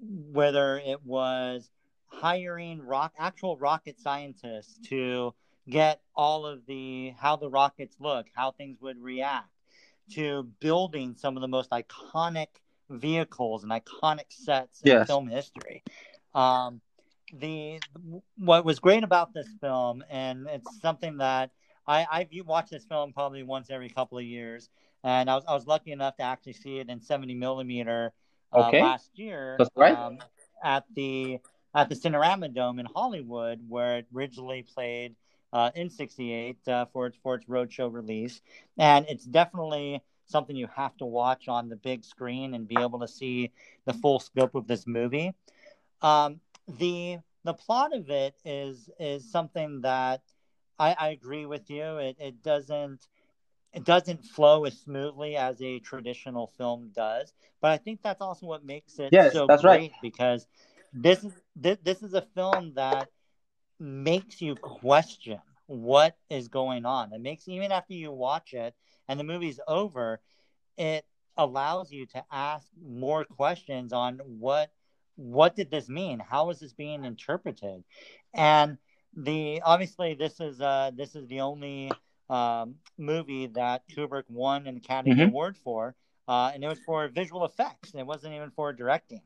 whether 0.00 0.78
it 0.78 1.04
was 1.04 1.70
hiring 2.06 2.80
rock 2.82 3.12
actual 3.18 3.56
rocket 3.56 4.00
scientists 4.00 4.78
to 4.88 5.34
get 5.68 6.00
all 6.14 6.46
of 6.46 6.66
the 6.66 7.10
how 7.18 7.36
the 7.36 7.50
rockets 7.50 7.96
look, 8.00 8.26
how 8.34 8.50
things 8.50 8.80
would 8.80 8.98
react, 8.98 9.50
to 10.10 10.44
building 10.60 11.14
some 11.16 11.36
of 11.36 11.40
the 11.40 11.48
most 11.48 11.70
iconic 11.70 12.48
vehicles 12.90 13.62
and 13.64 13.72
iconic 13.72 14.30
sets 14.30 14.82
in 14.82 14.88
Yes. 14.88 15.06
film 15.06 15.28
history. 15.28 15.82
Um, 16.34 16.80
the 17.32 17.80
what 18.38 18.64
was 18.64 18.78
great 18.78 19.04
about 19.04 19.32
this 19.34 19.48
film, 19.60 20.02
and 20.10 20.46
it's 20.48 20.80
something 20.80 21.18
that 21.18 21.50
I 21.86 22.06
I've 22.10 22.28
watched 22.46 22.70
this 22.70 22.84
film 22.84 23.12
probably 23.12 23.42
once 23.42 23.70
every 23.70 23.88
couple 23.90 24.18
of 24.18 24.24
years, 24.24 24.70
and 25.04 25.30
I 25.30 25.34
was 25.34 25.44
I 25.46 25.54
was 25.54 25.66
lucky 25.66 25.92
enough 25.92 26.16
to 26.16 26.22
actually 26.22 26.54
see 26.54 26.78
it 26.78 26.88
in 26.88 27.00
seventy 27.00 27.34
millimeter 27.34 28.12
uh, 28.52 28.60
Okay. 28.60 28.80
last 28.80 29.10
year. 29.18 29.56
That's 29.58 29.70
right. 29.76 29.92
Um, 29.92 30.18
at 30.62 30.84
the 30.94 31.38
at 31.74 31.88
the 31.88 31.94
Cinerama 31.94 32.52
Dome 32.54 32.78
in 32.78 32.86
Hollywood, 32.86 33.60
where 33.68 33.98
it 33.98 34.06
originally 34.14 34.62
played 34.62 35.14
uh, 35.52 35.70
in 35.74 35.90
'68 35.90 36.68
uh, 36.68 36.86
for 36.92 37.06
its 37.06 37.18
for 37.22 37.34
its 37.34 37.46
roadshow 37.46 37.92
release, 37.92 38.40
and 38.78 39.06
it's 39.08 39.24
definitely 39.24 40.02
something 40.28 40.56
you 40.56 40.68
have 40.74 40.96
to 40.98 41.04
watch 41.06 41.48
on 41.48 41.68
the 41.68 41.76
big 41.76 42.04
screen 42.04 42.54
and 42.54 42.68
be 42.68 42.76
able 42.78 43.00
to 43.00 43.08
see 43.08 43.50
the 43.86 43.94
full 43.94 44.20
scope 44.20 44.54
of 44.54 44.66
this 44.66 44.86
movie. 44.86 45.34
Um, 46.02 46.40
the 46.66 47.18
the 47.44 47.54
plot 47.54 47.94
of 47.94 48.10
it 48.10 48.34
is 48.44 48.90
is 48.98 49.30
something 49.30 49.80
that 49.82 50.22
I, 50.78 50.94
I 50.98 51.08
agree 51.10 51.46
with 51.46 51.70
you. 51.70 51.98
It 51.98 52.16
it 52.18 52.42
doesn't 52.42 53.08
it 53.72 53.84
doesn't 53.84 54.24
flow 54.24 54.64
as 54.64 54.78
smoothly 54.78 55.36
as 55.36 55.60
a 55.62 55.78
traditional 55.80 56.48
film 56.58 56.90
does, 56.94 57.32
but 57.60 57.70
I 57.70 57.78
think 57.78 58.02
that's 58.02 58.20
also 58.20 58.46
what 58.46 58.64
makes 58.64 58.98
it 58.98 59.14
yes, 59.14 59.32
so 59.32 59.48
that's 59.48 59.64
great 59.64 59.92
right. 59.92 59.92
because 60.00 60.46
this 60.92 61.24
is 61.24 61.32
this, 61.56 61.78
this 61.82 62.02
is 62.02 62.14
a 62.14 62.22
film 62.22 62.74
that 62.74 63.08
makes 63.78 64.40
you 64.40 64.54
question 64.56 65.40
what 65.66 66.16
is 66.30 66.48
going 66.48 66.86
on. 66.86 67.12
It 67.12 67.20
makes 67.20 67.48
even 67.48 67.72
after 67.72 67.94
you 67.94 68.12
watch 68.12 68.54
it 68.54 68.74
and 69.08 69.18
the 69.18 69.24
movie's 69.24 69.60
over, 69.66 70.20
it 70.76 71.04
allows 71.36 71.92
you 71.92 72.06
to 72.06 72.24
ask 72.30 72.66
more 72.84 73.24
questions 73.24 73.92
on 73.92 74.20
what 74.24 74.70
what 75.16 75.56
did 75.56 75.70
this 75.70 75.88
mean? 75.88 76.20
How 76.20 76.48
is 76.50 76.60
this 76.60 76.72
being 76.72 77.04
interpreted? 77.04 77.82
And 78.34 78.78
the 79.16 79.62
obviously 79.64 80.14
this 80.14 80.40
is 80.40 80.60
uh 80.60 80.90
this 80.94 81.14
is 81.14 81.26
the 81.28 81.40
only 81.40 81.90
um, 82.30 82.76
movie 82.98 83.46
that 83.46 83.82
Kubrick 83.88 84.24
won 84.28 84.66
an 84.66 84.76
Academy 84.76 85.14
mm-hmm. 85.14 85.30
Award 85.30 85.56
for, 85.56 85.94
uh, 86.26 86.50
and 86.52 86.62
it 86.62 86.68
was 86.68 86.78
for 86.84 87.08
visual 87.08 87.44
effects. 87.44 87.94
It 87.94 88.06
wasn't 88.06 88.34
even 88.34 88.50
for 88.50 88.72
directing, 88.72 89.22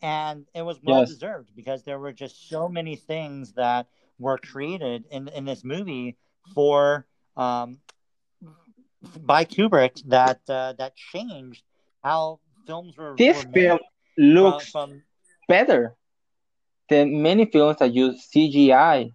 and 0.00 0.46
it 0.54 0.62
was 0.62 0.80
well 0.82 1.00
yes. 1.00 1.10
deserved 1.10 1.50
because 1.54 1.84
there 1.84 1.98
were 1.98 2.12
just 2.12 2.48
so 2.48 2.68
many 2.68 2.96
things 2.96 3.52
that 3.52 3.86
were 4.18 4.38
created 4.38 5.04
in 5.10 5.28
in 5.28 5.44
this 5.44 5.64
movie 5.64 6.16
for 6.54 7.06
um, 7.36 7.78
by 9.20 9.44
Kubrick 9.44 10.02
that 10.08 10.40
uh, 10.48 10.74
that 10.78 10.96
changed 10.96 11.62
how 12.02 12.40
films 12.66 12.96
were. 12.96 13.14
This 13.16 13.44
were 13.44 13.52
film 13.52 13.78
looks 14.16 14.70
from, 14.70 15.02
better 15.48 15.94
than 16.88 17.22
many 17.22 17.46
films 17.46 17.78
that 17.78 17.92
use 17.92 18.28
CGI. 18.34 19.12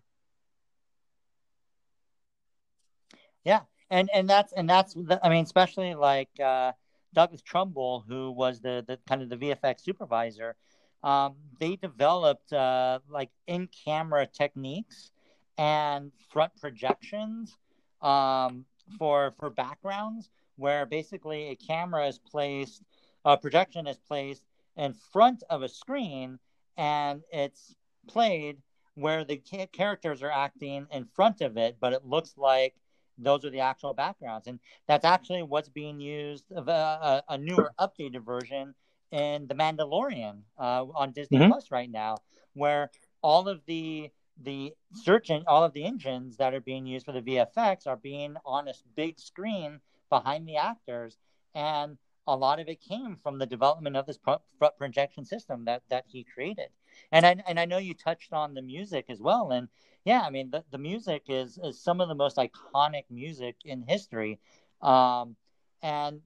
Yeah, 3.44 3.62
and 3.90 4.10
and 4.14 4.30
that's 4.30 4.54
and 4.54 4.70
that's 4.70 4.96
I 5.24 5.30
mean, 5.30 5.44
especially 5.44 5.96
like 5.96 6.30
uh, 6.40 6.74
Douglas 7.14 7.42
Trumbull, 7.42 8.04
who 8.08 8.32
was 8.32 8.60
the 8.60 8.84
the 8.88 9.00
kind 9.08 9.22
of 9.22 9.30
the 9.30 9.38
VFX 9.38 9.82
supervisor. 9.82 10.56
Um, 11.04 11.36
they 11.60 11.76
developed 11.76 12.52
uh, 12.52 13.00
like 13.10 13.30
in 13.46 13.70
camera 13.86 14.26
techniques 14.26 15.12
and 15.58 16.12
front 16.30 16.52
projections 16.60 17.56
um, 18.02 18.66
for 18.98 19.34
for 19.40 19.50
backgrounds 19.50 20.30
where 20.58 20.86
basically 20.86 21.50
a 21.50 21.56
camera 21.56 22.08
is 22.08 22.20
placed, 22.20 22.84
a 23.26 23.38
projection 23.38 23.88
is 23.88 23.98
placed 23.98 24.44
in 24.76 24.94
front 24.94 25.44
of 25.50 25.64
a 25.64 25.70
screen, 25.70 26.40
and 26.78 27.22
it's 27.32 27.76
played 28.08 28.58
where 28.96 29.24
the 29.24 29.38
characters 29.72 30.24
are 30.24 30.32
acting 30.32 30.88
in 30.92 31.06
front 31.06 31.42
of 31.42 31.58
it, 31.58 31.78
but 31.80 31.94
it 31.94 32.04
looks 32.04 32.34
like 32.38 32.74
those 33.20 33.46
are 33.46 33.50
the 33.50 33.60
actual 33.60 33.94
backgrounds, 33.94 34.48
and 34.48 34.60
that's 34.88 35.06
actually 35.06 35.44
what's 35.44 35.70
being 35.70 36.00
used 36.00 36.52
of 36.52 36.68
a, 36.68 37.24
a, 37.30 37.38
newer, 37.38 37.72
updated 37.80 38.26
version 38.26 38.74
in 39.12 39.48
The 39.48 39.56
Mandalorian 39.56 40.42
uh, 40.58 40.86
on 40.96 41.12
Disney 41.12 41.40
mm-hmm. 41.40 41.52
Plus 41.52 41.72
right 41.72 41.90
now, 41.90 42.18
where 42.54 42.92
all 43.22 43.48
of 43.48 43.62
the 43.66 44.10
the 44.44 44.74
search 44.94 45.30
and 45.30 45.46
all 45.48 45.64
of 45.64 45.74
the 45.74 45.86
engines 45.86 46.38
that 46.38 46.54
are 46.54 46.62
being 46.62 46.86
used 46.86 47.06
for 47.06 47.12
the 47.12 47.22
VFX 47.22 47.88
are 47.88 47.98
being 47.98 48.36
on 48.46 48.68
a 48.68 48.74
big 48.96 49.20
screen 49.20 49.80
behind 50.10 50.48
the 50.48 50.58
actors, 50.58 51.18
and 51.56 51.98
a 52.28 52.36
lot 52.36 52.60
of 52.60 52.68
it 52.68 52.82
came 52.82 53.18
from 53.24 53.40
the 53.40 53.46
development 53.46 53.96
of 53.96 54.06
this 54.06 54.18
pro- 54.18 54.42
projection 54.78 55.26
system 55.26 55.66
that 55.66 55.84
that 55.90 56.06
he 56.08 56.24
created. 56.24 56.70
And 57.12 57.26
I 57.26 57.36
and 57.48 57.60
I 57.60 57.66
know 57.66 57.78
you 57.78 57.94
touched 57.94 58.34
on 58.34 58.54
the 58.54 58.62
music 58.62 59.06
as 59.10 59.22
well, 59.22 59.52
and 59.52 59.70
yeah, 60.06 60.22
I 60.22 60.30
mean 60.30 60.52
the, 60.52 60.64
the 60.72 60.78
music 60.78 61.24
is 61.30 61.58
is 61.64 61.82
some 61.82 62.02
of 62.02 62.08
the 62.08 62.16
most 62.16 62.38
iconic 62.38 63.06
music 63.10 63.56
in 63.66 63.84
history. 63.84 64.40
Um, 64.82 65.36
and 65.82 66.22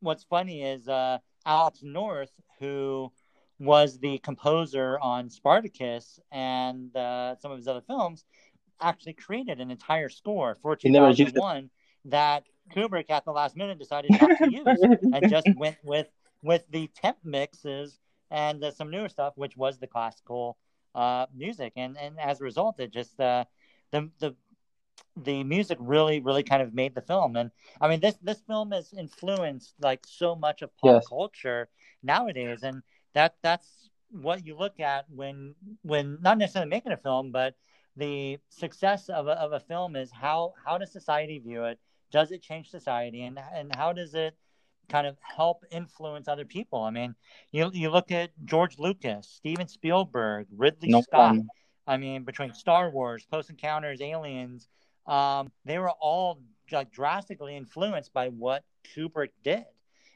what's 0.00 0.24
funny 0.24 0.62
is 0.62 0.88
uh, 0.88 1.18
Alex 1.46 1.80
North, 1.82 2.32
who 2.58 3.12
was 3.58 3.98
the 3.98 4.18
composer 4.18 4.98
on 5.00 5.30
Spartacus 5.30 6.18
and 6.32 6.94
uh, 6.96 7.36
some 7.36 7.52
of 7.52 7.58
his 7.58 7.68
other 7.68 7.82
films, 7.86 8.24
actually 8.80 9.12
created 9.12 9.60
an 9.60 9.70
entire 9.70 10.08
score 10.08 10.56
for 10.60 10.76
2001 10.76 11.70
that 12.06 12.44
Kubrick 12.74 13.10
at 13.10 13.24
the 13.24 13.32
last 13.32 13.56
minute 13.56 13.78
decided 13.78 14.10
not 14.20 14.36
to 14.38 14.50
use 14.50 14.78
and 15.12 15.30
just 15.30 15.48
went 15.56 15.76
with 15.84 16.08
with 16.42 16.64
the 16.70 16.88
temp 16.94 17.16
mixes 17.24 17.98
and 18.30 18.62
uh, 18.62 18.70
some 18.70 18.90
newer 18.90 19.08
stuff, 19.08 19.32
which 19.36 19.56
was 19.56 19.78
the 19.78 19.86
classical 19.86 20.56
uh, 20.94 21.26
music. 21.34 21.72
And 21.76 21.96
and 21.98 22.18
as 22.18 22.40
a 22.40 22.44
result, 22.44 22.80
it 22.80 22.92
just 22.92 23.18
uh, 23.20 23.44
the 23.90 24.10
the 24.18 24.34
the 25.16 25.44
music 25.44 25.78
really 25.80 26.20
really 26.20 26.42
kind 26.42 26.62
of 26.62 26.74
made 26.74 26.94
the 26.94 27.02
film. 27.02 27.36
And 27.36 27.50
I 27.80 27.88
mean 27.88 28.00
this 28.00 28.16
this 28.22 28.40
film 28.46 28.72
has 28.72 28.92
influenced 28.92 29.74
like 29.80 30.00
so 30.06 30.34
much 30.34 30.62
of 30.62 30.76
pop 30.78 30.94
yes. 30.94 31.06
culture 31.08 31.68
nowadays, 32.02 32.62
and 32.62 32.82
that 33.14 33.36
that's 33.42 33.90
what 34.10 34.46
you 34.46 34.56
look 34.56 34.78
at 34.80 35.06
when 35.10 35.54
when 35.82 36.18
not 36.20 36.38
necessarily 36.38 36.68
making 36.70 36.92
a 36.92 36.96
film, 36.96 37.32
but 37.32 37.54
the 37.96 38.38
success 38.48 39.08
of 39.08 39.26
a, 39.28 39.32
of 39.32 39.52
a 39.52 39.60
film 39.60 39.96
is 39.96 40.10
how 40.10 40.54
how 40.64 40.78
does 40.78 40.92
society 40.92 41.38
view 41.38 41.64
it? 41.64 41.78
Does 42.10 42.30
it 42.32 42.42
change 42.42 42.70
society? 42.70 43.22
And 43.24 43.38
and 43.52 43.74
how 43.74 43.92
does 43.92 44.14
it 44.14 44.36
kind 44.88 45.06
of 45.06 45.16
help 45.22 45.64
influence 45.70 46.28
other 46.28 46.44
people? 46.44 46.82
I 46.82 46.90
mean 46.90 47.14
you 47.52 47.70
you 47.72 47.90
look 47.90 48.10
at 48.12 48.30
george 48.44 48.78
lucas 48.78 49.28
steven 49.28 49.66
spielberg 49.68 50.46
ridley 50.54 50.88
no 50.88 51.00
scott. 51.00 51.10
problem. 51.10 51.48
i 51.86 51.96
mean 51.96 52.24
between 52.24 52.52
star 52.52 52.90
wars 52.90 53.24
close 53.30 53.48
encounters 53.48 54.00
aliens 54.02 54.68
um, 55.06 55.52
they 55.64 55.78
were 55.78 55.90
all 55.90 56.40
like 56.72 56.90
drastically 56.90 57.56
influenced 57.56 58.12
by 58.12 58.28
what 58.28 58.64
kubrick 58.94 59.30
did. 59.42 59.64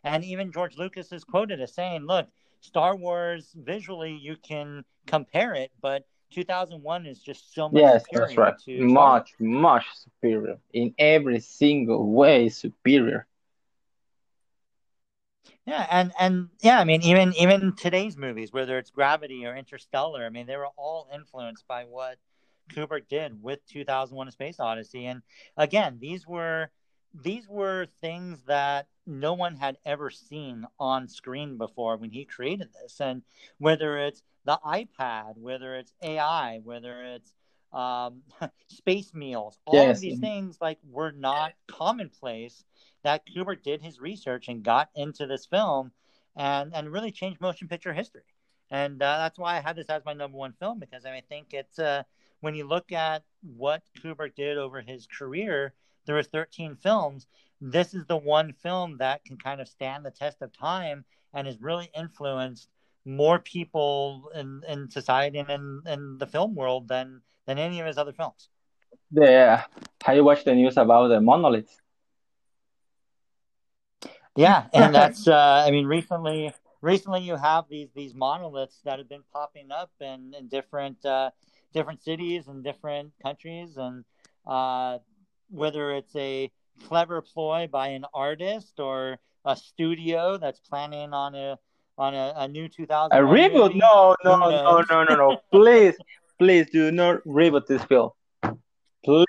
And 0.05 0.25
even 0.25 0.53
george 0.53 0.77
lucas 0.77 1.13
is 1.13 1.25
quoted 1.25 1.61
as 1.61 1.75
saying 1.75 2.05
look 2.07 2.29
star 2.61 2.97
wars 2.97 3.53
visually 3.57 4.13
you 4.13 4.37
can 4.37 4.85
compare 5.07 5.55
it 5.55 5.71
but 5.81 6.05
2001 6.31 7.07
is 7.07 7.19
just 7.21 7.55
so 7.55 7.69
much 7.69 7.81
yes 7.81 8.05
that's 8.13 8.37
right. 8.37 8.55
much 8.69 9.33
much 9.39 9.85
superior. 9.95 10.59
In 10.73 10.95
every 10.99 11.41
single 11.41 12.13
way 12.13 12.49
superior. 12.49 13.27
Yeah 15.67 15.87
and 15.91 16.13
and 16.19 16.49
yeah 16.63 16.81
i 16.81 16.85
mean 16.85 17.03
even 17.03 17.35
even 17.35 17.75
today's 17.77 18.17
movies 18.17 18.53
whether 18.53 18.79
it's 18.79 18.91
gravity 18.91 19.45
or 19.47 19.57
interstellar 19.57 20.25
i 20.25 20.31
mean 20.31 20.47
they 20.47 20.57
were 20.57 20.69
all 20.77 21.09
influenced 21.15 21.67
by 21.67 21.85
what 21.85 22.19
kubrick 22.69 23.09
did 23.09 23.43
with 23.43 23.67
2001 23.67 24.29
a 24.29 24.31
space 24.31 24.61
odyssey. 24.61 25.07
And 25.07 25.23
again 25.57 25.99
these 26.01 26.27
were 26.27 26.71
these 27.23 27.49
were 27.49 27.87
things 28.01 28.43
that 28.47 28.87
no 29.07 29.33
one 29.35 29.57
had 29.57 29.79
ever 29.85 30.11
seen 30.11 30.67
on 30.79 31.09
screen 31.09 31.57
before 31.57 31.97
when 31.97 32.11
he 32.11 32.25
created 32.25 32.69
this 32.73 33.01
and 33.01 33.23
whether 33.59 33.99
it's 33.99 34.23
the 34.45 34.59
iPad, 34.65 35.37
whether 35.39 35.77
it's 35.77 35.93
AI, 36.03 36.61
whether 36.63 37.03
it's 37.03 37.33
um, 37.73 38.23
space 38.69 39.13
meals, 39.15 39.59
all 39.67 39.75
yes. 39.75 39.97
of 39.97 40.01
these 40.01 40.19
things 40.19 40.59
like 40.61 40.79
were 40.91 41.13
not 41.13 41.53
commonplace. 41.67 42.65
That 43.05 43.23
Kubrick 43.27 43.63
did 43.63 43.83
his 43.83 44.01
research 44.01 44.49
and 44.49 44.63
got 44.63 44.91
into 44.95 45.27
this 45.27 45.47
film, 45.47 45.93
and 46.37 46.75
and 46.75 46.93
really 46.93 47.13
changed 47.13 47.41
motion 47.41 47.69
picture 47.69 47.93
history. 47.93 48.23
And 48.71 49.03
uh, 49.03 49.19
that's 49.19 49.39
why 49.39 49.57
I 49.57 49.61
had 49.61 49.77
this 49.77 49.89
as 49.89 50.05
my 50.05 50.13
number 50.13 50.37
one 50.37 50.53
film 50.59 50.79
because 50.79 51.07
I, 51.07 51.11
mean, 51.11 51.19
I 51.19 51.23
think 51.29 51.49
it's 51.53 51.79
uh, 51.79 52.03
when 52.41 52.55
you 52.55 52.67
look 52.67 52.93
at 52.93 53.23
what 53.43 53.83
Kubrick 53.99 54.35
did 54.35 54.59
over 54.59 54.81
his 54.81 55.07
career, 55.07 55.75
there 56.09 56.17
were 56.17 56.23
13 56.23 56.75
films. 56.77 57.27
This 57.61 57.93
is 57.93 58.07
the 58.07 58.17
one 58.17 58.55
film 58.55 58.97
that 58.99 59.25
can 59.27 59.37
kind 59.37 59.61
of 59.61 59.69
stand 59.69 60.07
the 60.07 60.11
test 60.11 60.41
of 60.41 60.57
time 60.57 61.05
and 61.35 61.47
has 61.47 61.61
really 61.61 61.91
influenced 61.95 62.69
more 63.05 63.39
people 63.39 64.31
in, 64.35 64.63
in 64.67 64.91
society 64.91 65.39
and 65.39 65.51
in, 65.51 65.83
in 65.87 66.19
the 66.19 66.27
film 66.27 66.55
world 66.55 66.89
than 66.89 67.21
than 67.47 67.59
any 67.59 67.79
of 67.81 67.87
his 67.87 67.99
other 67.99 68.13
films. 68.13 68.49
Yeah, 69.11 69.65
have 70.03 70.17
you 70.17 70.25
watched 70.25 70.47
the 70.47 70.55
news 70.55 70.79
about 70.79 71.09
the 71.09 71.21
monoliths? 71.21 71.77
Yeah, 74.35 74.67
and 74.73 74.95
that's 74.95 75.29
uh, 75.29 75.65
I 75.67 75.71
mean 75.71 75.87
recently 75.87 76.53
recently 76.81 77.21
you 77.21 77.37
have 77.37 77.65
these 77.69 77.89
these 77.95 78.15
monoliths 78.15 78.81
that 78.85 78.99
have 78.99 79.09
been 79.09 79.25
popping 79.33 79.71
up 79.71 79.91
in, 80.01 80.35
in 80.39 80.49
different 80.49 81.05
uh, 81.05 81.31
different 81.75 82.03
cities 82.03 82.49
and 82.49 82.65
different 82.65 83.13
countries 83.23 83.77
and 83.77 84.05
uh, 84.47 84.99
whether 85.51 85.93
it's 85.93 86.15
a 86.17 86.51
clever 86.87 87.23
ploy 87.23 87.69
by 87.71 87.89
an 87.89 88.05
artist 88.15 88.79
or 88.79 89.19
a 89.45 89.57
studio 89.57 90.37
that's 90.39 90.61
planning 90.61 91.13
on 91.13 91.35
a 91.35 91.59
on 91.97 92.15
a, 92.15 92.33
a 92.37 92.49
new 92.49 92.69
2000 92.69 93.17
A 93.17 93.21
reboot? 93.23 93.53
movie. 93.55 93.79
No, 93.79 94.15
no, 94.25 94.37
no, 94.37 94.83
no, 94.91 95.05
no, 95.05 95.17
no. 95.17 95.37
Please, 95.53 95.97
please 96.39 96.67
do 96.71 96.93
not 96.93 97.25
reboot 97.25 97.67
this 97.67 97.83
film. 97.85 98.11
Please. 99.05 99.27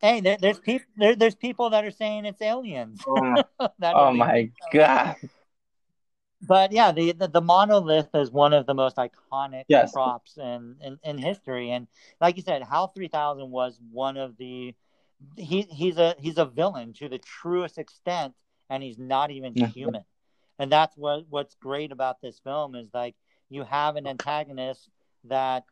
Hey, 0.00 0.20
there, 0.20 0.36
there's 0.40 0.58
people 0.58 0.86
there, 0.96 1.16
there's 1.16 1.34
people 1.34 1.70
that 1.70 1.84
are 1.84 1.90
saying 1.90 2.24
it's 2.24 2.42
aliens. 2.42 3.02
Oh 3.06 3.20
my, 3.20 3.44
oh 3.94 4.12
my. 4.12 4.50
God. 4.72 5.16
But 6.44 6.72
yeah, 6.72 6.90
the, 6.90 7.12
the 7.12 7.28
the 7.28 7.40
monolith 7.40 8.08
is 8.14 8.30
one 8.30 8.52
of 8.52 8.66
the 8.66 8.74
most 8.74 8.96
iconic 8.96 9.64
Yes. 9.68 9.92
props 9.92 10.38
in, 10.38 10.76
in 10.80 10.98
in 11.04 11.18
history, 11.18 11.70
and 11.70 11.86
like 12.20 12.36
you 12.36 12.42
said, 12.42 12.62
HAL 12.64 12.88
three 12.88 13.06
thousand 13.08 13.50
was 13.50 13.78
one 13.92 14.16
of 14.16 14.36
the 14.36 14.74
he 15.36 15.62
he's 15.62 15.98
a 15.98 16.14
he's 16.18 16.38
a 16.38 16.44
villain 16.44 16.92
to 16.94 17.08
the 17.08 17.18
truest 17.18 17.78
extent, 17.78 18.34
and 18.70 18.82
he's 18.82 18.98
not 18.98 19.30
even 19.30 19.54
Mhm. 19.54 19.72
human, 19.74 20.04
and 20.58 20.70
that's 20.72 20.96
what 20.96 21.24
what's 21.28 21.54
great 21.56 21.92
about 21.92 22.20
this 22.20 22.38
film 22.40 22.74
is 22.74 22.88
like 22.94 23.14
you 23.50 23.64
have 23.64 23.96
an 23.96 24.06
antagonist 24.06 24.88
that 25.24 25.64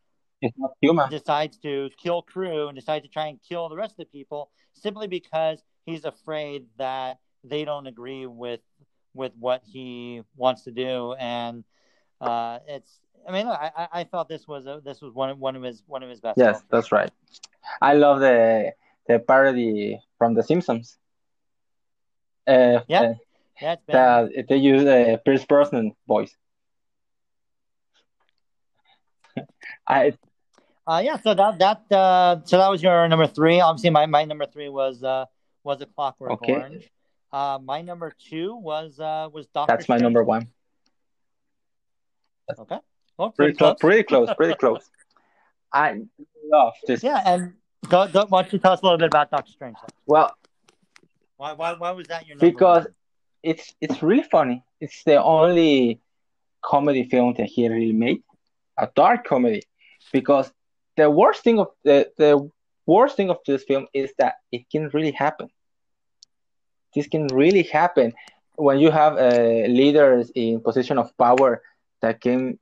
human. 0.80 1.08
decides 1.08 1.58
to 1.58 1.90
kill 1.96 2.22
crew 2.22 2.68
and 2.68 2.76
decides 2.76 3.04
to 3.04 3.10
try 3.10 3.26
and 3.26 3.38
kill 3.46 3.68
the 3.68 3.76
rest 3.76 3.92
of 3.92 3.98
the 3.98 4.04
people 4.06 4.50
simply 4.72 5.06
because 5.06 5.62
he's 5.84 6.04
afraid 6.04 6.66
that 6.78 7.18
they 7.44 7.64
don't 7.64 7.86
agree 7.86 8.26
with 8.26 8.60
with 9.14 9.32
what 9.38 9.62
he 9.64 10.22
wants 10.36 10.62
to 10.62 10.70
do 10.70 11.14
and 11.18 11.64
uh 12.20 12.58
it's 12.66 13.00
i 13.28 13.32
mean 13.32 13.46
I, 13.46 13.88
I 13.92 14.04
felt 14.04 14.28
this 14.28 14.46
was 14.46 14.66
a, 14.66 14.80
this 14.84 15.00
was 15.00 15.12
one 15.14 15.30
of 15.30 15.38
one 15.38 15.56
of 15.56 15.62
his 15.62 15.82
one 15.86 16.02
of 16.02 16.08
his 16.10 16.20
best 16.20 16.42
Yes, 16.42 16.60
films. 16.60 16.64
that's 16.70 16.92
right. 16.92 17.10
I 17.80 17.94
love 17.94 18.20
the 18.20 18.72
the 19.06 19.18
parody 19.18 20.00
from 20.18 20.34
The 20.34 20.42
Simpsons. 20.42 20.98
Uh, 22.46 22.80
Yeah. 22.88 23.02
uh, 23.02 23.14
yeah 23.60 23.72
it's 23.72 23.82
that 23.86 24.46
they 24.48 24.56
use 24.56 24.84
uh, 24.84 25.16
Pierce 25.24 25.44
Brosnan 25.44 25.92
voice. 26.06 26.34
I 29.86 30.12
uh 30.86 31.00
yeah 31.04 31.16
so 31.18 31.34
that 31.34 31.58
that 31.58 31.92
uh 31.96 32.40
so 32.44 32.58
that 32.58 32.68
was 32.68 32.82
your 32.82 33.06
number 33.08 33.26
three 33.26 33.60
obviously 33.60 33.90
my, 33.90 34.06
my 34.06 34.24
number 34.24 34.46
three 34.46 34.68
was 34.68 35.02
uh 35.04 35.24
was 35.62 35.80
a 35.82 35.86
clockwork 35.86 36.32
Okay. 36.32 36.52
orange 36.54 36.90
uh 37.32 37.58
my 37.62 37.82
number 37.82 38.12
two 38.18 38.56
was 38.56 38.98
uh 38.98 39.28
was 39.32 39.46
Doctor 39.48 39.76
that's 39.76 39.88
my 39.88 39.98
number 39.98 40.24
one. 40.24 40.48
okay 42.58 42.78
well 43.18 43.30
Pretty 43.30 43.52
pretty 43.52 43.58
close, 43.58 43.76
close 43.78 43.78
pretty 43.80 44.02
close, 44.02 44.34
pretty 44.34 44.54
close. 44.54 44.90
I 45.72 46.00
love 46.50 46.72
this. 46.86 47.02
Yeah, 47.04 47.22
and 47.24 47.52
go, 47.88 48.06
go, 48.08 48.26
why 48.28 48.42
don't 48.42 48.52
you 48.52 48.58
tell 48.58 48.72
us 48.72 48.80
a 48.80 48.84
little 48.84 48.98
bit 48.98 49.06
about 49.08 49.30
Doctor 49.30 49.52
Strange? 49.52 49.76
Well, 50.06 50.32
Why, 51.36 51.52
why, 51.54 51.72
why 51.74 51.90
was 51.92 52.06
that 52.08 52.26
your 52.26 52.36
number 52.36 52.46
because 52.50 52.84
one? 52.84 52.94
it's 53.42 53.74
it's 53.80 54.02
really 54.02 54.22
funny. 54.22 54.64
It's 54.80 55.02
the 55.04 55.22
only 55.22 56.00
comedy 56.62 57.04
film 57.04 57.34
that 57.38 57.46
he 57.46 57.68
really 57.68 57.92
made, 57.92 58.22
a 58.78 58.88
dark 58.94 59.24
comedy. 59.26 59.62
Because 60.12 60.50
the 60.96 61.10
worst 61.10 61.42
thing 61.44 61.58
of 61.58 61.68
the 61.84 62.10
the 62.16 62.50
worst 62.86 63.16
thing 63.16 63.30
of 63.30 63.38
this 63.46 63.64
film 63.64 63.86
is 63.94 64.12
that 64.18 64.34
it 64.52 64.68
can 64.70 64.88
really 64.92 65.12
happen. 65.12 65.48
This 66.94 67.06
can 67.06 67.26
really 67.28 67.62
happen 67.62 68.12
when 68.56 68.78
you 68.78 68.90
have 68.90 69.16
uh, 69.16 69.66
leaders 69.68 70.30
in 70.34 70.60
position 70.60 70.98
of 70.98 71.16
power 71.16 71.62
that 72.02 72.20
can 72.20 72.58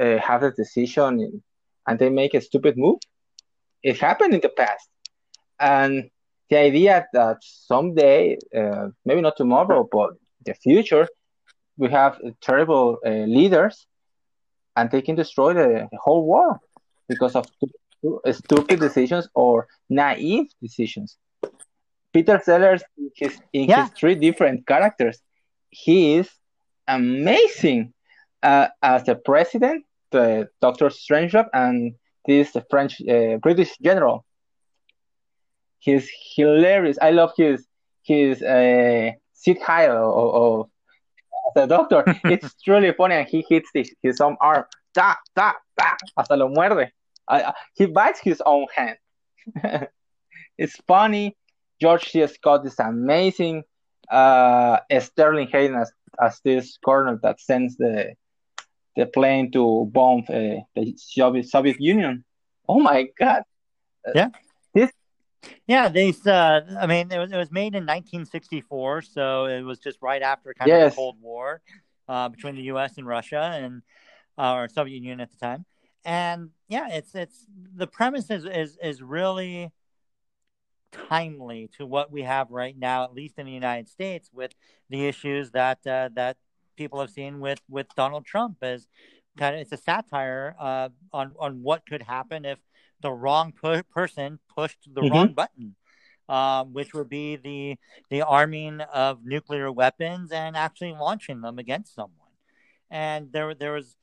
uh, 0.00 0.18
have 0.18 0.42
a 0.42 0.50
decision 0.50 1.42
and 1.86 1.98
they 1.98 2.08
make 2.08 2.34
a 2.34 2.40
stupid 2.40 2.76
move. 2.76 2.98
It 3.82 3.98
happened 3.98 4.34
in 4.34 4.40
the 4.40 4.48
past, 4.48 4.88
and 5.60 6.10
the 6.50 6.56
idea 6.58 7.06
that 7.12 7.36
someday, 7.40 8.38
uh, 8.56 8.88
maybe 9.04 9.20
not 9.20 9.36
tomorrow, 9.36 9.88
but 9.90 10.10
the 10.44 10.54
future, 10.54 11.06
we 11.76 11.90
have 11.90 12.18
terrible 12.40 12.98
uh, 13.04 13.10
leaders, 13.10 13.86
and 14.76 14.90
they 14.90 15.02
can 15.02 15.14
destroy 15.14 15.54
the, 15.54 15.88
whole 16.00 16.24
world 16.26 16.58
because 17.08 17.34
of 17.36 17.46
stupid 18.32 18.80
decisions 18.80 19.28
or 19.34 19.66
naive 19.88 20.46
decisions. 20.62 21.18
Peter 22.12 22.40
Sellers, 22.42 22.82
in 22.96 23.10
his 23.16 23.40
in 23.52 23.68
Yeah. 23.68 23.82
his 23.82 23.90
three 23.92 24.14
different 24.14 24.66
characters, 24.66 25.20
he 25.70 26.14
is 26.14 26.28
amazing 26.86 27.92
uh, 28.42 28.68
as 28.82 29.04
the 29.04 29.14
president, 29.14 29.84
the 30.10 30.48
Doctor 30.60 30.86
Strangelove, 30.88 31.48
and 31.52 31.94
this 32.26 32.56
French 32.70 33.00
uh, 33.02 33.36
British 33.38 33.76
general. 33.78 34.24
He's 35.78 36.08
hilarious. 36.34 36.98
I 37.00 37.10
love 37.10 37.32
his 37.36 37.66
his 38.02 38.42
uh, 38.42 39.12
satire 39.32 39.92
of, 39.92 40.34
of 40.34 40.66
the 41.54 41.66
doctor. 41.66 42.04
it's 42.24 42.54
truly 42.62 42.92
funny, 42.92 43.16
and 43.16 43.28
he 43.28 43.44
hits 43.48 43.68
his, 43.72 43.94
his 44.02 44.20
own 44.20 44.36
arm. 44.40 44.64
Ta, 44.94 45.16
ta, 45.36 45.54
ta, 45.78 45.96
hasta 46.16 46.36
lo 46.36 46.48
muerde. 46.48 46.90
Uh, 47.28 47.52
he 47.74 47.86
bites 47.86 48.20
his 48.20 48.42
own 48.44 48.66
hand. 48.74 48.96
it's 50.58 50.76
funny. 50.86 51.36
George 51.80 52.10
C. 52.10 52.26
Scott 52.26 52.66
is 52.66 52.78
amazing. 52.78 53.62
Uh, 54.10 54.78
Sterling 54.98 55.48
Hayden 55.48 55.76
as, 55.76 55.92
as 56.20 56.40
this 56.44 56.78
colonel 56.82 57.18
that 57.22 57.40
sends 57.40 57.76
the 57.76 58.14
the 58.98 59.06
plane 59.06 59.50
to 59.52 59.88
bomb 59.92 60.24
uh, 60.28 60.60
the 60.74 60.94
Soviet, 60.96 61.48
Soviet 61.48 61.80
Union. 61.80 62.24
Oh 62.68 62.80
my 62.80 63.06
God! 63.18 63.44
Yeah, 64.12 64.28
this. 64.74 64.90
Yeah, 65.68 65.88
these. 65.88 66.26
Uh, 66.26 66.60
I 66.78 66.86
mean, 66.86 67.12
it 67.12 67.18
was 67.18 67.30
it 67.30 67.36
was 67.36 67.52
made 67.52 67.74
in 67.76 67.86
1964, 67.86 69.02
so 69.02 69.46
it 69.46 69.62
was 69.62 69.78
just 69.78 69.98
right 70.02 70.20
after 70.20 70.52
kind 70.52 70.70
of 70.70 70.90
the 70.90 70.96
Cold 70.96 71.16
War 71.22 71.62
uh, 72.08 72.28
between 72.28 72.56
the 72.56 72.62
U.S. 72.62 72.98
and 72.98 73.06
Russia 73.06 73.52
and 73.54 73.82
uh, 74.36 74.54
or 74.54 74.68
Soviet 74.68 74.96
Union 74.96 75.20
at 75.20 75.30
the 75.30 75.38
time. 75.38 75.64
And 76.04 76.50
yeah, 76.68 76.88
it's 76.90 77.14
it's 77.14 77.46
the 77.76 77.86
premise 77.86 78.30
is 78.30 78.44
is 78.44 78.76
is 78.82 79.00
really 79.00 79.70
timely 80.90 81.70
to 81.78 81.86
what 81.86 82.10
we 82.10 82.22
have 82.22 82.50
right 82.50 82.76
now, 82.76 83.04
at 83.04 83.14
least 83.14 83.38
in 83.38 83.46
the 83.46 83.52
United 83.52 83.88
States, 83.88 84.28
with 84.32 84.56
the 84.90 85.06
issues 85.06 85.52
that 85.52 85.86
uh, 85.86 86.08
that 86.14 86.36
people 86.78 87.00
have 87.00 87.10
seen 87.10 87.40
with 87.40 87.60
with 87.76 87.88
Donald 88.02 88.24
Trump 88.32 88.56
as 88.62 88.86
kind 89.40 89.54
of 89.56 89.60
it's 89.62 89.72
a 89.72 89.76
satire 89.90 90.56
uh, 90.68 90.88
on 91.12 91.26
on 91.38 91.52
what 91.68 91.80
could 91.90 92.02
happen 92.02 92.44
if 92.44 92.58
the 93.06 93.12
wrong 93.22 93.52
pu- 93.52 93.82
person 93.98 94.38
pushed 94.56 94.82
the 94.96 95.02
Mhm. 95.02 95.10
wrong 95.12 95.32
button, 95.40 95.68
um, 96.28 96.72
which 96.72 96.90
would 96.94 97.08
be 97.08 97.36
the 97.48 97.62
the 98.10 98.22
arming 98.22 98.80
of 99.04 99.24
nuclear 99.34 99.70
weapons 99.82 100.32
and 100.32 100.56
actually 100.56 100.92
launching 100.92 101.40
them 101.42 101.58
against 101.58 101.94
someone. 101.94 102.32
And 102.90 103.32
there 103.32 103.54
there 103.54 103.72
was 103.72 103.96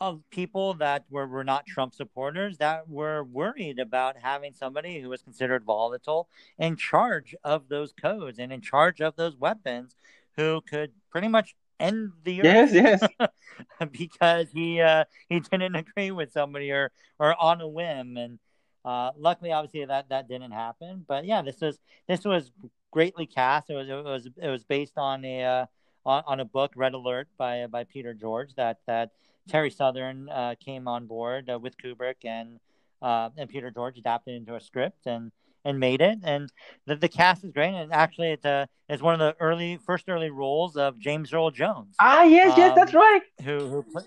of 0.00 0.22
people 0.30 0.74
that 0.74 1.04
were, 1.10 1.28
were 1.28 1.44
not 1.44 1.64
Trump 1.64 1.94
supporters 1.94 2.58
that 2.58 2.88
were 2.88 3.22
worried 3.22 3.78
about 3.78 4.16
having 4.30 4.52
somebody 4.52 5.00
who 5.00 5.08
was 5.08 5.22
considered 5.22 5.62
volatile 5.64 6.28
in 6.58 6.74
charge 6.76 7.36
of 7.44 7.68
those 7.68 7.92
codes 7.92 8.38
and 8.40 8.52
in 8.52 8.60
charge 8.60 9.00
of 9.00 9.14
those 9.14 9.36
weapons 9.36 9.94
who 10.36 10.60
could 10.68 10.90
pretty 11.10 11.28
much 11.28 11.54
end 11.80 12.12
the 12.24 12.40
earth 12.40 12.72
Yes, 12.72 13.00
yes. 13.10 13.30
because 13.92 14.48
he 14.52 14.80
uh, 14.80 15.04
he 15.28 15.40
didn't 15.40 15.74
agree 15.74 16.10
with 16.10 16.32
somebody 16.32 16.70
or 16.70 16.90
or 17.18 17.40
on 17.40 17.60
a 17.60 17.68
whim. 17.68 18.16
And 18.16 18.38
uh, 18.84 19.10
luckily 19.16 19.52
obviously 19.52 19.84
that 19.84 20.08
that 20.10 20.28
didn't 20.28 20.52
happen. 20.52 21.04
But 21.06 21.24
yeah 21.24 21.42
this 21.42 21.60
was 21.60 21.78
this 22.08 22.24
was 22.24 22.50
greatly 22.90 23.26
cast. 23.26 23.70
It 23.70 23.74
was 23.74 23.88
it 23.88 24.04
was 24.04 24.28
it 24.40 24.48
was 24.48 24.64
based 24.64 24.96
on 24.96 25.24
a 25.24 25.44
uh, 25.44 25.66
on, 26.04 26.22
on 26.26 26.40
a 26.40 26.44
book 26.44 26.72
Red 26.76 26.94
Alert 26.94 27.28
by 27.36 27.66
by 27.66 27.84
Peter 27.84 28.14
George 28.14 28.54
that 28.54 28.78
that 28.86 29.10
Terry 29.48 29.70
Southern 29.70 30.28
uh, 30.28 30.54
came 30.60 30.86
on 30.86 31.06
board 31.06 31.50
uh, 31.50 31.58
with 31.58 31.76
Kubrick 31.76 32.24
and 32.24 32.60
uh, 33.00 33.30
and 33.36 33.48
Peter 33.48 33.70
George 33.70 33.98
adapted 33.98 34.34
into 34.34 34.54
a 34.54 34.60
script. 34.60 35.06
And 35.06 35.32
and 35.64 35.78
made 35.78 36.00
it 36.00 36.18
and 36.24 36.50
the, 36.86 36.96
the 36.96 37.08
cast 37.08 37.44
is 37.44 37.50
great 37.52 37.74
and 37.74 37.92
actually 37.92 38.30
it's 38.32 38.44
a 38.44 38.68
it's 38.88 39.00
one 39.02 39.14
of 39.14 39.20
the 39.20 39.34
early 39.40 39.78
first 39.86 40.08
early 40.08 40.30
roles 40.30 40.76
of 40.76 40.98
James 40.98 41.32
Earl 41.32 41.50
Jones 41.50 41.94
Ah, 42.00 42.24
yes, 42.24 42.56
yes, 42.56 42.74
that's 42.74 42.92
Um, 42.94 43.00
right. 43.00 43.22
who 43.44 43.58
who 43.68 43.82
played. 43.82 44.06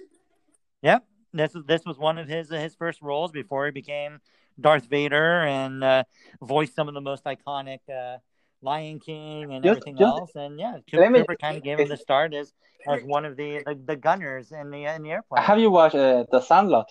Yep, 0.82 1.06
this 1.34 1.56
this 1.66 1.86
was 1.86 1.98
one 1.98 2.18
of 2.18 2.28
his 2.28 2.50
his 2.50 2.76
first 2.76 3.02
roles 3.02 3.32
before 3.32 3.66
he 3.66 3.72
became 3.72 4.20
Darth 4.60 4.86
Vader 4.86 5.42
and 5.44 5.84
uh, 5.84 6.04
voiced 6.42 6.76
some 6.76 6.88
of 6.88 6.94
the 6.94 7.02
most 7.02 7.24
iconic 7.26 7.80
uh, 7.90 8.18
Lion 8.62 9.00
King 9.00 9.54
and 9.54 9.64
Just- 9.64 9.78
everything 9.80 9.98
just- 9.98 10.08
else. 10.20 10.32
And 10.36 10.60
yeah, 10.60 10.78
Let 10.94 11.12
me- 11.12 11.20
Cooper 11.20 11.36
kind 11.36 11.58
of 11.58 11.64
gave 11.64 11.80
him 11.80 11.88
the 11.90 11.98
start 12.08 12.34
as 12.34 12.54
as 12.88 13.02
one 13.04 13.24
of 13.26 13.36
the 13.38 13.64
the, 13.66 13.76
the 13.92 13.96
gunners 13.96 14.52
in 14.52 14.70
the 14.72 14.86
in 14.86 15.04
the 15.04 15.12
airplane. 15.12 15.42
Have 15.44 15.60
you 15.60 15.72
watched 15.72 15.96
uh, 15.96 16.26
The 16.32 16.42
Sandlot? 16.42 16.90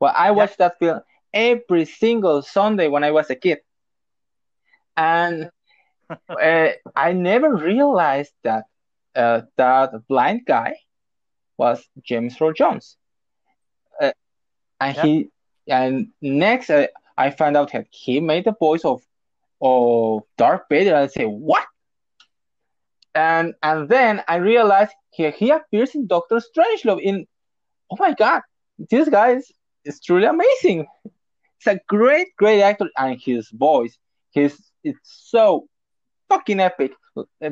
Well, 0.00 0.12
I 0.16 0.30
watched 0.30 0.58
that 0.58 0.78
film 0.78 1.00
every 1.34 1.86
single 1.86 2.42
Sunday 2.42 2.88
when 2.88 3.04
I 3.04 3.12
was 3.12 3.30
a 3.30 3.36
kid, 3.36 3.58
and 4.96 5.50
uh, 6.42 6.68
I 6.96 7.12
never 7.12 7.54
realized 7.54 8.32
that 8.44 8.64
uh, 9.16 9.42
that 9.56 9.90
blind 10.08 10.42
guy 10.46 10.74
was 11.58 11.88
James 12.02 12.36
Earl 12.40 12.52
Jones. 12.52 12.96
Uh, 14.00 14.12
and 14.80 14.96
Yeah. 14.96 15.06
he 15.06 15.28
and 15.68 16.08
next 16.22 16.70
I 17.16 17.30
found 17.30 17.56
out 17.56 17.72
that 17.72 17.86
he 17.90 18.20
made 18.20 18.44
the 18.44 18.54
voice 18.58 18.84
of 18.84 19.02
of 19.62 20.22
Darth 20.38 20.62
Vader. 20.70 20.96
I 20.96 21.06
say 21.06 21.24
what? 21.24 21.64
and 23.14 23.54
and 23.62 23.88
then 23.88 24.22
I 24.28 24.36
realized 24.36 24.92
he, 25.10 25.30
he 25.30 25.50
appears 25.50 25.94
in 25.94 26.06
Doctor 26.06 26.36
Strangelove 26.36 27.00
in 27.02 27.26
oh 27.90 27.96
my 27.98 28.14
god, 28.14 28.42
this 28.90 29.08
guy 29.08 29.32
is, 29.32 29.52
is 29.84 30.00
truly 30.00 30.26
amazing. 30.26 30.86
A 31.66 31.78
great, 31.88 32.28
great 32.36 32.60
actor, 32.62 32.88
and 32.98 33.18
his 33.20 33.48
voice, 33.50 33.98
his 34.32 34.58
it's 34.82 34.98
so 35.04 35.66
fucking 36.28 36.60
epic. 36.60 36.92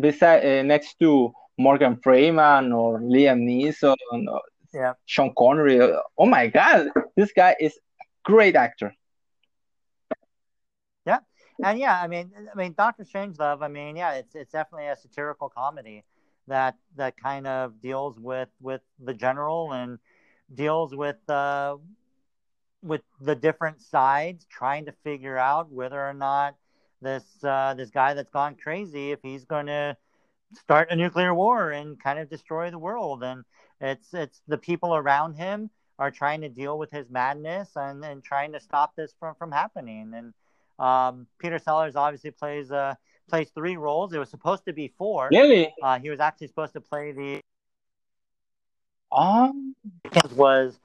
Beside 0.00 0.44
uh, 0.44 0.62
next 0.62 0.98
to 1.00 1.32
Morgan 1.58 1.98
Freeman 2.02 2.72
or 2.72 3.00
Liam 3.00 3.40
Neeson 3.48 3.96
or 4.28 4.40
Yeah. 4.74 4.94
Sean 5.06 5.32
Connery. 5.36 5.80
Oh 6.18 6.26
my 6.26 6.46
god, 6.48 6.88
this 7.16 7.32
guy 7.32 7.56
is 7.60 7.74
a 7.76 8.04
great 8.24 8.56
actor. 8.56 8.92
Yeah, 11.06 11.18
and 11.62 11.78
yeah, 11.78 12.00
I 12.00 12.06
mean, 12.08 12.32
I 12.52 12.56
mean, 12.56 12.74
Doctor 12.76 13.04
Strangelove. 13.04 13.62
I 13.62 13.68
mean, 13.68 13.96
yeah, 13.96 14.14
it's 14.14 14.34
it's 14.34 14.52
definitely 14.52 14.88
a 14.88 14.96
satirical 14.96 15.48
comedy 15.48 16.04
that 16.46 16.76
that 16.96 17.16
kind 17.16 17.46
of 17.46 17.80
deals 17.80 18.18
with 18.18 18.48
with 18.60 18.82
the 18.98 19.14
general 19.14 19.72
and 19.72 19.98
deals 20.52 20.94
with 20.94 21.16
uh, 21.28 21.76
with 22.82 23.02
the 23.20 23.34
different 23.34 23.80
sides, 23.82 24.46
trying 24.50 24.86
to 24.86 24.92
figure 25.04 25.38
out 25.38 25.70
whether 25.70 26.00
or 26.00 26.14
not 26.14 26.56
this 27.00 27.24
uh, 27.42 27.74
this 27.74 27.90
guy 27.90 28.14
that's 28.14 28.30
gone 28.30 28.56
crazy, 28.56 29.12
if 29.12 29.20
he's 29.22 29.44
going 29.44 29.66
to 29.66 29.96
start 30.60 30.90
a 30.90 30.96
nuclear 30.96 31.34
war 31.34 31.70
and 31.70 32.02
kind 32.02 32.18
of 32.18 32.28
destroy 32.28 32.70
the 32.70 32.78
world, 32.78 33.22
and 33.22 33.44
it's 33.80 34.12
it's 34.14 34.40
the 34.48 34.58
people 34.58 34.94
around 34.94 35.34
him 35.34 35.70
are 35.98 36.10
trying 36.10 36.40
to 36.40 36.48
deal 36.48 36.78
with 36.78 36.90
his 36.90 37.08
madness 37.10 37.70
and, 37.76 38.04
and 38.04 38.24
trying 38.24 38.52
to 38.52 38.60
stop 38.60 38.96
this 38.96 39.14
from, 39.20 39.34
from 39.36 39.52
happening 39.52 40.12
and 40.14 40.32
um, 40.78 41.26
Peter 41.38 41.58
Sellers 41.58 41.96
obviously 41.96 42.30
plays 42.30 42.72
uh, 42.72 42.94
plays 43.28 43.50
three 43.54 43.76
roles. 43.76 44.12
It 44.12 44.18
was 44.18 44.30
supposed 44.30 44.64
to 44.66 44.72
be 44.72 44.92
four. 44.98 45.28
Really? 45.30 45.72
Uh, 45.82 45.98
he 46.00 46.10
was 46.10 46.20
actually 46.20 46.48
supposed 46.48 46.72
to 46.72 46.80
play 46.80 47.12
the 47.12 47.40
Um, 49.12 49.76
was 50.34 50.78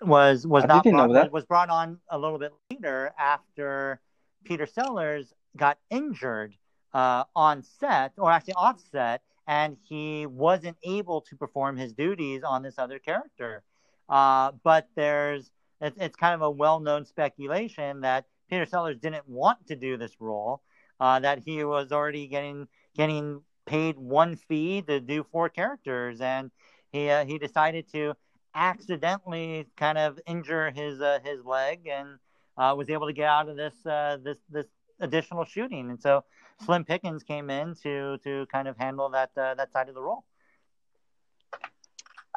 was 0.00 0.46
was 0.46 0.64
I 0.64 0.66
not 0.68 0.84
brought, 0.84 1.32
was 1.32 1.44
brought 1.44 1.70
on 1.70 1.98
a 2.10 2.18
little 2.18 2.38
bit 2.38 2.52
later 2.70 3.12
after 3.18 4.00
Peter 4.44 4.66
Sellers 4.66 5.32
got 5.56 5.78
injured 5.90 6.54
uh, 6.92 7.24
on 7.34 7.62
set 7.62 8.12
or 8.16 8.30
actually 8.30 8.54
off 8.54 8.80
set, 8.90 9.22
and 9.46 9.76
he 9.82 10.26
wasn't 10.26 10.76
able 10.82 11.20
to 11.22 11.36
perform 11.36 11.76
his 11.76 11.92
duties 11.92 12.42
on 12.42 12.62
this 12.62 12.78
other 12.78 12.98
character. 12.98 13.62
Uh, 14.08 14.52
but 14.62 14.88
there's 14.94 15.50
it's, 15.80 15.96
it's 16.00 16.16
kind 16.16 16.34
of 16.34 16.42
a 16.42 16.50
well-known 16.50 17.04
speculation 17.04 18.00
that 18.00 18.24
Peter 18.48 18.66
Sellers 18.66 18.98
didn't 18.98 19.28
want 19.28 19.66
to 19.66 19.76
do 19.76 19.96
this 19.96 20.12
role, 20.20 20.62
uh, 21.00 21.20
that 21.20 21.40
he 21.40 21.64
was 21.64 21.92
already 21.92 22.26
getting 22.26 22.68
getting 22.96 23.42
paid 23.66 23.98
one 23.98 24.36
fee 24.36 24.82
to 24.82 25.00
do 25.00 25.24
four 25.30 25.48
characters, 25.48 26.20
and 26.20 26.50
he 26.90 27.10
uh, 27.10 27.24
he 27.24 27.38
decided 27.38 27.90
to 27.92 28.14
accidentally 28.58 29.66
kind 29.76 29.96
of 29.96 30.18
injure 30.26 30.70
his 30.70 31.00
uh, 31.00 31.18
his 31.24 31.44
leg 31.44 31.88
and 31.90 32.18
uh, 32.56 32.74
was 32.76 32.90
able 32.90 33.06
to 33.06 33.12
get 33.12 33.28
out 33.28 33.48
of 33.48 33.56
this 33.56 33.74
uh, 33.86 34.18
this 34.22 34.38
this 34.50 34.66
additional 35.00 35.44
shooting, 35.44 35.90
and 35.90 36.00
so 36.00 36.24
Slim 36.64 36.84
Pickens 36.84 37.22
came 37.22 37.50
in 37.50 37.74
to 37.82 38.18
to 38.18 38.46
kind 38.52 38.66
of 38.68 38.76
handle 38.76 39.08
that 39.10 39.30
uh, 39.36 39.54
that 39.54 39.72
side 39.72 39.88
of 39.88 39.94
the 39.94 40.02
role. 40.02 40.24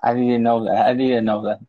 I 0.03 0.13
didn't 0.13 0.43
know 0.43 0.63
that. 0.65 0.85
I 0.87 0.93
didn't 0.93 1.25
know 1.25 1.43
that. 1.43 1.59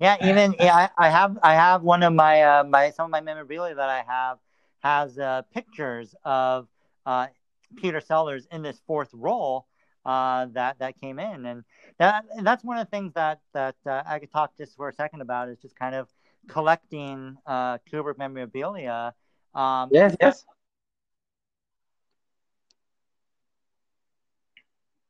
Yeah, 0.00 0.16
even 0.22 0.54
yeah, 0.60 0.88
I, 0.98 1.06
I 1.06 1.10
have 1.10 1.38
I 1.42 1.54
have 1.54 1.82
one 1.82 2.02
of 2.02 2.12
my 2.12 2.42
uh, 2.42 2.64
my 2.64 2.90
some 2.90 3.06
of 3.06 3.10
my 3.10 3.20
memorabilia 3.20 3.74
that 3.74 3.88
I 3.88 4.04
have 4.06 4.38
has 4.80 5.18
uh, 5.18 5.42
pictures 5.52 6.14
of 6.24 6.68
uh, 7.04 7.26
Peter 7.76 8.00
Sellers 8.00 8.46
in 8.50 8.62
this 8.62 8.80
fourth 8.86 9.10
role 9.12 9.66
uh, 10.04 10.46
that 10.52 10.78
that 10.78 11.00
came 11.00 11.18
in, 11.18 11.46
and 11.46 11.64
that 11.98 12.24
and 12.36 12.46
that's 12.46 12.64
one 12.64 12.78
of 12.78 12.86
the 12.86 12.90
things 12.90 13.12
that 13.14 13.40
that 13.52 13.76
uh, 13.86 14.02
I 14.06 14.18
could 14.18 14.30
talk 14.30 14.56
just 14.56 14.76
for 14.76 14.88
a 14.88 14.92
second 14.92 15.20
about 15.20 15.48
is 15.48 15.58
just 15.58 15.76
kind 15.76 15.94
of 15.94 16.08
collecting 16.48 17.36
uh, 17.46 17.78
Kubrick 17.90 18.18
memorabilia. 18.18 19.14
Um, 19.54 19.90
Yes, 19.92 20.16
yes. 20.20 20.44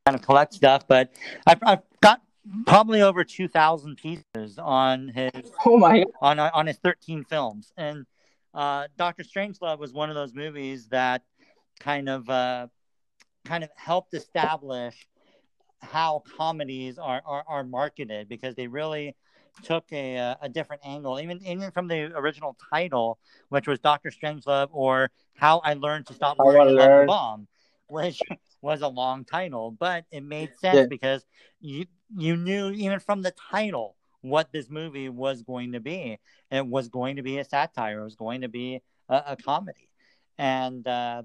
kind 0.06 0.16
of 0.16 0.22
collect 0.22 0.52
stuff, 0.52 0.86
but 0.88 1.12
I've, 1.46 1.60
I've 1.62 1.82
got 2.00 2.20
probably 2.66 3.02
over 3.02 3.24
two 3.24 3.48
thousand 3.48 3.96
pieces 3.96 4.58
on 4.58 5.08
his 5.08 5.30
Oh 5.64 5.76
my 5.78 6.04
on 6.20 6.40
on 6.40 6.66
his 6.66 6.76
13 6.78 7.24
films 7.24 7.72
and 7.76 8.04
uh 8.52 8.88
dr 8.98 9.22
strangelove 9.22 9.78
was 9.78 9.92
one 9.92 10.08
of 10.08 10.16
those 10.16 10.34
movies 10.34 10.88
that 10.88 11.22
kind 11.78 12.08
of 12.08 12.28
uh 12.28 12.66
kind 13.44 13.62
of 13.62 13.70
helped 13.76 14.12
establish 14.14 15.06
how 15.82 16.22
comedies 16.36 16.98
are 16.98 17.22
are, 17.26 17.44
are 17.46 17.64
marketed 17.64 18.28
because 18.28 18.54
they 18.54 18.66
really 18.68 19.16
took 19.62 19.84
a 19.92 20.16
uh, 20.18 20.34
a 20.42 20.48
different 20.48 20.82
angle 20.84 21.18
even 21.20 21.40
even 21.44 21.70
from 21.70 21.88
the 21.88 22.12
original 22.16 22.56
title 22.72 23.18
which 23.48 23.66
was 23.66 23.78
dr 23.80 24.10
strangelove 24.10 24.68
or 24.72 25.10
how 25.36 25.58
i 25.64 25.74
learned 25.74 26.06
to 26.06 26.14
stop 26.14 26.38
worrying 26.38 26.70
about 26.70 26.92
the 26.92 27.00
bomb 27.00 27.46
which 27.88 28.22
was 28.62 28.80
a 28.82 28.88
long 28.88 29.24
title 29.24 29.70
but 29.70 30.04
it 30.10 30.22
made 30.22 30.54
sense 30.54 30.84
Yeah. 30.84 30.86
because 30.86 31.24
you 31.60 31.86
you 32.16 32.36
knew 32.36 32.70
even 32.70 32.98
from 32.98 33.22
the 33.22 33.32
title 33.32 33.96
what 34.22 34.52
this 34.52 34.70
movie 34.70 35.08
was 35.08 35.42
going 35.42 35.72
to 35.72 35.80
be. 35.80 36.18
It 36.50 36.66
was 36.66 36.88
going 36.88 37.16
to 37.16 37.22
be 37.22 37.38
a 37.38 37.44
satire. 37.44 38.00
It 38.00 38.04
was 38.04 38.16
going 38.16 38.40
to 38.42 38.48
be 38.48 38.82
a, 39.08 39.22
a 39.28 39.36
comedy, 39.36 39.88
and 40.38 40.86
uh, 40.86 41.22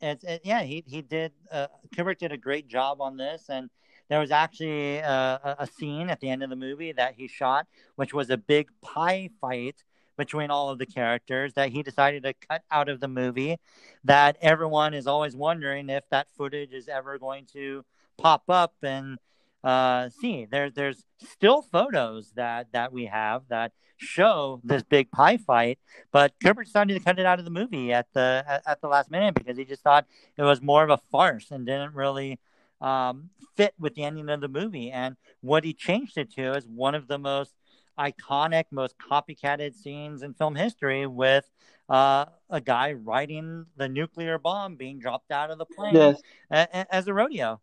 it's 0.00 0.24
it, 0.24 0.42
yeah, 0.44 0.62
he 0.62 0.84
he 0.86 1.02
did. 1.02 1.32
Uh, 1.50 1.68
Kubrick 1.94 2.18
did 2.18 2.32
a 2.32 2.36
great 2.38 2.68
job 2.68 3.00
on 3.00 3.16
this, 3.16 3.48
and 3.48 3.70
there 4.08 4.20
was 4.20 4.30
actually 4.30 4.98
a, 4.98 5.56
a 5.58 5.66
scene 5.66 6.10
at 6.10 6.20
the 6.20 6.28
end 6.28 6.42
of 6.42 6.50
the 6.50 6.56
movie 6.56 6.92
that 6.92 7.14
he 7.16 7.28
shot, 7.28 7.66
which 7.96 8.12
was 8.12 8.30
a 8.30 8.36
big 8.36 8.68
pie 8.82 9.30
fight 9.40 9.84
between 10.16 10.50
all 10.50 10.70
of 10.70 10.78
the 10.78 10.86
characters 10.86 11.54
that 11.54 11.70
he 11.70 11.82
decided 11.82 12.22
to 12.22 12.34
cut 12.48 12.62
out 12.70 12.88
of 12.88 13.00
the 13.00 13.08
movie. 13.08 13.56
That 14.04 14.36
everyone 14.40 14.94
is 14.94 15.06
always 15.06 15.34
wondering 15.34 15.88
if 15.88 16.04
that 16.10 16.28
footage 16.36 16.72
is 16.72 16.88
ever 16.88 17.18
going 17.18 17.46
to 17.52 17.84
pop 18.16 18.44
up 18.48 18.74
and 18.82 19.18
uh, 19.64 20.10
see. 20.10 20.44
There, 20.44 20.70
there's 20.70 21.04
still 21.22 21.62
photos 21.62 22.32
that 22.36 22.68
that 22.72 22.92
we 22.92 23.06
have 23.06 23.42
that 23.48 23.72
show 23.96 24.60
this 24.62 24.82
big 24.82 25.10
pie 25.10 25.38
fight, 25.38 25.78
but 26.12 26.34
Kubrick 26.44 26.66
decided 26.66 26.94
to 26.94 27.04
cut 27.04 27.18
it 27.18 27.26
out 27.26 27.38
of 27.38 27.44
the 27.44 27.50
movie 27.50 27.92
at 27.92 28.06
the 28.12 28.44
at, 28.46 28.62
at 28.66 28.80
the 28.82 28.88
last 28.88 29.10
minute 29.10 29.34
because 29.34 29.56
he 29.56 29.64
just 29.64 29.82
thought 29.82 30.06
it 30.36 30.42
was 30.42 30.60
more 30.60 30.84
of 30.84 30.90
a 30.90 31.00
farce 31.10 31.50
and 31.50 31.66
didn't 31.66 31.94
really 31.94 32.38
um, 32.84 33.30
fit 33.56 33.74
with 33.78 33.94
the 33.94 34.04
ending 34.04 34.28
of 34.28 34.40
the 34.40 34.48
movie. 34.48 34.90
And 34.90 35.16
what 35.40 35.64
he 35.64 35.72
changed 35.72 36.18
it 36.18 36.30
to 36.34 36.54
is 36.54 36.66
one 36.66 36.94
of 36.94 37.08
the 37.08 37.18
most 37.18 37.54
iconic, 37.98 38.64
most 38.70 38.96
copycatted 38.98 39.74
scenes 39.74 40.22
in 40.22 40.34
film 40.34 40.56
history 40.56 41.06
with 41.06 41.48
uh, 41.88 42.26
a 42.50 42.60
guy 42.60 42.92
riding 42.92 43.66
the 43.76 43.88
nuclear 43.88 44.38
bomb 44.38 44.76
being 44.76 44.98
dropped 44.98 45.30
out 45.30 45.50
of 45.50 45.58
the 45.58 45.66
plane 45.66 45.94
Yes. 45.94 46.22
as 46.50 47.08
a 47.08 47.14
rodeo 47.14 47.60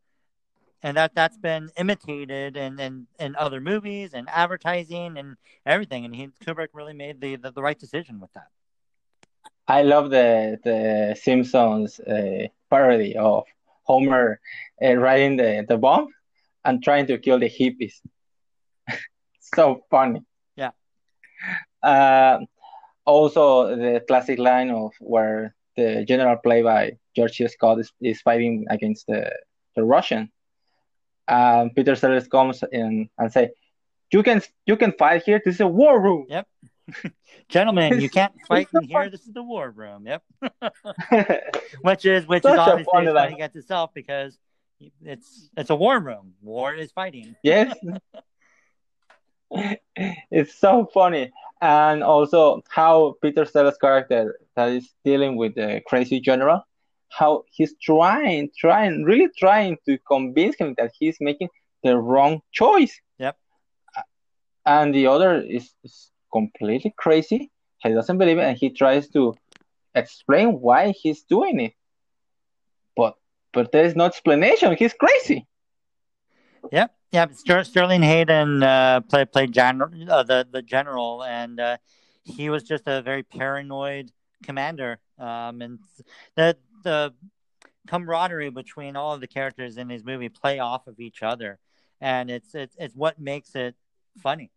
and 0.84 0.98
that 0.98 1.14
that's 1.16 1.38
been 1.38 1.70
imitated 1.78 2.58
in, 2.58 2.80
in, 2.80 3.08
in 3.20 3.36
other 3.36 3.60
movies 3.62 4.14
and 4.14 4.28
advertising 4.30 5.18
and 5.18 5.38
everything 5.66 6.06
and 6.06 6.16
he 6.16 6.30
kubrick 6.44 6.70
really 6.74 6.94
made 6.94 7.20
the, 7.22 7.36
the, 7.36 7.52
the 7.52 7.62
right 7.62 7.80
decision 7.80 8.20
with 8.20 8.32
that 8.34 8.48
I 9.68 9.84
love 9.84 10.10
the 10.10 10.60
the 10.64 11.16
Simpsons 11.20 12.00
uh, 12.00 12.48
parody 12.70 13.16
of 13.16 13.46
Homer 13.92 14.40
uh, 14.84 14.96
riding 14.96 15.38
the, 15.38 15.66
the 15.68 15.78
bomb 15.78 16.08
and 16.66 16.84
trying 16.84 17.08
to 17.08 17.18
kill 17.18 17.40
the 17.40 17.50
hippies. 17.50 17.96
so 19.56 19.84
funny. 19.90 20.22
Yeah. 20.56 20.72
Uh, 21.84 22.40
also, 23.06 23.76
the 23.76 24.04
classic 24.08 24.40
line 24.40 24.70
of 24.70 24.92
where 25.00 25.56
the 25.76 26.06
general 26.06 26.38
play 26.38 26.62
by 26.62 26.98
George 27.16 27.38
C. 27.38 27.48
Scott 27.48 27.80
is, 27.80 27.92
is 28.02 28.22
fighting 28.22 28.66
against 28.70 29.08
the, 29.08 29.32
the 29.76 29.84
Russian. 29.84 30.32
Um, 31.28 31.72
Peter 31.76 31.96
Sellers 31.96 32.28
comes 32.28 32.64
in 32.72 33.10
and 33.18 33.32
say, 33.32 33.52
"You 34.12 34.22
can 34.24 34.42
you 34.66 34.76
can 34.76 34.92
fight 34.94 35.24
here. 35.24 35.42
This 35.44 35.56
is 35.56 35.62
a 35.62 35.68
war 35.68 36.02
room." 36.02 36.26
yep 36.30 36.46
gentlemen 37.50 38.00
you 38.00 38.10
can't 38.10 38.34
fight 38.48 38.68
in 38.74 38.84
here 38.84 39.10
this 39.10 39.22
is 39.22 39.34
the 39.34 39.44
war 39.44 39.70
room 39.70 40.06
yep 40.08 40.24
which 41.82 42.06
is 42.06 42.28
which 42.28 42.44
Such 42.44 42.54
is 42.54 42.60
obviously 42.60 43.08
line. 43.08 43.34
against 43.34 43.56
itself 43.56 43.94
because 43.94 44.38
it's 45.04 45.50
it's 45.56 45.70
a 45.70 45.76
war 45.76 46.00
room 46.00 46.34
war 46.42 46.74
is 46.74 46.92
fighting 46.92 47.36
Yes. 47.44 47.76
It's 50.32 50.56
so 50.56 50.90
funny. 50.94 51.32
And 51.62 52.04
also 52.04 52.62
how 52.70 53.16
Peter 53.22 53.46
Sellers' 53.46 53.78
character 53.78 54.40
that 54.56 54.70
is 54.70 54.90
dealing 55.04 55.36
with 55.36 55.56
the 55.56 55.82
crazy 55.86 56.20
general, 56.20 56.62
how 57.10 57.44
he's 57.52 57.76
trying, 57.82 58.50
trying, 58.58 59.04
really 59.04 59.30
trying 59.38 59.78
to 59.86 59.98
convince 60.08 60.56
him 60.56 60.74
that 60.78 60.92
he's 60.98 61.18
making 61.20 61.50
the 61.84 61.98
wrong 61.98 62.42
choice. 62.52 63.00
Yep. 63.20 63.38
And 64.66 64.96
the 64.96 65.08
other 65.08 65.42
is, 65.42 65.74
is 65.84 66.11
completely 66.32 66.94
crazy. 66.98 67.52
He 67.80 67.90
doesn't 67.90 68.18
believe 68.18 68.38
it 68.38 68.44
and 68.44 68.58
he 68.58 68.70
tries 68.70 69.10
to 69.10 69.36
explain 69.96 70.60
why 70.60 70.92
he's 70.92 71.24
doing 71.24 71.60
it. 71.60 71.74
But 72.96 73.16
but 73.54 73.72
there's 73.72 73.96
no 73.96 74.06
explanation. 74.06 74.76
He's 74.78 74.94
crazy. 74.94 75.48
Yep, 76.72 76.96
yeah. 77.12 77.26
Sterling 77.64 78.04
Hayden 78.04 78.64
uh, 78.64 79.02
played 79.02 79.32
played 79.32 79.52
general, 79.52 79.92
uh, 80.10 80.24
the 80.24 80.48
the 80.50 80.62
general, 80.62 81.24
and 81.24 81.60
uh, 81.60 81.78
he 82.24 82.50
was 82.50 82.64
just 82.64 82.84
a 82.88 83.02
very 83.02 83.24
paranoid 83.24 84.12
commander. 84.44 85.00
Um, 85.18 85.62
and 85.62 85.80
the 86.36 86.58
the 86.84 87.14
camaraderie 87.88 88.50
between 88.50 88.96
all 88.96 89.14
of 89.14 89.22
the 89.22 89.28
characters 89.28 89.78
in 89.78 89.90
his 89.90 90.04
movie 90.04 90.30
play 90.30 90.60
off 90.60 90.88
of 90.88 91.00
each 91.00 91.24
other, 91.24 91.60
and 92.00 92.30
it's 92.30 92.54
it's 92.56 92.76
it's 92.80 92.96
what 92.96 93.20
makes 93.20 93.56
it 93.56 93.76
funny. 94.22 94.52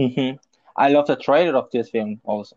Mm-hmm. 0.00 0.36
I 0.76 0.88
love 0.88 1.06
the 1.06 1.16
trailer 1.16 1.56
of 1.58 1.70
this 1.70 1.90
film 1.90 2.20
also. 2.24 2.56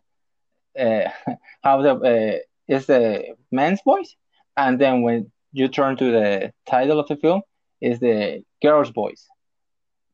Uh, 0.80 1.10
how 1.64 1.82
the 1.82 1.94
uh, 1.94 2.38
is 2.74 2.86
the 2.86 3.36
man's 3.52 3.82
voice, 3.84 4.16
and 4.56 4.80
then 4.80 5.02
when 5.02 5.32
you 5.52 5.68
turn 5.68 5.98
to 5.98 6.12
the 6.12 6.54
title 6.66 7.00
of 7.00 7.08
the 7.08 7.18
film, 7.18 7.42
is 7.82 8.00
the 8.00 8.44
girl's 8.62 8.90
voice. 8.90 9.28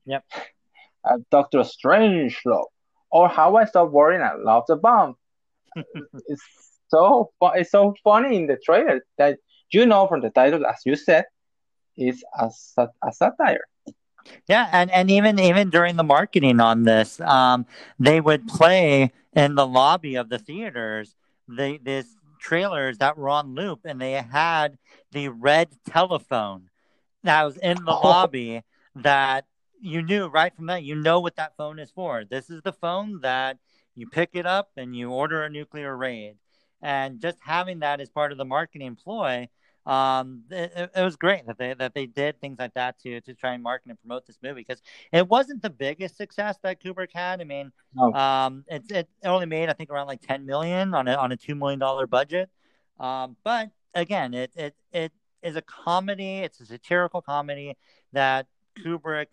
Yep. 0.06 0.24
Uh, 1.02 1.18
Doctor 1.32 1.60
Strangelove, 1.60 2.66
or 3.10 3.30
How 3.30 3.56
I 3.56 3.64
Stop 3.64 3.90
Worrying 3.90 4.22
I 4.22 4.34
Love 4.34 4.66
the 4.68 4.76
Bomb. 4.76 5.16
it's 6.28 6.44
so 6.90 7.32
it's 7.56 7.72
so 7.72 7.96
funny 8.04 8.36
in 8.36 8.48
the 8.48 8.58
trailer 8.58 9.00
that 9.18 9.40
you 9.72 9.86
know 9.86 10.08
from 10.08 10.20
the 10.20 10.30
title, 10.30 10.66
as 10.66 10.82
you 10.86 10.98
said, 10.98 11.24
it's 11.96 12.22
a, 12.38 12.50
a 13.02 13.14
satire. 13.14 13.64
Yeah, 14.48 14.70
and, 14.72 14.92
and 14.92 15.10
even 15.10 15.40
even 15.40 15.70
during 15.70 15.96
the 15.96 16.04
marketing 16.04 16.60
on 16.60 16.84
this, 16.84 17.20
um, 17.22 17.66
they 18.00 18.22
would 18.22 18.48
play 18.48 19.12
in 19.34 19.56
the 19.56 19.68
lobby 19.68 20.16
of 20.16 20.30
the 20.30 20.40
theaters 20.40 21.16
the 21.50 21.80
this 21.82 22.06
trailers 22.40 23.00
that 23.00 23.18
were 23.18 23.30
on 23.30 23.56
loop, 23.56 23.82
and 23.84 24.00
they 24.00 24.14
had 24.14 24.78
the 25.12 25.30
red 25.30 25.70
telephone 25.88 26.70
that 27.24 27.44
was 27.44 27.58
in 27.58 27.84
the 27.84 27.92
oh. 27.96 28.02
lobby 28.08 28.64
that 28.96 29.46
you 29.82 30.02
knew 30.02 30.28
right 30.28 30.56
from 30.56 30.68
that. 30.68 30.84
You 30.84 30.96
know 30.96 31.20
what 31.20 31.36
that 31.36 31.58
phone 31.58 31.80
is 31.80 31.92
for. 31.92 32.24
This 32.24 32.50
is 32.50 32.62
the 32.62 32.74
phone 32.74 33.22
that 33.22 33.58
you 33.96 34.08
pick 34.08 34.32
it 34.34 34.46
up 34.46 34.70
and 34.78 34.96
you 34.96 35.10
order 35.12 35.44
a 35.44 35.50
nuclear 35.50 35.96
raid. 35.96 36.36
And 36.82 37.20
just 37.20 37.38
having 37.42 37.80
that 37.80 38.00
as 38.00 38.10
part 38.10 38.32
of 38.32 38.38
the 38.38 38.46
marketing 38.46 38.96
ploy 38.96 39.50
um, 39.86 40.44
it, 40.52 40.92
it, 40.96 41.02
was 41.02 41.16
great 41.16 41.48
that 41.48 41.58
they 41.58 41.74
that 41.74 41.94
they 41.94 42.06
did 42.06 42.40
things 42.40 42.60
like 42.60 42.74
that 42.74 43.00
to 43.00 43.22
to 43.22 43.34
try 43.34 43.54
and 43.54 43.64
market 43.64 43.90
and 43.90 44.00
promote 44.00 44.26
this 44.28 44.38
movie 44.44 44.62
because 44.62 44.82
it 45.12 45.28
wasn't 45.28 45.62
the 45.62 45.70
biggest 45.70 46.18
success 46.18 46.58
that 46.64 46.82
Kubrick 46.84 47.10
had. 47.14 47.42
I 47.42 47.46
mean, 47.46 47.72
oh. 47.98 48.14
um, 48.14 48.66
it, 48.68 48.84
it 48.92 49.10
only 49.24 49.46
made 49.46 49.70
I 49.70 49.74
think 49.74 49.90
around 49.90 50.08
like 50.08 50.22
ten 50.22 50.46
million 50.46 50.94
on 50.94 51.08
a 51.08 51.16
on 51.16 51.32
a 51.32 51.38
two 51.38 51.56
million 51.56 51.80
dollar 51.80 52.08
budget. 52.08 52.50
Um, 53.00 53.38
but 53.44 53.70
again, 53.96 54.34
it 54.34 54.52
it 54.56 54.76
it 54.92 55.12
is 55.42 55.56
a 55.56 55.62
comedy. 55.62 56.40
It's 56.40 56.60
a 56.60 56.66
satirical 56.66 57.22
comedy 57.22 57.78
that 58.12 58.48
Kubrick 58.78 59.28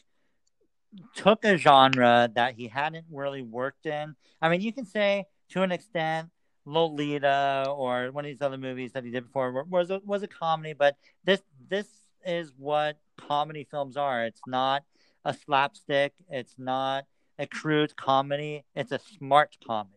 took 1.14 1.44
a 1.44 1.56
genre 1.56 2.30
that 2.34 2.54
he 2.54 2.68
hadn't 2.68 3.06
really 3.10 3.42
worked 3.42 3.86
in. 3.86 4.14
I 4.40 4.48
mean, 4.48 4.60
you 4.60 4.72
can 4.72 4.86
say 4.86 5.26
to 5.50 5.62
an 5.62 5.72
extent 5.72 6.30
Lolita 6.66 7.66
or 7.68 8.10
one 8.10 8.24
of 8.24 8.28
these 8.28 8.42
other 8.42 8.58
movies 8.58 8.92
that 8.92 9.04
he 9.04 9.10
did 9.10 9.24
before 9.24 9.64
was 9.64 9.90
a, 9.90 10.00
was 10.04 10.22
a 10.22 10.28
comedy, 10.28 10.74
but 10.74 10.96
this 11.24 11.40
this 11.68 11.86
is 12.24 12.52
what 12.58 12.98
comedy 13.16 13.64
films 13.70 13.96
are. 13.96 14.26
It's 14.26 14.40
not 14.46 14.84
a 15.24 15.32
slapstick. 15.32 16.12
It's 16.28 16.54
not 16.58 17.06
a 17.38 17.46
crude 17.46 17.96
comedy. 17.96 18.64
It's 18.74 18.92
a 18.92 18.98
smart 18.98 19.56
comedy, 19.64 19.96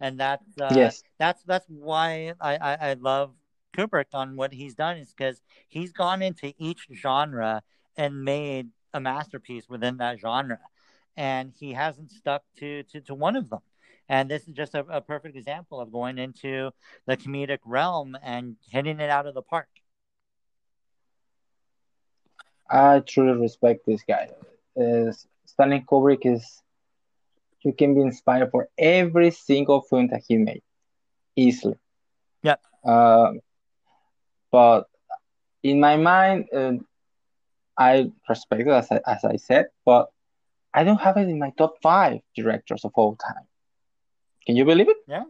and 0.00 0.18
that's 0.18 0.58
uh, 0.58 0.72
yes. 0.74 1.02
that's 1.18 1.42
that's 1.44 1.66
why 1.68 2.32
I, 2.40 2.56
I, 2.56 2.90
I 2.90 2.92
love 2.94 3.32
Kubrick 3.76 4.06
on 4.14 4.36
what 4.36 4.54
he's 4.54 4.74
done 4.74 4.96
is 4.96 5.12
because 5.12 5.42
he's 5.68 5.92
gone 5.92 6.22
into 6.22 6.54
each 6.58 6.88
genre 6.94 7.62
and 7.96 8.24
made 8.24 8.68
a 8.94 9.00
masterpiece 9.00 9.68
within 9.68 9.98
that 9.98 10.18
genre, 10.18 10.60
and 11.14 11.52
he 11.58 11.74
hasn't 11.74 12.10
stuck 12.10 12.42
to 12.58 12.84
to, 12.84 13.02
to 13.02 13.14
one 13.14 13.36
of 13.36 13.50
them. 13.50 13.60
And 14.08 14.30
this 14.30 14.46
is 14.46 14.54
just 14.54 14.74
a, 14.74 14.84
a 14.88 15.00
perfect 15.00 15.36
example 15.36 15.80
of 15.80 15.92
going 15.92 16.18
into 16.18 16.70
the 17.06 17.16
comedic 17.16 17.58
realm 17.64 18.16
and 18.22 18.56
hitting 18.70 19.00
it 19.00 19.10
out 19.10 19.26
of 19.26 19.34
the 19.34 19.42
park. 19.42 19.68
I 22.70 23.00
truly 23.00 23.40
respect 23.40 23.86
this 23.86 24.02
guy. 24.06 24.30
Uh, 24.78 25.12
Stanley 25.46 25.84
Kubrick 25.88 26.24
is 26.24 26.62
you 27.62 27.72
can 27.72 27.94
be 27.94 28.00
inspired 28.00 28.50
for 28.50 28.68
every 28.78 29.30
single 29.32 29.80
film 29.80 30.08
that 30.08 30.22
he 30.26 30.36
made 30.36 30.62
easily. 31.34 31.76
Yeah. 32.42 32.56
Uh, 32.84 33.32
but 34.52 34.86
in 35.62 35.80
my 35.80 35.96
mind, 35.96 36.46
uh, 36.54 36.74
I 37.76 38.10
respect 38.28 38.62
it 38.62 38.68
as 38.68 38.90
I, 38.90 39.00
as 39.06 39.24
I 39.24 39.36
said, 39.36 39.66
but 39.84 40.10
I 40.72 40.84
don't 40.84 41.00
have 41.00 41.16
it 41.16 41.28
in 41.28 41.38
my 41.38 41.50
top 41.58 41.74
five 41.82 42.20
directors 42.36 42.84
of 42.84 42.92
all 42.94 43.16
time. 43.16 43.46
Can 44.46 44.56
you 44.56 44.64
believe 44.64 44.88
it? 44.88 44.96
Yeah. 45.08 45.24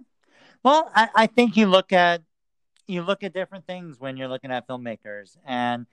Well, 0.62 0.90
I, 0.94 1.09
I 1.14 1.26
think 1.26 1.56
you 1.56 1.66
look 1.66 1.93
at 1.93 2.22
you 2.86 3.02
look 3.02 3.22
at 3.22 3.32
different 3.32 3.66
things 3.66 3.98
when 3.98 4.16
you're 4.16 4.28
looking 4.28 4.52
at 4.52 4.68
filmmakers, 4.68 5.36
and 5.44 5.86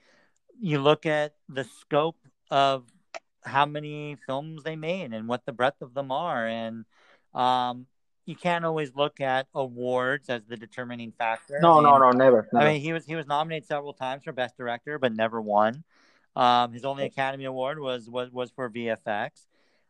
you 0.60 0.80
look 0.80 1.06
at 1.06 1.34
the 1.48 1.64
scope 1.64 2.18
of 2.50 2.84
how 3.44 3.66
many 3.66 4.16
films 4.26 4.62
they 4.62 4.76
made 4.76 5.12
and 5.12 5.28
what 5.28 5.44
the 5.44 5.52
breadth 5.52 5.82
of 5.82 5.94
them 5.94 6.12
are, 6.12 6.46
and 6.46 6.84
um, 7.34 7.86
you 8.26 8.34
can't 8.36 8.64
always 8.64 8.94
look 8.94 9.20
at 9.20 9.46
awards 9.54 10.28
as 10.28 10.42
the 10.46 10.56
determining 10.56 11.12
factor. 11.12 11.58
No, 11.60 11.80
no, 11.80 11.98
no, 11.98 12.10
never, 12.10 12.48
never. 12.52 12.66
I 12.66 12.72
mean, 12.72 12.80
he 12.80 12.92
was 12.92 13.04
he 13.04 13.14
was 13.14 13.26
nominated 13.26 13.66
several 13.66 13.92
times 13.92 14.24
for 14.24 14.32
best 14.32 14.56
director, 14.56 14.98
but 14.98 15.14
never 15.14 15.40
won. 15.40 15.84
Um, 16.36 16.72
his 16.72 16.84
only 16.84 17.04
Academy 17.04 17.44
Award 17.44 17.78
was 17.78 18.08
was 18.08 18.30
was 18.30 18.50
for 18.50 18.70
VFX. 18.70 19.30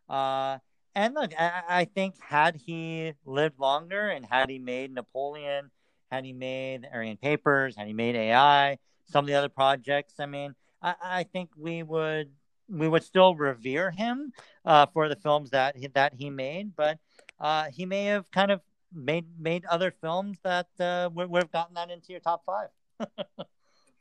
Uh, 0.09 0.59
and 0.95 1.15
look, 1.15 1.33
I, 1.39 1.63
I 1.69 1.85
think 1.85 2.15
had 2.21 2.57
he 2.57 3.13
lived 3.25 3.59
longer 3.59 4.09
and 4.09 4.25
had 4.25 4.51
he 4.51 4.59
made 4.59 4.93
Napoleon, 4.93 5.71
had 6.11 6.25
he 6.25 6.33
made 6.33 6.87
Aryan 6.93 7.17
Papers, 7.17 7.77
had 7.77 7.87
he 7.87 7.93
made 7.93 8.15
AI, 8.15 8.79
some 9.07 9.25
of 9.25 9.27
the 9.27 9.35
other 9.35 9.49
projects, 9.49 10.15
I 10.19 10.27
mean, 10.27 10.55
I, 10.81 10.95
I 11.03 11.23
think 11.25 11.51
we 11.57 11.83
would 11.83 12.31
we 12.69 12.89
would 12.89 13.03
still 13.03 13.35
revere 13.35 13.91
him 13.91 14.33
uh, 14.65 14.87
for 14.87 15.09
the 15.09 15.17
films 15.17 15.51
that 15.51 15.77
he, 15.77 15.87
that 15.89 16.15
he 16.15 16.31
made, 16.31 16.75
but 16.77 16.99
uh, 17.41 17.65
he 17.71 17.85
may 17.85 18.05
have 18.07 18.31
kind 18.31 18.51
of 18.51 18.61
made 18.93 19.27
made 19.39 19.65
other 19.67 19.91
films 19.91 20.39
that 20.45 20.69
uh, 20.81 21.11
would, 21.13 21.29
would 21.29 21.43
have 21.43 21.53
gotten 21.53 21.75
that 21.75 21.91
into 21.91 22.13
your 22.13 22.21
top 22.21 22.45
five. 22.47 22.69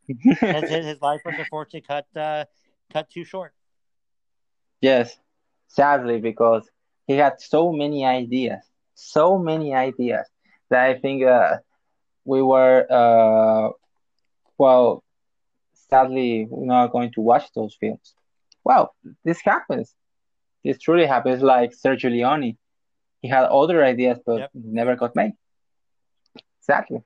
his, 0.07 0.69
his, 0.69 1.01
life 1.01 1.21
was 1.25 1.35
unfortunately 1.37 1.81
cut 1.81 2.05
uh, 2.15 2.45
cut 2.91 3.09
too 3.09 3.23
short. 3.23 3.53
Yes, 4.81 5.17
sadly, 5.67 6.19
because 6.19 6.69
he 7.07 7.13
had 7.13 7.39
so 7.39 7.71
many 7.71 8.05
ideas, 8.05 8.63
so 8.93 9.37
many 9.37 9.73
ideas 9.73 10.27
that 10.69 10.85
I 10.85 10.99
think 10.99 11.23
uh, 11.23 11.57
we 12.25 12.41
were, 12.41 12.85
uh, 12.89 13.71
well, 14.57 15.03
sadly, 15.89 16.47
we're 16.49 16.65
not 16.65 16.91
going 16.91 17.11
to 17.13 17.21
watch 17.21 17.45
those 17.55 17.75
films. 17.79 18.13
Well, 18.63 18.95
this 19.23 19.41
happens. 19.41 19.93
This 20.63 20.79
truly 20.79 21.05
happens, 21.05 21.41
like 21.41 21.71
Sergio 21.71 22.09
Leone. 22.09 22.57
He 23.21 23.27
had 23.27 23.45
other 23.45 23.83
ideas, 23.83 24.19
but 24.25 24.39
yep. 24.39 24.49
never 24.53 24.95
got 24.95 25.15
made. 25.15 25.33
Exactly. 26.59 27.03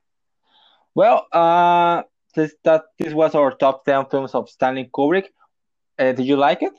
Well, 0.93 1.25
uh, 1.31 2.03
this 2.35 2.53
that 2.63 2.85
this 2.99 3.13
was 3.13 3.33
our 3.33 3.51
top 3.51 3.85
ten 3.85 4.05
films 4.05 4.35
of 4.35 4.49
Stanley 4.49 4.89
Kubrick. 4.93 5.25
Uh, 5.97 6.11
did 6.11 6.25
you 6.25 6.37
like 6.37 6.61
it? 6.61 6.73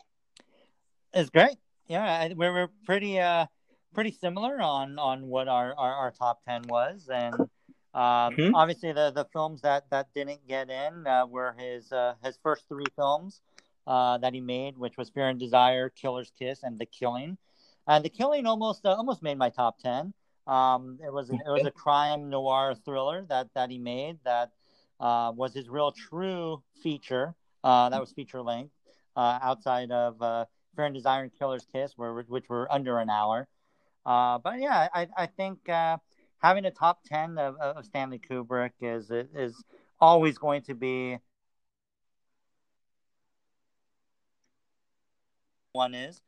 It's 1.12 1.30
great 1.30 1.56
yeah, 1.88 2.28
we 2.28 2.48
were 2.48 2.70
pretty 2.84 3.18
uh 3.18 3.46
pretty 3.94 4.12
similar 4.12 4.60
on 4.60 4.98
on 4.98 5.26
what 5.26 5.48
our 5.48 5.74
our, 5.76 5.92
our 5.94 6.10
top 6.10 6.44
ten 6.44 6.62
was, 6.68 7.08
and 7.12 7.34
um, 7.34 7.48
mm-hmm. 7.94 8.54
obviously 8.54 8.92
the 8.92 9.10
the 9.10 9.24
films 9.32 9.62
that 9.62 9.90
that 9.90 10.08
didn't 10.14 10.46
get 10.46 10.70
in 10.70 11.06
uh, 11.06 11.26
were 11.26 11.54
his 11.58 11.90
uh, 11.90 12.14
his 12.22 12.38
first 12.42 12.64
three 12.68 12.86
films 12.94 13.40
uh, 13.86 14.18
that 14.18 14.34
he 14.34 14.40
made, 14.40 14.76
which 14.76 14.96
was 14.96 15.08
Fear 15.08 15.28
and 15.28 15.40
Desire, 15.40 15.88
Killer's 15.88 16.30
Kiss, 16.38 16.62
and 16.62 16.78
The 16.78 16.86
Killing. 16.86 17.38
And 17.86 18.04
The 18.04 18.10
Killing 18.10 18.46
almost 18.46 18.84
uh, 18.84 18.90
almost 18.90 19.22
made 19.22 19.38
my 19.38 19.48
top 19.48 19.78
ten. 19.78 20.12
Um, 20.46 20.98
it 21.04 21.12
was 21.12 21.30
it 21.30 21.40
was 21.46 21.64
a 21.64 21.70
crime 21.70 22.28
noir 22.30 22.74
thriller 22.84 23.24
that 23.30 23.48
that 23.54 23.70
he 23.70 23.78
made 23.78 24.18
that 24.24 24.52
uh, 25.00 25.32
was 25.34 25.54
his 25.54 25.68
real 25.68 25.92
true 25.92 26.62
feature. 26.82 27.34
Uh, 27.64 27.88
that 27.88 28.00
was 28.00 28.12
feature 28.12 28.42
length 28.42 28.72
uh, 29.16 29.38
outside 29.42 29.90
of 29.90 30.46
and 30.84 30.94
Desire 30.94 31.22
and 31.22 31.32
Killer's 31.38 31.66
Kiss, 31.72 31.94
which 31.96 32.48
were 32.48 32.70
under 32.72 32.98
an 32.98 33.10
hour. 33.10 33.48
Uh, 34.06 34.38
but 34.38 34.60
yeah, 34.60 34.88
I, 34.94 35.08
I 35.16 35.26
think 35.26 35.68
uh, 35.68 35.98
having 36.38 36.64
a 36.64 36.70
top 36.70 37.04
10 37.04 37.38
of, 37.38 37.56
of 37.56 37.84
Stanley 37.84 38.18
Kubrick 38.18 38.72
is, 38.80 39.10
is 39.10 39.62
always 40.00 40.38
going 40.38 40.62
to 40.62 40.74
be 40.74 41.18
one 45.72 45.94
is. 45.94 46.20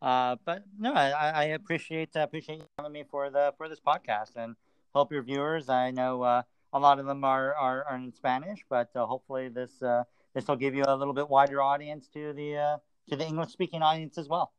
Uh, 0.00 0.36
but 0.44 0.64
no, 0.78 0.92
I, 0.92 1.30
I 1.30 1.44
appreciate 1.44 2.10
uh, 2.14 2.20
appreciate 2.20 2.58
you 2.58 2.66
having 2.78 2.92
me 2.92 3.04
for 3.10 3.30
the 3.30 3.54
for 3.56 3.68
this 3.68 3.80
podcast, 3.80 4.36
and 4.36 4.54
hope 4.94 5.10
your 5.12 5.22
viewers. 5.22 5.68
I 5.68 5.92
know 5.92 6.22
uh, 6.22 6.42
a 6.74 6.78
lot 6.78 6.98
of 6.98 7.06
them 7.06 7.24
are, 7.24 7.54
are, 7.54 7.84
are 7.84 7.96
in 7.96 8.12
Spanish, 8.12 8.64
but 8.68 8.90
uh, 8.94 9.06
hopefully 9.06 9.48
this 9.48 9.80
uh, 9.82 10.04
this 10.34 10.46
will 10.46 10.56
give 10.56 10.74
you 10.74 10.84
a 10.86 10.94
little 10.94 11.14
bit 11.14 11.30
wider 11.30 11.62
audience 11.62 12.08
to 12.08 12.32
the 12.34 12.56
uh, 12.56 12.76
to 13.08 13.16
the 13.16 13.26
English 13.26 13.50
speaking 13.50 13.82
audience 13.82 14.18
as 14.18 14.28
well. 14.28 14.52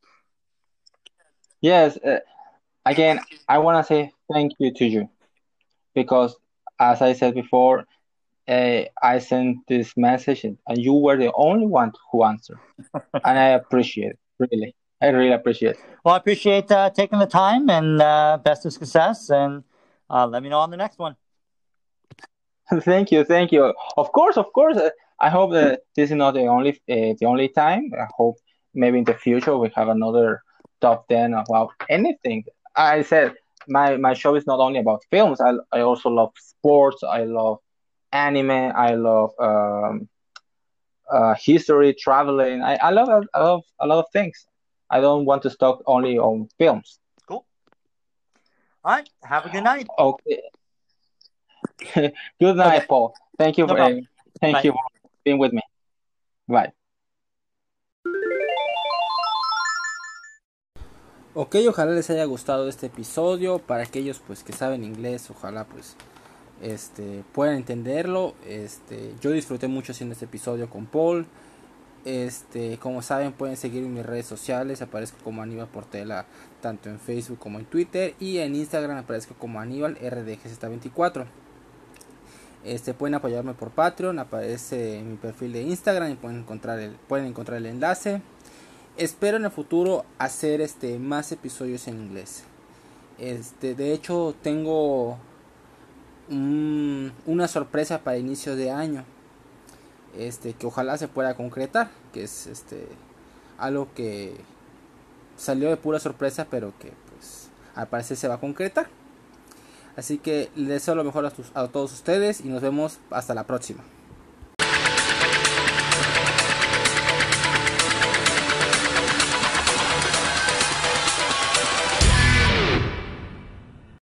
Yes, 1.62 1.98
uh, 1.98 2.20
again, 2.86 3.20
I 3.48 3.58
want 3.60 3.78
to 3.80 3.88
say 3.88 4.12
thank 4.32 4.54
you 4.60 4.74
to 4.74 4.86
you 4.86 5.10
because, 5.94 6.36
as 6.80 7.02
I 7.02 7.14
said 7.14 7.34
before, 7.34 7.86
uh, 8.48 8.82
I 9.02 9.20
sent 9.20 9.58
this 9.68 9.94
message 9.98 10.44
and 10.44 10.58
you 10.76 10.94
were 10.94 11.18
the 11.18 11.32
only 11.34 11.66
one 11.66 11.94
who 12.12 12.24
answered, 12.24 12.60
and 12.94 13.40
I 13.40 13.50
appreciate 13.50 14.12
it 14.12 14.20
really. 14.40 14.76
I 15.02 15.08
really 15.10 15.34
appreciate 15.34 15.72
it. 15.72 15.80
Well, 16.04 16.14
I 16.14 16.18
appreciate 16.18 16.72
uh, 16.72 16.90
taking 16.90 17.20
the 17.20 17.26
time 17.26 17.70
and 17.70 18.02
uh, 18.02 18.40
best 18.44 18.66
of 18.66 18.74
success, 18.74 19.30
and 19.30 19.64
uh, 20.10 20.26
let 20.26 20.42
me 20.42 20.50
know 20.50 20.60
on 20.60 20.72
the 20.72 20.78
next 20.78 21.00
one. 21.00 21.16
thank 22.82 23.12
you, 23.12 23.24
thank 23.24 23.52
you. 23.52 23.74
Of 23.98 24.12
course, 24.12 24.38
of 24.38 24.52
course. 24.54 24.78
I 25.20 25.30
hope 25.30 25.52
that 25.54 25.82
this 25.96 26.12
is 26.12 26.16
not 26.18 26.34
the 26.34 26.46
only 26.48 26.72
uh, 26.72 27.14
the 27.20 27.26
only 27.26 27.50
time. 27.50 27.92
I 28.00 28.08
hope 28.16 28.38
maybe 28.74 29.00
in 29.00 29.06
the 29.06 29.14
future 29.14 29.58
we 29.58 29.70
have 29.76 29.88
another 29.88 30.42
top 30.82 31.08
ten 31.08 31.34
about 31.34 31.72
anything. 31.90 32.44
I 32.76 33.02
said 33.02 33.34
my 33.68 33.98
my 33.98 34.14
show 34.14 34.36
is 34.36 34.46
not 34.46 34.60
only 34.60 34.80
about 34.80 35.02
films. 35.12 35.40
I 35.42 35.54
I 35.72 35.82
also 35.82 36.10
love 36.10 36.32
sports. 36.38 37.04
I 37.04 37.24
love 37.24 37.60
anime. 38.12 38.52
I 38.52 38.96
love 38.96 39.32
um, 39.40 40.08
uh, 41.12 41.36
history, 41.40 41.94
traveling. 41.94 42.62
I, 42.62 42.76
I 42.76 42.90
love 42.92 43.10
I 43.34 43.40
love 43.40 43.64
a 43.80 43.88
lot 43.88 44.00
of 44.00 44.06
things. 44.12 44.46
I 44.90 45.00
don't 45.02 45.26
want 45.26 45.42
to 45.44 45.50
stop 45.50 45.82
only 45.88 46.18
on 46.18 46.48
films. 46.58 47.00
Cool. 47.28 47.46
All 48.84 48.92
right. 48.94 49.10
Have 49.24 49.46
a 49.46 49.50
good 49.50 49.64
night. 49.64 49.88
Okay. 49.98 50.42
good 52.40 52.56
night, 52.58 52.78
okay. 52.78 52.86
Paul. 52.88 53.14
Thank 53.38 53.58
you 53.58 53.66
no 53.68 53.76
for 53.76 53.82
uh, 53.82 53.92
thank 54.42 54.54
Bye. 54.54 54.62
you 54.64 54.74
being 55.26 55.40
with 55.40 55.52
me. 55.52 55.62
Bye. 56.48 56.74
Ok, 61.34 61.56
ojalá 61.68 61.92
les 61.92 62.10
haya 62.10 62.24
gustado 62.24 62.70
este 62.70 62.86
episodio. 62.86 63.60
Para 63.60 63.84
aquellos 63.84 64.20
pues 64.20 64.44
que 64.44 64.54
saben 64.54 64.86
inglés, 64.86 65.30
ojalá 65.30 65.66
pues 65.66 65.98
este 66.62 67.26
puedan 67.34 67.58
entenderlo. 67.58 68.36
Este, 68.48 69.14
yo 69.20 69.32
disfruté 69.32 69.68
mucho 69.68 69.92
haciendo 69.92 70.14
este 70.14 70.26
episodio 70.26 70.70
con 70.70 70.86
Paul. 70.86 71.26
Este, 72.06 72.78
como 72.78 73.02
saben, 73.02 73.34
pueden 73.34 73.58
seguirme 73.58 73.88
en 73.88 73.94
mis 73.96 74.06
redes 74.06 74.28
sociales. 74.28 74.82
Aparezco 74.82 75.18
como 75.24 75.42
Aníbal 75.42 75.68
Portela, 75.68 76.26
tanto 76.62 76.90
en 76.90 77.00
Facebook 77.00 77.40
como 77.40 77.60
en 77.60 77.66
Twitter. 77.66 78.14
Y 78.20 78.38
en 78.38 78.56
Instagram 78.56 78.98
aparezco 78.98 79.34
como 79.34 79.60
Aníbal 79.60 79.98
RDGZ24. 79.98 81.26
Este, 82.66 82.96
pueden 82.96 83.14
apoyarme 83.14 83.54
por 83.54 83.70
Patreon. 83.70 84.18
Aparece 84.20 84.98
en 84.98 85.12
mi 85.12 85.18
perfil 85.18 85.54
de 85.54 85.62
Instagram 85.62 86.12
y 86.12 86.16
pueden 86.16 86.40
encontrar 86.40 86.80
el, 86.80 86.94
pueden 87.08 87.28
encontrar 87.28 87.60
el 87.60 87.68
enlace. 87.68 88.22
Espero 88.98 89.38
en 89.38 89.46
el 89.46 89.52
futuro 89.52 90.04
hacer 90.18 90.62
este 90.62 90.98
más 90.98 91.32
episodios 91.32 91.88
en 91.88 92.02
inglés. 92.02 92.44
Este, 93.20 93.76
de 93.76 93.94
hecho, 93.94 94.36
tengo 94.42 95.18
una 96.28 97.48
sorpresa 97.48 98.00
para 98.00 98.18
inicio 98.18 98.56
de 98.56 98.72
año. 98.72 99.06
Este, 100.18 100.54
que 100.54 100.66
ojalá 100.66 100.98
se 100.98 101.08
pueda 101.08 101.36
concretar, 101.36 101.92
que 102.14 102.24
es 102.24 102.48
este 102.48 102.88
algo 103.58 103.90
que 103.94 104.36
salió 105.38 105.70
de 105.70 105.78
pura 105.78 106.00
sorpresa, 106.00 106.48
pero 106.50 106.74
que 106.80 106.94
pues 107.10 107.50
al 107.76 107.88
parecer 107.88 108.18
se 108.18 108.28
va 108.28 108.36
a 108.36 108.40
concretar. 108.40 108.88
Así 109.96 110.18
que 110.18 110.50
les 110.56 110.68
deseo 110.68 110.96
lo 110.96 111.04
mejor 111.04 111.32
a 111.54 111.68
todos 111.68 111.94
ustedes 111.94 112.42
y 112.42 112.50
nos 112.50 112.62
vemos 112.62 113.00
hasta 113.12 113.34
la 113.34 113.46
próxima. 113.46 113.84